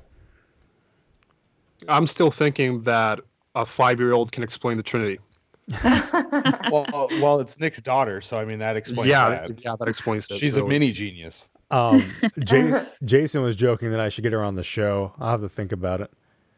I'm 1.87 2.07
still 2.07 2.31
thinking 2.31 2.81
that 2.81 3.19
a 3.55 3.65
five-year-old 3.65 4.31
can 4.31 4.43
explain 4.43 4.77
the 4.77 4.83
Trinity. 4.83 5.19
well, 5.83 6.85
well, 7.21 7.39
it's 7.39 7.59
Nick's 7.59 7.81
daughter, 7.81 8.21
so 8.21 8.37
I 8.37 8.45
mean 8.45 8.59
that 8.59 8.75
explains 8.75 9.09
yeah, 9.09 9.29
that. 9.29 9.63
yeah, 9.63 9.75
that 9.79 9.87
explains 9.87 10.29
it. 10.29 10.37
She's 10.37 10.57
a 10.57 10.59
really. 10.59 10.79
mini 10.79 10.91
genius. 10.91 11.47
Um, 11.71 12.11
J- 12.39 12.85
Jason 13.03 13.41
was 13.41 13.55
joking 13.55 13.89
that 13.91 13.99
I 13.99 14.09
should 14.09 14.23
get 14.23 14.33
her 14.33 14.43
on 14.43 14.55
the 14.55 14.63
show. 14.63 15.13
I'll 15.17 15.31
have 15.31 15.41
to 15.41 15.49
think 15.49 15.71
about 15.71 16.01
it. 16.01 16.11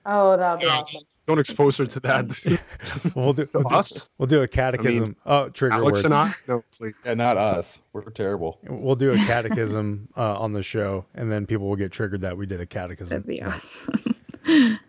Oh, 0.10 0.38
that 0.38 0.52
would 0.54 0.60
be 0.62 0.68
awesome. 0.68 1.02
Don't 1.28 1.38
expose 1.40 1.76
her 1.78 1.86
to 1.86 2.00
that. 2.00 2.62
We'll 3.16 3.34
do, 3.34 3.46
we'll 3.54 3.64
do, 3.64 3.76
Us? 3.76 4.10
we'll 4.18 4.28
do 4.28 4.42
a 4.42 4.48
catechism. 4.48 5.16
oh, 5.26 5.50
trigger 5.50 5.76
Alex 5.76 5.98
word. 6.00 6.06
and 6.06 6.14
I? 6.14 6.34
No, 6.48 6.64
please. 6.78 6.94
Yeah, 7.06 7.14
not 7.16 7.36
us. 7.38 7.82
We're 7.94 8.04
terrible. 8.12 8.60
We'll 8.68 8.96
do 8.96 9.12
a 9.12 9.18
catechism 9.28 10.08
uh, 10.16 10.40
on 10.40 10.54
the 10.54 10.64
show, 10.64 11.06
and 11.14 11.30
then 11.32 11.46
people 11.46 11.68
will 11.68 11.76
get 11.76 11.92
triggered 11.92 12.22
that 12.22 12.38
we 12.38 12.46
did 12.46 12.62
a 12.62 12.66
catechism. 12.66 13.22
That'd 13.22 13.28
be 13.28 13.42
awesome. 13.44 14.80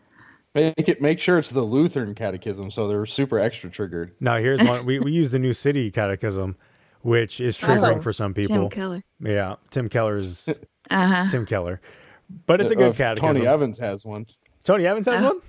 Make 0.54 0.88
it. 0.88 1.00
Make 1.02 1.20
sure 1.20 1.38
it's 1.38 1.50
the 1.50 1.62
Lutheran 1.62 2.14
Catechism, 2.14 2.70
so 2.70 2.88
they're 2.88 3.06
super 3.06 3.38
extra 3.38 3.70
triggered. 3.70 4.12
Now, 4.20 4.38
here's 4.38 4.62
one. 4.62 4.86
We, 4.86 4.98
we 4.98 5.12
use 5.12 5.30
the 5.30 5.38
New 5.38 5.52
City 5.52 5.90
Catechism, 5.90 6.56
which 7.02 7.40
is 7.40 7.56
triggering 7.58 7.98
Oh. 7.98 8.02
for 8.02 8.12
some 8.12 8.34
Tim 8.34 8.46
people. 8.46 8.68
Keller. 8.70 9.02
Yeah, 9.20 9.56
Tim 9.70 9.88
Keller's 9.88 10.48
Uh 10.90 11.06
huh. 11.06 11.28
Tim 11.28 11.44
Keller, 11.46 11.80
but 12.46 12.60
it's 12.60 12.70
a 12.70 12.74
Uh, 12.74 12.78
good 12.78 12.90
if 12.90 12.96
catechism. 12.96 13.36
Tony 13.36 13.46
Evans 13.46 13.78
has 13.78 14.04
one. 14.04 14.26
Tony 14.68 14.86
Evans 14.86 15.06
has 15.06 15.24
Oh. 15.24 15.28
one. 15.28 15.40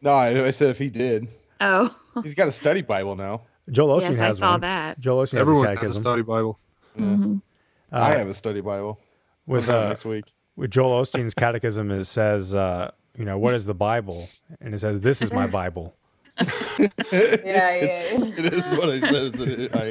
No, 0.00 0.12
I, 0.12 0.46
I 0.46 0.50
said 0.50 0.70
if 0.70 0.78
he 0.78 0.88
did, 0.88 1.28
Oh, 1.60 1.94
he's 2.22 2.32
got 2.34 2.48
a 2.48 2.52
study 2.52 2.80
Bible 2.80 3.14
now. 3.16 3.42
Joel 3.70 3.98
Osteen 4.00 4.12
yes, 4.12 4.20
I 4.20 4.24
has 4.28 4.38
saw 4.38 4.52
one. 4.52 4.60
that. 4.62 4.98
Joel 4.98 5.24
Osteen 5.26 5.38
Everyone 5.40 5.66
has 5.68 5.76
a 5.76 5.80
has 5.82 5.90
a 5.90 5.94
study 5.94 6.22
Bible. 6.22 6.58
Mhm. 6.98 7.42
I 7.92 8.14
have 8.14 8.28
a 8.28 8.34
study 8.34 8.62
Bible. 8.62 8.98
with 9.46 9.68
uh, 9.68 9.90
next 9.90 10.06
week. 10.06 10.24
with 10.56 10.70
Joel 10.70 11.02
Osteen's 11.02 11.34
catechism, 11.34 11.90
it 11.90 12.04
says, 12.06 12.54
uh, 12.54 12.90
you 13.14 13.26
know, 13.26 13.36
what 13.38 13.52
is 13.52 13.66
the 13.66 13.74
Bible? 13.74 14.30
And 14.62 14.74
it 14.74 14.78
says, 14.78 15.00
this 15.00 15.20
is 15.20 15.30
my 15.32 15.46
Bible. 15.46 15.94
Yeah, 16.38 16.88
It's- 17.76 18.10
yeah. 18.10 18.24
it 18.38 18.52
is 18.54 18.78
what 18.78 18.88
I 18.88 19.00
said 19.00 19.76
I 19.76 19.84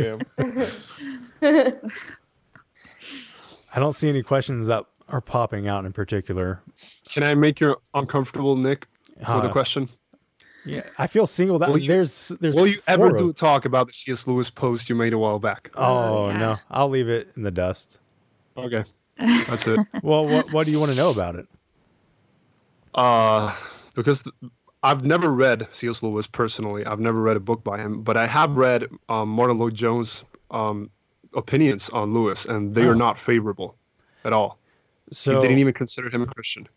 am. 1.53 1.81
I 3.75 3.79
don't 3.79 3.93
see 3.93 4.09
any 4.09 4.23
questions 4.23 4.65
that 4.67 4.85
are 5.11 5.21
popping 5.21 5.67
out 5.67 5.85
in 5.85 5.93
particular. 5.93 6.61
Can 7.09 7.23
I 7.23 7.35
make 7.35 7.59
you 7.59 7.75
uncomfortable, 7.93 8.55
Nick, 8.55 8.87
with 9.17 9.27
a 9.27 9.31
Uh, 9.33 9.51
question? 9.51 9.89
Yeah, 10.65 10.83
I 10.97 11.07
feel 11.07 11.25
single. 11.25 11.57
That 11.59 11.69
Will 11.69 11.79
you- 11.79 11.87
there's 11.87 12.29
there's. 12.39 12.55
Will 12.55 12.67
you 12.67 12.79
ever 12.87 13.09
four 13.09 13.17
do 13.17 13.27
of- 13.29 13.35
talk 13.35 13.65
about 13.65 13.87
the 13.87 13.93
C.S. 13.93 14.27
Lewis 14.27 14.49
post 14.49 14.89
you 14.89 14.95
made 14.95 15.13
a 15.13 15.17
while 15.17 15.39
back? 15.39 15.71
Oh 15.75 16.29
yeah. 16.29 16.37
no, 16.37 16.57
I'll 16.69 16.89
leave 16.89 17.09
it 17.09 17.29
in 17.35 17.41
the 17.43 17.49
dust. 17.51 17.97
Okay, 18.55 18.83
that's 19.17 19.65
it. 19.67 19.79
Well, 20.03 20.25
what 20.27 20.51
what 20.53 20.65
do 20.65 20.71
you 20.71 20.79
want 20.79 20.91
to 20.91 20.97
know 20.97 21.09
about 21.09 21.35
it? 21.35 21.47
Uh, 22.93 23.55
because 23.95 24.23
th- 24.23 24.35
I've 24.83 25.03
never 25.05 25.31
read 25.31 25.67
C.S. 25.71 26.03
Lewis 26.03 26.27
personally. 26.27 26.85
I've 26.85 26.99
never 26.99 27.21
read 27.21 27.37
a 27.37 27.39
book 27.39 27.63
by 27.63 27.77
him, 27.77 28.01
but 28.01 28.17
I 28.17 28.27
have 28.27 28.57
read 28.57 28.87
um, 29.09 29.29
Martyn 29.29 29.57
Lloyd-Jones' 29.57 30.23
um, 30.51 30.89
opinions 31.33 31.89
on 31.89 32.13
Lewis, 32.13 32.45
and 32.45 32.73
they 32.75 32.85
Oh. 32.85 32.91
are 32.91 32.95
not 32.95 33.17
favorable 33.17 33.75
at 34.25 34.33
all. 34.33 34.57
So 35.11 35.35
he 35.35 35.41
didn't 35.41 35.59
even 35.59 35.73
consider 35.73 36.09
him 36.09 36.21
a 36.21 36.25
Christian. 36.25 36.67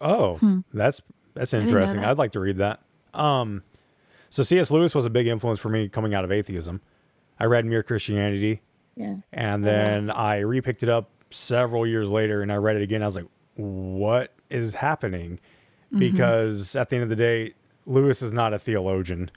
Oh, 0.00 0.36
Hmm. 0.38 0.60
that's 0.72 1.00
that's 1.34 1.52
I 1.54 1.58
didn't 1.58 1.70
know 1.70 1.76
interesting. 1.78 2.00
that. 2.02 2.10
I'd 2.10 2.18
like 2.18 2.32
to 2.32 2.40
read 2.40 2.58
that. 2.58 2.80
Um, 3.12 3.62
so 4.30 4.42
C.S. 4.42 4.70
Lewis 4.70 4.94
was 4.94 5.04
a 5.04 5.10
big 5.10 5.26
influence 5.26 5.58
for 5.60 5.68
me 5.68 5.88
coming 5.88 6.14
out 6.14 6.24
of 6.24 6.32
atheism. 6.32 6.80
I 7.38 7.44
read 7.46 7.64
Mere 7.66 7.82
Christianity, 7.82 8.62
Yeah. 8.96 9.16
and 9.32 9.64
then 9.64 10.10
I 10.10 10.40
repicked 10.42 10.82
it 10.82 10.88
up 10.88 11.10
several 11.30 11.86
years 11.86 12.08
later, 12.08 12.42
and 12.42 12.52
I 12.52 12.56
read 12.56 12.76
it 12.76 12.82
again. 12.82 13.02
I 13.02 13.06
was 13.06 13.16
like, 13.16 13.26
"What 13.56 14.32
is 14.50 14.74
happening?" 14.76 15.38
Mhm. 15.92 15.98
Because 15.98 16.74
at 16.76 16.88
the 16.88 16.96
end 16.96 17.02
of 17.04 17.08
the 17.08 17.16
day, 17.16 17.54
Lewis 17.86 18.22
is 18.22 18.32
not 18.32 18.52
a 18.54 18.58
theologian, 18.58 19.30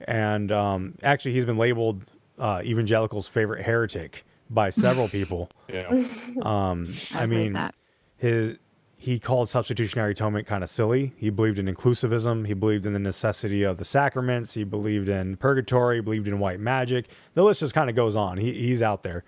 and 0.00 0.50
um, 0.52 0.94
actually, 1.02 1.32
he's 1.32 1.44
been 1.44 1.56
labeled 1.58 2.04
uh, 2.38 2.62
evangelicals' 2.64 3.26
favorite 3.28 3.64
heretic 3.64 4.24
by 4.50 4.70
several 4.70 5.08
people. 5.08 5.50
Yeah. 5.70 5.88
Um, 6.42 6.94
I 7.14 7.24
I've 7.24 7.28
mean, 7.28 7.52
that. 7.52 7.74
his 8.16 8.56
he 8.96 9.18
called 9.18 9.48
substitutionary 9.50 10.12
atonement 10.12 10.46
kind 10.46 10.64
of 10.64 10.70
silly. 10.70 11.12
He 11.18 11.28
believed 11.30 11.58
in 11.58 11.66
inclusivism. 11.66 12.46
He 12.46 12.54
believed 12.54 12.84
in 12.86 12.94
the 12.94 12.98
necessity 12.98 13.62
of 13.62 13.76
the 13.76 13.84
sacraments. 13.84 14.54
He 14.54 14.64
believed 14.64 15.08
in 15.10 15.36
purgatory. 15.36 15.96
He 15.96 16.00
believed 16.00 16.26
in 16.26 16.38
white 16.38 16.58
magic. 16.58 17.10
The 17.34 17.44
list 17.44 17.60
just 17.60 17.74
kind 17.74 17.88
of 17.90 17.94
goes 17.94 18.16
on. 18.16 18.38
He, 18.38 18.52
he's 18.54 18.80
out 18.82 19.02
there. 19.02 19.24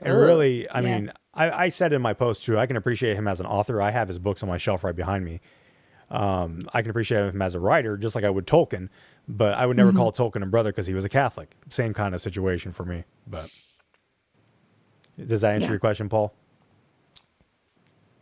And 0.00 0.14
Ugh. 0.14 0.18
really, 0.18 0.68
I 0.70 0.80
Yeah. 0.80 0.98
mean, 0.98 1.12
I, 1.34 1.50
I 1.50 1.68
said 1.68 1.92
in 1.92 2.00
my 2.02 2.14
post 2.14 2.44
too, 2.44 2.58
I 2.58 2.66
can 2.66 2.76
appreciate 2.76 3.14
him 3.16 3.28
as 3.28 3.38
an 3.40 3.46
author. 3.46 3.80
I 3.82 3.90
have 3.90 4.08
his 4.08 4.18
books 4.18 4.42
on 4.42 4.48
my 4.48 4.58
shelf 4.58 4.82
right 4.82 4.96
behind 4.96 5.24
me. 5.24 5.40
Um, 6.10 6.68
I 6.72 6.80
can 6.80 6.90
appreciate 6.90 7.28
him 7.34 7.42
as 7.42 7.54
a 7.54 7.60
writer, 7.60 7.96
just 7.98 8.14
like 8.14 8.24
I 8.24 8.30
would 8.30 8.46
Tolkien, 8.46 8.88
but 9.28 9.52
I 9.54 9.66
would 9.66 9.76
never 9.76 9.92
Mhm. 9.92 9.96
call 9.96 10.12
Tolkien 10.12 10.42
a 10.42 10.46
brother 10.46 10.72
because 10.72 10.86
he 10.86 10.94
was 10.94 11.04
a 11.04 11.08
Catholic. 11.10 11.54
Same 11.68 11.92
kind 11.92 12.14
of 12.14 12.20
situation 12.22 12.72
for 12.72 12.84
me. 12.86 13.04
But 13.26 13.50
does 15.26 15.40
that 15.42 15.54
answer 15.54 15.66
Yeah. 15.66 15.70
your 15.72 15.78
question, 15.80 16.08
Paul? 16.08 16.32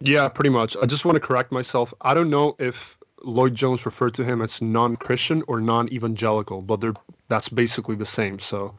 Yeah, 0.00 0.28
pretty 0.28 0.50
much. 0.50 0.76
I 0.82 0.86
just 0.86 1.04
want 1.04 1.16
to 1.16 1.20
correct 1.20 1.52
myself. 1.52 1.94
I 2.02 2.12
don't 2.14 2.28
know 2.30 2.54
if 2.58 2.98
Lloyd 3.24 3.54
Jones 3.54 3.86
referred 3.86 4.12
to 4.14 4.24
him 4.24 4.42
as 4.42 4.60
non-Christian 4.60 5.42
or 5.48 5.60
non-evangelical, 5.60 6.62
but 6.62 6.80
they're 6.80 6.92
that's 7.28 7.48
basically 7.48 7.96
the 7.96 8.04
same. 8.06 8.38
So 8.38 8.74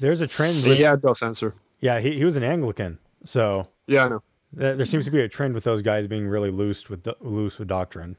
There's 0.00 0.20
a 0.20 0.26
trend. 0.26 0.64
With- 0.64 0.78
yeah, 0.78 0.94
it 0.94 1.02
does 1.02 1.22
answer. 1.22 1.54
Yeah, 1.80 2.00
he, 2.00 2.12
he 2.18 2.24
was 2.24 2.36
an 2.36 2.42
Anglican, 2.42 2.98
so 3.24 3.68
Yeah, 3.86 4.04
I 4.06 4.08
know. 4.08 4.22
There, 4.52 4.74
there 4.74 4.86
seems 4.86 5.04
to 5.04 5.10
be 5.10 5.20
a 5.20 5.28
trend 5.28 5.54
with 5.54 5.64
those 5.64 5.80
guys 5.82 6.06
being 6.06 6.26
really 6.26 6.50
loose 6.50 6.88
with 6.90 7.04
do- 7.04 7.14
loose 7.20 7.58
with 7.58 7.68
doctrine. 7.68 8.16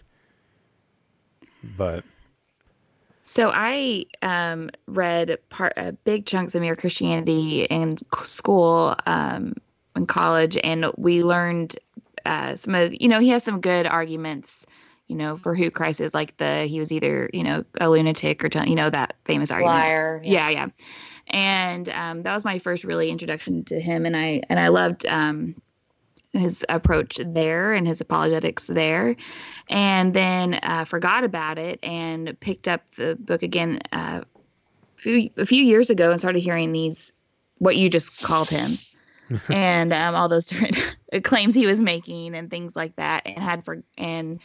But 1.78 2.06
So 3.30 3.52
I 3.54 4.06
um, 4.24 4.72
read 4.88 5.38
part 5.50 5.74
uh, 5.78 5.92
big 6.04 6.26
chunks 6.26 6.56
of 6.56 6.62
Mere 6.62 6.76
Christianity 6.76 7.62
in 7.62 7.98
school, 8.26 8.96
um, 9.06 9.54
in 9.96 10.08
college, 10.08 10.58
and 10.64 10.88
we 10.98 11.24
learned 11.24 11.78
uh, 12.26 12.56
some 12.56 12.74
of 12.74 12.92
you 12.92 13.08
know 13.08 13.20
he 13.20 13.30
has 13.30 13.44
some 13.44 13.62
good 13.62 13.86
arguments, 13.86 14.66
you 15.06 15.16
know, 15.16 15.38
for 15.38 15.54
who 15.54 15.70
Christ 15.70 16.02
is. 16.02 16.16
Like 16.16 16.38
the 16.38 16.66
he 16.66 16.80
was 16.80 16.92
either 16.92 17.30
you 17.32 17.44
know 17.44 17.64
a 17.80 17.88
lunatic 17.88 18.44
or 18.44 18.50
you 18.66 18.74
know 18.74 18.90
that 18.90 19.16
famous 19.26 19.52
argument. 19.52 19.78
Liar, 19.78 20.22
Yeah, 20.24 20.50
yeah. 20.50 20.68
And 21.28 21.88
um, 21.90 22.24
that 22.24 22.34
was 22.34 22.44
my 22.44 22.58
first 22.58 22.84
really 22.84 23.12
introduction 23.12 23.64
to 23.66 23.80
him, 23.80 24.08
and 24.08 24.18
I 24.18 24.42
and 24.50 24.60
I 24.60 24.70
loved 24.70 25.06
um, 25.06 25.54
his 26.34 26.64
approach 26.70 27.20
there 27.26 27.74
and 27.74 27.88
his 27.88 28.02
apologetics 28.02 28.68
there. 28.68 29.16
And 29.70 30.14
then 30.14 30.56
uh, 30.62 30.86
forgot 30.86 31.24
about 31.24 31.58
it 31.58 31.80
and 31.84 32.40
picked 32.40 32.68
up 32.68 32.82
the 32.96 33.16
book 33.16 33.44
again 33.44 33.82
uh, 33.92 34.22
a, 34.98 35.02
few, 35.02 35.30
a 35.38 35.46
few 35.46 35.64
years 35.64 35.90
ago 35.90 36.12
and 36.12 36.20
started 36.20 36.42
hearing 36.42 36.72
these 36.72 37.14
what 37.58 37.76
you 37.76 37.90
just 37.90 38.22
called 38.22 38.50
him. 38.50 38.78
And 39.48 39.94
um, 39.94 40.16
all 40.16 40.28
those 40.28 40.48
different 40.48 40.76
claims 41.24 41.54
he 41.54 41.68
was 41.68 41.80
making 41.80 42.34
and 42.34 42.50
things 42.50 42.76
like 42.76 42.96
that 42.96 43.28
and 43.28 43.38
had 43.38 43.64
for 43.64 43.84
and 43.96 44.40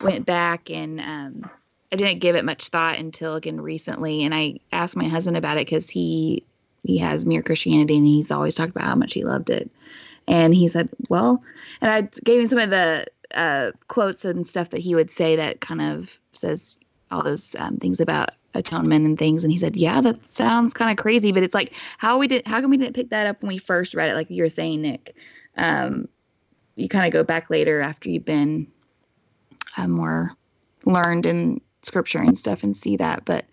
went 0.00 0.26
back 0.26 0.70
and 0.70 1.00
um, 1.00 1.50
I 1.90 1.96
didn't 1.96 2.20
give 2.20 2.36
it 2.36 2.44
much 2.44 2.68
thought 2.68 3.00
until 3.00 3.34
again 3.34 3.60
recently. 3.60 4.22
And 4.22 4.32
I 4.32 4.60
asked 4.70 4.96
my 4.96 5.08
husband 5.08 5.36
about 5.36 5.56
it 5.56 5.66
because 5.66 5.90
he 5.90 6.44
he 6.84 6.98
has 6.98 7.26
mere 7.26 7.42
Christianity 7.42 7.96
and 7.96 8.06
he's 8.06 8.30
always 8.30 8.54
talked 8.54 8.70
about 8.70 8.84
how 8.84 8.94
much 8.94 9.12
he 9.12 9.24
loved 9.24 9.50
it 9.50 9.72
and 10.28 10.54
he 10.54 10.68
said, 10.68 10.88
"Well," 11.08 11.42
and 11.80 11.90
I 11.90 12.02
gave 12.22 12.42
him 12.42 12.48
some 12.48 12.58
of 12.58 12.70
the 12.70 13.06
uh, 13.34 13.72
quotes 13.88 14.24
and 14.24 14.46
stuff 14.46 14.70
that 14.70 14.80
he 14.80 14.94
would 14.94 15.10
say 15.10 15.34
that 15.36 15.60
kind 15.60 15.80
of 15.80 16.16
says 16.32 16.78
all 17.10 17.24
those 17.24 17.56
um, 17.58 17.78
things 17.78 17.98
about 17.98 18.30
atonement 18.54 19.06
and 19.06 19.18
things. 19.18 19.42
And 19.42 19.50
he 19.50 19.58
said, 19.58 19.76
"Yeah, 19.76 20.00
that 20.02 20.28
sounds 20.28 20.74
kind 20.74 20.90
of 20.90 21.02
crazy, 21.02 21.32
but 21.32 21.42
it's 21.42 21.54
like 21.54 21.72
how 21.96 22.18
we 22.18 22.28
did. 22.28 22.46
How 22.46 22.60
come 22.60 22.70
we 22.70 22.76
didn't 22.76 22.94
pick 22.94 23.08
that 23.10 23.26
up 23.26 23.42
when 23.42 23.48
we 23.48 23.58
first 23.58 23.94
read 23.94 24.10
it? 24.10 24.14
Like 24.14 24.30
you 24.30 24.42
were 24.42 24.48
saying, 24.48 24.82
Nick. 24.82 25.16
Um, 25.56 26.08
you 26.76 26.88
kind 26.88 27.06
of 27.06 27.12
go 27.12 27.24
back 27.24 27.50
later 27.50 27.80
after 27.80 28.08
you've 28.08 28.24
been 28.24 28.68
uh, 29.76 29.88
more 29.88 30.32
learned 30.84 31.26
in 31.26 31.60
scripture 31.82 32.20
and 32.20 32.38
stuff 32.38 32.62
and 32.62 32.76
see 32.76 32.96
that, 32.98 33.24
but." 33.24 33.46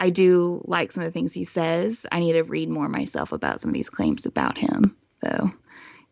I 0.00 0.10
do 0.10 0.62
like 0.64 0.92
some 0.92 1.02
of 1.02 1.08
the 1.08 1.12
things 1.12 1.32
he 1.32 1.42
says. 1.42 2.06
I 2.12 2.20
need 2.20 2.34
to 2.34 2.44
read 2.44 2.68
more 2.68 2.88
myself 2.88 3.32
about 3.32 3.60
some 3.60 3.70
of 3.70 3.74
these 3.74 3.90
claims 3.90 4.26
about 4.26 4.56
him. 4.56 4.96
So 5.24 5.50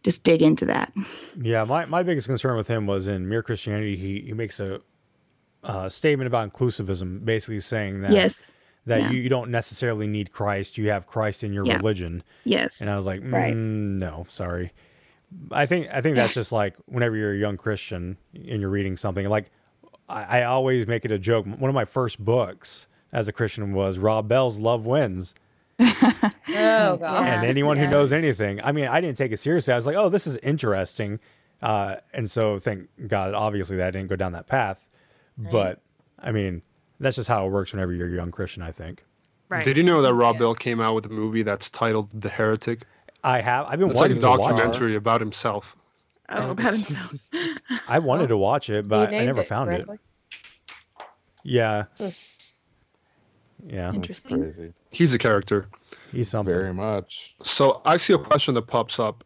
just 0.07 0.23
dig 0.23 0.41
into 0.41 0.65
that. 0.67 0.93
yeah, 1.41 1.65
my, 1.65 1.85
my 1.87 2.03
biggest 2.05 2.29
concern 2.29 2.57
with 2.57 2.69
him 2.69 2.87
was 2.87 3.09
in 3.09 3.29
Mere 3.29 3.43
Christianity. 3.43 3.97
He 3.97 4.21
he 4.21 4.33
makes 4.33 4.61
a 4.61 4.81
uh, 5.65 5.89
statement 5.89 6.29
about 6.29 6.53
inclusivism, 6.53 7.25
basically 7.25 7.59
saying 7.59 8.03
that 8.03 8.13
Yes. 8.13 8.53
that 8.87 9.01
Yeah. 9.01 9.11
you, 9.11 9.19
you 9.23 9.29
don't 9.29 9.51
necessarily 9.51 10.07
need 10.07 10.31
Christ. 10.31 10.79
You 10.79 10.91
have 10.91 11.07
Christ 11.09 11.43
in 11.43 11.53
your 11.53 11.67
Yeah. 11.67 11.77
religion. 11.79 12.23
Yes. 12.45 12.81
And 12.81 12.89
I 12.89 12.95
was 12.95 13.05
like, 13.05 13.21
Right. 13.25 13.53
mm, 13.53 14.01
no, 14.01 14.25
sorry. 14.29 14.73
I 15.51 15.67
think 15.67 15.89
I 15.93 16.01
think 16.01 16.15
that's 16.15 16.35
just 16.35 16.53
like 16.53 16.77
whenever 16.87 17.17
you're 17.17 17.33
a 17.35 17.37
young 17.37 17.57
Christian 17.57 18.17
and 18.33 18.61
you're 18.61 18.71
reading 18.71 18.97
something 18.97 19.29
like 19.29 19.51
I, 20.09 20.41
I 20.41 20.45
always 20.45 20.87
make 20.87 21.05
it 21.05 21.11
a 21.11 21.19
joke. 21.19 21.47
One 21.47 21.69
of 21.69 21.75
my 21.75 21.85
first 21.85 22.25
books 22.25 22.87
as 23.13 23.27
a 23.27 23.33
Christian 23.33 23.73
was 23.73 23.99
Rob 23.99 24.29
Bell's 24.29 24.59
Love 24.61 24.87
Wins. 24.87 25.35
Oh 26.59 26.97
god. 26.97 27.27
and 27.27 27.45
anyone 27.47 27.77
who 27.77 27.87
knows 27.87 28.13
anything, 28.13 28.61
I 28.63 28.73
mean, 28.73 28.87
I 28.87 29.01
didn't 29.01 29.19
take 29.19 29.33
it 29.33 29.39
seriously. 29.39 29.73
I 29.73 29.77
was 29.77 29.87
like, 29.87 29.97
oh, 29.97 30.09
this 30.09 30.27
is 30.27 30.37
interesting. 30.39 31.21
Uh, 31.61 31.97
and 32.13 32.31
so 32.31 32.59
thank 32.59 32.89
God, 33.07 33.35
obviously, 33.35 33.77
that 33.79 33.89
I 33.89 33.91
didn't 33.91 34.09
go 34.09 34.17
down 34.17 34.33
that 34.33 34.47
path. 34.47 34.87
But 35.53 35.81
I 36.19 36.33
mean, 36.33 36.63
that's 36.99 37.17
just 37.17 37.29
how 37.29 37.47
it 37.47 37.51
works 37.51 37.73
whenever 37.73 37.93
you're 37.93 38.09
a 38.09 38.13
young 38.13 38.31
Christian, 38.31 38.63
I 38.63 38.73
think. 38.73 39.05
Right. 39.49 39.65
Did 39.65 39.77
you 39.77 39.83
know 39.83 40.03
that 40.03 40.15
Rob 40.15 40.39
Bell 40.39 40.55
came 40.55 40.81
out 40.81 40.95
with 40.95 41.07
a 41.07 41.11
movie 41.11 41.43
that's 41.43 41.71
titled 41.71 42.09
The 42.21 42.29
Heretic? 42.29 42.83
I 43.23 43.41
have. 43.41 43.67
I've 43.67 43.79
been 43.79 43.91
It's 43.91 44.01
like 44.01 44.11
a 44.11 44.15
wanting 44.15 44.29
watch 44.41 44.51
documentary 44.51 44.95
about 44.97 45.21
himself. 45.21 45.77
Oh, 46.29 46.51
about 46.51 46.73
himself. 46.75 47.15
I 47.89 47.99
wanted 47.99 48.29
to 48.29 48.37
watch 48.37 48.71
it, 48.71 48.89
but 48.89 49.11
I 49.13 49.25
never 49.25 49.43
it 49.43 49.49
found 49.49 49.69
correctly? 49.69 49.97
it. 49.97 51.05
Yeah. 51.45 51.85
Yeah. 53.65 53.93
Interesting. 53.93 54.75
Crazy. 54.97 55.03
He's 55.05 55.15
a 55.15 55.19
character. 55.19 55.69
He's 56.13 56.29
something. 56.31 56.55
Very 56.55 56.73
much. 56.73 57.35
So 57.43 57.83
I 57.85 57.97
see 57.97 58.13
a 58.15 58.19
question 58.19 58.55
that 58.55 58.63
pops 58.63 58.99
up. 58.99 59.25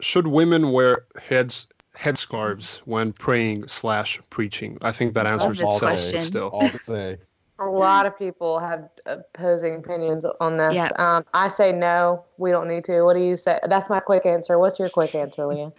Should 0.00 0.26
women 0.26 0.72
wear 0.72 1.04
heads 1.20 1.66
headscarves 1.96 2.78
when 2.78 3.12
praying 3.12 3.68
slash 3.68 4.20
preaching? 4.30 4.78
I 4.82 4.92
think 4.92 5.14
that 5.14 5.26
answers 5.26 5.58
this 5.58 5.68
itself 5.68 5.80
question. 5.80 6.20
still. 6.20 6.48
All 6.48 6.70
day. 6.86 7.18
A 7.58 7.66
lot 7.66 8.06
of 8.06 8.18
people 8.18 8.58
have 8.58 8.88
opposing 9.06 9.76
opinions 9.76 10.24
on 10.40 10.56
this. 10.56 10.74
Yeah. 10.74 10.88
Um, 10.96 11.24
I 11.34 11.46
say 11.48 11.70
no, 11.72 12.24
we 12.38 12.50
don't 12.50 12.66
need 12.66 12.84
to. 12.84 13.02
What 13.02 13.14
do 13.14 13.22
you 13.22 13.36
say? 13.36 13.58
That's 13.68 13.88
my 13.88 14.00
quick 14.00 14.26
answer. 14.26 14.58
What's 14.58 14.78
your 14.80 14.88
quick 14.88 15.14
answer, 15.14 15.46
Leah? 15.46 15.72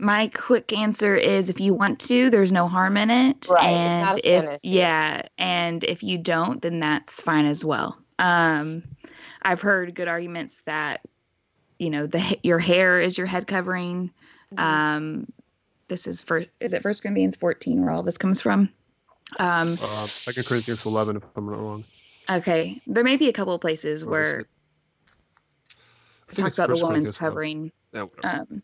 My 0.00 0.28
quick 0.28 0.72
answer 0.72 1.14
is 1.16 1.48
if 1.48 1.60
you 1.60 1.74
want 1.74 2.00
to, 2.00 2.30
there's 2.30 2.50
no 2.50 2.66
harm 2.66 2.96
in 2.96 3.10
it. 3.10 3.46
Right, 3.48 3.64
it's 3.64 3.78
And 3.78 4.04
not 4.04 4.16
a 4.16 4.18
if 4.18 4.24
sin 4.24 4.48
issue. 4.48 4.58
yeah, 4.62 5.22
and 5.38 5.84
if 5.84 6.02
you 6.02 6.18
don't, 6.18 6.62
then 6.62 6.80
that's 6.80 7.20
fine 7.20 7.44
as 7.46 7.64
well. 7.64 7.98
Um, 8.18 8.82
I've 9.42 9.60
heard 9.60 9.94
good 9.94 10.08
arguments 10.08 10.60
that 10.66 11.00
you 11.78 11.90
know 11.90 12.06
the 12.06 12.38
your 12.42 12.58
hair 12.58 13.00
is 13.00 13.16
your 13.16 13.26
head 13.26 13.46
covering. 13.46 14.10
Mm-hmm. 14.54 14.64
Um, 14.64 15.32
this 15.88 16.06
is 16.06 16.20
for 16.20 16.44
is 16.60 16.72
it 16.72 16.82
First 16.82 17.02
Corinthians 17.02 17.36
14 17.36 17.80
where 17.82 17.90
all 17.90 18.02
this 18.02 18.18
comes 18.18 18.40
from? 18.40 18.68
Um, 19.38 19.78
Uh, 19.80 20.06
Second 20.06 20.46
Corinthians 20.46 20.86
11, 20.86 21.16
if 21.16 21.22
I'm 21.36 21.46
not 21.46 21.58
wrong. 21.58 21.84
okay, 22.30 22.80
there 22.86 23.04
may 23.04 23.16
be 23.16 23.28
a 23.28 23.32
couple 23.32 23.54
of 23.54 23.60
places 23.60 24.04
where 24.04 24.40
it? 24.40 24.46
I 26.28 26.32
it 26.32 26.36
talks 26.36 26.58
about 26.58 26.76
the 26.76 26.84
woman's 26.84 27.16
covering. 27.16 27.72
Yeah. 27.92 28.06
Um, 28.22 28.62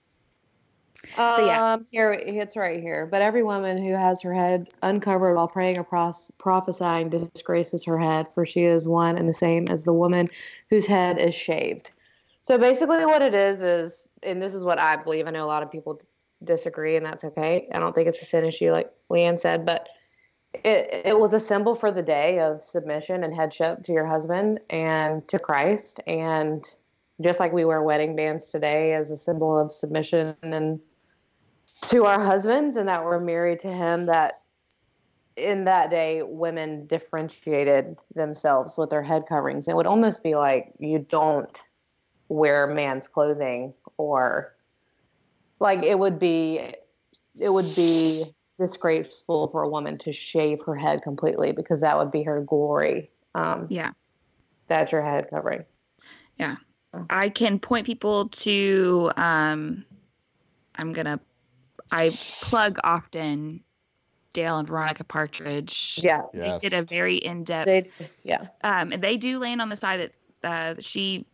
Um, 1.16 1.46
yeah. 1.46 1.76
here 1.90 2.12
it's 2.12 2.56
right 2.56 2.80
here. 2.80 3.06
But 3.06 3.22
every 3.22 3.42
woman 3.42 3.82
who 3.82 3.92
has 3.92 4.22
her 4.22 4.34
head 4.34 4.70
uncovered 4.82 5.36
while 5.36 5.48
praying 5.48 5.78
or 5.78 5.84
pros- 5.84 6.30
prophesying 6.38 7.10
disgraces 7.10 7.84
her 7.84 7.98
head, 7.98 8.28
for 8.32 8.44
she 8.44 8.64
is 8.64 8.88
one 8.88 9.16
and 9.16 9.28
the 9.28 9.34
same 9.34 9.66
as 9.68 9.84
the 9.84 9.92
woman 9.92 10.26
whose 10.70 10.86
head 10.86 11.18
is 11.18 11.34
shaved. 11.34 11.90
So 12.42 12.58
basically, 12.58 13.06
what 13.06 13.22
it 13.22 13.34
is 13.34 13.62
is, 13.62 14.08
and 14.22 14.40
this 14.40 14.54
is 14.54 14.62
what 14.62 14.78
I 14.78 14.96
believe. 14.96 15.26
I 15.26 15.30
know 15.30 15.44
a 15.44 15.46
lot 15.46 15.62
of 15.62 15.70
people 15.70 16.00
disagree, 16.42 16.96
and 16.96 17.06
that's 17.06 17.24
okay. 17.24 17.68
I 17.72 17.78
don't 17.78 17.94
think 17.94 18.08
it's 18.08 18.20
a 18.20 18.26
sin 18.26 18.44
issue, 18.44 18.70
like 18.70 18.90
Leanne 19.10 19.38
said, 19.38 19.64
but 19.64 19.88
it, 20.52 21.06
it 21.06 21.18
was 21.18 21.32
a 21.32 21.40
symbol 21.40 21.74
for 21.74 21.90
the 21.90 22.02
day 22.02 22.38
of 22.40 22.62
submission 22.62 23.24
and 23.24 23.34
headship 23.34 23.82
to 23.84 23.92
your 23.92 24.06
husband 24.06 24.60
and 24.70 25.26
to 25.28 25.38
Christ. 25.38 26.00
And 26.06 26.64
just 27.20 27.40
like 27.40 27.52
we 27.52 27.64
wear 27.64 27.82
wedding 27.82 28.16
bands 28.16 28.50
today 28.50 28.94
as 28.94 29.10
a 29.10 29.16
symbol 29.16 29.58
of 29.58 29.72
submission 29.72 30.36
and 30.42 30.80
to 31.90 32.04
our 32.04 32.20
husbands 32.20 32.76
and 32.76 32.88
that 32.88 33.04
we're 33.04 33.20
married 33.20 33.60
to 33.60 33.68
him, 33.68 34.06
that 34.06 34.40
in 35.36 35.64
that 35.64 35.90
day, 35.90 36.22
women 36.22 36.86
differentiated 36.86 37.96
themselves 38.14 38.76
with 38.78 38.90
their 38.90 39.02
head 39.02 39.24
coverings. 39.28 39.68
It 39.68 39.74
would 39.74 39.86
almost 39.86 40.22
be 40.22 40.34
like 40.34 40.72
you 40.78 40.98
don't 40.98 41.50
wear 42.28 42.66
man's 42.66 43.08
clothing 43.08 43.74
or 43.96 44.54
like 45.60 45.82
it 45.82 45.98
would 45.98 46.18
be 46.18 46.74
it 47.38 47.48
would 47.48 47.74
be 47.74 48.24
disgraceful 48.58 49.48
for 49.48 49.62
a 49.62 49.68
woman 49.68 49.98
to 49.98 50.12
shave 50.12 50.60
her 50.64 50.76
head 50.76 51.02
completely 51.02 51.52
because 51.52 51.80
that 51.80 51.98
would 51.98 52.10
be 52.10 52.22
her 52.22 52.40
glory. 52.40 53.10
Um, 53.34 53.66
yeah. 53.68 53.90
That's 54.68 54.92
your 54.92 55.02
head 55.02 55.28
covering. 55.30 55.64
Yeah. 56.38 56.56
I 57.10 57.28
can 57.28 57.58
point 57.58 57.86
people 57.86 58.28
to, 58.28 59.10
um, 59.16 59.84
I'm 60.76 60.92
going 60.92 61.06
to, 61.06 61.18
I 61.94 62.10
plug 62.40 62.78
often 62.84 63.62
Dale 64.32 64.58
and 64.58 64.68
Veronica 64.68 65.04
Partridge. 65.04 66.00
Yeah. 66.02 66.22
They 66.32 66.58
did 66.58 66.74
a 66.74 66.82
very 66.82 67.16
in 67.16 67.44
depth. 67.44 67.66
They, 67.66 67.90
yeah. 68.22 68.48
Um, 68.62 68.92
and 68.92 69.02
they 69.02 69.16
do 69.16 69.38
land 69.38 69.62
on 69.62 69.68
the 69.68 69.76
side 69.76 70.10
that 70.42 70.48
uh, 70.48 70.80
she 70.80 71.26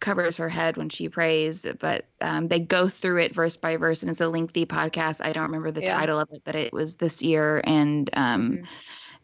covers 0.00 0.38
her 0.38 0.48
head 0.48 0.76
when 0.76 0.88
she 0.88 1.08
prays, 1.08 1.66
but 1.78 2.06
um, 2.20 2.48
they 2.48 2.58
go 2.58 2.88
through 2.88 3.18
it 3.18 3.34
verse 3.34 3.56
by 3.56 3.76
verse, 3.76 4.02
and 4.02 4.10
it's 4.10 4.20
a 4.20 4.28
lengthy 4.28 4.66
podcast. 4.66 5.20
I 5.24 5.32
don't 5.32 5.44
remember 5.44 5.70
the 5.70 5.82
Yeah. 5.82 5.96
title 5.96 6.18
of 6.18 6.28
it, 6.32 6.42
but 6.44 6.54
it 6.54 6.72
was 6.72 6.96
this 6.96 7.22
year, 7.22 7.60
and 7.64 8.08
um, 8.14 8.50
Mm-hmm. 8.52 8.64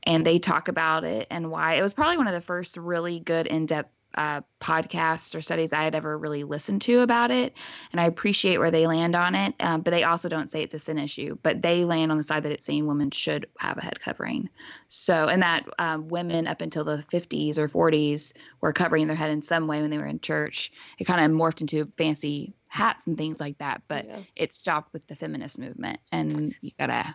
and 0.05 0.25
they 0.25 0.39
talk 0.39 0.69
about 0.69 1.05
it 1.05 1.27
and 1.31 1.51
why 1.51 1.75
it 1.75 1.83
was 1.83 1.95
probably 1.95 2.19
one 2.19 2.29
of 2.29 2.35
the 2.35 2.41
first 2.41 2.77
really 2.77 3.19
good 3.21 3.47
in 3.47 3.67
depth. 3.67 3.91
Uh, 4.17 4.41
podcasts 4.61 5.35
or 5.35 5.43
studies 5.43 5.73
I 5.73 5.85
had 5.85 5.95
ever 5.95 6.17
really 6.17 6.43
listened 6.43 6.81
to 6.83 7.01
about 7.01 7.31
it, 7.31 7.53
and 7.93 8.01
I 8.01 8.07
appreciate 8.07 8.59
where 8.59 8.71
they 8.71 8.87
land 8.87 9.15
on 9.15 9.35
it. 9.35 9.55
Um, 9.61 9.83
but 9.83 9.91
they 9.91 10.05
also 10.05 10.29
don't 10.29 10.51
say 10.51 10.63
it's 10.63 10.75
a 10.75 10.79
sin 10.79 10.99
issue, 10.99 11.37
but 11.43 11.63
they 11.63 11.85
land 11.85 12.11
on 12.11 12.17
the 12.17 12.25
side 12.25 12.43
that 12.45 12.53
it's 12.53 12.65
saying 12.65 12.87
women 12.87 13.11
should 13.11 13.47
have 13.59 13.77
a 13.77 13.83
head 13.83 14.01
covering. 14.01 14.49
So, 14.89 15.29
and 15.29 15.43
that 15.43 15.67
um, 15.79 16.09
women 16.09 16.47
up 16.47 16.61
until 16.63 16.85
the 16.85 17.05
50s 17.13 17.59
or 17.59 17.69
40s 17.69 18.33
were 18.61 18.73
covering 18.73 19.07
their 19.07 19.17
head 19.17 19.31
in 19.31 19.43
some 19.43 19.67
way 19.67 19.83
when 19.83 19.91
they 19.91 19.99
were 19.99 20.07
in 20.07 20.21
church. 20.21 20.73
It 20.99 21.05
kind 21.05 21.25
of 21.25 21.39
morphed 21.39 21.61
into 21.61 21.93
fancy 21.99 22.55
hats 22.69 23.07
and 23.07 23.17
things 23.17 23.41
like 23.41 23.59
that, 23.59 23.83
but 23.89 24.07
it 24.35 24.53
stopped 24.53 24.93
with 24.93 25.07
the 25.07 25.17
feminist 25.17 25.59
movement. 25.59 26.01
And 26.13 26.55
you 26.61 26.73
gotta 26.79 27.15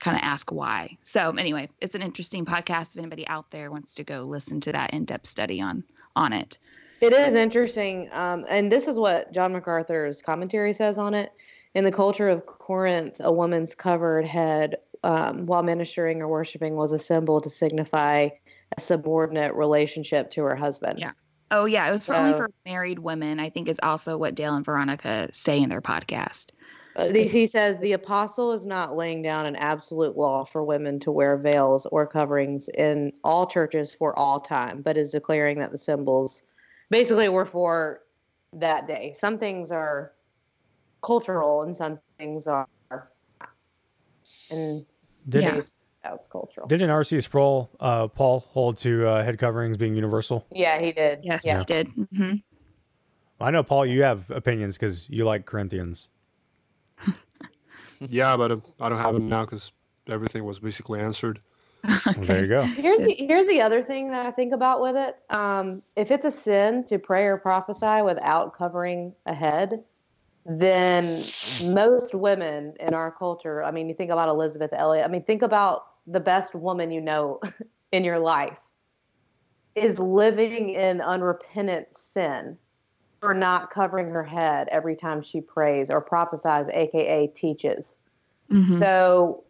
kind 0.00 0.16
of 0.16 0.22
ask 0.22 0.52
why. 0.52 0.98
So, 1.02 1.30
anyway, 1.30 1.68
it's 1.80 1.94
an 1.94 2.02
interesting 2.02 2.44
podcast. 2.44 2.92
If 2.92 2.98
anybody 2.98 3.26
out 3.26 3.50
there 3.50 3.70
wants 3.70 3.94
to 3.96 4.04
go 4.04 4.22
listen 4.22 4.60
to 4.62 4.72
that 4.72 4.92
in 4.92 5.04
depth 5.04 5.26
study 5.26 5.60
on 5.60 5.84
on 6.16 6.32
it. 6.32 6.58
It 7.00 7.12
is 7.12 7.34
interesting. 7.34 8.08
Um, 8.12 8.44
and 8.48 8.70
this 8.72 8.88
is 8.88 8.96
what 8.96 9.32
John 9.32 9.52
MacArthur's 9.52 10.22
commentary 10.22 10.72
says 10.72 10.96
on 10.96 11.12
it. 11.14 11.32
In 11.74 11.84
the 11.84 11.92
culture 11.92 12.28
of 12.28 12.46
Corinth, 12.46 13.16
a 13.20 13.32
woman's 13.32 13.74
covered 13.74 14.26
head 14.26 14.76
um, 15.02 15.46
while 15.46 15.62
ministering 15.62 16.22
or 16.22 16.28
worshiping 16.28 16.76
was 16.76 16.92
a 16.92 16.98
symbol 16.98 17.40
to 17.42 17.50
signify 17.50 18.28
a 18.76 18.80
subordinate 18.80 19.54
relationship 19.54 20.30
to 20.30 20.42
her 20.42 20.56
husband. 20.56 20.98
Yeah. 20.98 21.12
Oh 21.50 21.66
yeah, 21.66 21.86
it 21.86 21.92
was 21.92 22.06
for 22.06 22.14
only 22.14 22.32
for 22.32 22.50
married 22.64 22.98
women. 22.98 23.38
I 23.38 23.50
think 23.50 23.68
is 23.68 23.78
also 23.82 24.16
what 24.16 24.34
Dale 24.34 24.54
and 24.54 24.64
Veronica 24.64 25.28
say 25.32 25.60
in 25.60 25.68
their 25.68 25.82
podcast. 25.82 26.46
Uh, 26.96 27.08
the- 27.08 27.24
he 27.26 27.46
says 27.46 27.78
the 27.78 27.92
apostle 27.92 28.52
is 28.52 28.66
not 28.66 28.96
laying 28.96 29.22
down 29.22 29.46
an 29.46 29.56
absolute 29.56 30.16
law 30.16 30.44
for 30.44 30.64
women 30.64 31.00
to 31.00 31.10
wear 31.10 31.36
veils 31.36 31.86
or 31.86 32.06
coverings 32.06 32.68
in 32.68 33.12
all 33.24 33.46
churches 33.46 33.94
for 33.94 34.16
all 34.18 34.40
time, 34.40 34.82
but 34.82 34.96
is 34.96 35.10
declaring 35.10 35.58
that 35.58 35.72
the 35.72 35.78
symbols 35.78 36.42
basically 36.90 37.28
were 37.28 37.46
for 37.46 38.00
that 38.52 38.86
day. 38.86 39.12
Some 39.16 39.38
things 39.38 39.72
are 39.72 40.12
cultural 41.02 41.62
and 41.62 41.76
some 41.76 41.98
things 42.18 42.46
are 42.46 42.68
and 44.50 44.84
Did 45.28 45.42
yeah. 45.42 45.56
it- 45.56 45.72
that's 46.02 46.28
cultural. 46.28 46.66
Didn't 46.68 46.90
R.C. 46.90 47.22
Sproul, 47.22 47.70
uh, 47.80 48.08
Paul, 48.08 48.40
hold 48.40 48.76
to 48.78 49.08
uh, 49.08 49.24
head 49.24 49.38
coverings 49.38 49.78
being 49.78 49.94
universal? 49.96 50.46
Yeah, 50.52 50.78
he 50.78 50.92
did. 50.92 51.20
Yes, 51.22 51.46
yeah. 51.46 51.60
he 51.60 51.64
did. 51.64 51.88
hmm 52.14 52.34
I 53.40 53.50
know, 53.50 53.62
Paul, 53.62 53.86
you 53.86 54.02
have 54.02 54.30
opinions 54.30 54.76
because 54.76 55.08
you 55.08 55.24
like 55.24 55.46
Corinthians. 55.46 56.10
Yeah, 58.08 58.36
but 58.36 58.52
I 58.80 58.88
don't 58.88 58.98
have 58.98 59.14
them 59.14 59.28
now 59.28 59.44
because 59.44 59.72
everything 60.08 60.44
was 60.44 60.58
basically 60.58 61.00
answered. 61.00 61.40
Well, 61.84 62.24
there 62.24 62.40
you 62.40 62.48
go. 62.48 62.64
Here's 62.64 63.00
the 63.00 63.14
here's 63.14 63.46
the 63.46 63.60
other 63.60 63.82
thing 63.82 64.10
that 64.10 64.24
I 64.24 64.30
think 64.30 64.54
about 64.54 64.80
with 64.80 64.96
it. 64.96 65.16
Um, 65.28 65.82
if 65.96 66.10
it's 66.10 66.24
a 66.24 66.30
sin 66.30 66.84
to 66.88 66.98
pray 66.98 67.26
or 67.26 67.36
prophesy 67.36 68.00
without 68.02 68.56
covering 68.56 69.12
a 69.26 69.34
head, 69.34 69.84
then 70.46 71.24
most 71.62 72.14
women 72.14 72.72
in 72.80 72.94
our 72.94 73.10
culture, 73.10 73.62
I 73.62 73.70
mean, 73.70 73.88
you 73.88 73.94
think 73.94 74.10
about 74.10 74.30
Elisabeth 74.30 74.70
Elliot. 74.72 75.04
I 75.04 75.08
mean, 75.08 75.24
think 75.24 75.42
about 75.42 75.84
the 76.06 76.20
best 76.20 76.54
woman 76.54 76.90
you 76.90 77.02
know 77.02 77.40
in 77.92 78.02
your 78.02 78.18
life 78.18 78.56
is 79.74 79.98
living 79.98 80.70
in 80.70 81.02
unrepentant 81.02 81.88
sin 81.96 82.56
for 83.24 83.32
not 83.32 83.70
covering 83.70 84.10
her 84.10 84.22
head 84.22 84.68
every 84.70 84.94
time 84.94 85.22
she 85.22 85.40
prays 85.40 85.90
or 85.90 85.98
prophesies, 85.98 86.66
aka 86.72 87.26
teaches. 87.28 87.96
So 88.78 89.44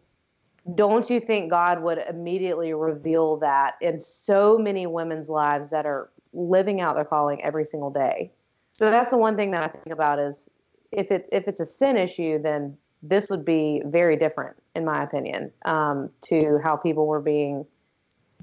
don't 0.75 1.09
you 1.09 1.19
think 1.19 1.49
God 1.49 1.83
would 1.83 1.97
immediately 2.09 2.73
reveal 2.73 3.35
that 3.37 3.75
in 3.81 3.99
so 3.99 4.57
many 4.57 4.87
women's 4.87 5.27
lives 5.27 5.69
that 5.71 5.85
are 5.85 6.09
living 6.31 6.79
out 6.79 6.95
their 6.95 7.03
calling 7.03 7.43
every 7.43 7.65
single 7.65 7.89
day? 7.89 8.31
So 8.71 8.89
that's 8.89 9.09
the 9.09 9.17
one 9.17 9.35
thing 9.35 9.51
that 9.51 9.63
I 9.63 9.67
think 9.67 9.91
about 9.91 10.19
is 10.19 10.49
if 10.93 11.11
it 11.11 11.27
if 11.33 11.49
it's 11.49 11.59
a 11.59 11.65
sin 11.65 11.97
issue, 11.97 12.41
then 12.41 12.77
this 13.03 13.29
would 13.29 13.43
be 13.43 13.81
very 13.85 14.15
different, 14.15 14.55
in 14.73 14.85
my 14.85 15.03
opinion, 15.03 15.51
um, 15.65 16.09
to 16.29 16.59
how 16.63 16.77
people 16.77 17.07
were 17.07 17.19
being 17.19 17.65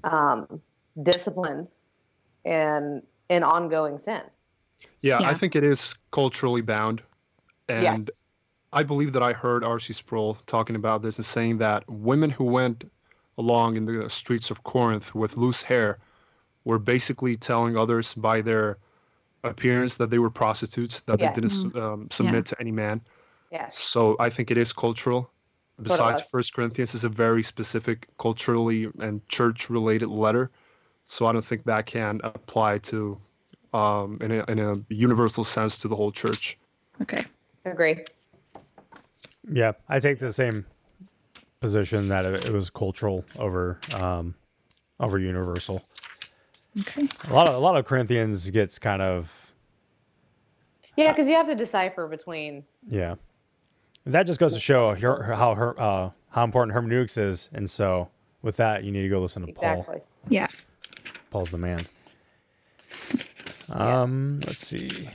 um, 0.04 0.60
disciplined 1.02 1.68
and 2.44 3.02
in 3.30 3.42
ongoing 3.42 3.98
sin. 3.98 4.20
Yeah, 5.02 5.18
I 5.22 5.34
think 5.34 5.56
it 5.56 5.64
is 5.64 5.94
culturally 6.12 6.60
bound. 6.60 7.02
And 7.68 8.04
Yes. 8.06 8.22
I 8.72 8.82
believe 8.82 9.12
that 9.12 9.22
I 9.22 9.32
heard 9.32 9.64
R.C. 9.64 9.92
Sproul 9.92 10.36
talking 10.46 10.76
about 10.76 11.02
this 11.02 11.18
and 11.18 11.26
saying 11.26 11.58
that 11.58 11.88
women 11.88 12.30
who 12.30 12.44
went 12.44 12.90
along 13.36 13.76
in 13.76 13.84
the 13.84 14.08
streets 14.08 14.50
of 14.50 14.62
Corinth 14.62 15.14
with 15.14 15.36
loose 15.36 15.62
hair 15.62 15.98
were 16.64 16.78
basically 16.78 17.36
telling 17.36 17.76
others 17.76 18.14
by 18.14 18.40
their 18.40 18.78
appearance 19.44 19.96
that 19.96 20.10
they 20.10 20.18
were 20.18 20.30
prostitutes, 20.30 21.00
that 21.00 21.18
Yes. 21.18 21.34
they 21.34 21.40
didn't 21.42 21.72
Mhm. 21.72 21.82
um, 21.82 22.08
submit 22.10 22.34
Yeah. 22.34 22.42
to 22.42 22.60
any 22.60 22.70
man. 22.72 23.00
Yes. 23.50 23.78
So 23.78 24.16
I 24.20 24.30
think 24.30 24.50
it 24.50 24.56
is 24.56 24.72
cultural. 24.72 25.28
That's 25.78 25.98
what 25.98 26.10
it 26.10 26.12
Besides. 26.14 26.30
First 26.30 26.54
Corinthians 26.54 26.94
is 26.94 27.04
a 27.04 27.08
very 27.08 27.42
specific 27.42 28.06
culturally 28.18 28.88
and 29.00 29.26
church-related 29.28 30.08
letter, 30.08 30.50
so 31.06 31.26
I 31.26 31.32
don't 31.32 31.44
think 31.44 31.64
that 31.64 31.86
can 31.86 32.20
apply 32.22 32.78
to, 32.78 33.18
um, 33.72 34.18
in 34.20 34.32
a 34.32 34.44
in 34.50 34.58
a 34.58 34.74
universal 34.88 35.44
sense, 35.44 35.78
to 35.78 35.88
the 35.88 35.96
whole 35.96 36.12
church. 36.12 36.58
Okay. 37.00 37.24
Agree. 37.64 38.04
Yeah, 39.52 39.72
I 39.88 39.98
take 39.98 40.18
the 40.18 40.32
same 40.32 40.66
position 41.60 42.08
that 42.08 42.24
it, 42.24 42.44
it 42.46 42.52
was 42.52 42.70
cultural 42.70 43.24
over 43.38 43.78
um, 43.94 44.34
over 45.00 45.18
universal. 45.18 45.82
Okay. 46.80 47.06
A 47.28 47.32
lot 47.32 47.46
of 47.48 47.54
a 47.54 47.58
lot 47.58 47.76
of 47.76 47.84
Corinthians 47.84 48.48
gets 48.50 48.78
kind 48.78 49.02
of 49.02 49.52
Yeah, 50.96 51.12
because 51.12 51.28
you 51.28 51.34
have 51.34 51.46
to 51.46 51.54
decipher 51.54 52.06
between 52.08 52.64
yeah. 52.88 53.16
That 54.04 54.24
just 54.24 54.40
goes 54.40 54.52
to 54.54 54.58
show 54.60 54.94
her, 54.94 55.22
her- 55.22 55.34
how 55.34 55.54
her 55.54 55.78
uh, 55.80 56.10
how 56.30 56.44
important 56.44 56.74
hermeneutics 56.74 57.16
is, 57.16 57.48
and 57.52 57.70
so 57.70 58.08
with 58.42 58.56
that, 58.56 58.82
you 58.84 58.90
need 58.90 59.02
to 59.02 59.08
go 59.08 59.20
listen 59.20 59.46
to 59.46 59.52
Paul. 59.52 59.70
exactly. 59.80 59.98
Paul. 59.98 60.06
Yeah. 60.28 60.48
Paul's 61.30 61.50
the 61.50 61.58
man. 61.58 61.86
Um, 63.72 64.40
let's 64.46 64.58
see. 64.66 65.08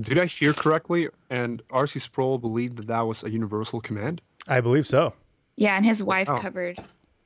Did 0.00 0.18
I 0.18 0.26
hear 0.26 0.52
correctly? 0.52 1.08
And 1.30 1.62
R.C. 1.70 1.98
Sproul 1.98 2.38
believed 2.38 2.76
that 2.78 2.86
that 2.86 3.02
was 3.02 3.24
a 3.24 3.30
universal 3.30 3.80
command. 3.80 4.20
I 4.48 4.60
believe 4.60 4.86
so. 4.86 5.12
Yeah, 5.56 5.76
and 5.76 5.84
his 5.84 6.02
wife 6.02 6.28
Oh. 6.30 6.38
covered 6.38 6.78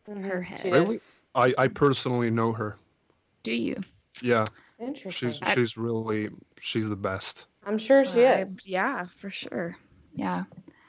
her 0.07 0.43
head. 0.43 0.71
Really? 0.73 1.01
I, 1.35 1.55
I 1.59 1.69
personally 1.69 2.31
know 2.31 2.53
her. 2.53 2.77
Do 3.43 3.53
you? 3.53 3.77
Yeah. 4.21 4.47
Interesting. 4.81 5.33
She's 5.33 5.53
she's 5.55 5.77
really 5.77 6.29
she's 6.61 6.89
the 6.89 6.97
best. 6.97 7.47
I'm 7.65 7.79
sure 7.79 8.05
she 8.05 8.27
I- 8.27 8.43
is. 8.43 8.67
Yeah, 8.67 9.07
for 9.19 9.31
sure. 9.31 9.77
Yeah. 10.15 10.45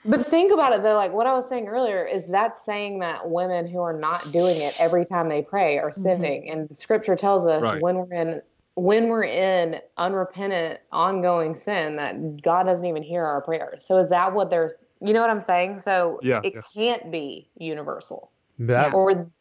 But 0.06 0.26
think 0.26 0.52
about 0.54 0.74
it 0.74 0.84
though, 0.84 0.96
like 0.96 1.12
what 1.12 1.28
I 1.28 1.34
was 1.34 1.48
saying 1.48 1.68
earlier 1.68 2.06
is 2.06 2.28
that 2.30 2.58
saying 2.58 3.00
that 3.00 3.30
women 3.30 3.68
who 3.68 3.80
are 3.82 3.98
not 3.98 4.32
doing 4.32 4.58
it 4.62 4.76
every 4.80 5.06
time 5.06 5.28
they 5.30 5.42
pray 5.42 5.78
are 5.80 5.92
sinning. 5.92 6.50
And 6.50 6.68
the 6.70 6.76
scripture 6.76 7.16
tells 7.16 7.46
us 7.46 7.62
Right. 7.62 7.82
when 7.82 7.98
we're 7.98 8.14
in 8.14 8.42
when 8.78 9.10
we're 9.10 9.24
in 9.24 9.80
unrepentant, 9.98 10.80
ongoing 10.92 11.56
sin, 11.56 11.96
that 11.96 12.44
God 12.44 12.64
doesn't 12.64 12.86
even 12.86 13.02
hear 13.02 13.26
our 13.26 13.42
prayers. 13.42 13.84
So 13.86 13.98
is 13.98 14.10
that 14.10 14.34
what 14.34 14.50
there's 14.50 14.74
you 15.02 15.14
know 15.14 15.22
what 15.22 15.30
I'm 15.30 15.42
saying? 15.42 15.80
So 15.82 16.20
Yeah, 16.24 16.42
it 16.44 16.54
yeah. 16.56 16.62
can't 16.74 17.12
be 17.12 17.50
universal. 17.58 18.32
That 18.60 18.94
Or 18.94 19.32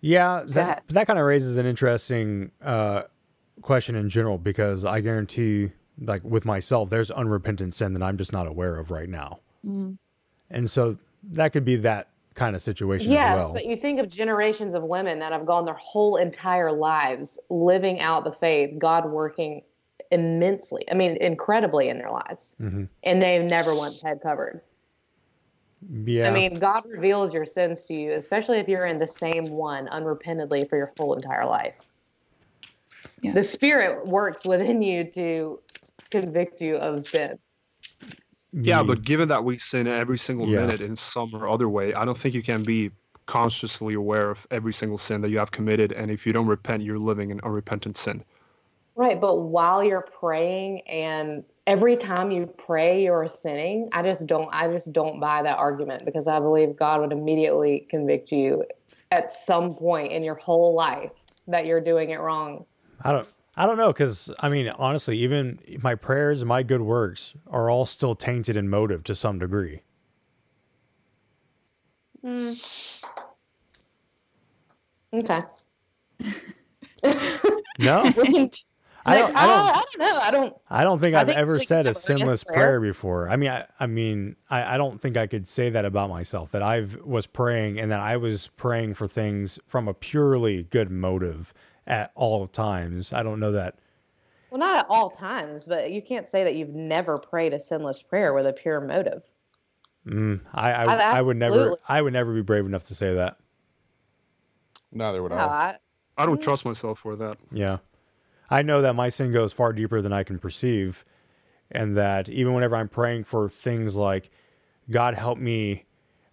Yeah, 0.00 0.44
that 0.46 0.84
that 0.88 1.06
kind 1.06 1.18
of 1.18 1.24
raises 1.24 1.56
an 1.56 1.66
interesting 1.66 2.52
uh, 2.62 3.02
question 3.62 3.94
in 3.96 4.08
general 4.08 4.38
because 4.38 4.84
I 4.84 5.00
guarantee, 5.00 5.72
like 6.00 6.22
with 6.24 6.44
myself, 6.44 6.90
there's 6.90 7.10
unrepentant 7.10 7.74
sin 7.74 7.94
that 7.94 8.02
I'm 8.02 8.16
just 8.16 8.32
not 8.32 8.46
aware 8.46 8.76
of 8.76 8.90
right 8.90 9.08
now, 9.08 9.40
Mm. 9.64 9.98
and 10.50 10.70
so 10.70 10.98
that 11.24 11.52
could 11.52 11.64
be 11.64 11.76
that 11.76 12.08
kind 12.36 12.54
of 12.54 12.62
situation 12.62 13.10
Yes, 13.10 13.28
as 13.28 13.44
well. 13.46 13.52
but 13.54 13.66
you 13.66 13.76
think 13.76 13.98
of 13.98 14.08
generations 14.08 14.74
of 14.74 14.84
women 14.84 15.18
that 15.18 15.32
have 15.32 15.44
gone 15.46 15.64
their 15.64 15.74
whole 15.74 16.16
entire 16.16 16.70
lives 16.70 17.38
living 17.50 17.98
out 18.00 18.22
the 18.24 18.30
faith, 18.30 18.78
God 18.78 19.10
working 19.10 19.62
immensely, 20.12 20.84
I 20.88 20.94
mean, 20.94 21.16
incredibly 21.16 21.88
in 21.88 21.98
their 21.98 22.10
lives, 22.10 22.54
Mhm. 22.60 22.88
and 23.02 23.20
they've 23.20 23.42
never 23.42 23.74
once 23.74 24.00
had 24.00 24.20
covered. 24.20 24.60
Yeah, 26.04 26.28
I 26.28 26.32
mean, 26.32 26.54
God 26.54 26.84
reveals 26.86 27.34
your 27.34 27.44
sins 27.44 27.86
to 27.86 27.94
you, 27.94 28.12
especially 28.12 28.58
if 28.58 28.68
you're 28.68 28.86
in 28.86 28.98
the 28.98 29.06
same 29.06 29.50
one 29.50 29.88
unrepentantly 29.88 30.68
for 30.68 30.76
your 30.76 30.92
full 30.96 31.14
entire 31.14 31.46
life. 31.46 31.74
The 33.34 33.42
Spirit 33.42 34.06
works 34.06 34.44
within 34.44 34.82
you 34.82 35.04
to 35.12 35.60
convict 36.10 36.60
you 36.60 36.76
of 36.76 37.04
sin. 37.04 37.38
Yeah, 38.62 38.82
but 38.82 39.02
given 39.02 39.28
that 39.28 39.44
we 39.44 39.58
sin 39.58 39.86
every 39.86 40.18
single 40.18 40.46
Yeah. 40.46 40.60
minute 40.60 40.80
in 40.80 40.96
some 40.96 41.34
or 41.34 41.48
other 41.48 41.68
way, 41.68 41.92
I 41.92 42.04
don't 42.04 42.16
think 42.16 42.34
you 42.34 42.42
can 42.42 42.62
be 42.62 42.90
consciously 43.26 43.94
aware 43.94 44.30
of 44.30 44.46
every 44.50 44.72
single 44.72 44.98
sin 44.98 45.20
that 45.20 45.30
you 45.30 45.38
have 45.38 45.50
committed. 45.50 45.92
And 45.92 46.10
if 46.10 46.26
you 46.26 46.32
don't 46.32 46.46
repent, 46.46 46.82
you're 46.82 46.98
living 46.98 47.30
in 47.30 47.40
unrepentant 47.42 47.96
sin. 47.96 48.24
Right, 48.94 49.20
but 49.20 49.40
while 49.40 49.84
you're 49.84 50.08
praying 50.18 50.80
and 50.88 51.44
every 51.66 51.96
time 51.96 52.30
you 52.30 52.46
pray 52.46 53.02
you're 53.02 53.28
sinning, 53.28 53.90
I 53.92 54.02
just 54.02 54.26
don't 54.26 54.48
I 54.52 54.68
just 54.68 54.92
don't 54.92 55.20
buy 55.20 55.42
that 55.42 55.58
argument 55.58 56.06
because 56.06 56.26
I 56.26 56.38
believe 56.40 56.76
God 56.76 57.02
would 57.02 57.12
immediately 57.12 57.86
convict 57.90 58.32
you 58.32 58.64
at 59.10 59.30
some 59.30 59.74
point 59.74 60.12
in 60.12 60.22
your 60.22 60.36
whole 60.36 60.74
life 60.74 61.10
that 61.46 61.66
you're 61.66 61.80
doing 61.80 62.10
it 62.10 62.20
wrong. 62.20 62.64
I 63.02 63.12
don't. 63.12 63.28
I 63.56 63.66
don't 63.66 63.78
know 63.78 63.92
because 63.92 64.30
I 64.40 64.48
mean, 64.48 64.68
honestly, 64.68 65.18
even 65.18 65.58
my 65.82 65.94
prayers 65.94 66.42
and 66.42 66.48
my 66.48 66.62
good 66.62 66.82
works 66.82 67.34
are 67.46 67.70
all 67.70 67.86
still 67.86 68.14
tainted 68.14 68.56
in 68.56 68.68
motive 68.68 69.02
to 69.04 69.14
some 69.14 69.38
degree. 69.38 69.82
Mm. 72.24 73.02
Okay. 75.14 75.42
No, 77.78 78.04
I 79.06 79.18
don't. 79.18 79.36
I 79.36 79.46
don't. 79.46 79.76
I 79.76 79.82
don't 79.84 79.98
know. 79.98 80.18
I 80.20 80.30
don't 80.30 80.54
I 80.70 80.82
don't 80.84 80.98
think 80.98 81.14
I 81.14 81.20
I've 81.20 81.26
think 81.28 81.38
ever 81.38 81.60
said 81.60 81.84
a 81.84 81.88
have 81.90 81.96
sinless 81.96 82.42
prayer. 82.42 82.56
prayer 82.56 82.80
before. 82.80 83.28
I 83.28 83.36
mean, 83.36 83.50
I, 83.50 83.66
I 83.78 83.86
mean, 83.86 84.36
I, 84.50 84.74
I 84.74 84.76
don't 84.78 85.00
think 85.00 85.16
I 85.16 85.26
could 85.26 85.46
say 85.46 85.70
that 85.70 85.84
about 85.84 86.08
myself. 86.10 86.50
That 86.52 86.62
I 86.62 86.86
was 87.04 87.26
praying 87.26 87.78
and 87.78 87.92
that 87.92 88.00
I 88.00 88.16
was 88.16 88.48
praying 88.56 88.94
for 88.94 89.06
things 89.06 89.58
from 89.66 89.88
a 89.88 89.94
purely 89.94 90.64
good 90.64 90.90
motive 90.90 91.52
at 91.86 92.12
all 92.14 92.46
times. 92.46 93.12
I 93.12 93.22
don't 93.22 93.40
know 93.40 93.52
that. 93.52 93.78
well 94.50 94.58
not 94.58 94.78
at 94.78 94.86
all 94.88 95.10
times, 95.10 95.66
but 95.66 95.90
you 95.90 96.02
can't 96.02 96.28
say 96.28 96.44
that 96.44 96.54
you've 96.54 96.74
never 96.74 97.18
prayed 97.18 97.52
a 97.52 97.58
sinless 97.58 98.02
prayer 98.02 98.34
with 98.34 98.46
a 98.46 98.52
pure 98.52 98.80
motive. 98.80 99.22
Mm, 100.06 100.40
I, 100.54 100.72
I, 100.72 100.92
I've 100.92 101.00
I 101.00 101.22
would 101.22 101.36
never. 101.36 101.76
I 101.88 102.00
would 102.00 102.12
never 102.12 102.32
be 102.32 102.42
brave 102.42 102.64
enough 102.64 102.86
to 102.88 102.94
say 102.94 103.14
that. 103.14 103.38
Neither 104.92 105.22
would 105.22 105.32
No, 105.32 105.38
I. 105.38 105.76
I, 106.16 106.22
I 106.22 106.26
don't 106.26 106.40
trust 106.40 106.64
myself 106.64 107.00
for 107.00 107.16
that. 107.16 107.38
Yeah. 107.50 107.78
I 108.48 108.62
know 108.62 108.82
that 108.82 108.94
my 108.94 109.08
sin 109.08 109.32
goes 109.32 109.52
far 109.52 109.72
deeper 109.72 110.00
than 110.00 110.12
I 110.12 110.22
can 110.22 110.38
perceive. 110.38 111.04
And 111.70 111.96
that 111.96 112.28
even 112.28 112.54
whenever 112.54 112.76
I'm 112.76 112.88
praying 112.88 113.24
for 113.24 113.48
things 113.48 113.96
like, 113.96 114.30
God 114.88 115.14
help 115.14 115.38
me 115.38 115.85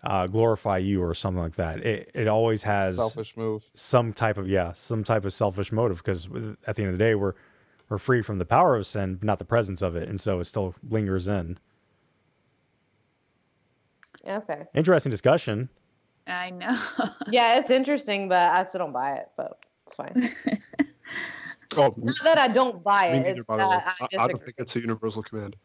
uh, 0.03 0.27
glorify 0.27 0.77
you 0.77 1.01
or 1.01 1.13
something 1.13 1.41
like 1.41 1.55
that, 1.55 1.79
it, 1.85 2.11
it 2.13 2.27
always 2.27 2.63
has 2.63 2.95
Selfish 2.97 3.35
move. 3.37 3.63
some 3.73 4.13
type 4.13 4.37
of, 4.37 4.47
yeah, 4.49 4.73
some 4.73 5.03
type 5.03 5.25
of 5.25 5.33
selfish 5.33 5.71
motive 5.71 5.97
because 5.97 6.27
at 6.67 6.75
the 6.75 6.83
end 6.83 6.91
of 6.91 6.97
the 6.97 7.03
day, 7.03 7.15
we're, 7.15 7.33
we're 7.89 7.97
free 7.97 8.21
from 8.21 8.37
the 8.39 8.45
power 8.45 8.75
of 8.75 8.85
sin, 8.85 9.15
but 9.15 9.25
not 9.25 9.39
the 9.39 9.45
presence 9.45 9.81
of 9.81 9.95
it. 9.95 10.07
And 10.09 10.19
so 10.19 10.39
it 10.39 10.45
still 10.45 10.75
lingers 10.89 11.27
in. 11.27 11.57
okay. 14.27 14.63
Interesting 14.73 15.09
discussion. 15.11 15.69
I 16.27 16.51
know. 16.51 16.79
Yeah, 17.29 17.57
it's 17.57 17.69
interesting, 17.69 18.29
but 18.29 18.49
I 18.53 18.65
still 18.65 18.79
don't 18.79 18.93
buy 18.93 19.15
it, 19.15 19.29
but 19.37 19.65
it's 19.85 19.95
fine. 19.95 20.31
Oh, 21.75 21.91
Not 21.97 22.15
that 22.23 22.37
I 22.37 22.49
don't 22.49 22.83
buy 22.83 23.07
it. 23.07 23.19
neither, 23.23 23.37
It's 23.37 23.47
by 23.47 23.57
that 23.57 23.95
I 23.99 24.05
I, 24.19 24.23
I 24.25 24.27
don't 24.27 24.39
think 24.39 24.53
it's 24.59 24.75
a 24.75 24.79
universal 24.79 25.23
command. 25.23 25.55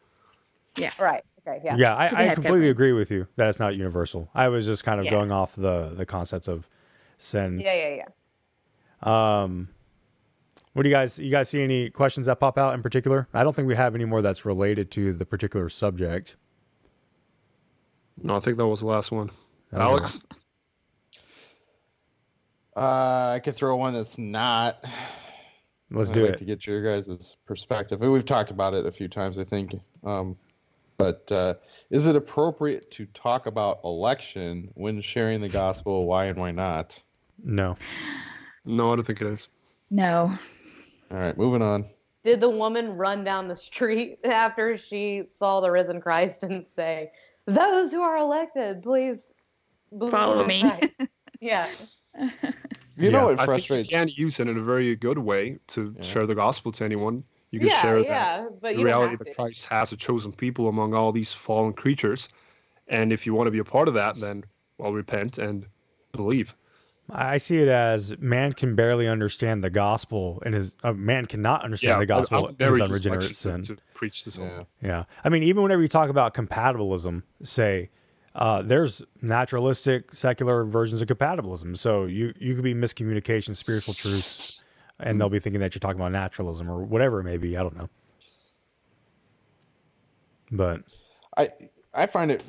yeah. 0.75 0.91
Right. 0.99 1.23
Okay. 1.57 1.61
Yeah. 1.65 1.75
Yeah, 1.77 1.95
I, 1.95 2.05
I 2.05 2.09
completely 2.33 2.43
covering. 2.43 2.69
agree 2.69 2.93
with 2.93 3.11
you 3.11 3.27
that 3.35 3.47
it's 3.49 3.59
not 3.59 3.75
universal. 3.75 4.29
I 4.33 4.47
was 4.49 4.65
just 4.65 4.83
kind 4.83 4.99
of 4.99 5.05
Yeah. 5.05 5.11
going 5.11 5.31
off 5.31 5.55
the, 5.55 5.89
the 5.95 6.05
concept 6.05 6.47
of 6.47 6.67
sin. 7.17 7.59
Yeah. 7.59 7.73
Yeah. 7.73 8.03
Yeah. 9.03 9.41
Um, 9.43 9.69
what 10.73 10.83
do 10.83 10.89
you 10.89 10.95
guys? 10.95 11.17
You 11.19 11.31
guys 11.31 11.49
see 11.49 11.63
any 11.63 11.89
questions 11.89 12.27
that 12.27 12.39
pop 12.39 12.57
out 12.57 12.73
in 12.73 12.81
particular? 12.83 13.27
I 13.33 13.43
don't 13.43 13.55
think 13.55 13.67
we 13.67 13.75
have 13.75 13.95
any 13.95 14.05
more 14.05 14.21
that's 14.21 14.45
related 14.45 14.91
to 14.91 15.13
the 15.13 15.25
particular 15.25 15.67
subject. 15.69 16.35
No, 18.21 18.35
I 18.35 18.39
think 18.39 18.57
that 18.57 18.67
was 18.67 18.81
the 18.81 18.87
last 18.87 19.11
one. 19.11 19.29
That 19.71 19.81
Alex, 19.81 20.25
Uh, 22.75 23.33
I 23.35 23.41
could 23.43 23.55
throw 23.55 23.75
one 23.75 23.93
that's 23.93 24.17
not. 24.17 24.83
Let's 25.91 26.11
I'd 26.11 26.13
do 26.13 26.25
like 26.25 26.33
it. 26.35 26.37
to 26.39 26.45
get 26.45 26.67
your 26.67 26.83
guys' 26.83 27.35
perspective. 27.45 27.99
We've 27.99 28.25
talked 28.25 28.51
about 28.51 28.73
it 28.73 28.85
a 28.85 28.91
few 28.91 29.07
times, 29.07 29.39
I 29.39 29.43
think. 29.43 29.75
Um, 30.03 30.37
but 30.99 31.31
uh, 31.31 31.55
is 31.89 32.05
it 32.05 32.15
appropriate 32.15 32.91
to 32.91 33.07
talk 33.07 33.47
about 33.47 33.79
election 33.83 34.69
when 34.75 35.01
sharing 35.01 35.41
the 35.41 35.49
gospel? 35.49 36.05
Why 36.05 36.25
and 36.25 36.37
why 36.37 36.51
not? 36.51 37.01
No. 37.43 37.77
no, 38.65 38.91
I 38.91 38.95
don't 38.97 39.05
think 39.05 39.21
it 39.21 39.27
is. 39.27 39.47
No. 39.89 40.37
All 41.09 41.17
right, 41.17 41.35
moving 41.37 41.61
on. 41.63 41.85
Did 42.23 42.41
the 42.41 42.49
woman 42.49 42.97
run 42.97 43.23
down 43.23 43.47
the 43.47 43.55
street 43.55 44.19
after 44.25 44.77
she 44.77 45.23
saw 45.33 45.61
the 45.61 45.71
risen 45.71 46.01
Christ 46.01 46.43
and 46.43 46.67
say, 46.67 47.11
"Those 47.45 47.91
who 47.91 48.01
are 48.01 48.17
elected, 48.17 48.83
please 48.83 49.31
Follow 50.11 50.45
me." 50.45 50.63
Yeah. 51.41 51.69
You 52.97 53.11
know 53.11 53.19
Yeah. 53.19 53.23
what 53.23 53.39
I 53.39 53.45
think 53.45 53.69
you 53.69 53.75
frustrates? 53.85 53.89
can 53.89 54.09
use 54.09 54.41
it 54.41 54.49
in 54.49 54.57
a 54.57 54.61
very 54.61 54.93
good 54.97 55.17
way 55.17 55.57
to 55.67 55.95
Yeah. 55.95 56.03
share 56.03 56.27
the 56.27 56.35
gospel 56.35 56.73
to 56.73 56.83
anyone. 56.83 57.23
You 57.51 57.59
can 57.59 57.67
Yeah. 57.69 57.81
share 57.81 57.95
that 58.03 58.05
Yeah. 58.05 58.47
But 58.61 58.75
the 58.75 58.83
reality 58.83 59.15
that. 59.15 59.35
Christ 59.35 59.65
has 59.67 59.91
a 59.91 59.97
chosen 59.97 60.31
people 60.31 60.67
among 60.67 60.93
all 60.93 61.11
these 61.11 61.33
fallen 61.33 61.73
creatures. 61.73 62.29
And 62.87 63.11
if 63.13 63.25
you 63.25 63.33
want 63.33 63.47
to 63.47 63.51
be 63.51 63.59
a 63.59 63.63
part 63.63 63.87
of 63.87 63.93
that, 63.95 64.15
then, 64.19 64.43
well, 64.77 64.93
repent 64.93 65.37
and 65.37 65.65
believe. 66.11 66.55
I 67.11 67.39
see 67.39 67.57
it 67.57 67.67
as 67.67 68.15
man 68.19 68.53
can 68.53 68.75
barely 68.75 69.07
understand 69.07 69.63
the 69.63 69.71
gospel, 69.71 70.41
and 70.45 70.53
his 70.53 70.75
uh, 70.83 70.93
man 70.93 71.25
cannot 71.25 71.63
understand 71.63 71.93
the 71.95 72.13
I- 72.13 72.17
I 72.17 72.19
gospel 72.19 72.41
would 72.43 72.61
in 72.61 72.71
his 72.71 72.81
unregenerate 72.81 73.21
lectures 73.23 73.37
sin. 73.39 73.63
to, 73.63 73.75
to 73.77 73.81
preach 73.95 74.25
this. 74.25 74.37
Yeah. 74.37 74.63
Yeah. 74.81 75.03
I 75.23 75.29
mean, 75.29 75.41
even 75.41 75.63
whenever 75.63 75.81
you 75.81 75.87
talk 75.87 76.09
about 76.11 76.35
compatibilism, 76.35 77.23
say, 77.41 77.89
uh, 78.35 78.61
there's 78.61 79.01
naturalistic, 79.23 80.13
secular 80.13 80.63
versions 80.65 81.01
of 81.01 81.07
compatibilism. 81.07 81.75
So 81.77 82.05
you, 82.05 82.31
you 82.37 82.53
could 82.53 82.63
be 82.63 82.75
miscommunication, 82.75 83.55
spiritual 83.55 83.95
truths, 83.95 84.58
and 84.99 85.19
they'll 85.19 85.29
be 85.29 85.39
thinking 85.39 85.61
that 85.61 85.73
you're 85.73 85.79
talking 85.79 85.99
about 85.99 86.11
naturalism 86.11 86.69
or 86.69 86.83
whatever 86.83 87.19
it 87.19 87.23
may 87.23 87.37
be. 87.37 87.57
I 87.57 87.63
don't 87.63 87.77
know. 87.77 87.89
But 90.51 90.81
I 91.37 91.51
I 91.93 92.05
find 92.05 92.31
it. 92.31 92.43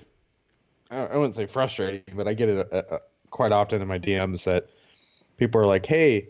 I 0.90 1.06
I 1.06 1.16
wouldn't 1.16 1.34
say 1.34 1.46
frustrating, 1.46 2.02
but 2.14 2.26
I 2.26 2.34
get 2.34 2.48
it 2.48 2.72
uh, 2.72 2.76
uh, 2.76 2.98
quite 3.30 3.52
often 3.52 3.82
in 3.82 3.88
my 3.88 3.98
DMs 3.98 4.44
that 4.44 4.68
people 5.36 5.60
are 5.60 5.66
like, 5.66 5.86
"Hey, 5.86 6.28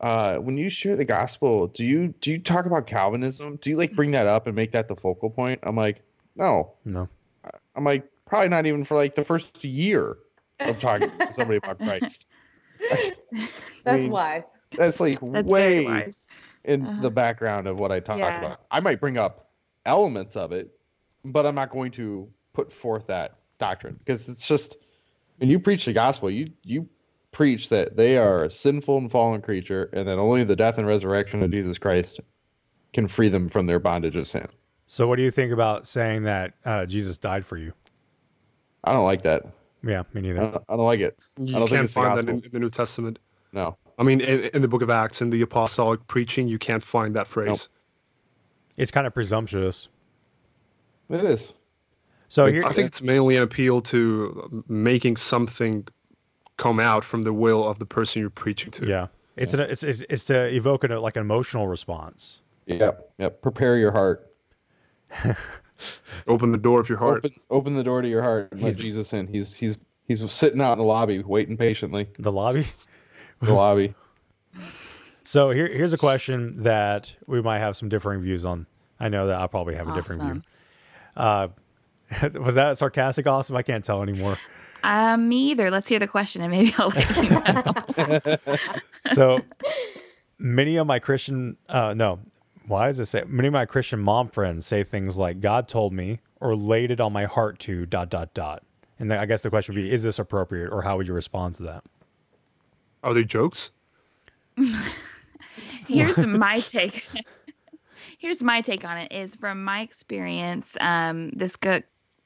uh, 0.00 0.36
when 0.36 0.56
you 0.56 0.68
share 0.68 0.96
the 0.96 1.04
gospel, 1.04 1.68
do 1.68 1.84
you 1.84 2.08
do 2.20 2.32
you 2.32 2.38
talk 2.38 2.66
about 2.66 2.86
Calvinism? 2.86 3.56
Do 3.56 3.70
you 3.70 3.76
like 3.76 3.94
bring 3.94 4.10
that 4.12 4.26
up 4.26 4.46
and 4.46 4.56
make 4.56 4.72
that 4.72 4.88
the 4.88 4.96
focal 4.96 5.30
point?" 5.30 5.60
I'm 5.62 5.76
like, 5.76 6.02
"No." 6.36 6.72
no. 6.84 7.08
I'm 7.74 7.84
like, 7.84 8.06
probably 8.26 8.48
not 8.48 8.66
even 8.66 8.84
for 8.84 8.94
like 8.94 9.14
the 9.14 9.24
first 9.24 9.64
year 9.64 10.16
of 10.60 10.80
talking 10.80 11.10
to 11.18 11.32
somebody 11.32 11.58
about 11.58 11.78
Christ. 11.78 12.26
That's 13.84 14.02
mean, 14.02 14.10
wise. 14.10 14.44
That's 14.76 15.00
like 15.00 15.18
That's 15.22 15.48
way 15.48 16.12
in 16.64 16.86
Uh-huh. 16.86 17.02
the 17.02 17.10
background 17.10 17.66
of 17.66 17.78
what 17.78 17.90
I 17.92 18.00
talk 18.00 18.18
Yeah. 18.18 18.38
about. 18.38 18.60
I 18.70 18.80
might 18.80 19.00
bring 19.00 19.18
up 19.18 19.50
elements 19.86 20.36
of 20.36 20.52
it, 20.52 20.70
but 21.24 21.44
I'm 21.46 21.54
not 21.54 21.70
going 21.70 21.90
to 21.92 22.28
put 22.52 22.72
forth 22.72 23.06
that 23.08 23.38
doctrine 23.58 23.96
because 23.98 24.28
it's 24.28 24.46
just 24.46 24.76
when 25.38 25.50
you 25.50 25.58
preach 25.58 25.84
the 25.86 25.92
gospel, 25.92 26.30
you 26.30 26.50
you 26.62 26.88
preach 27.32 27.68
that 27.70 27.96
they 27.96 28.16
are 28.18 28.44
a 28.44 28.50
sinful 28.50 28.98
and 28.98 29.10
fallen 29.10 29.40
creature, 29.40 29.88
and 29.94 30.06
that 30.06 30.18
only 30.18 30.44
the 30.44 30.54
death 30.54 30.78
and 30.78 30.86
resurrection 30.86 31.42
of 31.42 31.50
Jesus 31.50 31.78
Christ 31.78 32.20
can 32.92 33.08
free 33.08 33.28
them 33.30 33.48
from 33.48 33.66
their 33.66 33.78
bondage 33.78 34.16
of 34.16 34.26
sin. 34.26 34.46
So 34.86 35.08
what 35.08 35.16
do 35.16 35.22
you 35.22 35.30
think 35.30 35.50
about 35.52 35.86
saying 35.86 36.24
that 36.24 36.52
uh, 36.64 36.84
Jesus 36.84 37.16
died 37.16 37.46
for 37.46 37.56
you? 37.56 37.72
I 38.84 38.92
don't 38.92 39.04
like 39.06 39.22
that. 39.22 39.46
Yeah, 39.82 40.02
me 40.12 40.18
I 40.18 40.20
neither. 40.20 40.40
don't, 40.40 40.64
I 40.68 40.76
don't 40.76 40.84
like 40.84 41.00
it. 41.00 41.18
You 41.38 41.56
I 41.56 41.58
don't 41.60 41.68
can't 41.68 41.84
it's 41.84 41.94
the 41.94 42.00
find 42.00 42.18
that 42.18 42.28
in, 42.28 42.44
in 42.44 42.50
the 42.52 42.58
New 42.58 42.70
Testament. 42.70 43.18
No. 43.52 43.76
I 44.02 44.04
mean, 44.04 44.20
in, 44.20 44.50
in 44.52 44.62
the 44.62 44.68
book 44.68 44.82
of 44.82 44.90
Acts, 44.90 45.22
in 45.22 45.30
the 45.30 45.42
apostolic 45.42 46.04
preaching, 46.08 46.48
you 46.48 46.58
can't 46.58 46.82
find 46.82 47.14
that 47.14 47.28
phrase. 47.28 47.68
It's 48.76 48.90
kind 48.90 49.06
of 49.06 49.14
presumptuous. 49.14 49.86
It 51.08 51.24
is. 51.24 51.54
So 52.28 52.46
here, 52.46 52.64
I 52.66 52.72
think 52.72 52.88
it's 52.88 53.00
mainly 53.00 53.36
an 53.36 53.44
appeal 53.44 53.80
to 53.82 54.64
making 54.66 55.18
something 55.18 55.86
come 56.56 56.80
out 56.80 57.04
from 57.04 57.22
the 57.22 57.32
will 57.32 57.64
of 57.64 57.78
the 57.78 57.86
person 57.86 58.18
you're 58.18 58.30
preaching 58.30 58.72
to. 58.72 58.86
Yeah, 58.86 59.06
it's 59.36 59.54
an 59.54 59.60
it's 59.60 59.84
it's, 59.84 60.02
it's 60.10 60.24
to 60.24 60.52
evoke 60.52 60.82
an, 60.82 60.90
like 60.96 61.14
an 61.14 61.20
emotional 61.20 61.68
response. 61.68 62.40
Yep, 62.66 63.08
yep. 63.18 63.40
Prepare 63.40 63.76
your 63.76 63.92
heart. 63.92 64.34
Open 66.26 66.50
the 66.50 66.58
door 66.58 66.80
of 66.80 66.88
your 66.88 66.98
heart. 66.98 67.18
Open, 67.18 67.40
open 67.50 67.74
the 67.76 67.84
door 67.84 68.02
to 68.02 68.08
your 68.08 68.22
heart 68.22 68.50
and 68.50 68.62
let 68.62 68.76
Jesus 68.76 69.12
in. 69.12 69.28
He's 69.28 69.52
he's 69.52 69.78
he's 70.08 70.28
sitting 70.32 70.60
out 70.60 70.72
in 70.72 70.78
the 70.78 70.84
lobby 70.84 71.22
waiting 71.22 71.56
patiently. 71.56 72.08
The 72.18 72.32
lobby. 72.32 72.66
The 73.42 73.52
lobby. 73.52 73.94
So 75.24 75.50
here 75.50 75.68
here's 75.68 75.92
a 75.92 75.98
question 75.98 76.62
that 76.62 77.16
we 77.26 77.42
might 77.42 77.58
have 77.58 77.76
some 77.76 77.88
differing 77.88 78.20
views 78.20 78.44
on. 78.44 78.66
I 78.98 79.08
know 79.08 79.26
that 79.26 79.40
I'll 79.40 79.48
probably 79.48 79.74
have 79.74 79.88
a 79.88 79.94
different 79.94 80.22
view. 80.22 80.42
Uh, 81.16 81.48
was 82.34 82.54
that 82.54 82.78
sarcastic? 82.78 83.26
Awesome. 83.26 83.56
I 83.56 83.62
can't 83.62 83.84
tell 83.84 84.02
anymore. 84.02 84.38
Um, 84.84 85.28
me 85.28 85.50
either. 85.50 85.70
Let's 85.70 85.88
hear 85.88 85.98
the 85.98 86.08
question 86.08 86.42
and 86.42 86.50
maybe 86.50 86.74
I'll 86.78 86.88
let 86.88 87.16
you 87.16 87.30
know. 88.30 88.56
so 89.12 89.40
many 90.38 90.76
of 90.76 90.86
my 90.86 90.98
Christian, 90.98 91.56
uh, 91.68 91.94
no, 91.94 92.20
why 92.66 92.88
does 92.88 93.00
it 93.00 93.06
say 93.06 93.24
many 93.26 93.48
of 93.48 93.52
my 93.52 93.64
Christian 93.64 94.00
mom 94.00 94.28
friends 94.28 94.66
say 94.66 94.84
things 94.84 95.18
like 95.18 95.40
God 95.40 95.68
told 95.68 95.92
me 95.92 96.20
or 96.40 96.56
laid 96.56 96.90
it 96.90 97.00
on 97.00 97.12
my 97.12 97.24
heart 97.24 97.58
to 97.60 97.86
dot 97.86 98.10
dot 98.10 98.34
dot. 98.34 98.64
And 98.98 99.12
I 99.12 99.26
guess 99.26 99.42
the 99.42 99.50
question 99.50 99.74
would 99.74 99.82
be, 99.82 99.92
is 99.92 100.02
this 100.02 100.18
appropriate 100.18 100.70
or 100.70 100.82
how 100.82 100.96
would 100.96 101.08
you 101.08 101.14
respond 101.14 101.54
to 101.56 101.62
that? 101.64 101.84
Are 103.02 103.14
they 103.14 103.24
jokes? 103.24 103.70
Here's 105.86 106.18
my 106.18 106.60
take. 106.60 107.06
Here's 108.18 108.42
my 108.42 108.60
take 108.60 108.84
on 108.84 108.98
it 108.98 109.12
is 109.12 109.34
from 109.34 109.64
my 109.64 109.80
experience, 109.80 110.76
um, 110.80 111.30
this 111.30 111.56
go, 111.56 111.82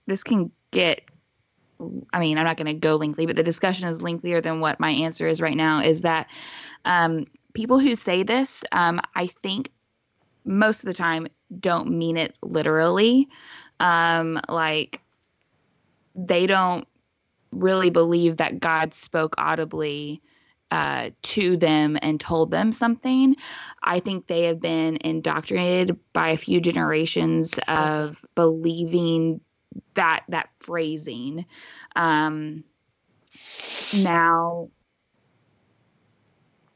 this 0.07 0.22
can 0.22 0.51
get 0.70 1.03
I 2.12 2.20
mean, 2.20 2.39
I'm 2.39 2.45
not 2.45 2.57
going 2.57 2.66
to 2.66 2.74
go 2.74 2.97
lengthy, 2.97 3.27
but 3.27 3.37
the 3.37 3.43
discussion 3.43 3.89
is 3.89 4.01
lengthier 4.01 4.41
than 4.41 4.61
what 4.61 4.81
my 4.81 4.91
answer 4.91 5.27
is 5.27 5.43
right 5.43 5.57
now. 5.57 5.83
Is 5.83 6.03
that 6.03 6.29
um, 6.87 7.27
people 7.53 7.79
who 7.79 7.95
say 7.95 8.22
this, 8.22 8.64
um, 8.72 9.01
I 9.14 9.27
think 9.43 9.70
most 10.45 10.83
of 10.83 10.87
the 10.87 10.95
time 10.95 11.27
don't 11.61 11.91
mean 11.91 12.16
it 12.16 12.35
literally. 12.43 13.29
Um, 13.79 14.41
like 14.49 15.03
they 16.14 16.47
don't 16.47 16.89
really 17.51 17.91
believe 17.91 18.39
that 18.39 18.59
God 18.59 18.95
spoke 18.95 19.35
audibly 19.37 20.22
uh, 20.70 21.10
to 21.22 21.56
them 21.56 21.98
and 22.02 22.20
told 22.20 22.50
them 22.50 22.72
something. 22.72 23.36
I 23.82 24.00
think 24.00 24.26
they 24.26 24.44
have 24.44 24.60
been 24.60 24.98
indoctrinated 25.00 25.98
by 26.12 26.30
a 26.30 26.36
few 26.36 26.60
generations 26.60 27.58
of 27.68 28.24
believing 28.34 29.40
that 29.94 30.24
that 30.28 30.48
phrasing. 30.60 31.46
Um, 31.94 32.64
now, 33.96 34.70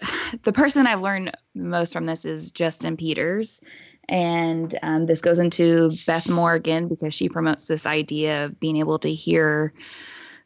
the 0.45 0.53
person 0.53 0.87
I've 0.87 1.03
learned 1.03 1.33
most 1.55 1.93
from 1.93 2.07
this 2.07 2.25
is 2.25 2.51
Justin 2.51 2.97
Peters. 2.97 3.61
And 4.09 4.77
um, 4.83 5.07
this 5.07 5.21
goes 5.21 5.39
into 5.39 5.93
Beth 6.07 6.29
Moore 6.29 6.59
because 6.59 7.15
she 7.15 7.29
promotes 7.29 7.69
this 7.69 7.87
idea 7.87 8.47
of 8.47 8.59
being 8.59 8.77
able 8.77 8.99
to 9.01 9.13
hear 9.13 9.73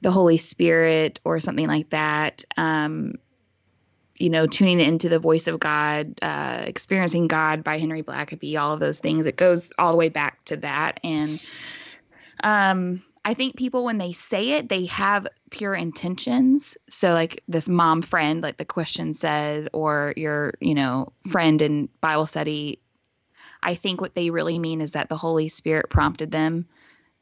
the 0.02 0.10
Holy 0.10 0.36
Spirit 0.36 1.18
or 1.24 1.40
something 1.40 1.66
like 1.66 1.88
that. 1.90 2.44
Um, 2.58 3.14
you 4.16 4.30
know, 4.30 4.46
tuning 4.46 4.80
into 4.80 5.08
the 5.08 5.18
voice 5.18 5.46
of 5.46 5.58
God, 5.58 6.18
uh, 6.22 6.62
experiencing 6.66 7.26
God 7.26 7.64
by 7.64 7.78
Henry 7.78 8.02
Blackaby, 8.02 8.56
all 8.56 8.72
of 8.72 8.80
those 8.80 9.00
things. 9.00 9.26
It 9.26 9.36
goes 9.36 9.72
all 9.78 9.90
the 9.90 9.98
way 9.98 10.08
back 10.08 10.44
to 10.46 10.56
that. 10.58 11.00
And 11.02 11.44
um, 12.44 13.02
I 13.24 13.34
think 13.34 13.56
people, 13.56 13.84
when 13.84 13.98
they 13.98 14.12
say 14.12 14.50
it, 14.50 14.68
they 14.68 14.86
have 14.86 15.26
pure 15.50 15.74
intentions. 15.74 16.76
So, 16.88 17.12
like 17.12 17.42
this 17.48 17.68
mom 17.68 18.02
friend, 18.02 18.42
like 18.42 18.58
the 18.58 18.64
question 18.64 19.14
says, 19.14 19.66
or 19.72 20.14
your, 20.16 20.54
you 20.60 20.74
know, 20.74 21.12
friend 21.28 21.60
in 21.60 21.88
Bible 22.00 22.26
study, 22.26 22.80
I 23.62 23.74
think 23.74 24.00
what 24.00 24.14
they 24.14 24.30
really 24.30 24.58
mean 24.58 24.80
is 24.80 24.92
that 24.92 25.08
the 25.08 25.16
Holy 25.16 25.48
Spirit 25.48 25.90
prompted 25.90 26.30
them 26.30 26.66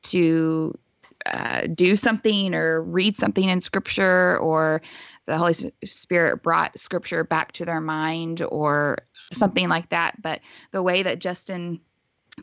to 0.04 0.76
uh, 1.26 1.62
do 1.72 1.94
something 1.94 2.52
or 2.52 2.82
read 2.82 3.16
something 3.16 3.48
in 3.48 3.60
scripture, 3.60 4.38
or 4.38 4.82
the 5.26 5.38
Holy 5.38 5.54
Spirit 5.84 6.42
brought 6.42 6.78
scripture 6.78 7.24
back 7.24 7.52
to 7.52 7.64
their 7.64 7.80
mind, 7.80 8.42
or 8.42 8.98
something 9.32 9.68
like 9.68 9.88
that. 9.90 10.20
But 10.20 10.40
the 10.72 10.82
way 10.82 11.02
that 11.02 11.18
Justin 11.18 11.80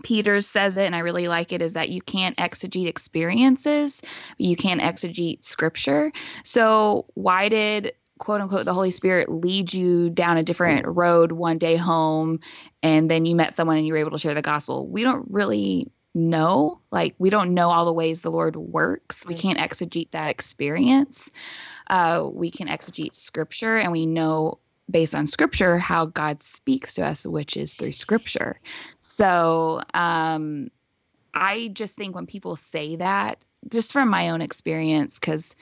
Peters 0.04 0.48
says 0.48 0.78
it, 0.78 0.86
and 0.86 0.96
I 0.96 1.00
really 1.00 1.28
like 1.28 1.52
it, 1.52 1.62
is 1.62 1.74
that 1.74 1.90
you 1.90 2.02
can't 2.02 2.38
exegete 2.38 2.88
experiences, 2.88 4.02
you 4.38 4.56
can't 4.56 4.82
exegete 4.82 5.44
scripture. 5.44 6.12
So, 6.44 7.06
why 7.16 7.50
did 7.50 7.94
quote 8.20 8.42
unquote 8.42 8.66
the 8.66 8.74
Holy 8.74 8.92
Spirit 8.92 9.32
lead 9.32 9.74
you 9.74 10.10
down 10.10 10.38
a 10.38 10.44
different 10.44 10.86
road 10.86 11.32
one 11.32 11.58
day 11.58 11.78
home 11.78 12.40
and 12.84 13.10
then 13.10 13.26
you 13.26 13.34
met 13.34 13.56
someone 13.56 13.78
and 13.78 13.88
you 13.88 13.94
were 13.94 14.00
able 14.00 14.12
to 14.12 14.18
share 14.18 14.36
the 14.36 14.42
gospel? 14.42 14.88
We 14.88 15.04
don't 15.04 15.26
really 15.30 15.92
know. 16.28 16.80
Like, 16.92 17.16
we 17.18 17.30
don't 17.30 17.54
know 17.54 17.70
all 17.70 17.86
the 17.86 17.94
ways 17.94 18.22
the 18.22 18.32
Lord 18.32 18.56
works. 18.56 19.26
We 19.26 19.36
can't 19.36 19.60
exegete 19.60 20.12
that 20.12 20.30
experience. 20.30 21.30
Uh, 21.88 22.28
we 22.32 22.52
can 22.52 22.68
exegete 22.68 23.16
scripture 23.16 23.78
and 23.78 23.92
we 23.92 24.06
know 24.06 24.60
based 24.90 25.16
on 25.16 25.28
scripture 25.28 25.78
how 25.78 26.06
God 26.06 26.42
speaks 26.42 26.94
to 26.96 27.06
us, 27.06 27.26
which 27.26 27.56
is 27.56 27.74
through 27.74 27.92
scripture. 27.92 28.60
So 29.00 29.82
um, 29.94 30.70
I 31.34 31.70
just 31.74 31.96
think 31.96 32.16
when 32.16 32.26
people 32.26 32.56
say 32.56 32.96
that, 32.96 33.40
just 33.70 33.92
from 33.92 34.10
my 34.10 34.30
own 34.30 34.42
experience, 34.42 35.20
because 35.20 35.56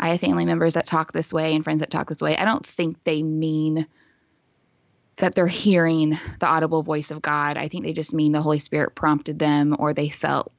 I 0.00 0.08
have 0.08 0.20
family 0.20 0.44
members 0.44 0.74
that 0.74 0.86
talk 0.86 1.12
this 1.12 1.32
way 1.32 1.54
and 1.54 1.62
friends 1.62 1.80
that 1.80 1.90
talk 1.90 2.08
this 2.08 2.22
way, 2.22 2.36
I 2.36 2.44
don't 2.44 2.66
think 2.66 3.02
they 3.04 3.22
mean 3.22 3.86
that 5.16 5.34
they're 5.34 5.46
hearing 5.46 6.18
the 6.40 6.46
audible 6.46 6.82
voice 6.82 7.10
of 7.10 7.22
God. 7.22 7.56
I 7.56 7.68
think 7.68 7.84
they 7.84 7.92
just 7.92 8.14
mean 8.14 8.32
the 8.32 8.42
Holy 8.42 8.58
Spirit 8.58 8.94
prompted 8.94 9.38
them 9.38 9.76
or 9.78 9.92
they 9.92 10.08
felt 10.08 10.52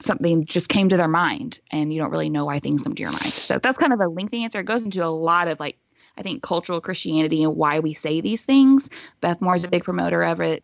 something 0.00 0.44
just 0.44 0.68
came 0.68 0.88
to 0.88 0.96
their 0.96 1.08
mind 1.08 1.60
and 1.70 1.92
you 1.92 2.00
don't 2.00 2.10
really 2.10 2.28
know 2.28 2.44
why 2.44 2.58
things 2.58 2.82
come 2.82 2.94
to 2.94 3.02
your 3.02 3.12
mind. 3.12 3.32
So 3.32 3.58
that's 3.58 3.78
kind 3.78 3.92
of 3.92 4.00
a 4.00 4.08
lengthy 4.08 4.42
answer. 4.42 4.60
It 4.60 4.66
goes 4.66 4.84
into 4.84 5.04
a 5.04 5.06
lot 5.06 5.48
of 5.48 5.60
like 5.60 5.78
I 6.16 6.22
think 6.22 6.42
cultural 6.42 6.80
Christianity 6.80 7.42
and 7.42 7.56
why 7.56 7.78
we 7.78 7.94
say 7.94 8.20
these 8.20 8.44
things. 8.44 8.90
Beth 9.20 9.40
Moore 9.40 9.54
is 9.54 9.64
a 9.64 9.68
big 9.68 9.84
promoter 9.84 10.22
of 10.22 10.40
it. 10.40 10.62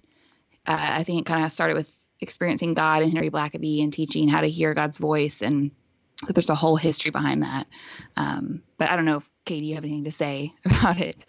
Uh, 0.67 0.77
I 0.79 1.05
think 1.05 1.23
it 1.23 1.27
kind 1.27 1.45
of 1.45 1.53
started 1.53 1.77
with 1.77 1.95
experiencing 2.21 2.75
God 2.75 3.03
and 3.03 3.13
Henry 3.13 3.31
Blackaby 3.31 3.83
and 3.83 3.93
teaching 3.93 4.29
how 4.29 4.41
to 4.41 4.49
hear 4.49 4.75
God's 4.75 4.99
voice, 4.99 5.41
and 5.41 5.71
there's 6.29 6.51
a 6.51 6.55
whole 6.55 6.77
history 6.77 7.11
behind 7.11 7.43
that. 7.43 7.67
Um, 8.17 8.63
but 8.77 8.91
I 8.91 8.97
don't 8.97 9.05
know 9.05 9.19
if 9.19 9.31
Katie, 9.45 9.67
you 9.67 9.77
have 9.77 9.85
anything 9.85 10.05
to 10.05 10.13
say 10.13 10.53
about 10.65 11.01
it. 11.01 11.25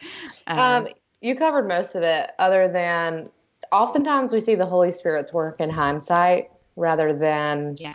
Uh, 0.47 0.84
um, 0.86 0.88
you 1.22 1.36
covered 1.36 1.67
most 1.67 1.95
of 1.95 2.03
it, 2.03 2.32
other 2.39 2.67
than 2.67 3.30
oftentimes 3.72 4.34
we 4.34 4.41
see 4.41 4.55
the 4.55 4.65
Holy 4.65 4.91
Spirit's 4.91 5.34
work 5.34 5.59
in 5.59 5.70
hindsight 5.70 6.49
rather 6.76 7.13
than 7.13 7.76
yeah. 7.78 7.93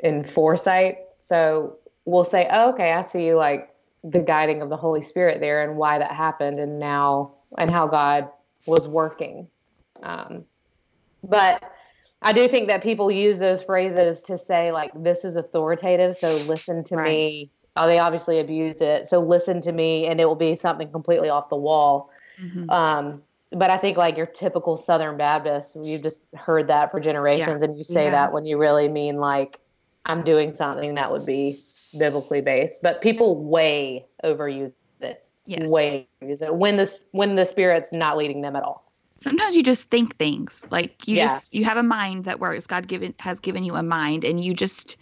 in 0.00 0.24
foresight. 0.24 0.98
So 1.20 1.78
we'll 2.04 2.24
say, 2.24 2.48
oh, 2.50 2.70
okay, 2.70 2.92
I 2.92 3.02
see 3.02 3.34
like 3.34 3.74
the 4.02 4.20
guiding 4.20 4.60
of 4.62 4.68
the 4.68 4.76
Holy 4.76 5.02
Spirit 5.02 5.40
there 5.40 5.62
and 5.62 5.76
why 5.76 5.98
that 5.98 6.12
happened 6.12 6.58
and 6.58 6.78
now 6.78 7.32
and 7.56 7.70
how 7.70 7.86
God 7.86 8.28
was 8.66 8.86
working. 8.88 9.48
Um, 10.02 10.44
but 11.22 11.62
I 12.20 12.32
do 12.32 12.48
think 12.48 12.68
that 12.68 12.82
people 12.82 13.10
use 13.10 13.38
those 13.38 13.62
phrases 13.62 14.20
to 14.22 14.36
say 14.36 14.72
like 14.72 14.90
this 14.94 15.24
is 15.24 15.36
authoritative, 15.36 16.16
so 16.16 16.36
listen 16.48 16.84
to 16.84 16.96
right. 16.96 17.06
me. 17.06 17.50
Oh, 17.76 17.86
they 17.86 17.98
obviously 17.98 18.38
abuse 18.38 18.80
it, 18.80 19.08
so 19.08 19.18
listen 19.18 19.60
to 19.62 19.72
me, 19.72 20.06
and 20.06 20.20
it 20.20 20.26
will 20.26 20.36
be 20.36 20.54
something 20.54 20.90
completely 20.92 21.28
off 21.28 21.48
the 21.48 21.56
wall. 21.56 22.10
Mm-hmm. 22.40 22.70
Um, 22.70 23.22
but 23.50 23.70
I 23.70 23.76
think 23.76 23.96
like 23.96 24.16
your 24.16 24.26
typical 24.26 24.76
Southern 24.76 25.16
Baptist, 25.16 25.76
you've 25.80 26.02
just 26.02 26.20
heard 26.34 26.68
that 26.68 26.90
for 26.90 27.00
generations, 27.00 27.60
yeah. 27.60 27.68
and 27.68 27.78
you 27.78 27.84
say 27.84 28.04
yeah. 28.04 28.10
that 28.10 28.32
when 28.32 28.46
you 28.46 28.58
really 28.58 28.88
mean 28.88 29.16
like 29.16 29.60
I'm 30.06 30.22
doing 30.22 30.52
something 30.52 30.94
that 30.94 31.10
would 31.10 31.24
be 31.24 31.58
biblically 31.98 32.40
based, 32.40 32.82
but 32.82 33.00
people 33.00 33.42
way 33.44 34.06
overuse 34.24 34.72
it. 35.00 35.24
Yes. 35.46 35.68
Way 35.68 36.08
use 36.20 36.42
it 36.42 36.54
when 36.54 36.76
this 36.76 36.98
when 37.12 37.36
the 37.36 37.44
spirit's 37.44 37.92
not 37.92 38.16
leading 38.16 38.42
them 38.42 38.56
at 38.56 38.62
all. 38.62 38.90
Sometimes 39.20 39.54
you 39.54 39.62
just 39.62 39.88
think 39.90 40.16
things 40.16 40.64
like 40.70 41.06
you 41.06 41.16
yeah. 41.16 41.26
just 41.26 41.54
you 41.54 41.64
have 41.64 41.76
a 41.76 41.82
mind 41.82 42.24
that 42.24 42.40
works. 42.40 42.66
God 42.66 42.88
given 42.88 43.14
has 43.20 43.40
given 43.40 43.62
you 43.64 43.74
a 43.76 43.82
mind, 43.82 44.24
and 44.24 44.44
you 44.44 44.52
just 44.52 44.96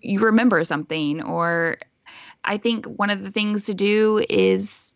you 0.00 0.20
remember 0.20 0.64
something. 0.64 1.22
Or 1.22 1.76
I 2.44 2.56
think 2.56 2.86
one 2.86 3.10
of 3.10 3.22
the 3.22 3.30
things 3.30 3.64
to 3.64 3.74
do 3.74 4.24
is 4.30 4.91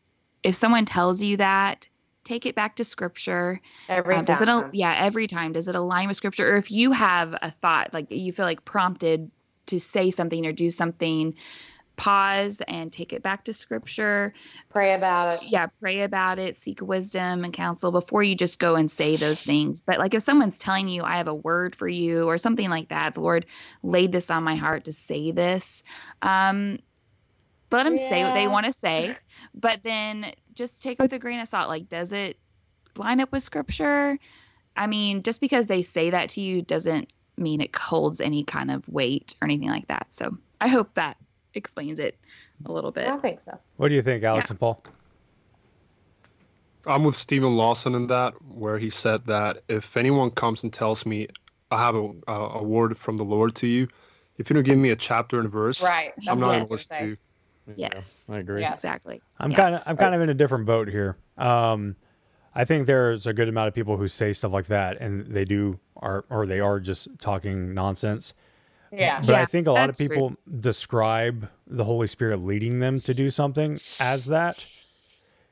if 0.46 0.54
someone 0.54 0.84
tells 0.84 1.20
you 1.20 1.36
that 1.38 1.88
take 2.24 2.46
it 2.46 2.54
back 2.54 2.76
to 2.76 2.84
scripture. 2.84 3.60
Every 3.88 4.16
um, 4.16 4.24
does 4.24 4.40
it 4.40 4.48
al- 4.48 4.70
yeah 4.72 4.94
every 4.98 5.26
time. 5.26 5.52
Does 5.52 5.68
it 5.68 5.74
align 5.74 6.08
with 6.08 6.16
scripture? 6.16 6.54
Or 6.54 6.56
if 6.56 6.70
you 6.70 6.92
have 6.92 7.34
a 7.42 7.50
thought 7.50 7.92
like 7.92 8.10
you 8.10 8.32
feel 8.32 8.44
like 8.44 8.64
prompted 8.64 9.30
to 9.66 9.80
say 9.80 10.10
something 10.10 10.46
or 10.46 10.52
do 10.52 10.70
something 10.70 11.34
pause 11.96 12.60
and 12.68 12.92
take 12.92 13.12
it 13.12 13.22
back 13.22 13.44
to 13.46 13.52
scripture. 13.52 14.34
Pray 14.70 14.94
about 14.94 15.42
it. 15.42 15.48
Yeah 15.48 15.66
pray 15.80 16.02
about 16.02 16.38
it 16.38 16.56
seek 16.56 16.80
wisdom 16.80 17.42
and 17.42 17.52
counsel 17.52 17.90
before 17.90 18.22
you 18.22 18.34
just 18.34 18.58
go 18.58 18.76
and 18.76 18.90
say 18.90 19.16
those 19.16 19.40
things. 19.40 19.82
But 19.84 19.98
like 19.98 20.14
if 20.14 20.22
someone's 20.22 20.58
telling 20.58 20.88
you 20.88 21.02
i 21.02 21.16
have 21.16 21.28
a 21.28 21.34
word 21.34 21.74
for 21.74 21.88
you 21.88 22.24
or 22.24 22.38
something 22.38 22.70
like 22.70 22.90
that 22.90 23.14
the 23.14 23.20
lord 23.20 23.46
laid 23.82 24.12
this 24.12 24.30
on 24.30 24.44
my 24.44 24.56
heart 24.56 24.84
to 24.84 24.92
say 24.92 25.32
this 25.32 25.82
um 26.22 26.78
let 27.70 27.84
them 27.84 27.98
say 27.98 28.22
what 28.22 28.34
they 28.34 28.48
want 28.48 28.66
to 28.66 28.72
say, 28.72 29.16
but 29.54 29.82
then 29.82 30.32
just 30.54 30.82
take 30.82 30.98
it 30.98 31.02
with 31.02 31.12
a 31.12 31.18
grain 31.18 31.40
of 31.40 31.48
salt. 31.48 31.68
Like, 31.68 31.88
does 31.88 32.12
it 32.12 32.36
line 32.96 33.20
up 33.20 33.32
with 33.32 33.42
scripture? 33.42 34.18
I 34.76 34.86
mean, 34.86 35.22
just 35.22 35.40
because 35.40 35.66
they 35.66 35.82
say 35.82 36.10
that 36.10 36.30
to 36.30 36.40
you 36.40 36.62
doesn't 36.62 37.12
mean 37.36 37.60
it 37.60 37.74
holds 37.74 38.20
any 38.20 38.44
kind 38.44 38.70
of 38.70 38.86
weight 38.88 39.36
or 39.40 39.46
anything 39.46 39.68
like 39.68 39.88
that. 39.88 40.06
So 40.10 40.36
I 40.60 40.68
hope 40.68 40.94
that 40.94 41.16
explains 41.54 41.98
it 41.98 42.18
a 42.64 42.72
little 42.72 42.92
bit. 42.92 43.08
I 43.08 43.16
think 43.18 43.40
so. 43.40 43.58
What 43.76 43.88
do 43.88 43.94
you 43.94 44.02
think, 44.02 44.24
Alex 44.24 44.50
and 44.50 44.58
Paul? 44.58 44.82
I'm 46.86 47.02
with 47.02 47.16
Steven 47.16 47.56
Lawson 47.56 47.94
in 47.94 48.06
that, 48.06 48.34
where 48.42 48.78
he 48.78 48.90
said 48.90 49.26
that 49.26 49.62
if 49.68 49.96
anyone 49.96 50.30
comes 50.30 50.62
and 50.62 50.72
tells 50.72 51.04
me 51.04 51.26
I 51.70 51.82
have 51.82 51.96
a, 51.96 52.12
a, 52.28 52.32
a 52.32 52.62
word 52.62 52.96
from 52.96 53.16
the 53.16 53.24
Lord 53.24 53.56
to 53.56 53.66
you, 53.66 53.88
if 54.38 54.48
you 54.48 54.54
don't 54.54 54.62
give 54.62 54.78
me 54.78 54.90
a 54.90 54.96
chapter 54.96 55.40
and 55.40 55.50
verse, 55.50 55.82
Right, 55.82 56.12
I'm 56.28 56.38
not 56.38 56.46
going 56.46 56.64
to 56.64 56.72
listen 56.72 56.96
to 56.98 57.06
you. 57.06 57.16
Yes. 57.74 58.26
I 58.30 58.38
agree. 58.38 58.60
Yeah. 58.60 58.72
Exactly. 58.74 59.22
I'm 59.38 59.50
Yeah. 59.50 59.56
kind 59.56 59.74
of 59.76 59.82
I'm 59.86 59.96
kind 59.96 60.14
of 60.14 60.20
in 60.20 60.28
a 60.28 60.34
different 60.34 60.66
boat 60.66 60.88
here. 60.88 61.16
Um, 61.36 61.96
I 62.54 62.64
think 62.64 62.86
there's 62.86 63.26
a 63.26 63.32
good 63.32 63.48
amount 63.48 63.68
of 63.68 63.74
people 63.74 63.96
who 63.96 64.08
say 64.08 64.32
stuff 64.32 64.52
like 64.52 64.66
that, 64.66 64.98
and 65.00 65.26
they 65.26 65.44
do 65.44 65.78
are 65.96 66.24
or 66.30 66.46
they 66.46 66.60
are 66.60 66.78
just 66.80 67.08
talking 67.18 67.74
nonsense. 67.74 68.34
Yeah. 68.92 69.20
But 69.20 69.34
I 69.34 69.44
think 69.46 69.66
a 69.66 69.72
lot 69.72 69.90
of 69.90 69.96
that's 69.96 70.08
true. 70.08 70.08
people 70.08 70.36
describe 70.60 71.48
the 71.66 71.84
Holy 71.84 72.06
Spirit 72.06 72.38
leading 72.38 72.78
them 72.78 73.00
to 73.00 73.12
do 73.12 73.30
something 73.30 73.80
as 73.98 74.26
that. 74.26 74.64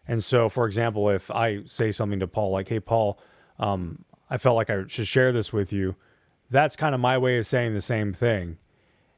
And 0.07 0.23
so, 0.23 0.49
for 0.49 0.67
example, 0.67 1.09
if 1.11 1.31
I 1.31 1.65
say 1.65 1.91
something 1.91 2.21
to 2.21 2.27
Paul, 2.29 2.53
like, 2.53 2.69
hey, 2.69 2.79
Paul, 2.79 3.19
um, 3.59 4.05
I 4.31 4.39
felt 4.39 4.55
like 4.57 4.71
I 4.71 4.85
should 4.87 5.07
share 5.09 5.33
this 5.33 5.53
with 5.53 5.73
you, 5.73 5.97
that's 6.51 6.77
kind 6.77 6.95
of 6.95 7.01
my 7.01 7.17
way 7.19 7.39
of 7.39 7.47
saying 7.47 7.75
the 7.75 7.81
same 7.81 8.13
thing. 8.13 8.59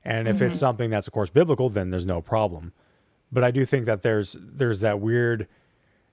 And 0.05 0.29
if 0.29 0.37
Mm-hmm. 0.37 0.45
it's 0.47 0.59
something 0.61 0.89
that's, 0.91 1.09
of 1.09 1.13
course, 1.13 1.29
biblical, 1.31 1.69
then 1.69 1.91
there's 1.91 2.07
no 2.07 2.21
problem. 2.23 2.73
But 3.37 3.45
I 3.45 3.51
do 3.51 3.67
think 3.67 3.85
that 3.85 4.01
there's 4.01 4.35
there's 4.41 4.81
that 4.81 4.99
weird 4.99 5.47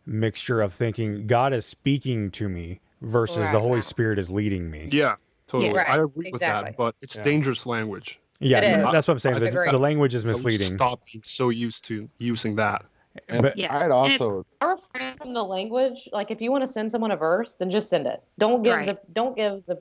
mixture 0.05 0.59
of 0.59 0.73
thinking 0.73 1.25
God 1.25 1.53
is 1.53 1.65
speaking 1.65 2.29
to 2.31 2.49
me 2.49 2.81
versus 3.01 3.49
the 3.49 3.61
Holy. 3.61 3.79
Spirit 3.79 4.19
is 4.19 4.29
leading 4.29 4.69
me. 4.69 4.89
Yeah, 4.91 5.15
totally. 5.47 5.71
Right, 5.73 5.87
I 5.89 6.01
agree 6.03 6.31
with 6.33 6.41
that, 6.41 6.75
but 6.75 6.95
it's 7.01 7.15
Yeah. 7.15 7.23
dangerous 7.23 7.65
language. 7.65 8.19
Yeah, 8.41 8.57
It 8.57 8.63
is. 8.65 8.91
that's 8.91 9.07
what 9.07 9.13
I'm 9.13 9.19
saying. 9.19 9.39
The, 9.39 9.69
the 9.71 9.77
language 9.79 10.13
is 10.13 10.25
misleading. 10.25 10.75
Stop 10.75 10.99
being 11.09 11.23
so 11.23 11.47
used 11.47 11.85
to 11.85 12.09
using 12.17 12.57
that. 12.57 12.83
And 13.29 13.43
But- 13.43 13.57
Yeah. 13.57 13.73
I'd 13.73 13.89
also 13.89 14.45
I 14.59 14.71
refrain 14.71 15.15
from 15.15 15.33
the 15.33 15.45
language. 15.45 16.09
Like 16.11 16.29
if 16.29 16.41
you 16.41 16.51
want 16.51 16.65
to 16.65 16.67
send 16.69 16.91
someone 16.91 17.11
a 17.11 17.15
verse, 17.15 17.53
then 17.53 17.71
just 17.71 17.89
send 17.89 18.05
it. 18.05 18.21
Don't 18.37 18.63
give 18.63 18.75
Right. 18.75 18.87
the 18.87 18.99
don't 19.13 19.33
give 19.37 19.63
the 19.65 19.79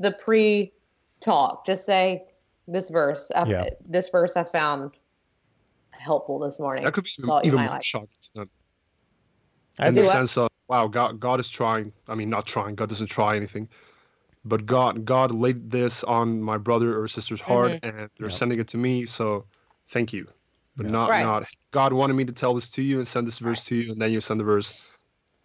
the 0.00 0.10
pre 0.10 0.70
talk. 1.22 1.64
Just 1.64 1.86
say 1.86 2.24
this 2.66 2.90
verse. 2.90 3.30
I, 3.34 3.46
Yeah. 3.48 3.70
This 3.88 4.10
verse 4.10 4.36
I 4.36 4.44
found 4.44 4.90
helpful 6.08 6.38
this 6.40 6.58
morning. 6.58 6.84
That 6.84 6.94
could 6.94 7.04
be 7.04 7.10
even, 7.18 7.40
even 7.44 7.60
more 7.60 7.70
like. 7.70 7.82
shocking 7.84 8.08
to 8.22 8.30
them. 8.34 8.50
I 9.78 9.88
in 9.88 9.94
the 9.94 10.02
think, 10.02 10.12
sense 10.12 10.36
of 10.36 10.48
wow 10.68 10.88
god 10.88 11.20
god 11.20 11.38
is 11.38 11.48
trying 11.48 11.92
i 12.08 12.14
mean 12.14 12.28
not 12.28 12.46
trying 12.46 12.74
god 12.74 12.88
doesn't 12.88 13.06
try 13.06 13.36
anything 13.36 13.68
but 14.44 14.66
god 14.66 15.04
god 15.04 15.30
laid 15.30 15.70
this 15.70 16.02
on 16.04 16.42
my 16.42 16.58
brother 16.58 17.00
or 17.00 17.06
sister's 17.06 17.40
heart 17.40 17.72
Mm-hmm. 17.72 17.98
and 18.00 18.10
they're 18.18 18.28
Yeah. 18.28 18.34
sending 18.34 18.58
it 18.58 18.66
to 18.68 18.76
me 18.76 19.06
so 19.06 19.44
thank 19.90 20.12
you 20.12 20.26
but 20.76 20.86
Yeah. 20.86 20.92
not 20.92 21.10
Right. 21.10 21.22
not 21.22 21.44
god 21.70 21.92
wanted 21.92 22.14
me 22.14 22.24
to 22.24 22.32
tell 22.32 22.54
this 22.54 22.68
to 22.70 22.82
you 22.82 22.98
and 22.98 23.06
send 23.06 23.26
this 23.26 23.38
verse 23.38 23.64
to 23.66 23.76
you 23.76 23.92
and 23.92 24.02
then 24.02 24.12
you 24.12 24.20
send 24.20 24.40
the 24.40 24.44
verse 24.44 24.74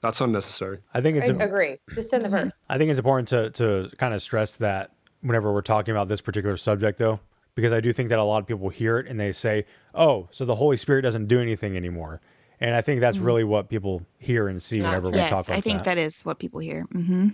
that's 0.02 0.20
unnecessary 0.20 0.80
I 0.96 1.00
think 1.02 1.18
it's 1.18 1.30
I 1.30 1.46
agree. 1.46 1.78
Just 1.94 2.10
send 2.10 2.24
the 2.24 2.28
Mm-hmm. 2.30 2.46
verse. 2.46 2.58
I 2.70 2.78
think 2.80 2.90
it's 2.90 3.00
important 3.00 3.28
to 3.30 3.52
to 3.52 3.96
kind 3.98 4.14
of 4.16 4.22
stress 4.22 4.56
that 4.58 4.92
whenever 5.22 5.54
we're 5.54 5.62
talking 5.62 5.94
about 5.94 6.08
this 6.08 6.22
particular 6.22 6.58
subject, 6.58 6.98
though, 6.98 7.20
because 7.56 7.74
I 7.74 7.80
do 7.82 7.94
think 7.94 8.10
that 8.10 8.20
a 8.20 8.24
lot 8.24 8.40
of 8.42 8.48
people 8.48 8.70
hear 8.70 8.98
it 9.00 9.08
and 9.08 9.20
they 9.20 9.32
say, 9.32 9.66
"Oh, 9.94 10.28
so 10.32 10.46
the 10.46 10.56
Holy 10.56 10.78
Spirit 10.78 11.02
doesn't 11.04 11.28
do 11.28 11.40
anything 11.42 11.78
anymore," 11.78 12.22
and 12.60 12.76
I 12.76 12.82
think 12.82 13.02
that's 13.02 13.22
really 13.22 13.44
what 13.44 13.70
people 13.70 14.06
hear 14.20 14.48
and 14.48 14.62
see 14.62 14.82
Not 14.82 14.84
whenever 14.84 15.10
we 15.12 15.20
Mm-hmm. 15.22 15.28
yes, 15.28 15.32
talk 15.32 15.48
about 15.48 15.58
I 15.58 15.62
think 15.62 15.84
that 15.84 15.98
is 15.98 16.24
what 16.26 16.40
people 16.40 16.60
hear. 16.60 16.84
hmm 16.92 17.30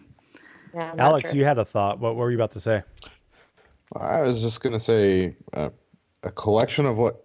Yeah, 0.73 0.95
Alex, 0.97 1.31
true. 1.31 1.33
you 1.33 1.45
had 1.45 1.57
a 1.57 1.65
thought. 1.65 1.99
What, 1.99 2.15
what 2.15 2.21
were 2.23 2.31
you 2.31 2.37
about 2.37 2.51
to 2.51 2.59
say? 2.59 2.83
I 3.95 4.21
was 4.21 4.41
just 4.41 4.61
gonna 4.61 4.79
say 4.79 5.35
uh, 5.53 5.69
a 6.23 6.31
collection 6.31 6.85
of 6.85 6.97
what 6.97 7.23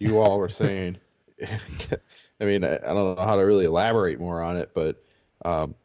you 0.00 0.18
all 0.18 0.38
were 0.38 0.50
saying. 0.50 0.98
I 2.40 2.44
mean, 2.44 2.64
I, 2.64 2.76
I 2.76 2.94
don't 2.94 3.16
know 3.16 3.24
how 3.24 3.36
to 3.36 3.42
really 3.42 3.66
elaborate 3.66 4.20
more 4.20 4.42
on 4.42 4.58
it, 4.58 4.72
but 4.74 5.02
um, 5.44 5.76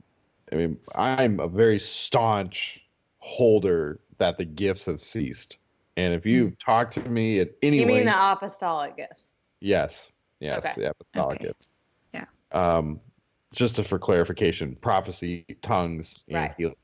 I 0.54 0.58
mean, 0.58 0.80
I'm 0.96 1.42
a 1.42 1.50
very 1.50 1.80
staunch 1.80 2.86
holder 3.20 4.02
that 4.20 4.40
the 4.40 4.46
gifts 4.46 4.88
have 4.88 5.02
ceased. 5.02 5.59
And 6.00 6.14
if 6.14 6.26
you 6.26 6.52
talk 6.52 6.92
to 6.92 7.02
me 7.10 7.42
at 7.42 7.50
any 7.62 7.80
You 7.82 7.86
mean 7.86 8.06
length, 8.06 8.18
the 8.22 8.32
apostolic 8.32 8.96
gifts? 8.96 9.32
yes, 9.60 10.14
yes, 10.40 10.60
Okay. 10.60 10.74
the 10.78 10.90
apostolic 10.92 11.36
Okay. 11.42 11.48
gifts. 11.48 11.70
Yeah. 12.14 12.26
Um, 12.54 13.02
just 13.54 13.76
to, 13.76 13.84
for 13.84 14.00
clarification, 14.00 14.78
prophecy, 14.80 15.46
tongues, 15.62 16.24
and 16.30 16.36
Right. 16.38 16.54
healing. 16.58 16.76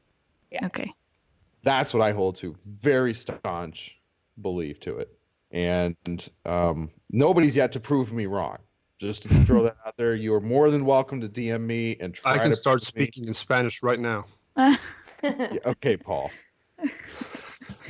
Yeah. 0.52 0.66
Okay. 0.66 0.92
that's 1.64 1.94
what 1.94 2.04
I 2.04 2.12
hold 2.12 2.36
to. 2.38 2.56
Very 2.66 3.14
staunch 3.14 3.98
belief 4.42 4.80
to 4.82 4.98
it. 4.98 5.18
And 5.52 5.96
um, 6.46 6.90
nobody's 7.10 7.56
yet 7.56 7.72
to 7.72 7.80
prove 7.80 8.12
me 8.12 8.26
wrong. 8.26 8.58
Just 9.00 9.24
to 9.24 9.30
throw 9.46 9.64
that 9.64 9.78
out 9.86 9.96
there, 9.98 10.14
you 10.16 10.34
are 10.34 10.42
more 10.42 10.70
than 10.70 10.86
welcome 10.86 11.20
to 11.22 11.30
DM 11.30 11.62
me 11.62 11.96
and 12.02 12.14
try 12.14 12.34
i 12.34 12.38
can 12.38 12.50
to 12.50 12.56
start 12.56 12.82
prove 12.82 12.96
me- 12.96 13.06
speaking 13.06 13.28
in 13.28 13.34
spanish 13.34 13.82
right 13.82 14.00
now 14.00 14.26
Yeah, 15.24 15.58
okay, 15.66 15.96
Paul. 15.98 16.32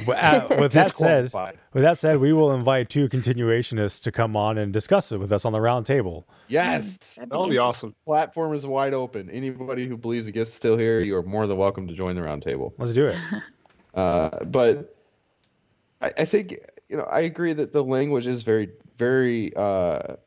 Well, 0.05 0.51
uh, 0.51 0.55
with 0.59 0.73
that 0.73 0.93
said, 0.93 1.31
with 1.73 1.83
that 1.83 1.97
said, 1.97 2.17
we 2.17 2.33
will 2.33 2.53
invite 2.53 2.89
two 2.89 3.07
continuationists 3.07 4.01
to 4.03 4.11
come 4.11 4.35
on 4.35 4.57
and 4.57 4.73
discuss 4.73 5.11
it 5.11 5.17
with 5.17 5.31
us 5.31 5.45
on 5.45 5.53
the 5.53 5.61
round 5.61 5.85
table. 5.85 6.27
Yes, 6.47 7.15
That'd 7.15 7.29
that 7.29 7.39
would 7.39 7.49
be 7.49 7.57
awesome 7.57 7.95
platform 8.05 8.53
is 8.53 8.65
wide 8.65 8.93
open. 8.93 9.29
Anybody 9.29 9.87
who 9.87 9.97
believes 9.97 10.25
the 10.25 10.31
gift's 10.31 10.53
still 10.53 10.77
here, 10.77 10.99
you 11.01 11.15
are 11.15 11.23
more 11.23 11.47
than 11.47 11.57
welcome 11.57 11.87
to 11.87 11.93
join 11.93 12.15
the 12.15 12.21
roundtable. 12.21 12.73
Let's 12.77 12.93
do 12.93 13.07
it. 13.07 13.17
Uh, 13.95 14.43
but 14.47 14.93
I, 16.01 16.11
I 16.17 16.25
think 16.25 16.59
you 16.89 16.97
know 16.97 17.03
I 17.03 17.21
agree 17.21 17.53
that 17.53 17.71
the 17.71 17.81
language 17.81 18.27
is 18.27 18.43
very, 18.43 18.67
very, 18.97 19.55
uh, 19.55 20.17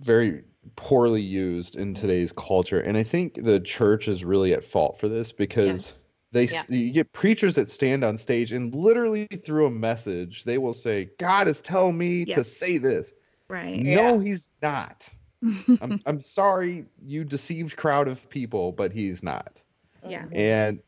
very 0.00 0.44
poorly 0.76 1.20
used 1.20 1.74
in 1.74 1.92
today's 1.92 2.30
culture, 2.30 2.78
and 2.78 2.96
I 2.96 3.02
think 3.02 3.42
the 3.42 3.58
church 3.58 4.06
is 4.06 4.24
really 4.24 4.52
at 4.52 4.62
fault 4.62 5.00
for 5.00 5.08
this 5.08 5.32
because 5.32 5.66
Yes. 5.66 6.06
They 6.32 6.46
Yeah. 6.46 6.62
you 6.68 6.92
get 6.92 7.12
preachers 7.12 7.56
that 7.56 7.70
stand 7.70 8.04
on 8.04 8.16
stage 8.16 8.52
and 8.52 8.74
literally 8.74 9.26
through 9.26 9.66
a 9.66 9.70
message 9.70 10.44
they 10.44 10.58
will 10.58 10.74
say, 10.74 11.10
"God 11.18 11.48
is 11.48 11.60
telling 11.60 11.98
me 11.98 12.24
to 12.26 12.44
say 12.44 12.78
this." 12.78 13.12
Right. 13.48 13.82
No, 13.82 14.18
he's 14.20 14.48
not. 14.62 15.08
I'm, 15.80 16.00
I'm 16.06 16.20
sorry, 16.20 16.86
you 17.02 17.24
deceived 17.24 17.76
crowd 17.76 18.08
of 18.08 18.28
people, 18.28 18.72
but 18.72 18.92
he's 18.92 19.22
not. 19.22 19.62
Yeah. 20.06 20.26
And 20.32 20.80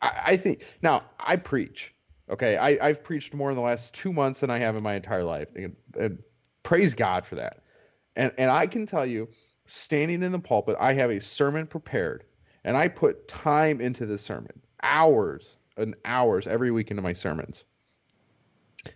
I, 0.00 0.20
I 0.26 0.36
think 0.36 0.62
now 0.82 1.02
I 1.20 1.36
preach. 1.36 1.94
Okay, 2.30 2.56
I, 2.56 2.78
I've 2.86 3.02
preached 3.02 3.32
more 3.34 3.50
in 3.50 3.56
the 3.56 3.62
last 3.62 3.94
two 3.94 4.12
months 4.12 4.40
than 4.40 4.50
I 4.50 4.58
have 4.58 4.76
in 4.76 4.82
my 4.82 4.94
entire 4.94 5.24
life, 5.24 5.48
and, 5.54 5.74
and 5.98 6.18
praise 6.62 6.94
God 6.94 7.24
for 7.24 7.36
that. 7.36 7.62
And 8.16 8.32
and 8.36 8.50
I 8.50 8.66
can 8.66 8.84
tell 8.86 9.06
you, 9.06 9.28
standing 9.66 10.22
in 10.22 10.32
the 10.32 10.38
pulpit, 10.38 10.76
I 10.78 10.92
have 10.94 11.10
a 11.10 11.20
sermon 11.20 11.66
prepared, 11.66 12.24
and 12.64 12.76
I 12.76 12.88
put 12.88 13.28
time 13.28 13.80
into 13.80 14.04
the 14.06 14.18
sermon, 14.18 14.60
hours 14.82 15.58
and 15.76 15.94
hours 16.04 16.46
every 16.46 16.70
week 16.70 16.90
into 16.90 17.02
my 17.02 17.12
sermons. 17.12 17.64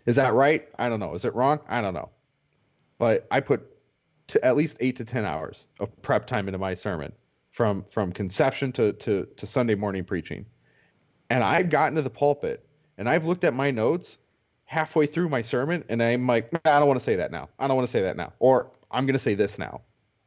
Is 0.07 0.17
that 0.17 0.35
right? 0.35 0.69
I 0.79 0.89
don't 0.89 1.01
know. 1.01 1.15
Is 1.15 1.25
it 1.25 1.35
wrong? 1.35 1.61
I 1.69 1.81
don't 1.81 1.95
know. 1.95 2.11
But 2.99 3.27
I 3.31 3.41
put 3.41 3.69
to 4.29 4.45
at 4.45 4.57
least 4.57 4.77
eight 4.81 4.97
to 4.97 5.05
ten 5.05 5.25
hours 5.25 5.67
of 5.81 6.01
prep 6.03 6.27
time 6.27 6.49
into 6.49 6.59
my 6.59 6.75
sermon 6.75 7.13
from 7.51 7.85
from 7.91 8.13
conception 8.13 8.73
to 8.73 8.93
to 8.95 9.27
to 9.37 9.47
Sunday 9.47 9.75
morning 9.75 10.05
preaching. 10.05 10.47
And 11.31 11.43
I've 11.43 11.71
gotten 11.71 11.97
to 11.97 12.03
the 12.03 12.11
pulpit 12.11 12.67
and 12.99 13.09
I've 13.09 13.27
looked 13.27 13.45
at 13.45 13.55
my 13.55 13.71
notes 13.71 14.19
halfway 14.65 15.07
through 15.07 15.29
my 15.29 15.43
sermon 15.43 15.85
and 15.89 16.03
I'm 16.03 16.27
like, 16.27 16.53
"Nah, 16.53 16.61
I 16.65 16.79
don't 16.79 16.89
want 16.89 17.01
to 17.01 17.05
say 17.05 17.17
that 17.17 17.31
now. 17.31 17.49
I 17.59 17.67
don't 17.67 17.77
want 17.77 17.87
to 17.87 17.93
say 17.93 18.03
that 18.03 18.17
now. 18.17 18.33
Or 18.39 18.71
I'm 18.91 19.07
going 19.07 19.15
to 19.15 19.19
say 19.19 19.35
this 19.35 19.59
now. 19.59 19.81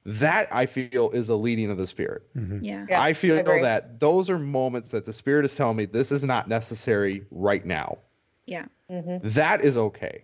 That 0.06 0.48
I 0.52 0.68
feel 0.68 1.10
is 1.12 1.30
a 1.30 1.36
leading 1.36 1.72
of 1.72 1.78
the 1.78 1.88
Spirit. 1.88 2.24
Mm-hmm. 2.38 2.64
Yeah. 2.64 2.86
Yeah, 2.88 3.02
I 3.02 3.14
feel 3.14 3.40
agree. 3.40 3.62
that 3.62 4.00
those 4.00 4.30
are 4.30 4.38
moments 4.38 4.92
that 4.92 5.06
the 5.06 5.14
Spirit 5.14 5.46
is 5.46 5.56
telling 5.56 5.78
me 5.78 5.86
this 5.86 6.12
is 6.12 6.24
not 6.24 6.48
necessary 6.48 7.26
right 7.32 7.66
now. 7.66 7.98
Yeah. 8.46 8.66
Mm-hmm. 8.92 9.28
That 9.30 9.62
is 9.62 9.78
okay. 9.78 10.24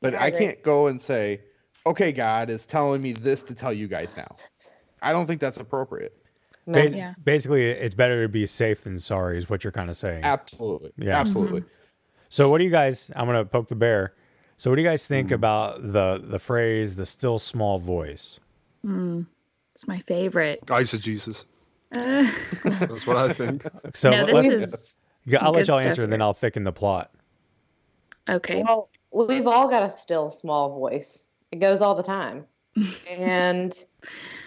But 0.00 0.14
Yeah, 0.14 0.22
I 0.22 0.26
I, 0.26 0.30
can't 0.30 0.62
go 0.62 0.86
and 0.86 0.98
say, 1.00 1.42
okay, 1.84 2.10
God 2.10 2.48
is 2.48 2.64
telling 2.64 3.02
me 3.02 3.12
this 3.12 3.42
to 3.44 3.54
tell 3.54 3.72
you 3.72 3.86
guys 3.86 4.10
now. 4.16 4.34
I 5.02 5.12
don't 5.12 5.26
think 5.26 5.40
that's 5.42 5.58
appropriate. 5.58 6.16
No. 6.66 6.82
Bas- 6.82 6.94
Yeah. 6.94 7.12
Basically, 7.22 7.66
it's 7.70 7.94
better 7.94 8.22
to 8.22 8.28
be 8.30 8.46
safe 8.46 8.82
than 8.84 8.98
sorry, 8.98 9.36
is 9.36 9.50
what 9.50 9.62
you're 9.62 9.72
kind 9.72 9.90
of 9.90 9.96
saying. 9.98 10.24
Absolutely. 10.24 10.92
Yeah. 10.96 11.18
Absolutely. 11.20 11.60
Mm-hmm. 11.60 11.68
So, 12.30 12.48
what 12.48 12.58
do 12.58 12.64
you 12.64 12.70
guys? 12.70 13.10
I'm 13.14 13.26
gonna 13.26 13.44
poke 13.44 13.68
the 13.68 13.74
bear. 13.74 14.14
So, 14.56 14.70
what 14.70 14.76
do 14.76 14.82
you 14.82 14.88
guys 14.88 15.06
think 15.06 15.30
about 15.30 15.82
the 15.92 16.22
the 16.22 16.38
phrase 16.38 16.96
"the 16.96 17.06
still 17.06 17.38
small 17.38 17.78
voice"? 17.78 18.38
It's 18.84 19.86
my 19.86 19.98
favorite. 20.00 20.60
Eyes 20.70 20.92
of 20.94 21.00
jesus 21.00 21.44
Uh, 21.94 22.30
that's 22.64 23.06
what 23.06 23.16
i 23.16 23.32
think 23.32 23.64
So 23.94 24.10
no, 24.10 24.24
let's. 24.32 24.96
Yeah, 25.24 25.44
I'll 25.44 25.52
let 25.52 25.68
y'all 25.68 25.78
stuff 25.78 25.86
answer, 25.88 26.02
and 26.04 26.12
then. 26.12 26.22
I'll 26.22 26.32
thicken 26.34 26.64
the 26.64 26.72
plot. 26.72 27.10
okay. 28.28 28.62
Well, 28.64 28.88
we've 29.12 29.46
all 29.46 29.68
got 29.68 29.82
a 29.82 29.90
still 29.90 30.30
small 30.30 30.74
voice 30.78 31.24
It 31.52 31.60
goes 31.60 31.80
all 31.82 31.94
the 31.94 32.02
time. 32.02 32.46
and 33.08 33.74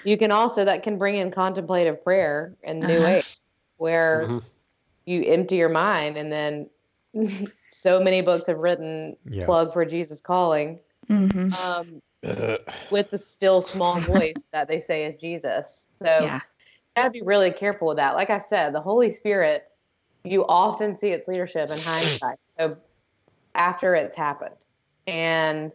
you 0.03 0.17
can 0.17 0.31
also 0.31 0.65
that 0.65 0.81
can 0.83 0.97
bring 0.97 1.15
in 1.15 1.29
contemplative 1.31 2.03
prayer 2.03 2.55
in 2.63 2.79
the 2.79 2.87
new 2.87 2.93
Uh-huh. 3.03 3.15
age 3.17 3.37
where 3.77 4.27
Mhm. 4.27 4.43
you 5.05 5.23
empty 5.25 5.55
your 5.57 5.69
mind 5.69 6.17
and 6.17 6.31
then 6.31 6.69
so 7.69 7.99
many 7.99 8.21
books 8.21 8.47
have 8.47 8.57
written 8.57 9.15
Yeah. 9.29 9.45
plug 9.45 9.73
for 9.73 9.85
Jesus 9.85 10.21
calling 10.21 10.79
Mm-hmm. 11.09 11.53
um, 11.53 12.01
with 12.91 13.09
the 13.09 13.17
still 13.17 13.61
small 13.61 13.99
voice 14.01 14.45
that 14.51 14.67
they 14.67 14.79
say 14.79 15.05
is 15.05 15.15
Jesus. 15.15 15.87
So 15.99 16.05
Yeah. 16.05 16.35
you 16.35 16.41
gotta 16.95 17.09
be 17.09 17.21
really 17.21 17.51
careful 17.51 17.89
with 17.89 17.97
that. 17.97 18.15
Like 18.15 18.29
I 18.29 18.37
said, 18.37 18.73
the 18.73 18.81
Holy 18.81 19.11
Spirit, 19.11 19.63
you 20.23 20.45
often 20.47 20.95
see 20.95 21.09
its 21.09 21.27
leadership 21.27 21.69
in 21.71 21.79
hindsight. 21.79 22.37
So 22.59 22.77
after 23.55 23.95
it's 23.95 24.15
happened. 24.15 24.55
And 25.07 25.73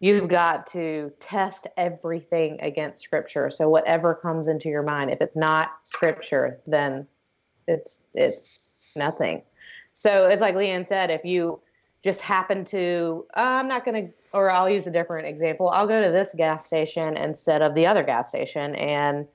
you've 0.00 0.28
got 0.28 0.66
to 0.68 1.12
test 1.20 1.66
everything 1.76 2.58
against 2.62 3.04
scripture. 3.04 3.50
So 3.50 3.68
whatever 3.68 4.14
comes 4.14 4.48
into 4.48 4.68
your 4.68 4.82
mind, 4.82 5.10
if 5.10 5.20
it's 5.20 5.36
not 5.36 5.72
scripture, 5.84 6.58
then 6.66 7.06
it's 7.68 8.02
it's 8.14 8.74
nothing. 8.96 9.42
So 9.92 10.28
it's 10.28 10.40
like 10.40 10.54
Leanne 10.54 10.86
said, 10.86 11.10
if 11.10 11.24
you 11.24 11.60
just 12.02 12.22
happen 12.22 12.64
to, 12.66 13.26
uh, 13.36 13.40
I'm 13.40 13.68
not 13.68 13.84
going 13.84 14.06
to, 14.06 14.12
or 14.32 14.50
I'll 14.50 14.70
use 14.70 14.86
a 14.86 14.90
different 14.90 15.26
example. 15.26 15.68
I'll 15.70 15.86
go 15.86 16.02
to 16.02 16.10
this 16.10 16.34
gas 16.36 16.66
station 16.66 17.16
instead 17.16 17.62
of 17.62 17.74
the 17.74 17.86
other 17.86 18.02
gas 18.02 18.28
station, 18.28 18.74
and 18.76 19.26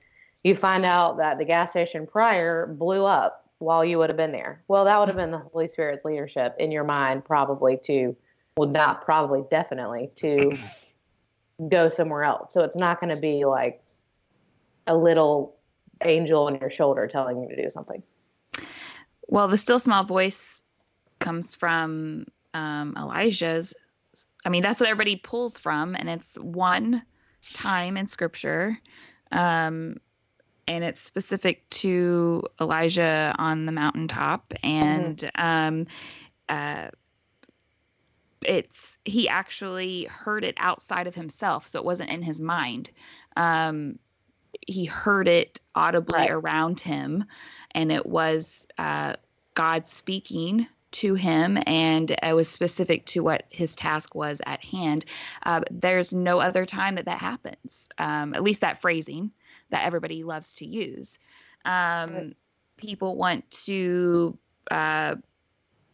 you 0.44 0.56
find 0.56 0.86
out 0.86 1.18
that 1.18 1.38
the 1.38 1.46
gas 1.46 1.72
station 1.72 2.08
prior 2.08 2.68
blew 2.68 3.06
up 3.06 3.50
while 3.60 3.84
you 3.84 3.98
would 3.98 4.10
have 4.10 4.18
been 4.18 4.32
there. 4.32 4.64
Well, 4.68 4.86
that 4.86 5.00
would 5.00 5.08
have 5.08 5.18
been 5.18 5.32
the 5.32 5.40
Holy 5.40 5.68
Spirit's 5.68 6.06
leadership 6.06 6.56
in 6.60 6.72
your 6.72 6.84
mind, 6.84 7.26
probably 7.26 7.78
to, 7.86 8.16
well, 8.58 8.70
not 8.70 9.04
probably, 9.04 9.44
definitely 9.50 10.12
to 10.18 10.58
go 11.70 11.88
somewhere 11.88 12.24
else. 12.24 12.54
So 12.54 12.64
it's 12.64 12.76
not 12.76 13.00
going 13.00 13.16
to 13.16 13.22
be 13.22 13.46
like 13.46 13.84
a 14.88 14.96
little 14.96 15.56
angel 16.04 16.46
on 16.46 16.60
your 16.60 16.70
shoulder 16.70 17.08
telling 17.08 17.42
you 17.42 17.50
to 17.50 17.62
do 17.62 17.70
something. 17.70 18.04
Well, 19.28 19.48
the 19.48 19.58
still 19.58 19.80
small 19.80 20.04
voice 20.04 20.62
comes 21.20 21.56
from 21.56 22.26
um, 22.54 22.96
Elijah's. 22.98 23.74
I 24.46 24.50
mean, 24.50 24.62
that's 24.62 24.80
what 24.80 24.90
everybody 24.90 25.16
pulls 25.16 25.58
from, 25.58 25.96
and 25.96 26.10
it's 26.10 26.36
one 26.36 27.04
time 27.54 27.98
in 27.98 28.06
Scripture, 28.06 28.80
um, 29.32 29.98
and 30.68 30.84
it's 30.84 31.02
specific 31.02 31.68
to 31.72 32.44
Elijah 32.62 33.36
on 33.40 33.66
the 33.66 33.72
mountaintop, 33.72 34.54
and 34.64 35.30
um, 35.36 35.88
uh, 36.48 36.90
it's 38.44 38.98
he 39.06 39.28
actually 39.28 40.06
heard 40.06 40.44
it 40.44 40.56
outside 40.58 41.08
of 41.08 41.16
himself, 41.16 41.68
so 41.68 41.80
it 41.80 41.86
wasn't 41.86 42.12
in 42.12 42.22
his 42.22 42.40
mind. 42.40 42.92
Um, 43.36 43.98
he 44.68 44.86
heard 44.86 45.28
it 45.28 45.60
audibly 45.74 46.14
Right. 46.14 46.32
around 46.32 46.80
him, 46.80 47.26
and 47.72 47.92
it 47.92 48.06
was 48.06 48.68
uh, 48.78 49.16
God 49.56 49.88
speaking 49.88 50.68
to 50.96 51.16
him, 51.16 51.58
and 51.66 52.16
it 52.24 52.34
was 52.34 52.50
specific 52.50 53.06
to 53.08 53.22
what 53.22 53.44
his 53.50 53.76
task 53.76 54.16
was 54.16 54.42
at 54.46 54.64
hand. 54.64 55.06
Uh, 55.44 55.62
there's 55.70 56.14
no 56.14 56.40
other 56.40 56.66
time 56.66 56.96
that 56.96 57.06
that 57.06 57.20
happens, 57.20 57.90
um, 57.98 58.34
at 58.34 58.44
least 58.44 58.62
that 58.62 58.82
phrasing 58.82 59.32
that 59.72 59.86
everybody 59.86 60.24
loves 60.24 60.56
to 60.56 60.66
use. 60.66 61.20
Um, 61.66 62.36
People 62.78 63.16
want 63.16 63.50
to 63.66 64.38
uh, 64.70 65.16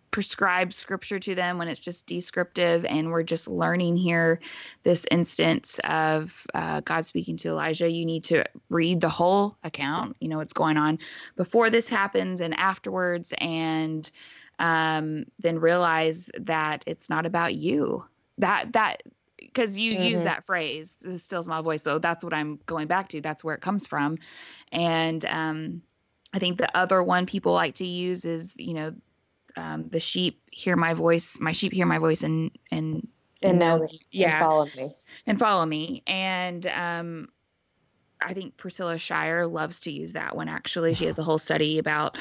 prescribe 0.09 0.73
scripture 0.73 1.19
to 1.19 1.35
them 1.35 1.57
when 1.57 1.67
it's 1.67 1.79
just 1.79 2.05
descriptive, 2.07 2.85
and 2.85 3.11
we're 3.11 3.23
just 3.23 3.47
learning 3.47 3.95
here 3.95 4.39
this 4.83 5.05
instance 5.11 5.79
of 5.83 6.45
uh, 6.53 6.81
God 6.81 7.05
speaking 7.05 7.37
to 7.37 7.49
Elijah. 7.49 7.87
You 7.87 8.05
need 8.05 8.23
to 8.25 8.43
read 8.69 8.99
the 8.99 9.09
whole 9.09 9.57
account, 9.63 10.17
you 10.19 10.27
know, 10.27 10.37
what's 10.37 10.53
going 10.53 10.77
on 10.77 10.99
before 11.35 11.69
this 11.69 11.87
happens 11.87 12.41
and 12.41 12.53
afterwards, 12.59 13.33
and 13.37 14.09
um, 14.61 15.25
then 15.39 15.59
realize 15.59 16.29
that 16.39 16.83
it's 16.87 17.09
not 17.09 17.25
about 17.25 17.55
you. 17.55 18.05
That, 18.37 18.71
that, 18.73 19.03
because 19.37 19.77
you 19.77 19.91
use 19.93 20.21
Mhm. 20.21 20.25
that 20.25 20.45
phrase, 20.45 20.95
the 21.01 21.17
still 21.19 21.43
small 21.43 21.63
voice. 21.63 21.81
So 21.83 21.99
that's 21.99 22.23
what 22.23 22.33
I'm 22.33 22.59
going 22.67 22.87
back 22.87 23.09
to. 23.09 23.21
That's 23.21 23.43
where 23.43 23.55
it 23.55 23.61
comes 23.61 23.87
from. 23.87 24.19
And 24.71 25.25
um, 25.25 25.81
I 26.33 26.39
think 26.39 26.59
the 26.59 26.77
other 26.77 27.03
one 27.03 27.25
people 27.25 27.51
like 27.53 27.75
to 27.75 27.85
use 27.85 28.23
is, 28.23 28.53
you 28.55 28.75
know, 28.75 28.93
um, 29.57 29.89
the 29.89 29.99
sheep 29.99 30.41
hear 30.51 30.77
my 30.77 30.93
voice, 30.93 31.39
my 31.39 31.51
sheep 31.51 31.73
hear 31.73 31.85
my 31.87 31.97
voice 31.97 32.23
and, 32.23 32.51
and, 32.71 33.07
And 33.41 33.59
know 33.59 33.79
me. 33.79 33.99
yeah 34.11 34.39
And 34.39 34.47
follow 34.47 34.65
me. 34.75 34.91
and 35.27 35.39
follow 35.39 35.65
me. 35.65 36.03
And 36.07 36.67
um, 36.67 37.29
I 38.21 38.33
think 38.33 38.57
Priscilla 38.57 38.97
Shirer 38.97 39.47
loves 39.47 39.81
to 39.81 39.91
use 39.91 40.13
that 40.13 40.35
one. 40.35 40.47
Actually, 40.47 40.93
she 40.93 41.05
has 41.05 41.17
a 41.19 41.23
whole 41.23 41.39
study 41.39 41.79
about 41.79 42.17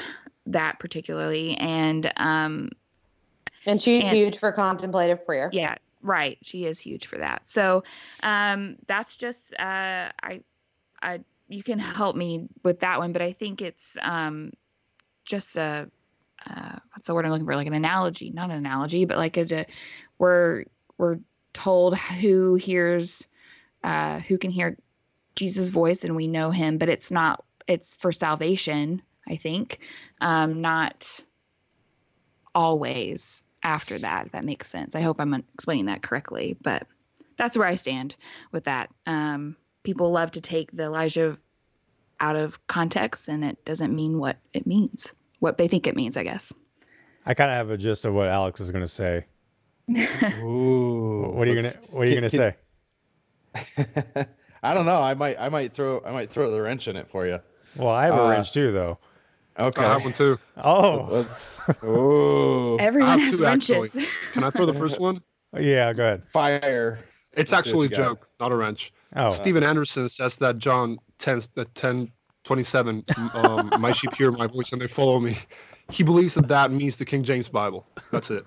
that 0.47 0.79
particularly. 0.79 1.55
And 1.57 2.11
um, 2.17 2.69
And 3.65 3.81
she's 3.81 4.03
And- 4.03 4.15
huge 4.15 4.37
for 4.37 4.51
contemplative 4.51 5.25
prayer. 5.25 5.49
yeah, 5.53 5.75
right. 6.01 6.37
She 6.41 6.65
is 6.65 6.79
huge 6.79 7.07
for 7.07 7.17
that. 7.19 7.47
So 7.47 7.83
um, 8.23 8.77
that's 8.87 9.15
just 9.15 9.53
uh, 9.59 10.09
I, 10.23 10.41
I 11.01 11.19
you 11.47 11.63
can 11.63 11.79
help 11.79 12.15
me 12.15 12.47
with 12.63 12.79
that 12.79 12.99
one, 12.99 13.11
but 13.11 13.21
I 13.21 13.33
think 13.33 13.61
it's 13.61 13.97
um, 14.01 14.53
just 15.25 15.57
a 15.57 15.89
uh, 16.49 16.75
what's 16.93 17.05
the 17.07 17.13
word 17.13 17.25
I'm 17.25 17.31
looking 17.31 17.45
for? 17.45 17.55
Like 17.55 17.67
an 17.67 17.73
analogy, 17.73 18.31
not 18.31 18.49
an 18.49 18.55
analogy, 18.55 19.05
but 19.05 19.17
like 19.17 19.37
a, 19.37 19.65
we're 20.17 20.63
we're 20.97 21.19
told 21.53 21.97
who 21.97 22.55
hears 22.55 23.27
uh, 23.83 24.19
who 24.19 24.37
can 24.37 24.49
hear 24.49 24.77
Jesus' 25.35 25.69
voice 25.69 26.03
and 26.03 26.15
we 26.15 26.27
know 26.27 26.49
him, 26.51 26.77
but 26.77 26.89
it's 26.89 27.11
not 27.11 27.43
it's 27.67 27.93
for 27.93 28.11
salvation, 28.11 29.01
I 29.27 29.35
think, 29.37 29.79
um, 30.19 30.61
not 30.61 31.19
always 32.53 33.43
after 33.63 33.97
that. 33.99 34.25
If 34.27 34.31
that 34.33 34.43
makes 34.43 34.67
sense. 34.67 34.95
I 34.95 35.01
hope 35.01 35.19
I'm 35.19 35.33
explaining 35.53 35.85
that 35.85 36.01
correctly, 36.01 36.57
but 36.61 36.87
that's 37.37 37.57
where 37.57 37.67
I 37.67 37.75
stand 37.75 38.15
with 38.51 38.65
that. 38.65 38.89
Um, 39.05 39.55
people 39.83 40.11
love 40.11 40.31
to 40.31 40.41
take 40.41 40.71
the 40.71 40.83
Elijah 40.83 41.37
out 42.19 42.35
of 42.35 42.65
context, 42.67 43.27
and 43.27 43.43
it 43.43 43.63
doesn't 43.65 43.95
mean 43.95 44.19
what 44.19 44.37
it 44.53 44.67
means, 44.67 45.11
what 45.39 45.57
they 45.57 45.67
think 45.67 45.87
it 45.87 45.95
means, 45.95 46.17
I 46.17 46.23
guess. 46.23 46.53
I 47.25 47.33
kind 47.33 47.51
of 47.51 47.57
have 47.57 47.69
a 47.69 47.77
gist 47.77 48.05
of 48.05 48.13
what 48.13 48.27
Alex 48.27 48.59
is 48.59 48.71
going 48.71 48.83
to 48.83 48.87
say. 48.87 49.25
Ooh. 50.41 51.31
What 51.33 51.47
are 51.47 51.51
you 51.51 51.61
gonna 51.61 51.73
What 51.89 52.03
are 52.03 52.09
you 52.09 52.15
gonna 52.15 52.29
say? 52.29 52.55
I 54.63 54.73
don't 54.73 54.85
know. 54.85 55.01
I 55.01 55.15
might. 55.15 55.37
I 55.39 55.49
might 55.49 55.73
throw. 55.73 56.01
I 56.05 56.11
might 56.11 56.29
throw 56.29 56.51
the 56.51 56.61
wrench 56.61 56.87
in 56.87 56.95
it 56.95 57.09
for 57.09 57.25
you. 57.25 57.39
Well, 57.75 57.89
I 57.89 58.05
have 58.05 58.15
a 58.15 58.21
Uh, 58.21 58.29
wrench 58.29 58.53
too, 58.53 58.71
though. 58.71 58.99
Okay. 59.65 59.83
I 59.83 59.93
have 59.93 60.03
one 60.03 60.13
too. 60.13 60.37
Oh, 60.63 61.07
Let's. 61.09 61.59
Ooh. 61.83 62.77
Everyone 62.79 63.09
I 63.09 63.11
have 63.17 63.21
has 63.21 63.37
two, 63.39 63.45
actually. 63.45 63.79
wrenches. 63.89 64.07
Can 64.33 64.43
I 64.43 64.49
throw 64.49 64.65
the 64.65 64.73
first 64.73 64.99
one? 65.07 65.21
yeah. 65.57 65.91
Go 65.93 66.03
ahead. 66.03 66.23
Fire. 66.33 66.99
It's 67.33 67.51
Let's 67.51 67.53
actually 67.53 67.87
a 67.87 67.89
what 67.89 67.91
you 67.91 67.97
got. 67.97 68.09
joke, 68.09 68.29
not 68.39 68.51
a 68.51 68.55
wrench. 68.55 68.91
Oh, 69.15 69.29
Steven 69.29 69.63
Anderson 69.63 70.09
says 70.09 70.37
that 70.37 70.57
John 70.57 70.97
10, 71.19 71.41
uh, 71.57 71.63
10 71.75 72.11
27, 72.43 73.03
um, 73.35 73.69
my 73.79 73.91
sheep 73.91 74.13
hear 74.15 74.31
my 74.31 74.47
voice 74.47 74.71
and 74.73 74.81
they 74.81 74.87
follow 74.87 75.19
me. 75.19 75.37
He 75.91 76.03
believes 76.03 76.33
that 76.35 76.47
that 76.47 76.71
means 76.71 76.97
the 76.97 77.05
King 77.05 77.23
James 77.23 77.47
Bible. 77.47 77.85
That's 78.11 78.31
it. 78.31 78.43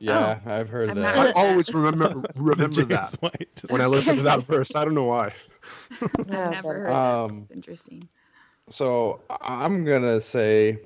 Yeah, 0.00 0.38
I've 0.46 0.68
heard 0.68 0.90
I've 0.90 0.96
that. 0.96 1.16
I 1.16 1.30
always 1.32 1.72
remember 1.74 2.22
remember 2.36 2.84
that 2.84 3.14
White 3.20 3.62
when 3.68 3.80
I 3.80 3.86
listen 3.86 4.16
to 4.16 4.22
that 4.22 4.44
verse. 4.44 4.74
I 4.76 4.84
don't 4.84 4.94
know 4.94 5.04
why. 5.04 5.32
I've 6.00 6.28
never 6.28 6.74
heard 6.74 6.88
that. 6.88 6.94
Um, 6.94 7.48
Interesting. 7.52 8.08
So 8.70 9.20
I'm 9.40 9.84
gonna 9.84 10.20
say 10.20 10.78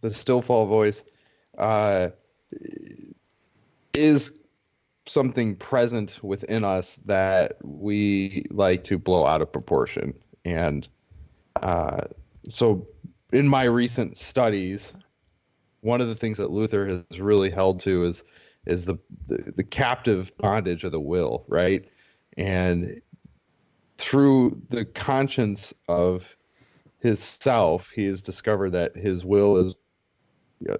the 0.00 0.12
still 0.12 0.42
small 0.42 0.66
voice 0.66 1.04
uh, 1.56 2.10
is 3.94 4.40
something 5.06 5.56
present 5.56 6.22
within 6.22 6.64
us 6.64 6.98
that 7.06 7.56
we 7.62 8.46
like 8.50 8.84
to 8.84 8.98
blow 8.98 9.26
out 9.26 9.42
of 9.42 9.50
proportion, 9.50 10.14
and 10.44 10.86
uh, 11.62 12.02
so 12.48 12.86
in 13.32 13.48
my 13.48 13.64
recent 13.64 14.18
studies, 14.18 14.92
one 15.80 16.00
of 16.00 16.08
the 16.08 16.14
things 16.14 16.38
that 16.38 16.50
Luther 16.50 17.04
has 17.10 17.20
really 17.20 17.50
held 17.50 17.80
to 17.80 18.04
is 18.04 18.24
is 18.66 18.84
the 18.84 18.96
the, 19.26 19.52
the 19.56 19.64
captive 19.64 20.36
bondage 20.38 20.84
of 20.84 20.92
the 20.92 21.00
will, 21.00 21.44
right? 21.48 21.88
And 22.36 23.00
through 23.96 24.60
the 24.68 24.84
conscience 24.84 25.74
of 25.88 26.36
his 27.00 27.20
self, 27.20 27.90
he 27.90 28.06
has 28.06 28.22
discovered 28.22 28.70
that 28.72 28.96
his 28.96 29.24
will 29.24 29.58
is 29.58 29.76
you 30.60 30.68
know, 30.68 30.76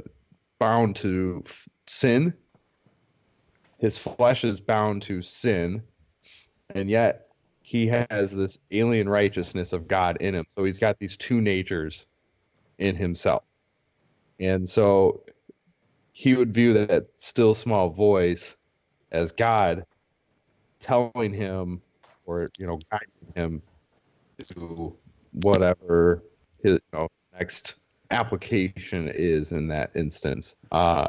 bound 0.58 0.96
to 0.96 1.42
f- 1.46 1.68
sin. 1.86 2.34
His 3.78 3.98
flesh 3.98 4.44
is 4.44 4.60
bound 4.60 5.02
to 5.02 5.22
sin, 5.22 5.82
and 6.74 6.90
yet 6.90 7.26
he 7.62 7.88
has 7.88 8.32
this 8.32 8.58
alien 8.70 9.08
righteousness 9.08 9.72
of 9.72 9.88
God 9.88 10.18
in 10.20 10.34
him. 10.34 10.46
So 10.56 10.64
he's 10.64 10.80
got 10.80 10.98
these 10.98 11.16
two 11.16 11.40
natures 11.40 12.06
in 12.78 12.96
himself. 12.96 13.44
And 14.40 14.68
so 14.68 15.24
he 16.12 16.34
would 16.34 16.54
view 16.54 16.74
that 16.74 17.08
still 17.18 17.54
small 17.54 17.90
voice 17.90 18.56
as 19.12 19.32
God 19.32 19.84
telling 20.80 21.32
him 21.34 21.82
or 22.26 22.48
you 22.58 22.66
know 22.66 22.80
guiding 22.90 23.34
him 23.34 23.62
to 24.38 24.98
whatever 25.32 26.22
his 26.62 26.74
you 26.74 26.98
know, 26.98 27.08
next 27.32 27.76
application 28.10 29.08
is 29.08 29.52
in 29.52 29.68
that 29.68 29.90
instance. 29.94 30.56
Uh, 30.72 31.08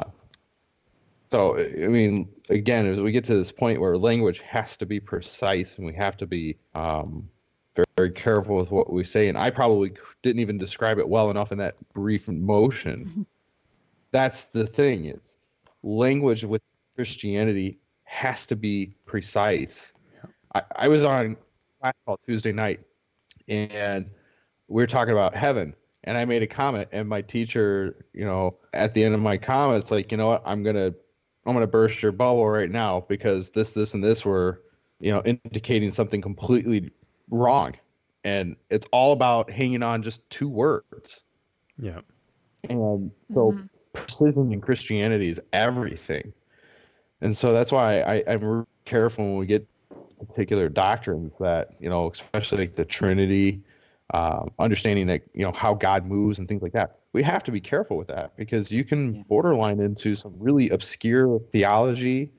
so 1.30 1.58
I 1.58 1.88
mean, 1.88 2.28
again, 2.48 2.86
as 2.86 3.00
we 3.00 3.12
get 3.12 3.24
to 3.24 3.34
this 3.34 3.52
point 3.52 3.80
where 3.80 3.96
language 3.96 4.40
has 4.40 4.76
to 4.78 4.86
be 4.86 4.98
precise 4.98 5.78
and 5.78 5.86
we 5.86 5.94
have 5.94 6.16
to 6.18 6.26
be 6.26 6.56
um, 6.74 7.28
very, 7.74 7.86
very 7.96 8.10
careful 8.10 8.56
with 8.56 8.70
what 8.70 8.92
we 8.92 9.04
say, 9.04 9.28
and 9.28 9.38
I 9.38 9.50
probably 9.50 9.92
didn't 10.22 10.40
even 10.40 10.58
describe 10.58 10.98
it 10.98 11.08
well 11.08 11.30
enough 11.30 11.52
in 11.52 11.58
that 11.58 11.76
brief 11.94 12.28
motion. 12.28 13.26
That's 14.12 14.44
the 14.44 14.66
thing 14.66 15.06
is 15.06 15.36
language 15.82 16.44
with 16.44 16.62
Christianity 16.96 17.78
has 18.04 18.44
to 18.46 18.56
be 18.56 18.94
precise. 19.06 19.92
I, 20.54 20.62
I 20.76 20.88
was 20.88 21.04
on 21.04 21.36
class 21.80 21.94
call 22.04 22.18
Tuesday 22.26 22.52
night, 22.52 22.80
and 23.50 24.10
we 24.68 24.82
were 24.82 24.86
talking 24.86 25.12
about 25.12 25.34
heaven, 25.34 25.74
and 26.04 26.16
I 26.16 26.24
made 26.24 26.42
a 26.42 26.46
comment, 26.46 26.88
and 26.92 27.08
my 27.08 27.20
teacher, 27.20 28.06
you 28.14 28.24
know, 28.24 28.56
at 28.72 28.94
the 28.94 29.04
end 29.04 29.14
of 29.14 29.20
my 29.20 29.36
comment, 29.36 29.82
it's 29.82 29.90
like, 29.90 30.10
you 30.10 30.16
know 30.16 30.28
what, 30.28 30.42
I'm 30.46 30.62
gonna, 30.62 30.94
I'm 31.44 31.52
gonna 31.54 31.66
burst 31.66 32.02
your 32.02 32.12
bubble 32.12 32.48
right 32.48 32.70
now 32.70 33.04
because 33.08 33.50
this, 33.50 33.72
this, 33.72 33.94
and 33.94 34.02
this 34.02 34.24
were, 34.24 34.62
you 35.00 35.10
know, 35.10 35.22
indicating 35.24 35.90
something 35.90 36.22
completely 36.22 36.90
wrong, 37.28 37.74
and 38.24 38.56
it's 38.70 38.86
all 38.92 39.12
about 39.12 39.50
hanging 39.50 39.82
on 39.82 40.02
just 40.02 40.28
two 40.30 40.48
words. 40.48 41.24
Yeah. 41.78 42.00
And 42.68 43.10
so 43.32 43.52
mm-hmm. 43.52 43.66
precision 43.92 44.52
in 44.52 44.60
Christianity 44.60 45.28
is 45.30 45.40
everything. 45.52 46.32
And 47.22 47.36
so 47.36 47.52
that's 47.52 47.72
why 47.72 48.00
I, 48.02 48.22
I'm 48.26 48.66
careful 48.84 49.24
when 49.24 49.36
we 49.38 49.46
get 49.46 49.66
particular 50.26 50.68
doctrines 50.68 51.32
that, 51.40 51.70
you 51.80 51.88
know, 51.88 52.10
especially 52.10 52.58
like 52.58 52.76
the 52.76 52.84
Trinity, 52.84 53.62
um, 54.12 54.50
understanding 54.58 55.06
that, 55.06 55.22
you 55.34 55.44
know, 55.44 55.52
how 55.52 55.74
God 55.74 56.06
moves 56.06 56.38
and 56.38 56.48
things 56.48 56.62
like 56.62 56.72
that. 56.72 56.98
We 57.12 57.22
have 57.22 57.42
to 57.44 57.50
be 57.50 57.60
careful 57.60 57.96
with 57.96 58.08
that 58.08 58.36
because 58.36 58.70
you 58.70 58.84
can 58.84 59.22
borderline 59.22 59.80
into 59.80 60.14
some 60.14 60.34
really 60.38 60.68
obscure 60.70 61.40
theology, 61.52 62.32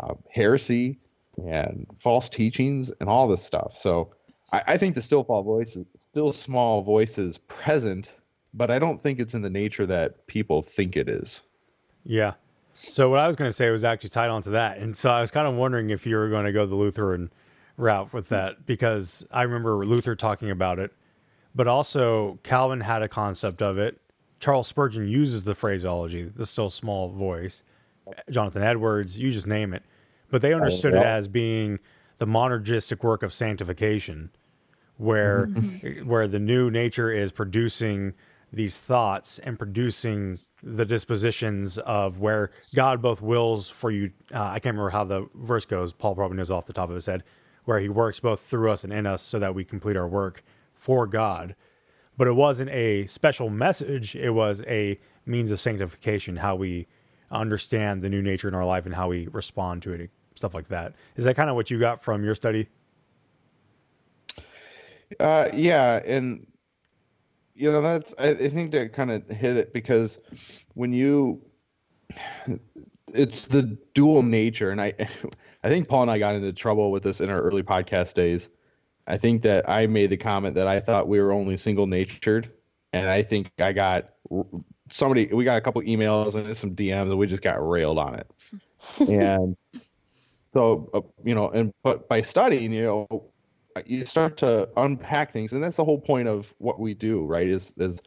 uh, 0.00 0.14
heresy, 0.30 0.98
and 1.46 1.86
false 1.98 2.28
teachings 2.28 2.92
and 3.00 3.08
all 3.08 3.28
this 3.28 3.42
stuff. 3.42 3.76
So 3.76 4.14
I, 4.52 4.62
I 4.68 4.76
think 4.76 4.94
the 4.94 5.02
still 5.02 5.24
small 5.24 5.42
voices, 5.42 5.86
still 5.98 6.32
small 6.32 6.82
voices 6.82 7.38
present, 7.38 8.10
but 8.52 8.70
I 8.70 8.78
don't 8.78 9.00
think 9.00 9.20
it's 9.20 9.34
in 9.34 9.42
the 9.42 9.50
nature 9.50 9.86
that 9.86 10.26
people 10.26 10.62
think 10.62 10.96
it 10.96 11.08
is. 11.08 11.42
Yeah. 12.04 12.34
So 12.88 13.08
what 13.10 13.18
I 13.20 13.26
was 13.26 13.36
going 13.36 13.48
to 13.48 13.52
say 13.52 13.70
was 13.70 13.84
actually 13.84 14.10
tied 14.10 14.30
onto 14.30 14.50
that, 14.50 14.78
and 14.78 14.96
so 14.96 15.10
I 15.10 15.20
was 15.20 15.30
kind 15.30 15.46
of 15.46 15.54
wondering 15.54 15.90
if 15.90 16.06
you 16.06 16.16
were 16.16 16.28
going 16.28 16.46
to 16.46 16.52
go 16.52 16.66
the 16.66 16.74
Lutheran 16.74 17.30
route 17.76 18.12
with 18.12 18.28
hmm. 18.28 18.34
that 18.34 18.66
because 18.66 19.26
I 19.30 19.42
remember 19.42 19.84
Luther 19.84 20.14
talking 20.14 20.50
about 20.50 20.78
it, 20.78 20.92
but 21.54 21.66
also 21.66 22.38
Calvin 22.42 22.80
had 22.80 23.02
a 23.02 23.08
concept 23.08 23.62
of 23.62 23.78
it. 23.78 24.00
Charles 24.38 24.68
Spurgeon 24.68 25.08
uses 25.08 25.42
the 25.42 25.54
phraseology, 25.54 26.24
the 26.24 26.46
still 26.46 26.70
small 26.70 27.08
voice. 27.08 27.62
Jonathan 28.30 28.62
Edwards, 28.62 29.18
you 29.18 29.30
just 29.30 29.46
name 29.46 29.72
it, 29.74 29.82
but 30.30 30.40
they 30.40 30.52
understood 30.52 30.94
it 30.94 31.02
as 31.02 31.28
being 31.28 31.78
the 32.16 32.26
monergistic 32.26 33.02
work 33.02 33.22
of 33.22 33.32
sanctification, 33.32 34.30
where 34.96 35.46
mm-hmm. 35.46 36.08
where 36.08 36.26
the 36.26 36.40
new 36.40 36.70
nature 36.70 37.10
is 37.10 37.32
producing 37.32 38.14
these 38.52 38.78
thoughts 38.78 39.38
and 39.38 39.58
producing 39.58 40.36
the 40.62 40.84
dispositions 40.84 41.78
of 41.78 42.18
where 42.18 42.50
God 42.74 43.00
both 43.00 43.22
wills 43.22 43.68
for 43.68 43.90
you. 43.90 44.12
Uh, 44.34 44.42
I 44.42 44.58
can't 44.58 44.74
remember 44.74 44.90
how 44.90 45.04
the 45.04 45.28
verse 45.34 45.64
goes. 45.64 45.92
Paul 45.92 46.14
probably 46.14 46.36
knows 46.36 46.50
off 46.50 46.66
the 46.66 46.72
top 46.72 46.88
of 46.88 46.94
his 46.94 47.06
head, 47.06 47.22
where 47.64 47.80
he 47.80 47.88
works 47.88 48.20
both 48.20 48.40
through 48.40 48.70
us 48.70 48.82
and 48.84 48.92
in 48.92 49.06
us 49.06 49.22
so 49.22 49.38
that 49.38 49.54
we 49.54 49.64
complete 49.64 49.96
our 49.96 50.08
work 50.08 50.42
for 50.74 51.06
God. 51.06 51.54
But 52.16 52.26
it 52.26 52.32
wasn't 52.32 52.70
a 52.70 53.06
special 53.06 53.48
message, 53.50 54.14
it 54.16 54.30
was 54.30 54.62
a 54.66 54.98
means 55.24 55.50
of 55.52 55.60
sanctification, 55.60 56.36
how 56.36 56.56
we 56.56 56.86
understand 57.30 58.02
the 58.02 58.08
new 58.08 58.20
nature 58.20 58.48
in 58.48 58.54
our 58.54 58.64
life 58.64 58.84
and 58.84 58.94
how 58.94 59.08
we 59.08 59.28
respond 59.28 59.82
to 59.82 59.92
it, 59.92 60.10
stuff 60.34 60.54
like 60.54 60.68
that. 60.68 60.94
Is 61.16 61.24
that 61.24 61.36
kind 61.36 61.48
of 61.48 61.56
what 61.56 61.70
you 61.70 61.78
got 61.78 62.02
from 62.02 62.24
your 62.24 62.34
study? 62.34 62.68
Uh, 65.18 65.48
yeah, 65.52 66.00
and 66.04 66.46
you 67.60 67.70
know 67.70 67.82
that's 67.82 68.14
I, 68.18 68.30
I 68.30 68.48
think 68.48 68.72
that 68.72 68.94
kind 68.94 69.10
of 69.10 69.28
hit 69.28 69.56
it 69.56 69.74
because 69.74 70.18
when 70.74 70.94
you, 70.94 71.42
it's 73.12 73.48
the 73.48 73.76
dual 73.92 74.22
nature, 74.22 74.70
and 74.70 74.80
I, 74.80 74.94
I 75.62 75.68
think 75.68 75.86
Paul 75.86 76.02
and 76.02 76.10
I 76.10 76.18
got 76.18 76.34
into 76.34 76.52
trouble 76.54 76.90
with 76.90 77.02
this 77.02 77.20
in 77.20 77.28
our 77.28 77.40
early 77.40 77.62
podcast 77.62 78.14
days. 78.14 78.48
I 79.06 79.18
think 79.18 79.42
that 79.42 79.68
I 79.68 79.86
made 79.86 80.08
the 80.08 80.16
comment 80.16 80.54
that 80.54 80.66
I 80.66 80.80
thought 80.80 81.06
we 81.06 81.20
were 81.20 81.32
only 81.32 81.58
single 81.58 81.86
natured, 81.86 82.50
and 82.94 83.10
I 83.10 83.22
think 83.22 83.52
I 83.58 83.72
got 83.72 84.14
somebody. 84.90 85.26
We 85.26 85.44
got 85.44 85.58
a 85.58 85.60
couple 85.60 85.82
emails 85.82 86.36
and 86.36 86.56
some 86.56 86.74
DMs, 86.74 87.10
and 87.10 87.18
we 87.18 87.26
just 87.26 87.42
got 87.42 87.56
railed 87.68 87.98
on 87.98 88.14
it. 88.14 88.30
and 89.06 89.54
so 90.54 90.88
uh, 90.94 91.00
you 91.24 91.34
know, 91.34 91.50
and 91.50 91.74
but 91.82 92.08
by 92.08 92.22
studying, 92.22 92.72
you 92.72 92.84
know, 92.84 93.30
Uh, 93.76 93.82
you 93.86 94.04
start 94.04 94.36
to 94.38 94.68
unpack 94.76 95.32
things, 95.32 95.52
and 95.52 95.62
that's 95.62 95.76
the 95.76 95.84
whole 95.84 96.00
point 96.00 96.28
of 96.28 96.52
what 96.58 96.80
we 96.80 96.94
do, 96.94 97.24
right? 97.24 97.46
Is 97.46 97.74
as 97.78 98.00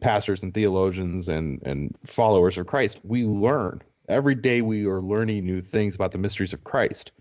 pastors 0.00 0.42
and 0.42 0.52
theologians 0.52 1.28
and 1.28 1.62
and 1.64 1.96
followers 2.04 2.58
of 2.58 2.66
Christ, 2.66 2.98
we 3.04 3.24
learn 3.24 3.82
every 4.08 4.34
day. 4.34 4.62
We 4.62 4.86
are 4.86 5.00
learning 5.00 5.44
new 5.44 5.60
things 5.62 5.94
about 5.94 6.12
the 6.12 6.18
mysteries 6.18 6.52
of 6.52 6.64
Christ. 6.64 7.12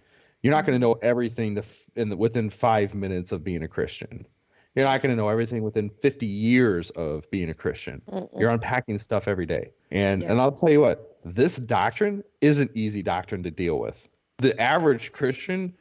You're 0.42 0.54
not 0.54 0.66
going 0.66 0.76
to 0.76 0.80
know 0.80 0.94
everything 1.02 1.56
the, 1.56 1.64
in 1.96 2.10
the, 2.10 2.16
within 2.18 2.52
five 2.52 2.94
minutes 2.94 3.32
of 3.32 3.44
being 3.44 3.64
a 3.64 3.68
Christian. 3.68 4.28
You're 4.76 4.86
not 4.86 5.02
going 5.02 5.10
to 5.10 5.16
know 5.16 5.30
everything 5.30 5.64
within 5.64 5.90
50 5.90 6.26
years 6.26 6.92
of 6.92 7.30
being 7.32 7.50
a 7.50 7.54
Christian. 7.54 8.02
Mm-mm. 8.12 8.40
You're 8.40 8.50
unpacking 8.50 9.00
stuff 9.00 9.28
every 9.28 9.46
day, 9.46 9.72
and 9.92 10.22
and 10.24 10.40
I'll 10.40 10.52
tell 10.52 10.70
you 10.70 10.82
what, 10.82 11.18
this 11.24 11.56
doctrine 11.56 12.24
isn't 12.42 12.72
easy 12.76 13.02
doctrine 13.02 13.42
to 13.44 13.52
deal 13.52 13.80
with. 13.80 14.08
The 14.40 14.60
average 14.62 15.14
Christian 15.14 15.74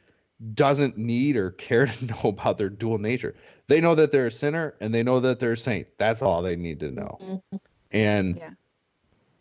doesn't 0.53 0.97
need 0.97 1.35
or 1.37 1.51
care 1.51 1.85
to 1.85 2.05
know 2.13 2.21
about 2.23 2.57
their 2.57 2.69
dual 2.69 2.97
nature. 2.97 3.35
They 3.67 3.81
know 3.81 3.95
that 3.95 4.11
they're 4.11 4.27
a 4.27 4.31
sinner 4.31 4.75
and 4.79 4.93
they 4.93 5.03
know 5.03 5.19
that 5.19 5.39
they're 5.39 5.53
a 5.53 5.57
saint. 5.57 5.87
That's 5.97 6.21
all 6.21 6.41
they 6.41 6.55
need 6.55 6.79
to 6.81 6.91
know. 6.91 7.17
Mm-hmm. 7.21 7.57
And 7.91 8.41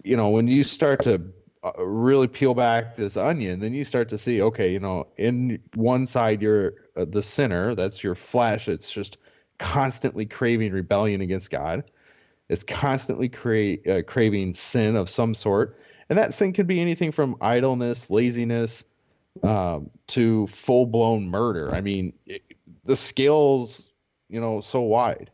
you 0.04 0.16
know, 0.16 0.28
when 0.28 0.46
you 0.46 0.62
start 0.62 1.02
to 1.04 1.20
uh, 1.64 1.72
really 1.82 2.28
peel 2.28 2.54
back 2.54 2.94
this 2.94 3.16
onion, 3.16 3.58
then 3.60 3.72
you 3.72 3.84
start 3.84 4.08
to 4.10 4.18
see, 4.18 4.42
okay, 4.42 4.70
you 4.70 4.78
know, 4.78 5.06
in 5.16 5.58
one 5.74 6.06
side 6.06 6.42
you're 6.42 6.74
uh, 6.96 7.06
the 7.08 7.22
sinner, 7.22 7.74
that's 7.74 8.04
your 8.04 8.14
flesh. 8.14 8.68
It's 8.68 8.92
just 8.92 9.16
constantly 9.58 10.26
craving 10.26 10.72
rebellion 10.72 11.20
against 11.20 11.50
God. 11.50 11.84
It's 12.48 12.64
constantly 12.64 13.30
cra- 13.30 13.78
uh, 13.88 14.02
craving 14.02 14.54
sin 14.54 14.96
of 14.96 15.08
some 15.08 15.32
sort, 15.32 15.80
and 16.10 16.18
that 16.18 16.34
sin 16.34 16.52
can 16.52 16.66
be 16.66 16.80
anything 16.80 17.10
from 17.10 17.36
idleness, 17.40 18.10
laziness, 18.10 18.84
um, 19.42 19.90
to 20.08 20.46
full 20.46 20.86
blown 20.86 21.28
murder. 21.28 21.74
I 21.74 21.80
mean, 21.80 22.12
it, 22.26 22.42
the 22.84 22.96
scales, 22.96 23.90
you 24.28 24.40
know, 24.40 24.60
so 24.60 24.80
wide. 24.80 25.30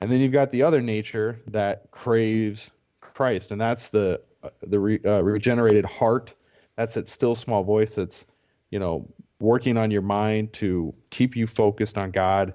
And 0.00 0.10
then 0.10 0.20
you've 0.20 0.32
got 0.32 0.50
the 0.50 0.62
other 0.62 0.80
nature 0.80 1.40
that 1.48 1.90
craves 1.90 2.70
Christ, 3.00 3.50
and 3.50 3.60
that's 3.60 3.88
the 3.88 4.20
uh, 4.42 4.50
the 4.62 4.78
re, 4.78 5.00
uh, 5.04 5.22
regenerated 5.22 5.84
heart. 5.84 6.34
That's 6.76 6.94
that 6.94 7.08
still 7.08 7.34
small 7.34 7.62
voice 7.62 7.94
that's, 7.96 8.24
you 8.70 8.78
know, 8.78 9.06
working 9.40 9.76
on 9.76 9.90
your 9.90 10.02
mind 10.02 10.52
to 10.54 10.94
keep 11.10 11.36
you 11.36 11.46
focused 11.46 11.98
on 11.98 12.10
God, 12.10 12.54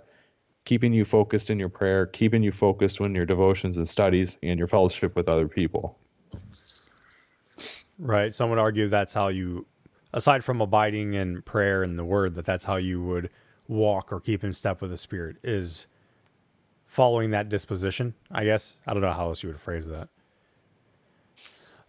keeping 0.65 0.93
you 0.93 1.05
focused 1.05 1.51
in 1.51 1.59
your 1.59 1.69
prayer, 1.69 2.07
keeping 2.07 2.41
you 2.41 2.51
focused 2.51 2.99
in 2.99 3.13
your 3.13 3.25
devotions 3.25 3.77
and 3.77 3.87
studies 3.87 4.39
and 4.41 4.57
your 4.57 4.67
fellowship 4.67 5.15
with 5.15 5.29
other 5.29 5.47
people. 5.47 5.99
Right. 7.99 8.33
Some 8.33 8.49
would 8.49 8.59
argue 8.59 8.87
that's 8.87 9.13
how 9.13 9.27
you, 9.27 9.67
aside 10.15 10.43
from 10.43 10.61
abiding 10.61 11.13
in 11.13 11.41
prayer 11.43 11.83
and 11.83 11.99
the 11.99 12.05
word, 12.05 12.33
that 12.35 12.45
that's 12.45 12.63
how 12.63 12.77
you 12.77 13.03
would 13.03 13.29
walk 13.67 14.11
or 14.11 14.19
keep 14.19 14.43
in 14.43 14.53
step 14.53 14.81
with 14.81 14.89
the 14.89 14.97
Spirit 14.97 15.35
is 15.43 15.85
following 16.87 17.31
that 17.31 17.49
disposition. 17.49 18.15
I 18.31 18.45
guess 18.45 18.77
I 18.87 18.93
don't 18.93 19.01
know 19.01 19.11
how 19.11 19.27
else 19.27 19.43
you 19.43 19.49
would 19.49 19.59
phrase 19.59 19.87
that. 19.87 20.07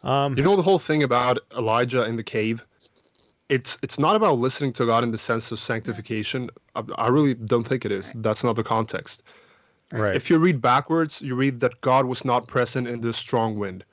Um, 0.02 0.36
you 0.36 0.42
know 0.42 0.56
the 0.56 0.62
whole 0.62 0.78
thing 0.78 1.04
about 1.04 1.38
Elijah 1.56 2.04
in 2.04 2.16
the 2.16 2.22
cave. 2.22 2.66
It's 3.48 3.78
it's 3.82 3.98
not 3.98 4.16
about 4.16 4.38
listening 4.38 4.72
to 4.74 4.86
God 4.86 5.04
in 5.04 5.12
the 5.12 5.18
sense 5.18 5.52
of 5.52 5.60
sanctification. 5.60 6.50
I, 6.74 6.82
I 6.96 7.08
really 7.08 7.34
don't 7.34 7.66
think 7.66 7.84
it 7.84 7.92
is. 7.92 8.12
That's 8.16 8.42
not 8.42 8.56
the 8.56 8.64
context. 8.64 9.22
Right. 9.92 10.16
If 10.16 10.28
you 10.28 10.38
read 10.38 10.60
backwards, 10.60 11.22
you 11.22 11.36
read 11.36 11.60
that 11.60 11.80
God 11.80 12.06
was 12.06 12.24
not 12.24 12.48
present 12.48 12.88
in 12.88 13.00
the 13.00 13.12
strong 13.12 13.56
wind 13.56 13.84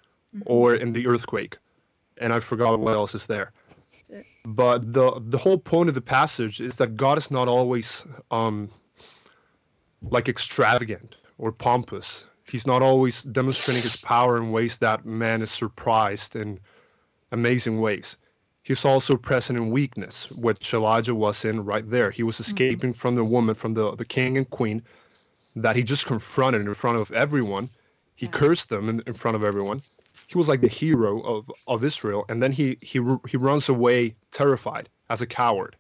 or 0.48 0.74
in 0.74 0.92
the 0.92 1.06
earthquake, 1.06 1.58
and 2.18 2.34
I 2.34 2.40
forgot 2.40 2.80
what 2.80 2.96
else 2.96 3.14
is 3.14 3.28
there. 3.28 3.52
But 4.46 4.92
the 4.94 5.22
the 5.26 5.38
whole 5.38 5.58
point 5.58 5.90
of 5.90 5.96
the 5.96 6.02
passage 6.02 6.60
is 6.62 6.78
that 6.78 6.98
God 6.98 7.18
is 7.18 7.32
not 7.32 7.48
always 7.48 8.06
um 8.30 8.70
like 10.02 10.28
extravagant 10.28 11.16
or 11.38 11.52
pompous. 11.52 12.26
He's 12.46 12.68
not 12.68 12.82
always 12.82 13.24
demonstrating 13.24 13.84
his 13.84 13.96
power 13.96 14.38
in 14.38 14.52
ways 14.52 14.78
that 14.80 15.06
man 15.06 15.42
is 15.42 15.50
surprised 15.50 16.36
in 16.36 16.60
amazing 17.32 17.80
ways. 17.80 18.18
He's 18.64 18.86
also 18.86 19.18
present 19.18 19.58
in 19.58 19.72
weakness, 19.72 20.32
which 20.32 20.74
Elijah 20.74 21.16
was 21.16 21.44
in 21.46 21.66
right 21.66 21.90
there. 21.90 22.12
He 22.12 22.24
was 22.24 22.40
escaping 22.40 22.94
from 22.94 23.16
the 23.16 23.24
woman, 23.24 23.56
from 23.56 23.74
the, 23.74 23.96
the 23.96 24.06
king 24.06 24.38
and 24.38 24.50
queen 24.50 24.82
that 25.56 25.76
he 25.76 25.84
just 25.84 26.06
confronted 26.06 26.62
in 26.62 26.74
front 26.74 26.98
of 26.98 27.12
everyone. 27.12 27.70
He 28.16 28.28
cursed 28.28 28.70
them 28.70 28.88
in, 28.90 29.04
in 29.06 29.14
front 29.14 29.36
of 29.36 29.44
everyone. 29.44 29.82
He 30.34 30.38
was 30.40 30.50
like 30.50 30.62
the 30.62 30.68
hero 30.68 31.22
of, 31.22 31.52
of 31.68 31.84
Israel, 31.84 32.26
and 32.28 32.42
then 32.42 32.52
he 32.52 32.76
he 32.82 33.00
he 33.30 33.38
runs 33.38 33.70
away 33.70 34.16
terrified 34.32 34.90
as 35.12 35.22
a 35.22 35.28
coward. 35.28 35.76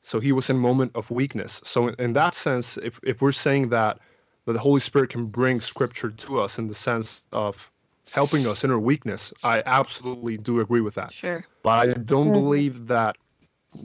So 0.00 0.18
he 0.18 0.32
was 0.32 0.50
in 0.50 0.56
a 0.56 0.58
moment 0.58 0.90
of 0.96 1.12
weakness. 1.12 1.60
So 1.62 1.86
in, 1.86 1.94
in 2.00 2.12
that 2.14 2.34
sense, 2.34 2.76
if 2.78 2.98
if 3.04 3.22
we're 3.22 3.30
saying 3.30 3.68
that 3.68 4.00
that 4.46 4.54
the 4.54 4.58
Holy 4.58 4.80
Spirit 4.80 5.10
can 5.10 5.26
bring 5.26 5.60
Scripture 5.60 6.10
to 6.10 6.40
us 6.40 6.58
in 6.58 6.66
the 6.66 6.74
sense 6.74 7.22
of 7.30 7.70
helping 8.10 8.48
us 8.48 8.64
in 8.64 8.72
our 8.72 8.80
weakness, 8.80 9.32
I 9.44 9.62
absolutely 9.64 10.38
do 10.38 10.58
agree 10.58 10.80
with 10.80 10.96
that. 10.96 11.12
Sure. 11.12 11.44
But 11.62 11.88
I 11.88 11.92
don't 11.92 12.32
believe 12.32 12.88
that 12.88 13.16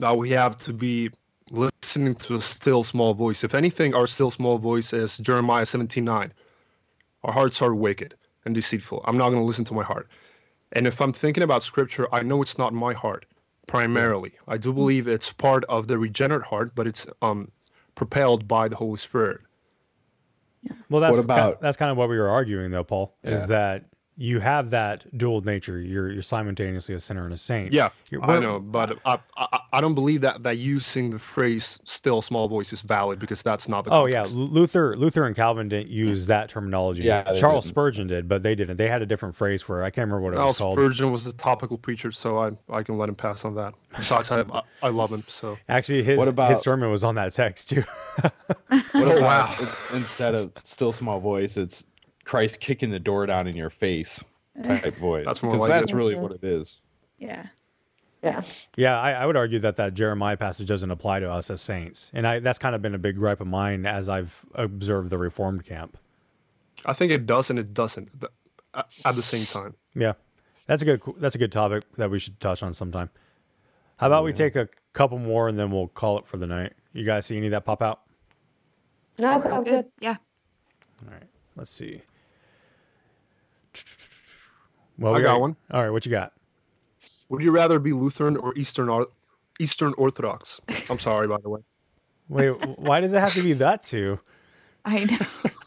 that 0.00 0.16
we 0.16 0.30
have 0.30 0.58
to 0.66 0.72
be 0.72 1.10
listening 1.52 2.16
to 2.16 2.34
a 2.34 2.40
still 2.40 2.82
small 2.82 3.14
voice. 3.14 3.44
If 3.44 3.54
anything, 3.54 3.94
our 3.94 4.08
still 4.08 4.32
small 4.32 4.58
voice 4.58 4.92
is 4.92 5.18
Jeremiah 5.18 5.66
17:9. 5.66 6.32
Our 7.22 7.32
hearts 7.32 7.62
are 7.62 7.72
wicked 7.72 8.16
and 8.44 8.54
deceitful. 8.54 9.02
I'm 9.06 9.16
not 9.16 9.30
going 9.30 9.40
to 9.40 9.46
listen 9.46 9.64
to 9.66 9.74
my 9.74 9.82
heart. 9.82 10.08
And 10.72 10.86
if 10.86 11.00
I'm 11.00 11.12
thinking 11.12 11.42
about 11.42 11.62
scripture, 11.62 12.06
I 12.14 12.22
know 12.22 12.42
it's 12.42 12.58
not 12.58 12.72
my 12.72 12.92
heart 12.92 13.26
primarily. 13.66 14.32
I 14.48 14.56
do 14.56 14.72
believe 14.72 15.06
it's 15.06 15.32
part 15.32 15.64
of 15.64 15.86
the 15.88 15.98
regenerate 15.98 16.44
heart, 16.46 16.72
but 16.74 16.86
it's 16.86 17.06
um 17.22 17.50
propelled 17.94 18.46
by 18.48 18.68
the 18.68 18.76
Holy 18.76 18.96
Spirit. 18.96 19.40
Yeah. 20.62 20.72
Well, 20.88 21.00
that's 21.00 21.16
What 21.16 21.24
about- 21.24 21.60
that's 21.60 21.76
kind 21.76 21.90
of 21.90 21.96
what 21.96 22.08
we 22.08 22.18
were 22.18 22.28
arguing, 22.28 22.70
though, 22.70 22.84
Paul. 22.84 23.14
Is 23.22 23.46
that 23.46 23.84
you 24.22 24.38
have 24.40 24.68
that 24.68 25.06
dual 25.16 25.40
nature. 25.40 25.80
You're 25.80 26.10
you're 26.12 26.22
simultaneously 26.22 26.94
a 26.94 27.00
sinner 27.00 27.24
and 27.24 27.32
a 27.32 27.38
saint. 27.38 27.72
Yeah, 27.72 27.88
You're- 28.10 28.22
I 28.28 28.38
know, 28.38 28.60
but 28.60 28.98
I, 29.06 29.18
I 29.38 29.60
I 29.72 29.80
don't 29.80 29.94
believe 29.94 30.20
that 30.20 30.42
that 30.42 30.58
using 30.58 31.08
the 31.08 31.18
phrase 31.18 31.78
"still 31.84 32.20
small 32.20 32.46
voice" 32.46 32.72
is 32.74 32.82
valid 32.82 33.18
because 33.18 33.42
that's 33.42 33.66
not 33.66 33.84
the 33.86 33.90
Oh 33.92 34.04
yeah, 34.04 34.16
context. 34.16 34.36
Lu- 34.36 34.44
Luther, 34.48 34.94
Luther 34.96 35.24
and 35.24 35.34
Calvin 35.34 35.70
didn't 35.70 35.88
use 35.88 36.26
that 36.26 36.50
terminology. 36.50 37.04
Yeah, 37.04 37.22
Charles 37.32 37.64
didn't. 37.64 37.72
Spurgeon 37.74 38.06
did, 38.08 38.28
but 38.28 38.42
they 38.42 38.54
didn't. 38.54 38.76
They 38.76 38.88
had 38.88 39.00
a 39.00 39.06
different 39.06 39.34
phrase 39.34 39.62
for 39.62 39.80
it. 39.82 39.86
I 39.86 39.90
can't 39.90 40.06
remember 40.06 40.20
what 40.20 40.34
it 40.34 40.36
Well, 40.36 40.48
was 40.48 40.58
called. 40.58 40.74
Spurgeon 40.74 41.10
was 41.12 41.24
the 41.24 41.32
topical 41.32 41.78
preacher, 41.78 42.12
so 42.12 42.38
I 42.38 42.50
I 42.68 42.82
can 42.82 42.98
let 42.98 43.08
him 43.08 43.14
pass 43.14 43.46
on 43.46 43.54
that. 43.54 43.72
Besides, 43.96 44.30
I 44.30 44.42
I, 44.42 44.62
I 44.82 44.88
love 44.90 45.10
him. 45.10 45.24
So 45.28 45.56
Actually, 45.68 46.02
his 46.02 46.18
What 46.18 46.28
about- 46.28 46.50
his 46.50 46.60
sermon 46.60 46.90
was 46.90 47.02
on 47.04 47.14
that 47.14 47.32
text 47.32 47.70
too. 47.70 47.84
What 48.68 48.84
Oh, 48.94 49.16
about 49.18 49.58
in- 49.60 49.68
instead 49.98 50.34
of 50.34 50.52
still 50.64 50.92
small 50.92 51.20
voice, 51.20 51.56
it's 51.56 51.86
Christ 52.30 52.60
kicking 52.60 52.90
the 52.90 53.00
door 53.00 53.26
down 53.26 53.48
in 53.48 53.56
your 53.56 53.70
face 53.70 54.22
type 54.62 54.94
voice. 54.98 55.26
That's 55.26 55.42
more 55.42 55.54
'Cause 55.54 55.62
like 55.62 55.70
that's 55.70 55.90
it. 55.90 55.96
really 55.96 56.14
what 56.14 56.30
it 56.30 56.44
is. 56.44 56.80
Yeah. 57.18 57.46
Yeah. 58.22 58.42
yeah, 58.76 59.00
I, 59.00 59.12
I 59.12 59.26
would 59.26 59.36
argue 59.36 59.58
that 59.60 59.74
that 59.76 59.94
Jeremiah 59.94 60.36
passage 60.36 60.68
doesn't 60.68 60.90
apply 60.92 61.18
to 61.20 61.28
us 61.32 61.50
as 61.50 61.60
saints, 61.60 62.10
and 62.14 62.24
I 62.26 62.38
that's 62.38 62.58
kind 62.60 62.76
of 62.76 62.82
been 62.82 62.94
a 62.94 62.98
big 62.98 63.16
gripe 63.16 63.40
of 63.40 63.48
mine 63.48 63.84
as 63.84 64.08
I've 64.08 64.44
observed 64.54 65.10
the 65.10 65.18
Reformed 65.18 65.64
camp. 65.64 65.96
I 66.84 66.92
think 66.92 67.10
it 67.10 67.26
does 67.26 67.50
and 67.50 67.58
it 67.58 67.74
doesn't 67.74 68.10
at 68.74 68.86
at 69.04 69.16
the 69.16 69.22
same 69.22 69.44
time. 69.46 69.74
Yeah, 69.96 70.12
that's 70.66 70.82
a 70.82 70.84
good 70.84 71.00
that's 71.16 71.34
a 71.34 71.38
good 71.38 71.50
topic 71.50 71.82
that 71.96 72.12
we 72.12 72.20
should 72.20 72.38
touch 72.38 72.62
on 72.62 72.74
sometime. 72.74 73.10
How 73.96 74.06
about 74.06 74.22
we 74.22 74.32
take 74.34 74.54
a 74.54 74.68
couple 74.92 75.18
more 75.18 75.48
and 75.48 75.58
then 75.58 75.72
we'll 75.72 75.88
call 75.88 76.18
it 76.18 76.26
for 76.26 76.36
the 76.36 76.46
night? 76.46 76.74
You 76.92 77.04
guys 77.04 77.26
see 77.26 77.36
any 77.38 77.46
of 77.46 77.52
that 77.52 77.64
pop 77.64 77.82
out? 77.82 78.02
No, 79.18 79.28
that 79.30 79.42
sounds 79.42 79.66
good. 79.68 79.86
Yeah. 79.98 80.16
All 81.06 81.12
right, 81.12 81.24
let's 81.56 81.70
see. 81.72 82.02
Well, 84.98 85.14
I 85.14 85.18
we 85.18 85.22
got 85.22 85.30
already- 85.30 85.40
one. 85.40 85.56
All 85.70 85.82
right, 85.82 85.90
what 85.90 86.04
you 86.06 86.10
got? 86.10 86.32
Would 87.28 87.42
you 87.42 87.52
rather 87.52 87.78
be 87.78 87.92
Lutheran 87.92 88.36
or 88.36 88.56
Eastern 88.56 88.88
Or- 88.88 89.06
Eastern 89.58 89.94
Orthodox? 89.96 90.60
I'm 90.88 90.98
sorry, 90.98 91.28
by 91.28 91.38
the 91.42 91.48
way. 91.48 91.60
Wait, 92.28 92.50
why 92.78 93.00
does 93.00 93.12
it 93.12 93.20
have 93.20 93.34
to 93.34 93.42
be 93.42 93.52
that 93.54 93.82
two? 93.82 94.18
I 94.84 95.04
know. 95.04 95.50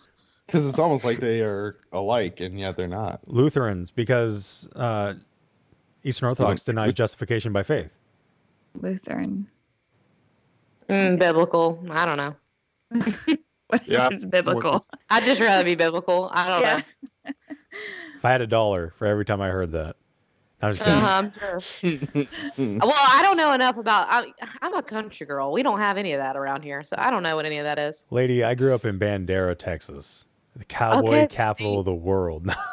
Because 0.45 0.67
it's 0.67 0.77
almost 0.77 1.03
like 1.03 1.19
they 1.19 1.41
are 1.41 1.77
alike, 1.93 2.39
and 2.39 2.59
yet 2.59 2.77
they're 2.77 2.87
not. 2.87 3.21
Lutherans, 3.27 3.89
because 3.89 4.67
uh, 4.75 5.13
Eastern 6.03 6.27
Orthodox 6.29 6.63
denies 6.63 6.93
justification 6.93 7.51
by 7.53 7.63
faith. 7.63 7.97
Lutheran. 8.75 9.47
Mm, 10.89 11.17
biblical. 11.17 11.83
I 11.89 12.05
don't 12.05 12.17
know. 12.17 12.35
Yeah. 13.87 14.09
It's 14.11 14.25
biblical. 14.25 14.85
I'd 15.09 15.23
just 15.23 15.41
rather 15.41 15.63
be 15.63 15.73
biblical. 15.73 16.29
I 16.31 16.47
don't 16.47 16.61
Yeah. 16.61 16.81
know. 17.25 17.33
If 18.23 18.27
I 18.27 18.31
had 18.31 18.39
a 18.39 18.47
dollar 18.47 18.93
for 18.95 19.05
every 19.05 19.25
time 19.25 19.41
I 19.41 19.49
heard 19.49 19.73
that, 19.73 19.97
I 20.61 20.69
was 20.69 20.79
kidding. 20.79 20.93
Uh-huh, 20.93 21.29
I'm 21.43 21.59
sure. 21.59 21.99
well, 22.57 22.93
I 22.95 23.19
don't 23.21 23.35
know 23.35 23.51
enough 23.51 23.75
about. 23.75 24.07
I, 24.09 24.31
I'm 24.61 24.73
a 24.75 24.81
country 24.81 25.27
girl. 25.27 25.51
We 25.51 25.61
don't 25.61 25.79
have 25.79 25.97
any 25.97 26.13
of 26.13 26.19
that 26.19 26.37
around 26.37 26.61
here, 26.61 26.85
so 26.85 26.95
I 26.97 27.11
don't 27.11 27.21
know 27.21 27.35
what 27.35 27.45
any 27.45 27.57
of 27.57 27.65
that 27.65 27.77
is. 27.79 28.05
Lady, 28.11 28.41
I 28.41 28.55
grew 28.55 28.73
up 28.73 28.85
in 28.85 28.97
Bandera, 28.97 29.57
Texas, 29.57 30.25
the 30.55 30.63
cowboy 30.63 31.23
Okay. 31.23 31.27
capital 31.27 31.79
of 31.79 31.85
the 31.85 31.93
world. 31.93 32.47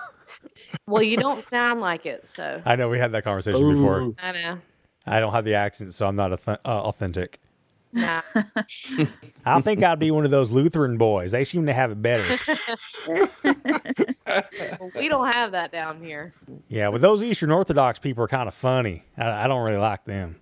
Well, 0.87 1.03
you 1.03 1.17
don't 1.17 1.43
sound 1.43 1.81
like 1.81 2.07
it, 2.07 2.27
so 2.29 2.63
I 2.65 2.77
know 2.77 2.89
we 2.89 2.99
had 2.99 3.11
that 3.13 3.25
conversation 3.25 3.69
before. 3.75 4.13
I 4.21 4.33
know. 4.33 4.59
I 5.05 5.19
don't 5.21 5.33
have 5.33 5.45
the 5.45 5.55
accent, 5.55 5.95
so 5.95 6.07
I'm 6.07 6.17
not 6.17 6.31
auth- 6.31 6.59
uh, 6.65 6.83
authentic. 6.83 7.41
Nah. 7.93 8.23
I 9.45 9.61
think 9.61 9.83
I'd 9.83 9.99
be 9.99 10.11
one 10.11 10.25
of 10.25 10.31
those 10.31 10.51
Lutheran 10.51 10.97
boys. 10.97 11.33
They 11.33 11.45
seem 11.45 11.67
to 11.67 11.73
have 11.73 11.91
it 11.91 12.01
better. 12.01 12.23
Well, 13.09 13.29
we 14.95 15.09
don't 15.09 15.33
have 15.33 15.53
that 15.53 15.73
down 15.73 16.03
here. 16.03 16.33
Yeah, 16.69 16.91
but 16.91 17.01
those 17.01 17.23
Eastern 17.23 17.51
Orthodox 17.51 17.99
people 17.99 18.23
are 18.25 18.29
kind 18.29 18.49
of 18.49 18.55
funny. 18.55 19.05
I, 19.17 19.45
I 19.45 19.49
don't 19.49 19.65
really 19.65 19.79
like 19.79 20.05
them. 20.05 20.37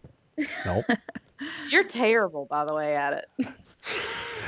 Nope. 0.66 0.84
You're 1.70 1.84
terrible, 1.84 2.46
by 2.46 2.64
the 2.64 2.74
way, 2.74 2.96
at 2.96 3.24
it. 3.38 3.48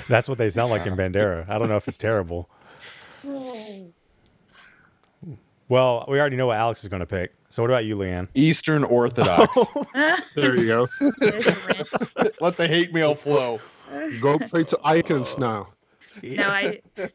That's 0.08 0.28
what 0.28 0.38
they 0.38 0.50
sound 0.50 0.70
like 0.70 0.86
in 0.86 0.96
Bandera. 0.96 1.48
I 1.48 1.58
don't 1.58 1.68
know 1.68 1.76
if 1.76 1.88
it's 1.88 1.96
terrible. 1.96 2.50
Well, 5.68 6.04
we 6.08 6.18
already 6.20 6.36
know 6.36 6.48
what 6.48 6.56
Alex 6.56 6.82
is 6.82 6.88
going 6.88 7.00
to 7.00 7.06
pick. 7.06 7.32
So 7.50 7.62
what 7.62 7.70
about 7.70 7.84
you, 7.84 7.96
Leanne? 7.96 8.28
Eastern 8.34 8.84
Orthodox. 8.84 9.56
Oh. 9.92 10.16
There 10.36 10.56
you 10.56 10.66
go. 10.66 10.88
Let 12.40 12.56
the 12.56 12.66
hate 12.68 12.94
mail 12.94 13.14
flow. 13.14 13.60
Go 14.20 14.38
pray 14.38 14.64
to 14.64 14.78
icons 14.84 15.36
now. 15.36 15.68
No, 16.22 16.42
I. 16.44 16.80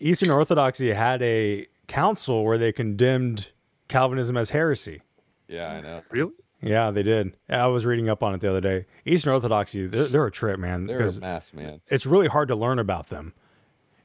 Eastern 0.00 0.30
Orthodoxy 0.30 0.92
had 0.92 1.22
a 1.22 1.66
council 1.86 2.44
where 2.44 2.58
they 2.58 2.72
condemned 2.72 3.52
Calvinism 3.88 4.36
as 4.36 4.50
heresy. 4.50 5.02
Yeah, 5.46 5.70
I 5.70 5.80
know. 5.80 6.02
Really? 6.10 6.32
Yeah, 6.60 6.90
they 6.90 7.04
did. 7.04 7.36
I 7.48 7.68
was 7.68 7.86
reading 7.86 8.08
up 8.08 8.22
on 8.22 8.34
it 8.34 8.40
the 8.40 8.50
other 8.50 8.60
day. 8.60 8.86
Eastern 9.06 9.32
Orthodoxy, 9.32 9.86
they're, 9.86 10.06
they're 10.06 10.26
a 10.26 10.30
trip, 10.30 10.58
man. 10.58 10.86
They're 10.86 11.06
a 11.06 11.12
mess, 11.20 11.54
man. 11.54 11.80
It's 11.86 12.04
really 12.04 12.26
hard 12.26 12.48
to 12.48 12.56
learn 12.56 12.78
about 12.80 13.08
them. 13.08 13.32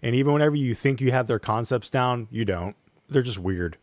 And 0.02 0.16
even 0.16 0.34
whenever 0.34 0.56
you 0.56 0.76
think 0.76 1.02
you 1.02 1.12
have 1.12 1.28
their 1.28 1.40
concepts 1.40 1.90
down, 1.90 2.28
you 2.30 2.46
don't. 2.46 2.76
They're 3.10 3.22
just 3.24 3.40
weird. 3.40 3.78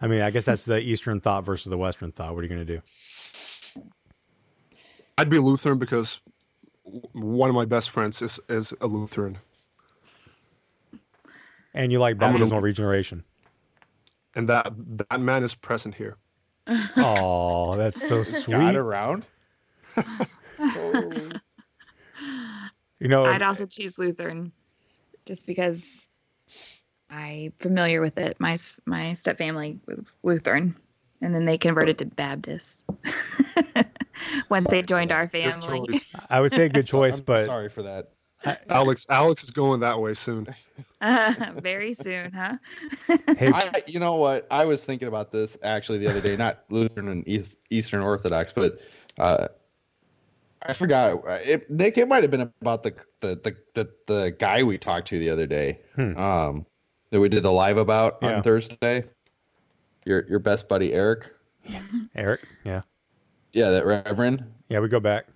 I 0.00 0.06
mean, 0.06 0.22
I 0.22 0.30
guess 0.30 0.44
that's 0.46 0.64
the 0.64 0.78
Eastern 0.80 1.20
thought 1.20 1.44
versus 1.44 1.70
the 1.70 1.76
Western 1.78 2.10
thought. 2.12 2.34
What 2.34 2.40
are 2.40 2.42
you 2.44 2.48
going 2.48 2.66
to 2.66 2.76
do? 2.76 3.82
I'd 5.18 5.28
be 5.28 5.36
a 5.36 5.42
Lutheran 5.42 5.78
because 5.78 6.20
one 7.12 7.50
of 7.50 7.54
my 7.54 7.66
best 7.66 7.90
friends 7.90 8.22
is 8.22 8.40
is 8.48 8.72
a 8.80 8.86
Lutheran, 8.86 9.36
And 11.74 11.92
you 11.92 11.98
like 11.98 12.14
I'm 12.14 12.18
gonna- 12.20 12.32
baptismal 12.38 12.60
regeneration. 12.60 13.24
and 14.34 14.48
that 14.48 14.72
that 15.08 15.20
man 15.20 15.44
is 15.44 15.54
present 15.54 15.94
here. 15.94 16.16
Oh, 16.96 17.76
that's 17.76 18.06
so 18.06 18.22
sweet. 18.22 18.54
Got 18.54 18.76
around. 18.76 19.24
You 23.02 23.08
know, 23.08 23.24
I'd 23.24 23.40
also 23.42 23.64
choose 23.64 23.98
Lutheran, 23.98 24.52
just 25.24 25.46
because 25.46 25.99
I'm 27.10 27.52
familiar 27.58 28.00
with 28.00 28.18
it. 28.18 28.38
My 28.38 28.54
s- 28.54 28.80
my 28.86 29.12
step 29.14 29.38
family 29.38 29.78
was 29.86 30.16
Lutheran, 30.22 30.76
and 31.20 31.34
then 31.34 31.44
they 31.44 31.58
converted 31.58 31.98
to 31.98 32.04
Baptist 32.04 32.84
once 34.48 34.68
they 34.68 34.82
joined 34.82 35.12
our 35.12 35.28
family. 35.28 35.88
I 36.28 36.40
would 36.40 36.52
say 36.52 36.68
good 36.68 36.86
choice, 36.86 37.18
I'm 37.18 37.24
but 37.24 37.46
sorry 37.46 37.68
for 37.68 37.82
that. 37.82 38.12
Alex 38.70 39.06
Alex 39.10 39.42
is 39.44 39.50
going 39.50 39.80
that 39.80 40.00
way 40.00 40.14
soon. 40.14 40.46
very 41.56 41.92
soon, 41.92 42.32
huh? 42.32 42.56
I, 43.38 43.82
you 43.86 43.98
know 43.98 44.14
what? 44.14 44.46
I 44.50 44.64
was 44.64 44.84
thinking 44.84 45.08
about 45.08 45.30
this 45.30 45.56
actually 45.62 45.98
the 45.98 46.08
other 46.08 46.20
day, 46.20 46.36
not 46.36 46.64
Lutheran 46.70 47.08
and 47.08 47.46
Eastern 47.70 48.02
Orthodox, 48.02 48.52
but 48.52 48.80
uh, 49.18 49.48
I 50.62 50.72
forgot. 50.72 51.22
It, 51.44 51.70
Nick, 51.70 51.98
it 51.98 52.08
might 52.08 52.22
have 52.22 52.30
been 52.30 52.50
about 52.60 52.82
the 52.82 52.94
the, 53.20 53.36
the 53.42 53.56
the 53.74 53.90
the 54.06 54.36
guy 54.38 54.62
we 54.62 54.78
talked 54.78 55.08
to 55.08 55.18
the 55.18 55.30
other 55.30 55.46
day, 55.46 55.80
um, 56.16 56.66
that 57.10 57.20
we 57.20 57.28
did 57.28 57.42
the 57.42 57.52
live 57.52 57.76
about 57.76 58.18
Yeah. 58.22 58.36
on 58.36 58.42
Thursday. 58.42 59.04
Your 60.04 60.26
your 60.28 60.38
best 60.38 60.68
buddy 60.68 60.92
Eric. 60.92 61.26
Eric, 62.14 62.40
yeah. 62.64 62.82
Yeah, 63.52 63.70
that 63.70 63.84
Reverend. 63.84 64.44
Yeah, 64.68 64.80
we 64.80 64.88
go 64.88 65.00
back. 65.00 65.26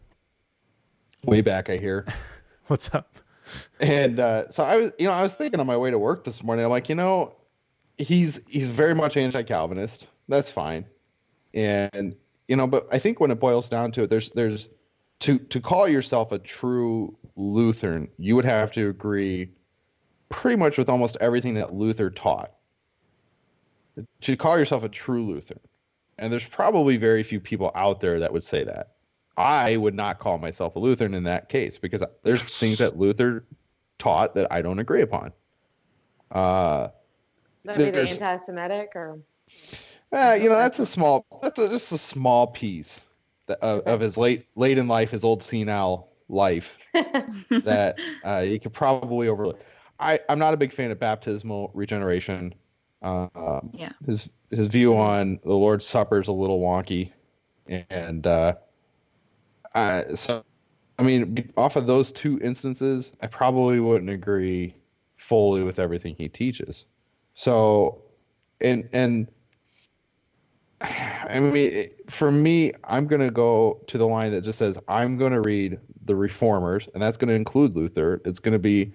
Way 1.24 1.40
back, 1.40 1.68
I 1.68 1.76
hear. 1.76 2.06
What's 2.68 2.94
up? 2.94 3.16
And 3.80 4.20
uh, 4.20 4.48
so 4.51 4.62
I 4.62 4.76
was, 4.78 4.92
you 4.98 5.06
know, 5.06 5.12
I 5.12 5.22
was 5.22 5.34
thinking 5.34 5.60
on 5.60 5.66
my 5.66 5.76
way 5.76 5.90
to 5.90 5.98
work 5.98 6.24
this 6.24 6.42
morning. 6.42 6.64
I'm 6.64 6.70
like, 6.70 6.88
you 6.88 6.94
know, 6.94 7.34
he's 7.98 8.40
he's 8.46 8.70
very 8.70 8.94
much 8.94 9.16
anti-Calvinist. 9.16 10.06
That's 10.28 10.51
fine, 10.51 10.86
and 11.52 12.16
you 12.48 12.56
know, 12.56 12.66
but 12.66 12.86
I 12.90 12.98
think 12.98 13.20
when 13.20 13.30
it 13.30 13.38
boils 13.40 13.68
down 13.68 13.92
to 13.92 14.05
it, 14.05 14.10
there's 14.10 14.30
there's 14.30 14.70
to 15.20 15.38
to 15.38 15.60
call 15.60 15.86
yourself 15.88 16.32
a 16.32 16.38
true 16.38 17.14
Lutheran, 17.36 18.09
you 18.18 18.34
would 18.36 18.44
have 18.46 18.72
to 18.72 18.88
agree 18.88 19.51
pretty 20.35 20.56
much 20.56 20.77
with 20.77 20.89
almost 20.89 21.16
everything 21.20 21.55
that 21.55 21.73
Luther 21.73 22.11
taught. 22.11 22.52
To 24.23 24.36
call 24.36 24.59
yourself 24.59 24.82
a 24.82 24.89
true 24.89 25.24
Lutheran. 25.24 25.61
And 26.19 26.32
there's 26.32 26.44
probably 26.44 26.97
very 26.97 27.23
few 27.23 27.39
people 27.39 27.70
out 27.77 28.01
there 28.01 28.19
that 28.19 28.32
would 28.32 28.43
say 28.43 28.65
that. 28.65 28.94
I 29.36 29.77
would 29.77 29.94
not 29.94 30.19
call 30.19 30.39
myself 30.39 30.74
a 30.74 30.81
Lutheran 30.81 31.15
in 31.15 31.23
that 31.24 31.48
case 31.48 31.78
because 31.78 32.02
there's 32.24 32.43
things 32.43 32.78
that 32.78 32.98
Luther 32.98 33.44
taught 33.98 34.35
that 34.35 34.51
I 34.51 34.61
don't 34.61 34.81
agree 34.81 35.02
upon. 35.02 35.32
Uh, 36.32 36.89
That 37.65 37.78
be 37.78 37.90
the 37.90 38.01
anti-Semitic 38.01 38.90
or 38.97 39.20
uh, 40.12 40.36
you 40.40 40.48
know, 40.48 40.56
that's 40.56 40.81
a 40.81 40.86
small, 40.86 41.27
that's 41.43 41.59
a, 41.59 41.69
just 41.69 41.93
a 41.93 41.98
small 41.98 42.48
piece 42.48 43.02
that, 43.47 43.61
of, 43.61 43.81
of 43.86 44.01
his 44.01 44.16
late, 44.16 44.47
late 44.56 44.78
in 44.78 44.89
life, 44.89 45.12
his 45.12 45.23
old 45.23 45.43
senile 45.43 46.09
life 46.28 46.78
that 46.93 47.98
uh, 48.24 48.39
you 48.39 48.59
could 48.59 48.73
probably 48.73 49.28
overlook. 49.28 49.61
I, 50.05 50.20
I'm 50.28 50.39
not 50.39 50.52
a 50.52 50.56
big 50.59 50.72
fan 50.72 50.90
of 50.90 51.01
baptismal 51.01 51.70
regeneration. 51.74 52.55
Uh, 53.02 53.28
um, 53.35 53.70
Yeah. 53.72 53.93
His 54.06 54.28
his 54.51 54.66
view 54.68 54.97
on 54.97 55.40
the 55.43 55.55
Lord's 55.55 55.86
Supper 55.86 56.20
is 56.20 56.28
a 56.28 56.32
little 56.32 56.60
wonky, 56.60 57.12
and 57.66 58.26
uh, 58.26 58.55
I, 59.74 60.14
so 60.14 60.44
I 60.98 61.02
mean, 61.02 61.52
off 61.56 61.76
of 61.76 61.86
those 61.86 62.12
two 62.12 62.39
instances, 62.40 63.12
I 63.20 63.26
probably 63.26 63.81
wouldn't 63.81 64.10
agree 64.10 64.76
fully 65.16 65.62
with 65.62 65.78
everything 65.78 66.14
he 66.16 66.28
teaches. 66.28 66.86
So, 67.32 68.02
and 68.60 68.89
and 68.93 69.28
I 70.81 71.40
mean, 71.40 71.90
for 72.10 72.31
me, 72.31 72.72
I'm 72.85 73.06
going 73.06 73.22
to 73.22 73.31
go 73.31 73.81
to 73.86 73.98
the 73.98 74.06
line 74.06 74.32
that 74.32 74.43
just 74.43 74.59
says 74.59 74.78
I'm 74.86 75.16
going 75.16 75.32
to 75.32 75.40
read 75.40 75.78
the 76.05 76.14
Reformers, 76.14 76.89
and 76.93 77.02
that's 77.02 77.16
going 77.16 77.28
to 77.28 77.35
include 77.35 77.74
Luther. 77.74 78.20
It's 78.26 78.39
going 78.39 78.52
to 78.52 78.59
be 78.59 78.93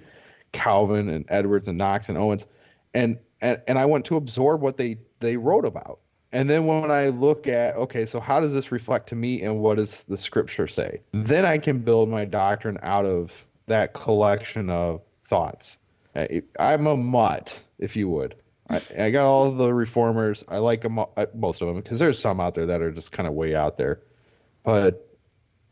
Calvin 0.52 1.10
and 1.10 1.26
Edwards 1.30 1.68
and 1.68 1.78
Knox 1.78 2.10
and 2.10 2.18
Owens, 2.18 2.46
and 2.94 3.18
and 3.42 3.62
and 3.68 3.80
I 3.80 3.86
want 3.86 4.06
to 4.06 4.18
absorb 4.18 4.62
what 4.62 4.78
they 4.78 4.98
they 5.20 5.38
wrote 5.38 5.66
about. 5.66 6.00
And 6.32 6.50
then 6.50 6.68
when 6.68 6.92
I 6.92 7.08
look 7.08 7.48
at 7.48 7.76
okay, 7.76 8.06
so 8.06 8.20
how 8.20 8.40
does 8.40 8.54
this 8.54 8.72
reflect 8.72 9.10
to 9.10 9.16
me, 9.16 9.42
and 9.42 9.60
what 9.60 9.78
does 9.78 10.04
the 10.04 10.18
Scripture 10.18 10.68
say? 10.68 11.02
Then 11.12 11.46
I 11.46 11.58
can 11.58 11.80
build 11.80 12.10
my 12.10 12.26
doctrine 12.26 12.78
out 12.84 13.06
of 13.06 13.46
that 13.68 13.94
collection 13.94 14.70
of 14.70 15.02
thoughts. 15.26 15.78
I, 16.16 16.42
I'm 16.60 16.88
a 16.88 16.98
mutt, 16.98 17.62
if 17.78 17.96
you 17.96 18.10
would. 18.10 18.36
I, 18.70 18.82
I 18.98 19.10
got 19.12 19.26
all 19.26 19.52
the 19.52 19.74
reformers. 19.74 20.44
I 20.48 20.58
like 20.58 20.82
them, 20.82 21.00
most 21.34 21.62
of 21.62 21.68
them, 21.68 21.78
because 21.78 22.00
there's 22.00 22.20
some 22.20 22.40
out 22.40 22.56
there 22.56 22.66
that 22.68 22.82
are 22.82 22.92
just 22.92 23.12
kind 23.12 23.28
of 23.28 23.34
way 23.34 23.56
out 23.56 23.78
there. 23.78 24.02
But 24.64 25.08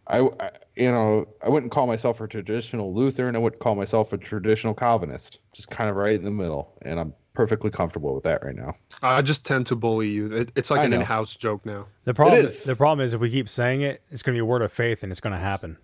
I- 0.07 0.51
you 0.77 0.91
know, 0.91 1.27
I 1.41 1.49
wouldn't 1.49 1.71
call 1.71 1.87
myself 1.87 2.21
a 2.21 2.27
traditional 2.27 2.93
Lutheran. 2.93 3.35
I 3.35 3.39
wouldn't 3.39 3.61
call 3.61 3.75
myself 3.75 4.13
a 4.13 4.17
traditional 4.17 4.73
Calvinist. 4.73 5.39
Just 5.53 5.69
kind 5.69 5.89
of 5.89 5.95
right 5.95 6.13
in 6.13 6.23
the 6.23 6.31
middle, 6.31 6.77
and 6.83 6.99
I'm 6.99 7.13
perfectly 7.33 7.71
comfortable 7.71 8.13
with 8.13 8.23
that 8.25 8.43
right 8.43 8.55
now. 8.55 8.75
I 9.01 9.21
just 9.21 9.45
tend 9.45 9.65
to 9.67 9.75
bully 9.75 10.09
you. 10.09 10.31
It, 10.31 10.51
it's 10.55 10.69
like 10.69 10.81
I 10.81 10.85
an 10.85 10.91
know. 10.91 10.97
in-house 10.97 11.35
joke 11.35 11.65
now. 11.65 11.87
The 12.05 12.13
problem, 12.13 12.45
is. 12.45 12.63
the 12.63 12.75
problem 12.75 13.03
is 13.03 13.13
if 13.13 13.21
we 13.21 13.31
keep 13.31 13.49
saying 13.49 13.81
it, 13.81 14.01
it's 14.11 14.21
going 14.21 14.35
to 14.35 14.37
be 14.37 14.41
a 14.41 14.45
word 14.45 14.61
of 14.61 14.71
faith, 14.71 15.01
and 15.01 15.11
it's 15.11 15.21
going 15.21 15.33
to 15.33 15.39
happen. 15.39 15.77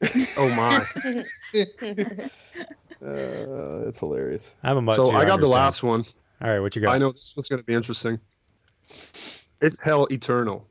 Oh 0.36 0.48
my! 0.48 0.84
Uh, 3.04 3.88
it's 3.88 3.98
hilarious. 3.98 4.54
I'm 4.62 4.76
a 4.76 4.80
mutt 4.80 4.94
so 4.94 5.10
too, 5.10 5.16
I 5.16 5.24
got 5.24 5.40
the 5.40 5.48
last 5.48 5.82
one. 5.82 6.04
All 6.40 6.48
right, 6.48 6.60
what 6.60 6.76
you 6.76 6.82
got? 6.82 6.94
I 6.94 6.98
know 6.98 7.10
this 7.10 7.32
one's 7.34 7.48
going 7.48 7.58
to 7.58 7.66
be 7.66 7.74
interesting. 7.74 8.20
It's 9.60 9.80
hell 9.80 10.06
eternal. 10.12 10.68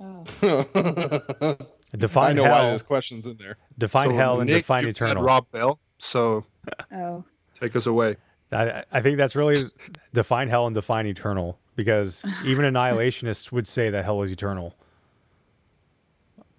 Define 1.96 2.30
I 2.30 2.32
know 2.32 2.44
hell. 2.44 2.64
why 2.66 2.72
this 2.72 2.82
question's 2.82 3.26
in 3.26 3.36
there. 3.36 3.56
Define 3.78 4.10
So, 4.10 4.16
hell 4.16 4.40
and 4.40 4.48
Nick, 4.48 4.62
define 4.62 4.86
you 4.86 4.94
said 4.94 5.06
eternal. 5.08 5.24
Rob 5.24 5.46
Bell. 5.50 5.78
So 5.98 6.44
Oh. 6.92 7.24
take 7.60 7.76
us 7.76 7.86
away. 7.86 8.16
I, 8.50 8.84
I 8.92 9.00
think 9.00 9.16
that's 9.18 9.34
really 9.36 9.64
define 10.12 10.48
hell 10.48 10.66
and 10.66 10.74
define 10.74 11.06
eternal 11.06 11.58
because 11.76 12.24
even 12.44 12.64
annihilationists 12.64 13.52
would 13.52 13.66
say 13.66 13.90
that 13.90 14.04
hell 14.04 14.22
is 14.22 14.30
eternal. 14.32 14.74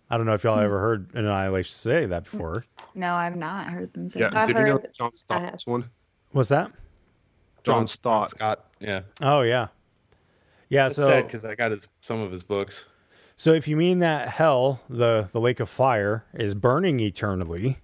I 0.09 0.17
don't 0.17 0.25
know 0.25 0.33
if 0.33 0.43
y'all 0.43 0.57
Hmm. 0.57 0.63
ever 0.65 0.79
heard 0.79 1.09
an 1.13 1.25
annihilation 1.25 1.73
say 1.73 2.05
that 2.05 2.23
before. 2.25 2.65
No, 2.95 3.15
I've 3.15 3.35
not 3.35 3.67
heard 3.67 3.91
them 3.93 4.07
say 4.09 4.19
Yeah. 4.21 4.29
that. 4.29 4.45
Did 4.47 4.57
you 4.57 4.63
know 4.65 4.71
heard- 4.73 4.83
that 4.83 4.93
John 4.93 5.13
Stott's 5.13 5.65
one? 5.65 5.89
What's 6.31 6.49
that? 6.49 6.71
John 7.63 7.87
Stott. 7.87 8.29
Scott. 8.31 8.65
Yeah. 8.79 9.01
Oh 9.21 9.41
yeah, 9.41 9.67
yeah. 10.69 10.83
That's 10.83 10.97
so 10.97 11.07
sad 11.07 11.25
because 11.25 11.45
I 11.45 11.55
got 11.55 11.71
his 11.71 11.87
some 12.01 12.19
of 12.19 12.29
his 12.31 12.43
books. 12.43 12.85
So 13.43 13.51
if 13.51 13.67
you 13.67 13.75
mean 13.75 13.99
that 13.99 14.29
hell, 14.29 14.79
the 14.89 15.27
the 15.33 15.41
lake 15.41 15.59
of 15.59 15.67
fire, 15.69 16.23
is 16.33 16.55
burning 16.55 17.01
eternally 17.01 17.79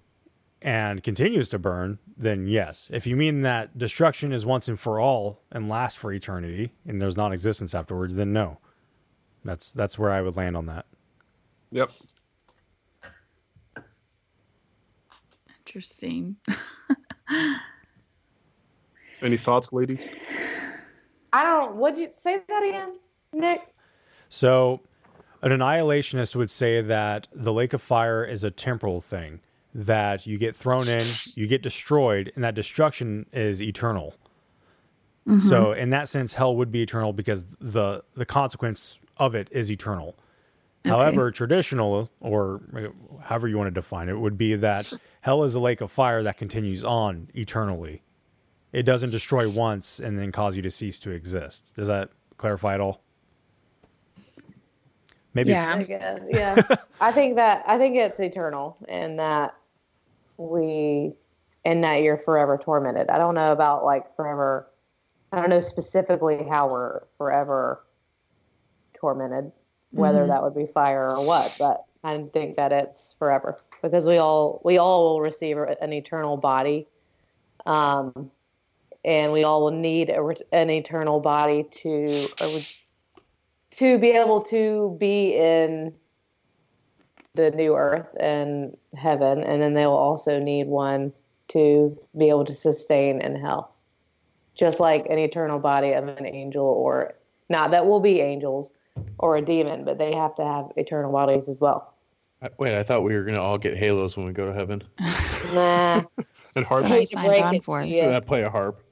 and 0.62 1.02
continues 1.02 1.50
to 1.50 1.58
burn, 1.58 1.98
then 2.16 2.46
yes. 2.46 2.88
If 2.90 3.06
you 3.06 3.14
mean 3.14 3.42
that 3.42 3.76
destruction 3.76 4.32
is 4.32 4.46
once 4.46 4.68
and 4.68 4.80
for 4.80 4.98
all 4.98 5.42
and 5.52 5.68
lasts 5.68 6.00
for 6.00 6.14
eternity 6.14 6.72
and 6.86 7.02
there's 7.02 7.14
non-existence 7.14 7.74
afterwards, 7.74 8.14
then 8.14 8.32
no. 8.32 8.56
That's 9.44 9.70
that's 9.70 9.98
where 9.98 10.10
I 10.10 10.22
would 10.22 10.34
land 10.34 10.56
on 10.56 10.64
that. 10.64 10.86
Yep. 11.72 11.90
Interesting. 15.66 16.36
Any 19.20 19.36
thoughts, 19.36 19.74
ladies? 19.74 20.06
I 21.34 21.44
don't. 21.44 21.76
Would 21.76 21.98
you 21.98 22.08
say 22.10 22.40
that 22.48 22.64
again, 22.64 22.98
Nick? 23.34 23.74
So 24.30 24.80
an 25.42 25.52
annihilationist 25.52 26.36
would 26.36 26.50
say 26.50 26.80
that 26.80 27.28
the 27.32 27.52
lake 27.52 27.72
of 27.72 27.80
fire 27.80 28.24
is 28.24 28.44
a 28.44 28.50
temporal 28.50 29.00
thing 29.00 29.40
that 29.74 30.26
you 30.26 30.36
get 30.36 30.56
thrown 30.56 30.88
in, 30.88 31.04
you 31.34 31.46
get 31.46 31.62
destroyed, 31.62 32.32
and 32.34 32.44
that 32.44 32.54
destruction 32.54 33.26
is 33.32 33.62
eternal. 33.62 34.14
Mm-hmm. 35.26 35.40
So 35.40 35.72
in 35.72 35.90
that 35.90 36.08
sense, 36.08 36.34
hell 36.34 36.56
would 36.56 36.72
be 36.72 36.82
eternal 36.82 37.12
because 37.12 37.44
the 37.60 38.02
the 38.14 38.26
consequence 38.26 38.98
of 39.16 39.34
it 39.34 39.48
is 39.50 39.70
eternal. 39.70 40.16
However, 40.84 41.30
traditional 41.30 42.08
or 42.20 42.62
however 43.24 43.46
you 43.46 43.58
want 43.58 43.68
to 43.68 43.70
define 43.70 44.08
it 44.08 44.18
would 44.18 44.38
be 44.38 44.54
that 44.54 44.92
hell 45.20 45.44
is 45.44 45.54
a 45.54 45.60
lake 45.60 45.82
of 45.82 45.90
fire 45.92 46.22
that 46.22 46.38
continues 46.38 46.82
on 46.82 47.28
eternally. 47.34 48.02
It 48.72 48.84
doesn't 48.84 49.10
destroy 49.10 49.48
once 49.48 50.00
and 50.00 50.18
then 50.18 50.32
cause 50.32 50.56
you 50.56 50.62
to 50.62 50.70
cease 50.70 50.98
to 51.00 51.10
exist. 51.10 51.72
Does 51.76 51.86
that 51.88 52.10
clarify 52.38 52.74
at 52.74 52.80
all? 52.80 53.02
Maybe 55.34 55.50
Yeah. 55.50 55.74
I 55.76 55.82
guess, 55.84 56.20
yeah. 56.30 56.62
I 57.00 57.12
think 57.12 57.36
that 57.36 57.64
I 57.66 57.78
think 57.78 57.96
it's 57.96 58.20
eternal, 58.20 58.76
and 58.88 59.18
that 59.18 59.54
we, 60.36 61.12
and 61.64 61.84
that 61.84 62.02
you're 62.02 62.16
forever 62.16 62.58
tormented. 62.58 63.08
I 63.10 63.18
don't 63.18 63.34
know 63.34 63.52
about 63.52 63.84
like 63.84 64.14
forever. 64.16 64.66
I 65.32 65.40
don't 65.40 65.50
know 65.50 65.60
specifically 65.60 66.44
how 66.48 66.68
we're 66.68 67.02
forever 67.16 67.84
tormented, 68.98 69.52
whether 69.92 70.24
Mhm. 70.24 70.28
that 70.28 70.42
would 70.42 70.54
be 70.54 70.66
fire 70.66 71.10
or 71.16 71.24
what. 71.24 71.54
But 71.58 71.84
I 72.02 72.18
think 72.32 72.56
that 72.56 72.72
it's 72.72 73.14
forever 73.18 73.56
because 73.82 74.06
we 74.06 74.16
all 74.18 74.60
we 74.64 74.78
all 74.78 75.04
will 75.04 75.20
receive 75.20 75.56
an 75.58 75.92
eternal 75.92 76.36
body, 76.36 76.88
um, 77.66 78.30
and 79.04 79.32
we 79.32 79.44
all 79.44 79.62
will 79.62 79.70
need 79.70 80.10
a, 80.10 80.34
an 80.52 80.70
eternal 80.70 81.20
body 81.20 81.64
to. 81.70 82.26
Or 83.72 83.86
we, 83.86 83.92
to 83.92 83.98
be 83.98 84.10
able 84.10 84.40
to 84.42 84.96
be 84.98 85.34
in 85.36 85.94
the 87.34 87.50
new 87.52 87.76
earth 87.76 88.08
and 88.18 88.76
heaven 88.96 89.42
and 89.44 89.62
then 89.62 89.74
they'll 89.74 89.92
also 89.92 90.40
need 90.40 90.66
one 90.66 91.12
to 91.48 91.96
be 92.16 92.28
able 92.28 92.44
to 92.44 92.52
sustain 92.54 93.20
in 93.20 93.36
hell 93.36 93.74
just 94.54 94.80
like 94.80 95.06
an 95.06 95.18
eternal 95.18 95.58
body 95.60 95.92
of 95.92 96.08
an 96.08 96.26
angel 96.26 96.64
or 96.66 97.14
not 97.48 97.70
that 97.70 97.86
will 97.86 98.00
be 98.00 98.20
angels 98.20 98.74
or 99.18 99.36
a 99.36 99.42
demon 99.42 99.84
but 99.84 99.96
they 99.98 100.12
have 100.12 100.34
to 100.34 100.44
have 100.44 100.72
eternal 100.76 101.12
bodies 101.12 101.48
as 101.48 101.60
well 101.60 101.94
Wait, 102.58 102.74
I 102.76 102.82
thought 102.82 103.02
we 103.04 103.14
were 103.14 103.22
gonna 103.24 103.40
all 103.40 103.58
get 103.58 103.76
halos 103.76 104.16
when 104.16 104.24
we 104.24 104.32
go 104.32 104.46
to 104.46 104.54
heaven. 104.54 104.82
nah 105.54 106.02
And 106.56 106.64
hard. 106.64 106.84
I 106.84 106.88
I 106.88 106.90
hate 106.90 107.08
signed 107.10 107.44
on 107.44 107.54
it 107.54 107.64
for 107.64 107.78
to 107.78 107.84
it. 107.86 107.90
you. 107.90 108.10
I 108.10 108.18
play 108.20 108.42
a 108.42 108.50
harp. 108.50 108.82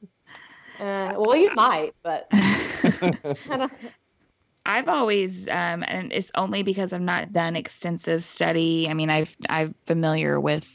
Uh, 0.78 1.14
well 1.16 1.34
you 1.34 1.52
might 1.54 1.94
but 2.04 2.28
I 2.32 3.56
don't- 3.56 3.72
I've 4.68 4.88
always, 4.88 5.48
um, 5.48 5.82
and 5.82 6.12
it's 6.12 6.30
only 6.34 6.62
because 6.62 6.92
I've 6.92 7.00
not 7.00 7.32
done 7.32 7.56
extensive 7.56 8.22
study. 8.22 8.86
I 8.88 8.92
mean, 8.92 9.08
I've 9.08 9.34
I'm 9.48 9.74
familiar 9.86 10.38
with 10.38 10.66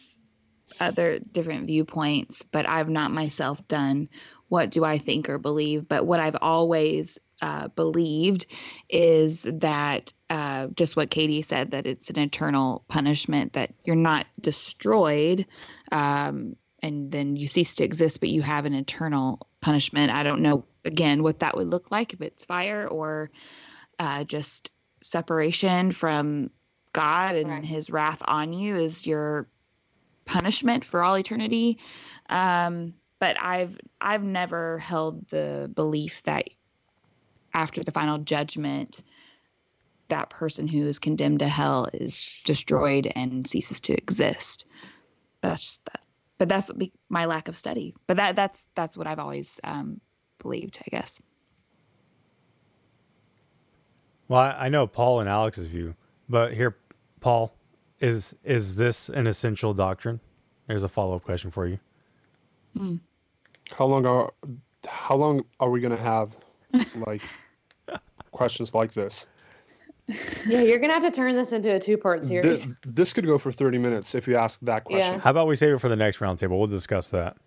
other 0.80 1.20
different 1.20 1.68
viewpoints, 1.68 2.41
but 2.41 2.68
I've 2.68 2.90
not 2.90 3.11
myself 3.11 3.65
done 3.68 4.10
what 4.49 4.72
do 4.72 4.84
I 4.84 4.98
think 4.98 5.30
or 5.30 5.38
believe. 5.38 5.88
But 5.88 6.07
what 6.07 6.20
I've 6.20 6.38
always 6.41 7.20
uh, 7.40 7.68
believed 7.68 8.48
is 8.90 9.44
that 9.44 10.11
uh, 10.28 10.68
just 10.76 10.95
what 10.95 11.11
Katie 11.11 11.44
said 11.44 11.72
that 11.72 11.86
it's 11.86 12.10
an 12.10 12.18
eternal 12.18 12.84
punishment 12.88 13.53
that 13.53 13.76
you're 13.86 13.95
not 13.95 14.26
destroyed. 14.41 15.45
Um, 15.91 16.56
and 16.82 17.11
then 17.11 17.36
you 17.36 17.48
cease 17.48 17.76
to 17.76 17.84
exist, 17.84 18.20
but 18.20 18.30
you 18.30 18.41
have 18.41 18.65
an 18.65 18.74
eternal 18.74 19.48
punishment. 19.61 20.11
I 20.11 20.24
don't 20.24 20.41
know 20.41 20.65
again 20.84 21.22
what 21.22 21.41
that 21.41 21.56
would 21.56 21.68
look 21.68 21.91
like 21.91 22.14
if 22.14 22.22
it's 22.22 22.44
fire 22.44 22.88
or 22.88 23.30
uh, 24.04 24.24
just 24.26 24.70
separation 25.02 25.92
from 25.92 26.50
God 26.92 27.36
and 27.36 27.66
his 27.66 27.90
wrath 27.90 28.22
on 28.26 28.54
you 28.54 28.76
is 28.76 29.08
your 29.08 29.48
punishment 30.26 30.86
for 30.86 31.04
all 31.04 31.18
eternity. 31.18 31.80
Um, 32.30 32.94
but 33.20 33.38
I've 33.42 33.80
I've 34.02 34.24
never 34.24 34.78
held 34.80 35.28
the 35.30 35.72
belief 35.74 36.22
that 36.24 36.50
after 37.54 37.84
the 37.84 37.92
final 37.92 38.18
judgment 38.18 39.04
that 40.10 40.30
person 40.30 40.68
who 40.68 40.86
is 40.86 41.00
condemned 41.00 41.40
to 41.40 41.48
hell 41.48 41.90
is 41.94 42.42
destroyed 42.46 43.12
and 43.16 43.48
ceases 43.48 43.80
to 43.82 43.94
exist. 43.94 44.66
That's 45.42 45.80
that. 45.86 46.06
But 46.38 46.50
that's 46.50 46.70
my 47.10 47.26
lack 47.26 47.48
of 47.48 47.56
study. 47.56 47.96
But 48.06 48.18
that 48.18 48.36
that's 48.36 48.66
that's 48.76 48.98
what 48.98 49.08
I've 49.08 49.20
always 49.20 49.60
um, 49.64 50.02
believed, 50.40 50.80
I 50.86 50.90
guess. 50.90 51.20
Well, 54.34 54.41
I, 54.41 54.65
I 54.65 54.69
know 54.69 54.88
Paul 54.88 55.19
and 55.19 55.30
Alex's 55.30 55.68
view, 55.68 55.93
but 56.27 56.55
here, 56.55 56.76
Paul, 57.19 57.55
is 57.99 58.35
is 58.43 58.73
this 58.73 59.07
an 59.07 59.27
essential 59.27 59.76
doctrine? 59.76 60.22
There's 60.65 60.81
a 60.81 60.88
follow 60.88 61.18
up 61.18 61.23
question 61.23 61.51
for 61.51 61.68
you. 61.68 61.77
Hmm. 62.76 62.95
How 63.77 63.85
long 63.85 64.07
are 64.07 64.34
how 64.88 65.14
long 65.18 65.45
are 65.60 65.69
we 65.69 65.81
gonna 65.81 65.95
have 65.95 66.35
like 66.95 67.22
questions 68.31 68.73
like 68.73 68.91
this? 68.91 69.27
Yeah, 70.47 70.61
you're 70.61 70.80
gonna 70.80 70.93
have 70.93 71.03
to 71.03 71.11
turn 71.11 71.35
this 71.35 71.51
into 71.51 71.76
a 71.76 71.80
two-part 71.80 72.26
series. 72.26 72.65
This, 72.65 72.76
this 72.88 73.14
could 73.14 73.27
go 73.27 73.38
for 73.38 73.51
30 73.51 73.77
minutes 73.77 74.15
if 74.15 74.27
you 74.27 74.35
ask 74.35 74.60
that 74.61 74.85
question. 74.85 75.14
Yeah. 75.14 75.19
How 75.19 75.30
about 75.30 75.45
we 75.45 75.55
save 75.55 75.76
it 75.76 75.77
for 75.77 75.89
the 75.89 75.95
next 75.95 76.18
roundtable? 76.18 76.57
We'll 76.57 76.65
discuss 76.65 77.10
that. 77.10 77.38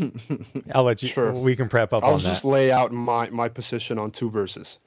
I'll 0.74 0.82
let 0.82 1.00
you. 1.00 1.06
Sure. 1.06 1.30
We 1.30 1.54
can 1.54 1.68
prep 1.68 1.92
up 1.92 2.02
I'll 2.02 2.14
on 2.14 2.18
just 2.18 2.42
that. 2.42 2.48
lay 2.48 2.72
out 2.72 2.90
my, 2.90 3.30
my 3.30 3.48
position 3.48 4.00
on 4.00 4.10
two 4.10 4.28
verses. 4.28 4.80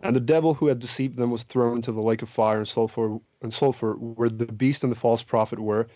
And 0.00 0.14
the 0.14 0.20
devil 0.20 0.52
who 0.54 0.66
had 0.66 0.78
deceived 0.78 1.16
them 1.16 1.30
was 1.30 1.42
thrown 1.42 1.76
into 1.76 1.90
the 1.92 2.02
lake 2.02 2.22
of 2.22 2.28
fire 2.28 2.58
and 2.58 2.68
sulfur 2.68 3.18
and 3.42 3.52
sulfur 3.52 3.94
where 3.94 4.28
the 4.28 4.46
beast 4.46 4.82
and 4.84 4.90
the 4.92 4.96
false 4.96 5.22
prophet 5.22 5.58
were, 5.58 5.86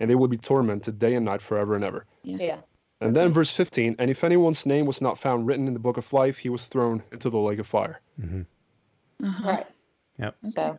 and 0.00 0.10
they 0.10 0.14
will 0.16 0.28
be 0.28 0.36
tormented 0.36 0.98
day 0.98 1.14
and 1.14 1.24
night 1.24 1.40
forever 1.40 1.74
and 1.76 1.84
ever. 1.84 2.04
Yeah. 2.24 2.58
And 3.00 3.14
then 3.14 3.32
verse 3.32 3.50
15, 3.50 3.96
and 3.98 4.10
if 4.10 4.24
anyone's 4.24 4.64
name 4.66 4.86
was 4.86 5.00
not 5.00 5.18
found 5.18 5.46
written 5.46 5.66
in 5.68 5.74
the 5.74 5.80
book 5.80 5.96
of 5.96 6.12
life, 6.12 6.38
he 6.38 6.48
was 6.48 6.64
thrown 6.64 7.02
into 7.12 7.28
the 7.30 7.38
lake 7.38 7.58
of 7.58 7.66
fire. 7.66 8.00
Mm-hmm. 8.20 9.46
Right. 9.46 9.66
Yep. 10.18 10.36
So, 10.50 10.78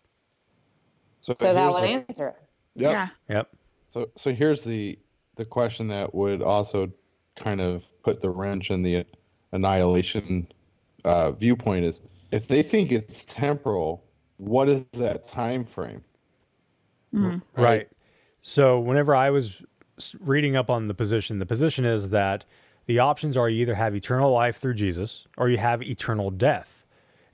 So, 1.22 1.36
so 1.40 1.54
that 1.54 1.72
would 1.72 1.84
the- 1.84 1.88
answer 2.10 2.28
it. 2.30 2.36
Yep. 2.76 2.92
Yeah. 2.92 3.08
Yep. 3.30 3.56
So 3.90 4.10
so 4.16 4.34
here's 4.34 4.64
the 4.64 5.00
the 5.36 5.46
question 5.46 5.88
that 5.88 6.14
would 6.14 6.42
also 6.42 6.92
kind 7.36 7.62
of 7.62 7.86
put 8.04 8.20
the 8.22 8.30
wrench 8.30 8.70
in 8.72 8.82
the 8.84 9.06
annihilation 9.54 10.48
uh, 11.06 11.32
viewpoint 11.32 11.86
is 11.86 12.02
if 12.32 12.48
they 12.48 12.64
think 12.64 12.92
it's 12.92 13.26
temporal, 13.26 14.04
what 14.38 14.70
is 14.70 14.86
that 14.94 15.28
time 15.28 15.66
frame? 15.66 16.04
Hmm. 17.12 17.38
Right. 17.56 17.90
So 18.42 18.80
whenever 18.80 19.16
I 19.16 19.30
was 19.30 19.64
reading 20.20 20.56
up 20.56 20.70
on 20.70 20.88
the 20.88 20.94
position, 20.94 21.38
the 21.38 21.46
position 21.46 21.86
is 21.86 22.10
that 22.10 22.46
the 22.86 23.00
options 23.00 23.36
are 23.38 23.50
you 23.50 23.62
either 23.62 23.76
have 23.76 23.96
eternal 23.96 24.32
life 24.32 24.58
through 24.58 24.76
Jesus 24.76 25.26
or 25.38 25.50
you 25.50 25.58
have 25.58 25.82
eternal 25.82 26.30
death. 26.30 26.86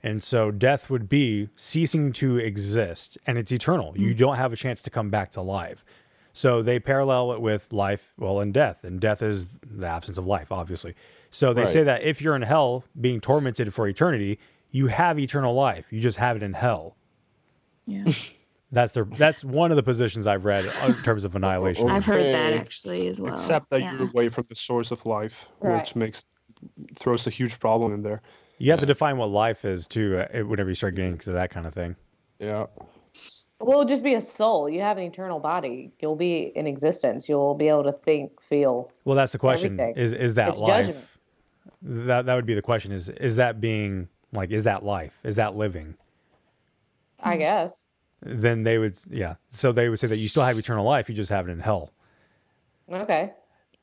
And 0.02 0.22
so 0.22 0.50
death 0.50 0.90
would 0.90 1.08
be 1.08 1.48
ceasing 1.54 2.12
to 2.14 2.36
exist 2.38 3.18
and 3.26 3.38
it's 3.38 3.52
eternal. 3.52 3.94
You 3.96 4.10
hmm. 4.10 4.16
don't 4.16 4.36
have 4.36 4.52
a 4.52 4.56
chance 4.56 4.82
to 4.82 4.90
come 4.90 5.10
back 5.10 5.30
to 5.32 5.40
life. 5.40 5.84
So 6.32 6.62
they 6.62 6.78
parallel 6.80 7.32
it 7.32 7.40
with 7.40 7.72
life, 7.72 8.14
well, 8.16 8.40
and 8.40 8.54
death. 8.54 8.84
And 8.84 9.00
death 9.00 9.22
is 9.22 9.58
the 9.58 9.86
absence 9.86 10.16
of 10.16 10.26
life, 10.26 10.50
obviously. 10.50 10.94
So 11.30 11.52
they 11.52 11.66
say 11.66 11.82
that 11.82 12.02
if 12.02 12.20
you're 12.20 12.36
in 12.36 12.42
hell 12.42 12.84
being 12.98 13.20
tormented 13.20 13.72
for 13.72 13.86
eternity, 13.88 14.38
you 14.72 14.88
have 14.88 15.18
eternal 15.18 15.54
life. 15.54 15.92
You 15.92 16.00
just 16.00 16.18
have 16.18 16.36
it 16.36 16.42
in 16.42 16.54
hell. 16.54 16.96
Yeah. 17.86 18.04
That's 18.72 18.92
the 18.92 19.04
that's 19.04 19.44
one 19.44 19.70
of 19.70 19.76
the 19.76 19.82
positions 19.82 20.26
I've 20.26 20.46
read 20.46 20.64
in 20.86 20.94
terms 21.02 21.24
of 21.24 21.36
annihilation. 21.36 21.90
I've 21.90 22.06
heard 22.06 22.24
that 22.24 22.54
actually 22.54 23.06
as 23.06 23.20
well. 23.20 23.34
Except 23.34 23.68
that 23.68 23.82
yeah. 23.82 23.92
you're 23.92 24.08
away 24.08 24.30
from 24.30 24.46
the 24.48 24.54
source 24.54 24.90
of 24.90 25.04
life, 25.04 25.50
Right. 25.60 25.78
which 25.78 25.94
makes 25.94 26.24
throws 26.98 27.26
a 27.26 27.30
huge 27.30 27.60
problem 27.60 27.92
in 27.92 28.00
there. 28.02 28.22
You 28.56 28.70
have 28.70 28.80
to 28.80 28.86
define 28.86 29.18
what 29.18 29.28
life 29.28 29.66
is 29.66 29.86
too. 29.86 30.16
Uh, 30.20 30.44
whenever 30.44 30.70
you 30.70 30.74
start 30.74 30.94
getting 30.94 31.12
into 31.12 31.32
that 31.32 31.50
kind 31.50 31.66
of 31.66 31.74
thing. 31.74 31.96
Yeah. 32.38 32.64
Well, 33.60 33.84
just 33.84 34.02
be 34.02 34.14
a 34.14 34.22
soul. 34.22 34.70
You 34.70 34.80
have 34.80 34.96
an 34.96 35.04
eternal 35.04 35.38
body. 35.38 35.92
You'll 36.00 36.16
be 36.16 36.50
in 36.56 36.66
existence. 36.66 37.28
You'll 37.28 37.54
be 37.54 37.68
able 37.68 37.84
to 37.84 37.92
think, 37.92 38.40
feel. 38.40 38.90
Well, 39.04 39.16
that's 39.16 39.32
the 39.32 39.38
question. 39.38 39.78
Everything. 39.78 40.02
Is 40.02 40.14
is 40.14 40.32
that 40.34 40.48
It's 40.48 40.58
life? 40.58 40.86
judgment. 40.86 41.06
That 41.82 42.24
that 42.24 42.34
would 42.36 42.46
be 42.46 42.54
the 42.54 42.62
question. 42.62 42.90
Is 42.90 43.10
is 43.10 43.36
that 43.36 43.60
being 43.60 44.08
like 44.32 44.50
is 44.50 44.64
that 44.64 44.84
life? 44.84 45.18
Is 45.24 45.36
that 45.36 45.54
living? 45.56 45.96
I 47.20 47.36
guess. 47.36 47.86
Then 48.20 48.62
they 48.62 48.78
would 48.78 48.96
yeah. 49.10 49.34
So 49.50 49.72
they 49.72 49.88
would 49.88 49.98
say 49.98 50.06
that 50.08 50.18
you 50.18 50.28
still 50.28 50.44
have 50.44 50.58
eternal 50.58 50.84
life. 50.84 51.08
You 51.08 51.14
just 51.14 51.30
have 51.30 51.48
it 51.48 51.52
in 51.52 51.60
hell. 51.60 51.92
Okay. 52.90 53.32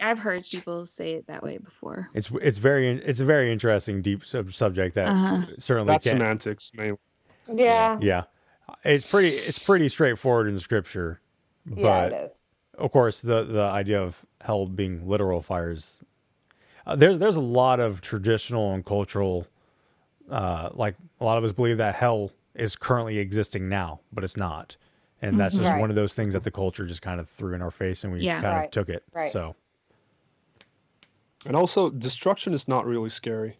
I've 0.02 0.20
heard 0.20 0.46
people 0.50 0.86
say 0.86 1.14
it 1.16 1.28
that 1.28 1.44
way 1.44 1.58
before. 1.58 2.10
It's 2.14 2.32
it's 2.42 2.58
very 2.58 2.90
it's 2.90 3.20
a 3.20 3.26
very 3.26 3.52
interesting 3.52 4.02
deep 4.02 4.24
sub- 4.24 4.54
subject 4.54 4.96
that 4.96 5.10
Uh-huh. 5.10 5.46
certainly 5.58 5.92
That's 5.94 6.06
can't. 6.06 6.18
semantics, 6.20 6.72
mainly. 6.74 6.98
Yeah. 7.54 7.98
Yeah, 8.02 8.24
it's 8.86 9.06
pretty 9.06 9.30
it's 9.30 9.60
pretty 9.60 9.90
straightforward 9.90 10.48
in 10.48 10.54
the 10.54 10.62
scripture, 10.62 11.20
but 11.66 11.80
Yeah, 11.80 12.04
it 12.06 12.14
is. 12.28 12.44
of 12.78 12.92
course 12.92 13.20
the 13.22 13.44
the 13.44 13.64
idea 13.64 14.02
of 14.02 14.26
hell 14.42 14.68
being 14.68 15.06
literal 15.08 15.42
fires 15.42 16.00
uh, 16.86 16.96
there's 16.96 17.18
there's 17.18 17.36
a 17.36 17.42
lot 17.42 17.80
of 17.82 18.00
traditional 18.02 18.72
and 18.72 18.86
cultural 18.86 19.48
uh 20.30 20.70
like 20.74 20.96
a 21.20 21.24
lot 21.26 21.38
of 21.38 21.44
us 21.44 21.52
believe 21.52 21.78
that 21.78 21.96
hell 21.96 22.32
is 22.56 22.76
currently 22.76 23.18
existing 23.18 23.68
now 23.70 24.00
but 24.12 24.24
it's 24.24 24.38
not 24.38 24.76
and 25.22 25.40
that's 25.40 25.58
just 25.58 25.72
Right. 25.72 25.80
one 25.80 25.90
of 25.90 25.96
those 25.96 26.14
things 26.14 26.34
that 26.34 26.44
the 26.44 26.52
culture 26.52 26.86
just 26.86 27.02
kind 27.02 27.20
of 27.20 27.28
threw 27.30 27.54
in 27.54 27.62
our 27.62 27.72
face 27.72 28.04
and 28.04 28.14
we 28.14 28.22
Yeah. 28.22 28.42
kind 28.42 28.64
of 28.66 28.72
took 28.72 28.90
it 28.90 29.04
Right. 29.14 29.32
so 29.32 29.56
And 31.46 31.56
also, 31.56 31.90
destruction 31.90 32.54
is 32.54 32.68
not 32.68 32.86
really 32.86 33.10
scary. 33.10 33.58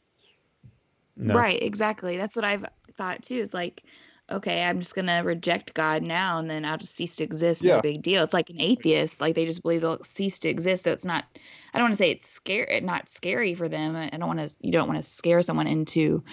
no 1.16 1.36
Right, 1.38 1.62
exactly. 1.62 2.18
That's 2.18 2.36
what 2.36 2.44
I've 2.44 2.66
thought 2.98 3.24
too. 3.24 3.36
It's 3.42 3.54
like, 3.54 3.84
okay, 4.32 4.64
I'm 4.64 4.80
just 4.80 4.96
gonna 4.96 5.24
reject 5.24 5.74
God 5.74 6.04
now, 6.04 6.40
and 6.40 6.50
then 6.50 6.66
I'll 6.66 6.78
just 6.78 6.96
cease 6.96 7.16
to 7.18 7.24
exist. 7.24 7.64
No 7.64 7.76
Yeah. 7.76 7.82
big 7.82 8.02
deal. 8.02 8.24
It's 8.24 8.34
like 8.34 8.50
an 8.50 8.60
atheist; 8.60 9.22
like 9.22 9.36
they 9.36 9.46
just 9.46 9.62
believe 9.62 9.82
they'll 9.82 10.04
cease 10.04 10.40
to 10.40 10.50
exist. 10.50 10.84
So 10.84 10.92
it's 10.92 11.06
not. 11.06 11.26
I 11.74 11.78
don't 11.78 11.86
want 11.86 11.94
to 11.96 11.98
say 11.98 12.12
it's 12.12 12.28
scary, 12.28 12.82
not 12.82 13.10
scary 13.10 13.54
for 13.56 13.68
them. 13.70 13.96
I 13.96 14.10
don't 14.10 14.28
want 14.28 14.40
to. 14.40 14.56
You 14.62 14.72
don't 14.72 14.88
want 14.88 14.98
to 15.00 15.10
scare 15.10 15.42
someone 15.42 15.68
into 15.68 16.24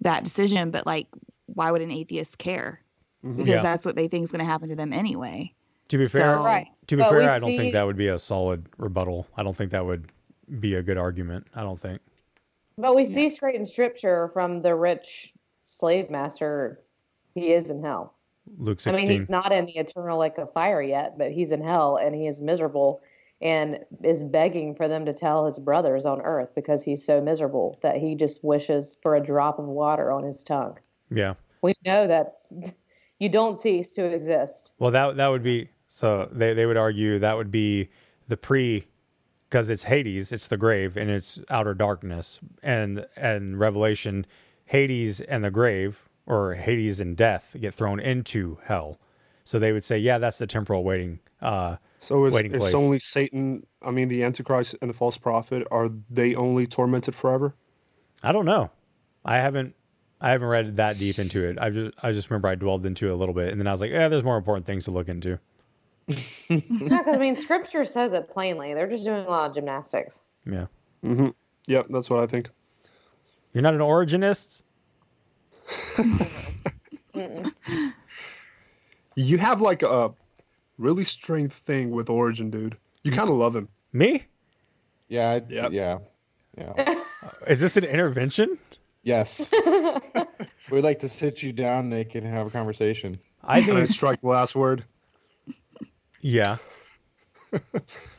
that 0.00 0.24
decision, 0.24 0.70
but 0.70 0.86
like, 0.86 1.08
why 1.46 1.70
would 1.70 1.82
an 1.82 1.90
atheist 1.90 2.38
care? 2.38 2.80
Mm-hmm. 3.24 3.36
Because 3.36 3.54
Yeah. 3.54 3.62
that's 3.62 3.86
what 3.86 3.94
they 3.96 4.08
think 4.08 4.24
is 4.24 4.32
going 4.32 4.40
to 4.40 4.44
happen 4.44 4.68
to 4.70 4.74
them 4.76 4.92
anyway. 4.92 5.52
to 5.88 5.98
be 5.98 6.06
fair 6.06 6.36
So- 6.36 6.44
Right. 6.44 6.68
to 6.86 6.96
be 6.96 7.02
But 7.02 7.10
fair 7.10 7.30
i 7.30 7.38
don't 7.38 7.50
see- 7.50 7.58
think 7.58 7.74
that 7.74 7.84
would 7.84 7.96
be 7.98 8.08
a 8.08 8.18
solid 8.18 8.64
rebuttal 8.78 9.26
i 9.36 9.42
don't 9.42 9.54
think 9.54 9.72
that 9.72 9.84
would 9.84 10.06
be 10.58 10.74
a 10.74 10.82
good 10.82 10.96
argument 10.96 11.46
i 11.54 11.60
don't 11.60 11.78
think 11.78 12.00
But 12.78 12.96
we 12.96 13.04
see 13.04 13.28
straight 13.28 13.56
in 13.56 13.66
scripture 13.66 14.28
from 14.32 14.62
the 14.62 14.74
rich 14.74 15.34
slave 15.66 16.08
master, 16.08 16.80
he 17.34 17.52
is 17.52 17.70
in 17.70 17.82
hell. 17.82 18.14
luke 18.58 18.80
16. 18.80 18.94
I 18.94 19.08
mean, 19.08 19.20
he's 19.20 19.30
not 19.30 19.52
in 19.52 19.66
the 19.66 19.76
eternal 19.76 20.18
lake 20.18 20.38
of 20.38 20.52
fire 20.52 20.82
yet, 20.82 21.18
but 21.18 21.32
he's 21.32 21.52
in 21.52 21.62
hell 21.62 21.96
and 21.96 22.14
he 22.14 22.26
is 22.26 22.40
miserable 22.40 23.02
and 23.40 23.80
is 24.04 24.22
begging 24.22 24.74
for 24.74 24.86
them 24.86 25.04
to 25.04 25.12
tell 25.12 25.44
his 25.46 25.58
brothers 25.58 26.06
on 26.06 26.20
earth 26.22 26.54
because 26.54 26.82
he's 26.82 27.04
so 27.04 27.20
miserable 27.20 27.78
that 27.82 27.96
he 27.96 28.14
just 28.14 28.44
wishes 28.44 28.98
for 29.02 29.16
a 29.16 29.20
drop 29.20 29.58
of 29.58 29.64
water 29.64 30.12
on 30.12 30.22
his 30.22 30.44
tongue. 30.44 30.78
yeah 31.10 31.34
We 31.60 31.74
know 31.84 32.06
that 32.06 32.34
you 33.18 33.28
don't 33.28 33.58
cease 33.58 33.92
to 33.94 34.04
exist. 34.04 34.70
Well, 34.78 34.92
that 34.92 35.16
that 35.16 35.28
would 35.28 35.42
be 35.42 35.70
so 35.88 36.28
they 36.32 36.54
they 36.54 36.66
would 36.66 36.76
argue 36.76 37.18
that 37.18 37.36
would 37.36 37.50
be 37.50 37.90
the 38.28 38.36
pre 38.36 38.86
because 39.48 39.68
it's 39.68 39.84
Hades, 39.84 40.32
it's 40.32 40.46
the 40.46 40.56
grave 40.56 40.96
and 40.96 41.10
it's 41.10 41.38
outer 41.50 41.74
darkness 41.74 42.40
and 42.62 43.06
and 43.16 43.58
Revelation 43.58 44.24
Hades 44.66 45.20
and 45.20 45.44
the 45.44 45.50
grave 45.50 46.08
or 46.26 46.54
Hades 46.54 47.00
and 47.00 47.16
death 47.16 47.56
get 47.60 47.74
thrown 47.74 48.00
into 48.00 48.58
hell. 48.64 48.98
So 49.44 49.58
they 49.58 49.72
would 49.72 49.84
say, 49.84 49.98
yeah, 49.98 50.18
that's 50.18 50.38
the 50.38 50.46
temporal 50.46 50.84
waiting 50.84 51.20
uh 51.40 51.76
So 51.98 52.24
is, 52.26 52.34
waiting 52.34 52.52
is 52.54 52.60
place. 52.60 52.74
only 52.74 52.98
Satan, 53.00 53.66
I 53.82 53.90
mean, 53.90 54.08
the 54.08 54.22
Antichrist 54.22 54.76
and 54.80 54.88
the 54.88 54.94
false 54.94 55.18
prophet, 55.18 55.66
are 55.70 55.88
they 56.10 56.34
only 56.34 56.66
tormented 56.66 57.14
forever? 57.14 57.54
I 58.22 58.32
don't 58.32 58.46
know. 58.46 58.70
I 59.24 59.36
haven't 59.38 59.74
I 60.20 60.30
haven't 60.30 60.48
read 60.48 60.76
that 60.76 60.98
deep 60.98 61.18
into 61.18 61.44
it. 61.48 61.58
I 61.60 61.70
just 61.70 62.04
I 62.04 62.12
just 62.12 62.30
remember 62.30 62.48
I 62.48 62.54
dwelled 62.54 62.86
into 62.86 63.08
it 63.08 63.12
a 63.12 63.16
little 63.16 63.34
bit 63.34 63.50
and 63.50 63.60
then 63.60 63.66
I 63.66 63.72
was 63.72 63.80
like, 63.80 63.90
yeah, 63.90 64.08
there's 64.08 64.22
more 64.24 64.36
important 64.36 64.66
things 64.66 64.84
to 64.84 64.90
look 64.90 65.08
into. 65.08 65.38
Yeah, 66.48 66.58
because 66.68 67.16
I 67.16 67.18
mean, 67.18 67.34
scripture 67.36 67.84
says 67.84 68.12
it 68.12 68.28
plainly. 68.28 68.74
They're 68.74 68.88
just 68.88 69.04
doing 69.04 69.24
a 69.24 69.28
lot 69.28 69.48
of 69.48 69.54
gymnastics. 69.54 70.20
Yeah. 70.44 70.66
Mm-hmm. 71.04 71.28
Yep, 71.66 71.86
that's 71.90 72.10
what 72.10 72.20
I 72.20 72.26
think. 72.26 72.50
You're 73.52 73.62
not 73.62 73.74
an 73.74 73.80
Origenist? 73.80 74.62
You 79.14 79.38
have 79.38 79.60
like 79.60 79.82
a 79.82 80.12
really 80.78 81.04
strange 81.04 81.52
thing 81.52 81.90
with 81.90 82.08
Origen, 82.08 82.50
dude. 82.50 82.76
You 83.02 83.12
mm. 83.12 83.16
kind 83.16 83.28
of 83.28 83.36
love 83.36 83.54
him. 83.54 83.68
Me? 83.92 84.24
Yeah. 85.08 85.30
I- 85.30 85.42
Yep. 85.48 85.72
Yeah. 85.72 85.98
Yeah. 86.56 86.94
Is 87.46 87.60
this 87.60 87.76
an 87.76 87.84
intervention? 87.84 88.58
yes. 89.02 89.50
We'd 90.70 90.84
like 90.84 91.00
to 91.00 91.08
sit 91.08 91.42
you 91.42 91.52
down, 91.52 91.88
Nick, 91.88 92.14
and 92.14 92.26
have 92.26 92.46
a 92.46 92.50
conversation. 92.50 93.18
I 93.42 93.60
Can 93.60 93.76
I 93.76 93.80
think, 93.80 93.90
strike 93.90 94.20
the 94.20 94.28
last 94.28 94.54
word. 94.54 94.84
yeah. 96.20 96.56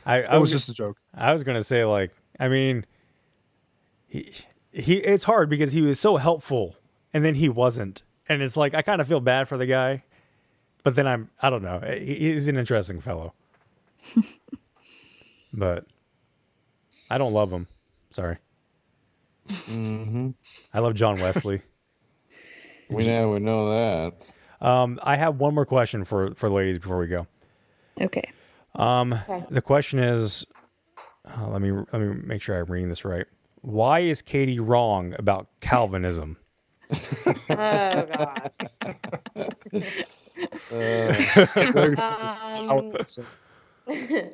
I, 0.06 0.22
I 0.22 0.38
was 0.38 0.52
was 0.52 0.52
just 0.52 0.68
a 0.68 0.74
joke. 0.74 0.98
I 1.14 1.32
was 1.32 1.42
gonna 1.42 1.64
say 1.64 1.84
like, 1.84 2.12
I 2.38 2.48
mean, 2.48 2.84
he 4.06 4.32
he. 4.70 4.98
It's 4.98 5.24
hard 5.24 5.48
because 5.48 5.72
he 5.72 5.80
was 5.80 5.98
so 5.98 6.18
helpful, 6.18 6.76
and 7.14 7.24
then 7.24 7.36
he 7.36 7.48
wasn't, 7.48 8.02
and 8.28 8.42
it's 8.42 8.56
like 8.58 8.74
I 8.74 8.82
kind 8.82 9.00
of 9.00 9.08
feel 9.08 9.20
bad 9.20 9.48
for 9.48 9.56
the 9.56 9.64
guy, 9.66 10.04
but 10.82 10.94
then 10.96 11.06
I'm 11.06 11.30
I 11.40 11.48
don't 11.48 11.62
know. 11.62 11.80
He's 11.80 12.46
an 12.48 12.56
interesting 12.58 13.00
fellow, 13.00 13.32
but 15.52 15.86
I 17.10 17.16
don't 17.18 17.32
love 17.32 17.50
him. 17.52 17.66
Sorry. 18.10 18.36
Mm-hmm. 19.48 20.30
I 20.72 20.78
love 20.80 20.94
John 20.94 21.16
Wesley. 21.20 21.62
We 22.90 23.06
know, 23.06 23.30
we 23.30 23.38
know 23.38 23.70
that. 23.70 24.12
Um, 24.60 25.00
I 25.02 25.16
have 25.16 25.36
one 25.40 25.54
more 25.54 25.64
question 25.64 26.04
for 26.04 26.34
for 26.34 26.50
the 26.50 26.54
ladies 26.54 26.78
before 26.78 26.98
we 26.98 27.06
go. 27.06 27.26
Okay. 27.98 28.30
Um, 28.74 29.14
Okay. 29.14 29.42
the 29.48 29.62
question 29.62 29.98
is, 30.00 30.44
uh, 31.26 31.48
let 31.48 31.62
me 31.62 31.72
let 31.72 31.94
me 31.94 32.08
make 32.24 32.42
sure 32.42 32.60
I'm 32.60 32.66
reading 32.70 32.90
this 32.90 33.02
right. 33.04 33.24
Why 33.62 34.00
is 34.00 34.20
Katie 34.20 34.60
wrong 34.60 35.14
about 35.18 35.48
Calvinism? 35.60 36.36
Oh 37.50 38.06
gosh. 38.06 38.50
um, 40.72 41.16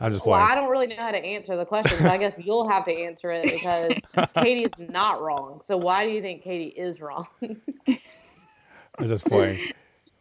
I'm 0.00 0.12
just 0.12 0.26
well. 0.26 0.34
I 0.34 0.54
don't 0.54 0.70
really 0.70 0.86
know 0.86 0.96
how 0.96 1.10
to 1.10 1.24
answer 1.24 1.56
the 1.56 1.64
question, 1.64 1.98
so 1.98 2.08
I 2.08 2.18
guess 2.18 2.38
you'll 2.44 2.68
have 2.68 2.84
to 2.84 2.92
answer 2.92 3.30
it 3.30 3.44
because 3.44 3.92
Katie's 4.36 4.70
not 4.78 5.20
wrong. 5.20 5.60
So 5.64 5.76
why 5.76 6.04
do 6.04 6.10
you 6.10 6.20
think 6.20 6.42
Katie 6.42 6.68
is 6.68 7.00
wrong? 7.00 7.26
I'm 7.38 9.06
just 9.06 9.26
playing. 9.26 9.72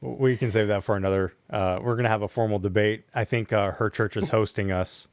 We 0.01 0.37
can 0.37 0.51
save 0.51 0.67
that 0.67 0.83
for 0.83 0.95
another. 0.95 1.33
Uh, 1.49 1.79
we're 1.81 1.95
gonna 1.95 2.09
have 2.09 2.21
a 2.21 2.27
formal 2.27 2.59
debate. 2.59 3.05
I 3.13 3.23
think 3.23 3.51
uh, 3.51 3.71
her 3.71 3.89
church 3.89 4.17
is 4.17 4.29
hosting 4.29 4.71
us, 4.71 5.07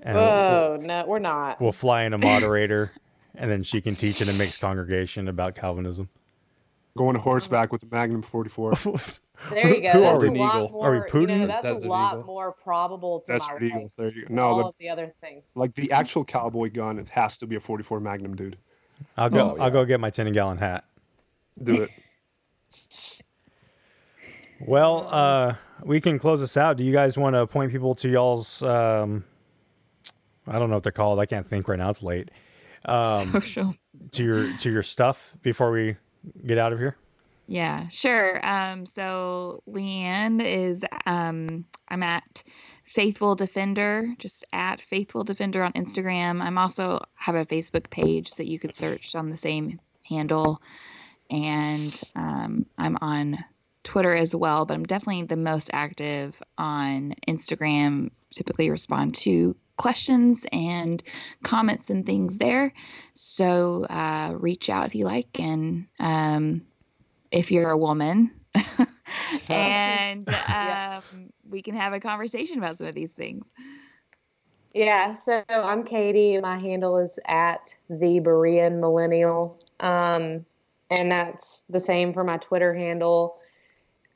and 0.00 0.16
we'll, 0.16 0.24
oh 0.24 0.78
no, 0.80 1.04
we're 1.06 1.18
not. 1.18 1.60
we'll 1.60 1.72
fly 1.72 2.04
in 2.04 2.12
a 2.12 2.18
moderator, 2.18 2.92
and 3.34 3.50
then 3.50 3.62
she 3.62 3.80
can 3.80 3.96
teach 3.96 4.20
in 4.20 4.28
a 4.28 4.32
mixed 4.34 4.60
congregation 4.60 5.28
about 5.28 5.54
Calvinism. 5.54 6.08
Going 6.96 7.14
to 7.14 7.20
horseback 7.20 7.72
with 7.72 7.82
a 7.84 7.86
Magnum 7.90 8.22
44. 8.22 8.72
There 9.50 9.74
you 9.74 9.82
go. 9.82 9.90
Who 9.92 10.00
that's 10.02 10.14
are 10.14 10.20
we? 10.20 10.28
a 10.28 10.40
lot 10.40 10.54
Eagle? 10.56 10.68
more. 10.70 10.86
Are 10.86 10.90
we 10.92 10.96
You 10.98 11.02
Putin? 11.04 11.40
know, 11.40 11.46
that's 11.48 11.62
Desert 11.64 11.86
a 11.86 11.90
lot 11.90 12.12
Eagle. 12.12 12.24
more 12.26 12.52
probable 12.52 13.20
to 13.20 13.32
That's 13.32 13.48
my 13.48 13.58
Eagle. 13.60 13.92
There 13.96 14.12
you 14.12 14.26
go. 14.26 14.34
No, 14.34 14.42
all 14.44 14.56
but 14.62 14.68
of 14.68 14.74
the 14.78 14.88
other 14.88 15.12
things. 15.20 15.42
like 15.56 15.74
the 15.74 15.90
actual 15.90 16.24
cowboy 16.24 16.70
gun, 16.70 16.96
it 17.00 17.08
has 17.08 17.38
to 17.38 17.46
be 17.48 17.56
a 17.56 17.60
44 17.60 17.98
Magnum, 17.98 18.36
dude. 18.36 18.56
I'll 19.16 19.30
go. 19.30 19.56
I'll 19.58 19.70
go 19.70 19.84
get 19.84 19.98
my 19.98 20.10
ten 20.10 20.30
gallon 20.32 20.58
hat. 20.58 20.84
Do 21.60 21.82
it. 21.82 21.90
Well, 24.64 25.08
uh, 25.10 25.54
we 25.82 26.00
can 26.00 26.18
close 26.20 26.40
this 26.40 26.56
out. 26.56 26.76
Do 26.76 26.84
you 26.84 26.92
guys 26.92 27.18
want 27.18 27.34
to 27.34 27.46
point 27.48 27.72
people 27.72 27.94
to 27.96 28.08
y'all's? 28.08 28.62
Um, 28.62 29.24
I 30.46 30.58
don't 30.58 30.68
know 30.70 30.76
what 30.76 30.82
they're 30.84 30.92
called. 30.92 31.18
I 31.18 31.26
can't 31.26 31.46
think 31.46 31.66
right 31.68 31.78
now. 31.78 31.90
It's 31.90 32.02
late. 32.02 32.30
Um, 32.84 33.32
Social. 33.32 33.74
To 34.12 34.24
your 34.24 34.56
to 34.58 34.70
your 34.70 34.82
stuff 34.82 35.34
before 35.42 35.70
we 35.70 35.96
get 36.46 36.58
out 36.58 36.72
of 36.72 36.78
here. 36.78 36.96
Yeah, 37.46 37.88
sure. 37.88 38.44
Um, 38.46 38.86
so 38.86 39.62
Leanne 39.68 40.44
is 40.44 40.84
um, 41.06 41.64
I'm 41.88 42.02
at 42.02 42.42
Faithful 42.86 43.34
Defender, 43.34 44.14
just 44.18 44.44
at 44.52 44.80
Faithful 44.82 45.24
Defender 45.24 45.62
on 45.62 45.72
Instagram. 45.72 46.42
I'm 46.42 46.58
also 46.58 47.04
have 47.14 47.34
a 47.34 47.46
Facebook 47.46 47.90
page 47.90 48.32
that 48.32 48.46
you 48.46 48.58
could 48.58 48.74
search 48.74 49.14
on 49.14 49.30
the 49.30 49.36
same 49.36 49.80
handle, 50.08 50.62
and 51.30 52.00
um, 52.14 52.66
I'm 52.78 52.96
on 53.00 53.44
Twitter 53.82 54.14
as 54.14 54.34
well. 54.34 54.64
But 54.64 54.74
I'm 54.74 54.84
definitely 54.84 55.24
the 55.24 55.36
most 55.36 55.70
active 55.72 56.34
on 56.56 57.14
Instagram. 57.26 58.10
Typically 58.30 58.70
respond 58.70 59.14
to 59.16 59.56
questions 59.82 60.46
and 60.52 61.02
comments 61.42 61.90
and 61.90 62.06
things 62.06 62.38
there. 62.38 62.72
So 63.14 63.84
uh, 63.86 64.32
reach 64.38 64.70
out 64.70 64.86
if 64.86 64.94
you 64.94 65.04
like, 65.04 65.40
and 65.40 65.86
um, 65.98 66.64
if 67.32 67.50
you're 67.50 67.70
a 67.70 67.76
woman, 67.76 68.30
and 69.48 70.28
um, 70.54 71.02
we 71.50 71.62
can 71.62 71.74
have 71.74 71.92
a 71.92 71.98
conversation 71.98 72.58
about 72.58 72.78
some 72.78 72.86
of 72.86 72.94
these 72.94 73.10
things. 73.10 73.48
Yeah, 74.72 75.14
so 75.14 75.42
I'm 75.48 75.82
Katie. 75.82 76.38
My 76.40 76.56
handle 76.56 76.96
is 76.98 77.18
at 77.26 77.74
the 77.90 78.20
Berean 78.20 78.78
Millennial. 78.78 79.58
Um, 79.80 80.46
and 80.90 81.10
that's 81.10 81.64
the 81.68 81.80
same 81.80 82.12
for 82.12 82.22
my 82.22 82.36
Twitter 82.36 82.72
handle. 82.72 83.36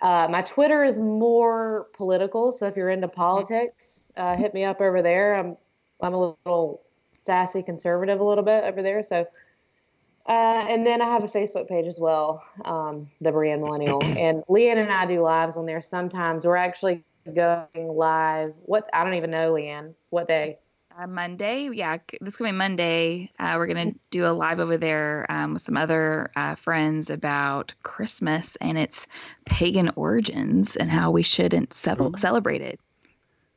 Uh, 0.00 0.28
my 0.30 0.42
Twitter 0.42 0.84
is 0.84 1.00
more 1.00 1.88
political, 1.92 2.52
so 2.52 2.66
if 2.66 2.76
you're 2.76 2.90
into 2.90 3.08
politics, 3.08 3.95
uh, 4.16 4.36
hit 4.36 4.54
me 4.54 4.64
up 4.64 4.80
over 4.80 5.02
there. 5.02 5.34
I'm 5.34 5.56
I'm 6.02 6.14
a 6.14 6.36
little 6.44 6.82
sassy 7.24 7.62
conservative 7.62 8.20
a 8.20 8.24
little 8.24 8.44
bit 8.44 8.64
over 8.64 8.82
there. 8.82 9.02
So, 9.02 9.26
uh, 10.28 10.66
and 10.68 10.86
then 10.86 11.02
I 11.02 11.06
have 11.06 11.24
a 11.24 11.28
Facebook 11.28 11.68
page 11.68 11.86
as 11.86 11.98
well, 11.98 12.42
um, 12.64 13.10
the 13.20 13.30
Berean 13.30 13.60
Millennial. 13.60 14.02
and 14.18 14.42
Leanne 14.48 14.76
and 14.76 14.92
I 14.92 15.06
do 15.06 15.22
lives 15.22 15.56
on 15.56 15.66
there 15.66 15.82
sometimes. 15.82 16.46
We're 16.46 16.56
actually 16.56 17.04
going 17.34 17.66
live. 17.74 18.54
What 18.64 18.88
I 18.92 19.04
don't 19.04 19.14
even 19.14 19.30
know, 19.30 19.52
Leanne. 19.52 19.94
What 20.10 20.28
day? 20.28 20.58
Uh, 20.98 21.06
Monday, 21.06 21.68
yeah, 21.74 21.98
this 22.22 22.38
coming 22.38 22.56
Monday, 22.56 23.30
uh, 23.38 23.56
we're 23.58 23.66
gonna 23.66 23.92
do 24.10 24.24
a 24.24 24.32
live 24.32 24.60
over 24.60 24.78
there 24.78 25.26
um, 25.28 25.52
with 25.52 25.60
some 25.60 25.76
other 25.76 26.30
uh, 26.36 26.54
friends 26.54 27.10
about 27.10 27.74
Christmas 27.82 28.56
and 28.62 28.78
its 28.78 29.06
pagan 29.44 29.90
origins 29.96 30.74
and 30.74 30.90
how 30.90 31.10
we 31.10 31.22
shouldn't 31.22 31.74
cel- 31.74 32.16
celebrate 32.16 32.62
it. 32.62 32.80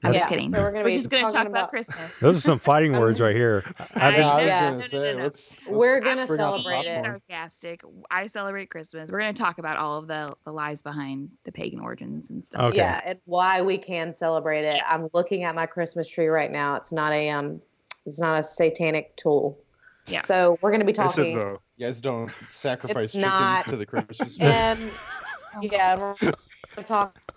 I'm 0.02 0.14
That's- 0.14 0.22
just 0.22 0.30
kidding. 0.30 0.50
so 0.50 0.62
we're 0.62 0.72
gonna 0.72 0.84
we're 0.86 0.92
be 0.92 0.96
just 0.98 1.10
gonna 1.10 1.24
talk 1.24 1.42
about, 1.46 1.48
about- 1.48 1.70
Christmas. 1.72 2.20
Those 2.20 2.38
are 2.38 2.42
some 2.42 2.58
fighting 2.60 2.94
words 2.94 3.20
right 3.20 3.36
here. 3.36 3.64
I've 3.96 4.18
Yeah, 4.18 4.30
I 4.30 4.36
was 4.38 4.48
gonna 4.50 4.72
No, 4.72 4.78
no, 4.78 4.86
say 4.86 5.14
no, 5.68 5.72
no. 5.74 5.78
We're 5.78 6.00
gonna 6.00 6.26
bring 6.26 6.40
out 6.40 6.58
the 6.58 6.64
celebrate 6.64 6.90
it. 6.90 7.02
sarcastic. 7.04 7.82
I 8.10 8.28
celebrate 8.28 8.70
Christmas. 8.70 9.12
We're 9.12 9.20
gonna 9.20 9.34
talk 9.34 9.58
about 9.60 9.76
all 9.76 9.98
of 10.00 10.08
the 10.08 10.34
the 10.46 10.54
lies 10.54 10.82
behind 10.82 11.30
the 11.44 11.52
pagan 11.52 11.82
origins 11.82 12.30
and 12.30 12.46
stuff. 12.46 12.62
Okay. 12.62 12.78
Yeah, 12.78 13.02
and 13.04 13.20
why 13.26 13.62
we 13.62 13.78
can 13.78 14.16
celebrate 14.16 14.64
it. 14.64 14.82
I'm 14.88 15.10
looking 15.14 15.44
at 15.44 15.54
my 15.54 15.66
Christmas 15.66 16.08
tree 16.08 16.28
right 16.28 16.52
now. 16.52 16.76
It's 16.76 16.94
not 16.94 17.12
a 17.12 17.30
um, 17.32 17.62
it's 18.06 18.20
not 18.20 18.40
a 18.40 18.44
satanic 18.44 19.18
tool. 19.18 19.58
Yeah. 20.08 20.22
So 20.22 20.58
we're 20.62 20.72
gonna 20.72 20.86
be 20.86 20.94
talking. 20.94 21.36
though? 21.38 21.60
You 21.76 21.86
guys 21.88 22.00
don't 22.00 22.32
sacrifice 22.50 23.12
chickens 23.12 23.16
not- 23.26 23.66
to 23.66 23.76
the 23.76 23.86
Christmas 23.86 24.18
tree. 24.38 24.46
and 24.48 24.80
yeah, 25.62 25.96
we're 25.98 26.14
gonna 26.16 26.34
talk 26.86 27.18
about 27.28 27.36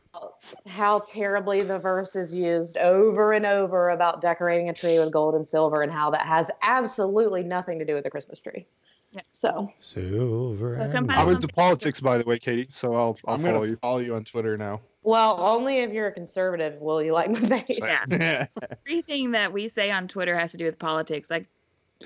how 0.67 1.01
terribly 1.01 1.63
the 1.63 1.79
verse 1.79 2.17
is 2.17 2.35
used 2.35 2.77
over 2.79 3.33
and 3.33 3.47
over 3.47 3.91
about 3.91 4.21
decorating 4.21 4.69
a 4.69 4.75
tree 4.75 4.99
with 4.99 5.11
gold 5.13 5.35
and 5.35 5.49
silver, 5.49 5.83
and 5.83 5.91
how 5.93 6.11
that 6.11 6.27
has 6.27 6.51
absolutely 6.63 7.43
nothing 7.43 7.79
to 7.79 7.85
do 7.85 7.95
with 7.95 8.05
the 8.05 8.11
Christmas 8.11 8.39
tree. 8.39 8.67
Yeah. 9.13 9.21
So 9.31 9.71
Silver. 9.79 10.75
So 10.75 10.81
and- 10.83 10.97
I'm 10.97 11.11
us 11.11 11.35
into 11.35 11.49
politics, 11.49 12.01
by 12.01 12.19
the 12.19 12.25
way, 12.25 12.39
Katie. 12.39 12.67
So 12.71 12.95
I'll 12.95 13.19
I'll 13.27 13.35
I'm 13.35 13.41
follow 13.43 13.63
you. 13.65 13.77
follow 13.77 13.99
you 13.99 14.15
on 14.15 14.25
Twitter 14.25 14.57
now. 14.57 14.81
well, 15.03 15.39
only 15.41 15.79
if 15.81 15.93
you're 15.93 16.07
a 16.07 16.13
conservative 16.13 16.81
will 16.81 17.03
you 17.03 17.13
like 17.13 17.31
my 17.31 17.61
page. 17.61 17.79
Yeah. 17.81 18.47
Everything 18.87 19.33
that 19.33 19.53
we 19.53 19.69
say 19.69 19.91
on 19.91 20.09
Twitter 20.09 20.39
has 20.39 20.53
to 20.53 20.57
do 20.57 20.65
with 20.65 20.79
politics. 20.79 21.31
Like 21.31 21.47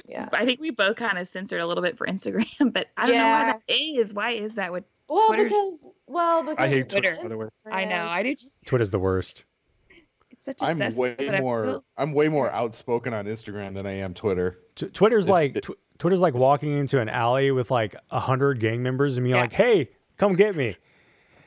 Yeah. 0.09 0.29
I 0.33 0.45
think 0.45 0.61
we 0.61 0.71
both 0.71 0.97
kind 0.97 1.17
of 1.19 1.29
censored 1.29 1.61
a 1.61 1.67
little 1.67 1.83
bit 1.83 1.97
for 1.97 2.07
Instagram, 2.09 2.47
but 2.73 2.89
I 2.97 3.07
don't 3.07 3.15
know 3.17 3.23
Yeah. 3.23 3.45
why 3.47 3.53
that 3.53 3.63
is. 3.69 4.13
Why 4.15 4.31
is 4.33 4.55
that? 4.57 4.73
With 4.73 4.85
Well, 5.09 5.29
Twitter's- 5.29 5.53
because 5.53 5.93
well, 6.07 6.43
because 6.43 6.57
I 6.59 6.69
hate 6.69 6.89
Twitter. 6.89 7.13
Twitter, 7.17 7.23
by 7.23 7.29
the 7.29 7.37
way. 7.39 7.49
I 7.71 7.85
know 7.85 8.07
I 8.07 8.23
do. 8.23 8.31
too. 8.35 8.47
Twitter's 8.65 8.91
the 8.91 8.99
worst. 8.99 9.45
It's 10.31 10.45
such 10.45 10.61
a 10.63 10.65
I'm 10.67 10.77
cess- 10.77 10.97
way 10.97 11.17
more. 11.41 11.63
still- 11.65 11.85
I'm 11.97 12.13
way 12.13 12.29
more 12.29 12.51
outspoken 12.51 13.13
on 13.15 13.27
Instagram 13.27 13.75
than 13.75 13.87
I 13.87 13.93
am 13.99 14.15
Twitter. 14.15 14.59
T- 14.75 14.89
Twitter's 14.89 15.27
If 15.27 15.31
like 15.31 15.57
it- 15.57 15.63
tw- 15.65 15.79
Twitter's 15.99 16.21
like 16.21 16.35
walking 16.35 16.77
into 16.77 17.01
an 17.01 17.09
alley 17.09 17.51
with 17.51 17.71
like 17.71 17.97
a 18.11 18.21
hundred 18.21 18.61
gang 18.61 18.83
members 18.83 19.17
and 19.17 19.25
being 19.25 19.35
Yeah. 19.35 19.41
like, 19.43 19.53
"Hey, 19.53 19.91
come 20.19 20.35
get 20.35 20.55
me." 20.55 20.77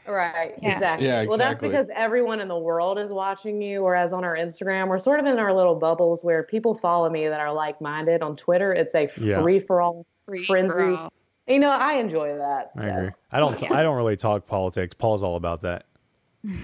Right, 0.08 0.56
Yeah. 0.60 0.74
exactly. 0.74 1.06
Yeah, 1.06 1.26
Well, 1.26 1.38
that's 1.38 1.60
because 1.60 1.86
everyone 1.94 2.40
in 2.40 2.48
the 2.48 2.58
world 2.58 2.98
is 2.98 3.12
watching 3.12 3.62
you, 3.62 3.84
whereas 3.84 4.12
on 4.12 4.24
our 4.24 4.36
Instagram, 4.36 4.88
we're 4.88 4.98
sort 4.98 5.20
of 5.20 5.28
in 5.28 5.38
our 5.38 5.54
little 5.54 5.76
bubbles 5.76 6.24
where 6.26 6.42
people 6.42 6.74
follow 6.74 7.12
me 7.12 7.28
that 7.28 7.40
are 7.40 7.54
like 7.54 7.80
minded. 7.80 8.24
On 8.24 8.36
Twitter, 8.36 8.74
it's 8.74 8.96
a 8.96 9.06
free 9.06 9.60
for 9.60 9.82
all 9.82 10.08
Free 10.26 10.40
for 10.40 10.54
frenzy. 10.68 10.98
All. 11.50 11.54
You 11.54 11.60
know, 11.60 11.70
I 11.70 11.94
enjoy 11.94 12.38
that. 12.38 12.72
I 12.78 12.86
agree. 12.88 13.10
I 13.32 13.40
don't. 13.40 13.72
I 13.72 13.82
don't 13.84 13.96
really 13.98 14.18
talk 14.18 14.46
politics. 14.46 14.94
Paul's 14.94 15.24
all 15.24 15.36
about 15.36 15.62
that. 15.62 15.86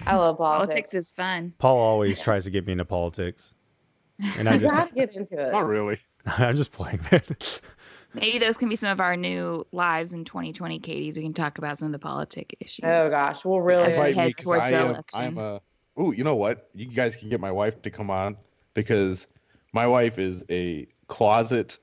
I 0.05 0.15
love 0.15 0.37
Politics 0.37 0.67
politics. 0.69 0.93
is 0.93 1.11
fun. 1.11 1.53
Paul 1.57 1.77
always 1.77 2.21
tries 2.21 2.45
to 2.45 2.49
get 2.49 2.65
me 2.65 2.71
into 2.71 2.85
politics, 2.85 3.53
and 4.37 4.47
I 4.47 4.53
I 4.53 4.57
just 4.57 4.73
gotta 4.73 4.93
get 4.95 5.13
into 5.15 5.37
it. 5.37 5.51
Not 5.51 5.67
really. 5.67 5.99
I'm 6.25 6.55
just 6.55 6.71
playing. 6.71 7.01
man. 7.11 7.21
Maybe 8.13 8.39
those 8.39 8.55
can 8.55 8.69
be 8.69 8.77
some 8.77 8.89
of 8.89 9.01
our 9.01 9.17
new 9.17 9.67
lives 9.73 10.13
in 10.13 10.23
2020, 10.23 10.79
Katie's. 10.79 11.17
We 11.17 11.23
can 11.23 11.33
talk 11.33 11.57
about 11.57 11.77
some 11.77 11.87
of 11.87 11.91
the 11.91 11.99
politic 11.99 12.55
issues. 12.61 12.85
Oh 12.85 13.09
gosh, 13.09 13.43
we'll 13.43 13.59
really. 13.59 13.83
As 13.83 13.97
we 13.97 14.09
Invite 14.09 14.27
me 14.27 14.33
towards 14.33 14.63
I 14.63 14.71
the 14.71 14.77
am, 14.77 14.89
election. 14.91 15.19
I'm 15.19 15.37
uh, 15.37 15.41
a. 15.55 15.61
Oh, 15.97 16.11
you 16.11 16.23
know 16.23 16.35
what? 16.35 16.69
You 16.73 16.87
guys 16.87 17.15
can 17.17 17.29
get 17.29 17.41
my 17.41 17.51
wife 17.51 17.81
to 17.81 17.89
come 17.89 18.09
on 18.09 18.37
because 18.73 19.27
my 19.73 19.85
wife 19.87 20.17
is 20.17 20.45
a 20.49 20.87
closet 21.07 21.77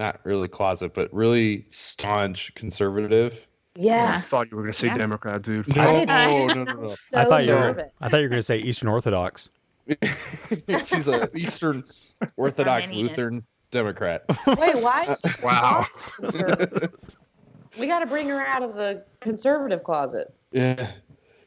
not 0.00 0.18
really 0.24 0.48
closet, 0.48 0.94
but 0.94 1.12
really 1.14 1.66
staunch 1.68 2.52
conservative. 2.54 3.46
Yeah. 3.76 4.14
I 4.16 4.20
thought 4.20 4.50
you 4.50 4.56
were 4.56 4.62
gonna 4.64 4.72
say 4.72 4.88
Yeah. 4.88 4.98
Democrat, 4.98 5.42
dude. 5.42 5.74
No, 5.76 6.04
no, 6.04 6.46
no, 6.46 6.64
no. 6.64 6.88
So 6.88 7.18
I 7.18 7.24
thought 7.26 7.44
you 7.46 7.52
were. 7.52 7.60
nervous. 7.60 7.90
I 8.00 8.08
thought 8.08 8.16
you 8.16 8.22
were 8.24 8.28
going 8.30 8.38
to 8.38 8.42
say 8.42 8.58
Eastern 8.58 8.88
Orthodox. 8.88 9.48
She's 10.84 11.06
a 11.06 11.28
Eastern 11.36 11.84
Orthodox 12.36 12.90
Lutheran 12.90 13.44
Democrat. 13.70 14.24
Wait, 14.46 14.76
why? 14.82 15.16
Wow. 15.42 15.86
we 17.78 17.86
got 17.86 18.00
to 18.00 18.06
bring 18.06 18.28
her 18.28 18.40
out 18.44 18.62
of 18.62 18.74
the 18.74 19.04
conservative 19.20 19.84
closet. 19.84 20.32
Yeah, 20.52 20.90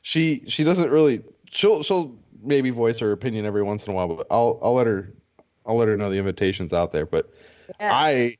she 0.04 0.44
she 0.48 0.64
doesn't 0.64 0.90
really. 0.90 1.22
She'll 1.52 1.84
she'll 1.84 2.16
maybe 2.42 2.70
voice 2.70 3.00
her 3.00 3.12
opinion 3.12 3.46
every 3.46 3.64
once 3.64 3.86
in 3.86 3.92
a 3.92 3.96
while, 3.96 4.08
but 4.08 4.28
I'll 4.32 4.60
I'll 4.64 4.74
let 4.76 4.88
her 4.88 5.12
I'll 5.66 5.76
let 5.78 5.88
her 5.88 5.98
know 5.98 6.10
the 6.10 6.18
invitation's 6.18 6.74
out 6.74 6.92
there. 6.92 7.06
But 7.06 7.30
Yeah. 7.80 7.94
I, 7.94 8.38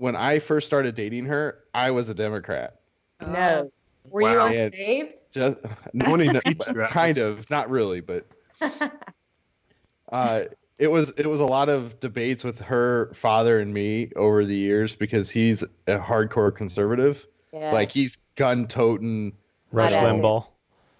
when 0.00 0.16
I 0.16 0.38
first 0.38 0.66
started 0.66 0.94
dating 0.94 1.26
her, 1.26 1.58
I 1.74 1.90
was 1.90 2.08
a 2.08 2.14
Democrat. 2.14 2.80
no. 3.20 3.70
Were 4.08 4.22
Wow. 4.22 4.46
you 4.48 4.56
And- 4.58 4.74
unsaved? 4.74 5.20
Just 5.30 5.58
No 5.92 6.10
one 6.10 6.22
even 6.22 6.40
eats 6.46 6.68
you, 6.68 6.82
kind 6.88 7.18
of, 7.18 7.48
not 7.50 7.68
really, 7.70 8.00
but 8.00 8.26
uh, 10.10 10.44
it 10.78 10.90
was 10.90 11.10
it 11.18 11.26
was 11.26 11.40
a 11.40 11.44
lot 11.46 11.68
of 11.68 12.00
debates 12.00 12.42
with 12.42 12.58
her 12.60 13.12
father 13.14 13.60
and 13.60 13.72
me 13.74 14.10
over 14.16 14.44
the 14.46 14.56
years 14.56 14.96
because 14.96 15.30
he's 15.30 15.62
a 15.62 15.98
hardcore 15.98 16.52
conservative. 16.54 17.26
Yeah. 17.52 17.72
Like 17.72 17.90
he's 17.90 18.16
gun 18.36 18.66
toting. 18.66 19.32
Rush 19.70 19.92
I. 19.92 20.04
Limbaugh. 20.04 20.46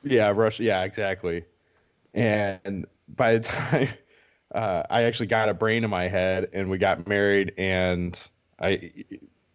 Yeah, 0.05 0.31
Rush. 0.35 0.61
Yeah, 0.61 0.83
exactly. 0.85 1.45
And 2.15 2.87
by 3.09 3.39
the 3.39 3.41
time 3.49 3.89
uh, 4.55 4.83
I 4.91 5.05
actually 5.05 5.27
got 5.29 5.49
a 5.49 5.55
brain 5.55 5.85
in 5.85 5.91
my 5.91 6.07
head 6.09 6.51
and 6.53 6.69
we 6.71 6.77
got 6.79 7.09
married, 7.09 7.55
and 7.57 8.21
I 8.61 8.93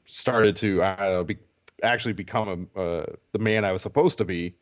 started 0.06 0.56
to 0.58 0.84
I 0.84 0.96
don't 0.96 1.14
know, 1.14 1.24
be, 1.24 1.38
actually 1.84 2.14
become 2.14 2.70
a, 2.76 2.80
uh, 2.80 3.06
the 3.32 3.40
man 3.40 3.66
I 3.66 3.72
was 3.72 3.82
supposed 3.82 4.18
to 4.20 4.26
be, 4.26 4.56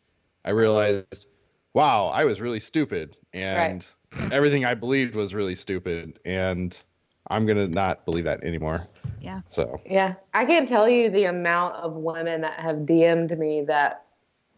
I 0.45 0.51
realized, 0.51 1.27
wow, 1.73 2.07
I 2.07 2.25
was 2.25 2.41
really 2.41 2.59
stupid, 2.59 3.17
and 3.33 3.85
everything 4.31 4.65
I 4.65 4.73
believed 4.73 5.15
was 5.15 5.33
really 5.33 5.55
stupid, 5.55 6.19
and 6.25 6.81
I'm 7.27 7.45
gonna 7.45 7.67
not 7.67 8.05
believe 8.05 8.25
that 8.25 8.43
anymore. 8.43 8.87
Yeah. 9.21 9.41
So 9.47 9.79
Yeah, 9.89 10.15
I 10.33 10.45
can't 10.45 10.67
tell 10.67 10.89
you 10.89 11.09
the 11.09 11.25
amount 11.25 11.75
of 11.75 11.95
women 11.95 12.41
that 12.41 12.59
have 12.59 12.77
DM'd 12.77 13.37
me 13.37 13.63
that 13.67 14.05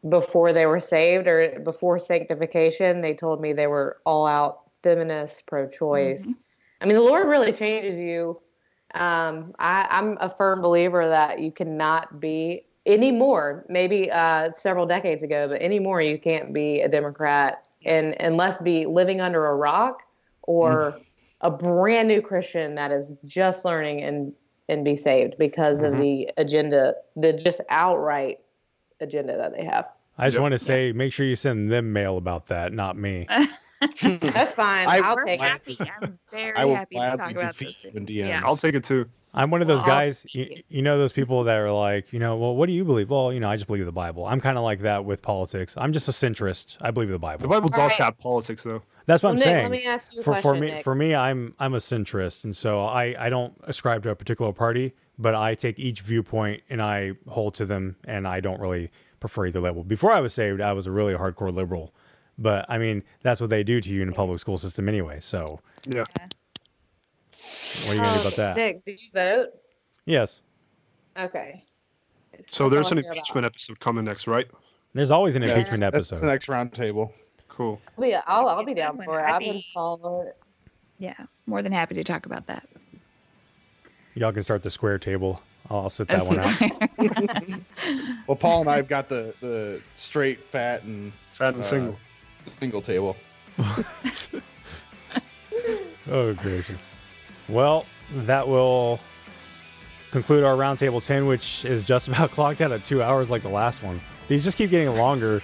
before 0.10 0.54
they 0.54 0.66
were 0.66 0.80
saved 0.80 1.28
or 1.28 1.60
before 1.64 2.00
sanctification, 2.00 3.02
they 3.02 3.14
told 3.14 3.42
me 3.42 3.54
they 3.54 3.68
were 3.68 3.98
all 4.06 4.26
out 4.26 4.62
feminist, 4.84 5.46
pro 5.48 5.68
choice. 5.68 6.28
I 6.82 6.86
mean, 6.86 6.96
the 6.96 7.02
Lord 7.02 7.28
really 7.28 7.52
changes 7.52 7.98
you. 7.98 8.40
Um, 8.96 9.54
I, 9.60 9.88
I'm 9.90 10.18
a 10.22 10.30
firm 10.30 10.62
believer 10.62 11.08
that 11.10 11.40
you 11.40 11.52
cannot 11.52 12.20
be 12.20 12.66
anymore, 12.86 13.66
maybe 13.68 14.10
uh, 14.12 14.52
several 14.54 14.86
decades 14.86 15.24
ago, 15.24 15.48
but 15.48 15.62
anymore 15.62 16.02
you 16.02 16.18
can't 16.18 16.54
be 16.54 16.82
a 16.82 16.88
Democrat 16.88 17.68
and 17.86 18.16
unless 18.20 18.60
be 18.62 18.86
living 18.86 19.22
under 19.22 19.48
a 19.48 19.56
rock 19.56 20.04
or 20.44 21.02
a 21.42 21.52
brand 21.52 22.08
new 22.08 22.22
Christian 22.22 22.76
that 22.76 22.92
is 22.92 23.16
just 23.26 23.66
learning 23.66 24.02
and 24.02 24.34
and 24.68 24.84
be 24.84 24.96
saved 24.96 25.36
because 25.38 25.84
of 25.84 25.96
the 25.98 26.28
agenda, 26.38 26.96
the 27.16 27.32
just 27.32 27.62
outright 27.70 28.40
agenda 29.00 29.38
that 29.38 29.54
they 29.56 29.64
have. 29.64 29.92
I 30.18 30.28
just 30.28 30.36
Yep. 30.36 30.42
want 30.42 30.52
to 30.54 30.60
say, 30.60 30.92
make 30.92 31.14
sure 31.14 31.26
you 31.26 31.36
send 31.36 31.72
them 31.72 31.94
mail 31.94 32.18
about 32.18 32.48
that, 32.48 32.74
not 32.74 32.98
me. 32.98 33.28
That's 34.22 34.54
fine. 34.56 34.88
I- 34.88 35.00
I'll 35.00 35.16
We're 35.16 35.26
take 35.26 35.42
it. 35.42 35.80
I'm 36.02 36.20
very 36.32 36.56
I 36.58 36.66
will 36.66 36.76
happy 36.76 36.96
to 36.96 37.18
talk 37.18 37.32
about 37.32 37.58
defeat 37.58 37.76
this. 37.82 37.84
you 37.84 37.90
in 38.00 38.06
thing. 38.06 38.16
DMs. 38.18 38.44
I'll 38.44 38.58
take 38.58 38.76
it 38.76 38.84
too. 38.84 39.06
I'm 39.38 39.52
one 39.52 39.62
of 39.62 39.68
those 39.68 39.80
Well, 39.80 39.88
guys, 39.88 40.26
you, 40.30 40.62
you 40.70 40.82
know, 40.82 40.98
those 40.98 41.12
people 41.12 41.44
that 41.44 41.58
are 41.58 41.70
like, 41.70 42.14
you 42.14 42.20
know, 42.20 42.38
well, 42.38 42.56
what 42.56 42.68
do 42.68 42.72
you 42.74 42.86
believe? 42.86 43.10
Well, 43.10 43.34
you 43.34 43.42
know, 43.42 43.50
I 43.50 43.58
just 43.58 43.68
believe 43.68 43.86
the 43.86 43.92
Bible. 43.92 44.26
I'm 44.26 44.40
kind 44.40 44.58
of 44.58 44.64
like 44.64 44.80
that 44.80 45.04
with 45.04 45.22
politics. 45.22 45.76
I'm 45.78 45.92
just 45.92 46.08
a 46.08 46.14
centrist. 46.14 46.78
I 46.80 46.92
believe 46.92 47.10
the 47.10 47.20
Bible. 47.20 47.42
The 47.42 47.48
Bible. 47.50 47.70
Bible 47.70 47.78
does 47.84 48.00
right. 48.00 48.06
have 48.06 48.18
politics, 48.18 48.64
though. 48.64 48.82
That's 49.08 49.22
what 49.24 49.32
I'm 49.32 49.36
Well, 49.36 49.46
Nick, 49.46 49.54
let 49.54 49.60
saying. 49.60 49.72
me 49.72 49.86
ask 49.86 50.14
you 50.14 50.22
a 50.22 50.24
for, 50.24 50.36
for 50.38 50.54
me, 50.56 50.68
Nick. 50.68 50.84
for 50.86 50.96
me, 50.96 51.14
I'm 51.14 51.54
I'm 51.60 51.74
a 51.74 51.78
centrist, 51.80 52.46
and 52.46 52.56
so 52.56 52.82
I 52.86 53.14
I 53.20 53.30
don't 53.30 53.54
ascribe 53.64 54.04
to 54.04 54.10
a 54.10 54.16
particular 54.16 54.54
party, 54.54 54.94
but 55.20 55.36
I 55.36 55.54
take 55.54 55.78
each 55.80 56.00
viewpoint 56.02 56.64
and 56.70 56.82
I 56.82 57.12
hold 57.28 57.56
to 57.56 57.66
them, 57.66 57.98
and 58.06 58.26
I 58.28 58.40
don't 58.40 58.60
really 58.62 58.90
prefer 59.20 59.48
either 59.48 59.60
label. 59.60 59.84
Before 59.84 60.14
I 60.14 60.22
was 60.22 60.34
saved, 60.34 60.62
I 60.62 60.72
was 60.74 60.88
a 60.88 60.92
really 60.92 61.14
hardcore 61.14 61.54
liberal, 61.54 61.94
but 62.38 62.66
I 62.70 62.78
mean, 62.78 63.04
that's 63.22 63.40
what 63.42 63.50
they 63.50 63.64
do 63.64 63.80
to 63.82 63.90
you 63.90 64.02
in 64.02 64.08
the 64.10 64.14
public 64.14 64.40
school 64.40 64.58
system 64.58 64.88
anyway. 64.90 65.20
So 65.22 65.60
Yeah. 65.88 66.04
what 67.86 67.90
are 67.90 67.94
you 67.96 68.02
gonna 68.02 68.14
do 68.14 68.20
about 68.22 68.26
Um, 68.26 68.32
that? 68.38 68.58
Nick, 68.58 68.86
did 68.86 69.02
you 69.02 69.10
vote? 69.14 69.50
Yes, 70.06 70.42
Okay. 71.18 71.64
So 72.52 72.66
That's 72.68 72.74
there's 72.74 72.92
an 72.92 72.98
I 72.98 73.02
about. 73.02 73.16
impeachment 73.18 73.46
episode 73.46 73.80
coming 73.80 74.04
next, 74.06 74.28
right? 74.28 74.48
there's 74.94 75.12
always 75.12 75.36
an 75.36 75.42
Yeah, 75.44 75.50
impeachment 75.58 75.82
that's 75.82 75.96
episode. 76.12 76.20
the 76.20 76.28
next 76.32 76.48
round 76.50 76.74
table. 76.74 77.14
Cool. 77.50 77.80
I'll 77.98 78.04
be, 78.04 78.14
I'll, 78.16 78.48
I'll 78.50 78.66
be 78.66 78.74
down 78.74 78.98
Good 78.98 79.06
for 79.06 79.20
it. 79.20 79.24
I'd 79.24 79.34
I've 79.36 79.40
been 79.40 79.64
following 79.74 80.28
it. 80.28 80.38
Yeah, 81.00 81.16
more 81.46 81.62
than 81.62 81.72
happy 81.72 81.96
to 81.96 82.04
talk 82.04 82.26
about 82.26 82.48
that. 82.48 82.68
Y'all 84.14 84.32
can 84.34 84.44
start 84.44 84.64
the 84.64 84.70
square 84.70 84.98
table. 85.00 85.42
I'll, 85.70 85.80
I'll 85.82 85.90
sit 85.90 86.08
that 86.10 86.26
one 86.26 86.40
out. 86.40 88.20
Well, 88.28 88.36
Paul 88.38 88.62
and 88.62 88.70
I've 88.70 88.88
got 88.88 89.08
the 89.10 89.34
the 89.42 89.82
straight, 89.96 90.40
fat, 90.52 90.84
and 90.84 91.12
Fat 91.32 91.54
and 91.54 91.64
uh, 91.64 91.66
single. 91.66 91.98
Single 92.60 92.82
table. 92.82 93.16
Oh, 96.08 96.34
gracious. 96.34 96.88
Well, 97.50 97.86
that 98.14 98.48
will 98.48 99.00
conclude 100.12 100.44
our 100.44 100.56
roundtable 100.56 101.04
10, 101.06 101.26
which 101.26 101.66
is 101.66 101.84
just 101.84 102.08
about 102.10 102.32
clocked 102.32 102.62
out 102.62 102.72
at 102.72 102.84
two 102.84 103.02
hours 103.02 103.30
like 103.32 103.42
the 103.42 103.50
last 103.50 103.82
one. 103.82 104.00
These 104.28 104.44
just 104.44 104.58
keep 104.58 104.70
getting 104.70 104.94
longer. 104.96 105.42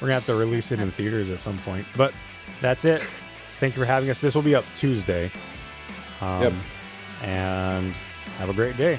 We're 0.00 0.08
going 0.08 0.10
to 0.10 0.14
have 0.14 0.26
to 0.26 0.34
release 0.36 0.72
it 0.72 0.80
in 0.80 0.90
theaters 0.90 1.28
at 1.30 1.40
some 1.40 1.58
point. 1.58 1.86
But 1.96 2.14
that's 2.62 2.84
it. 2.84 3.04
Thank 3.60 3.74
you 3.76 3.82
for 3.82 3.86
having 3.86 4.08
us. 4.10 4.20
This 4.20 4.34
will 4.34 4.42
be 4.42 4.54
up 4.54 4.64
Tuesday. 4.74 5.30
Um, 6.20 6.42
Yep. 6.42 6.52
And 7.22 7.94
have 8.38 8.48
a 8.48 8.54
great 8.54 8.76
day. 8.76 8.98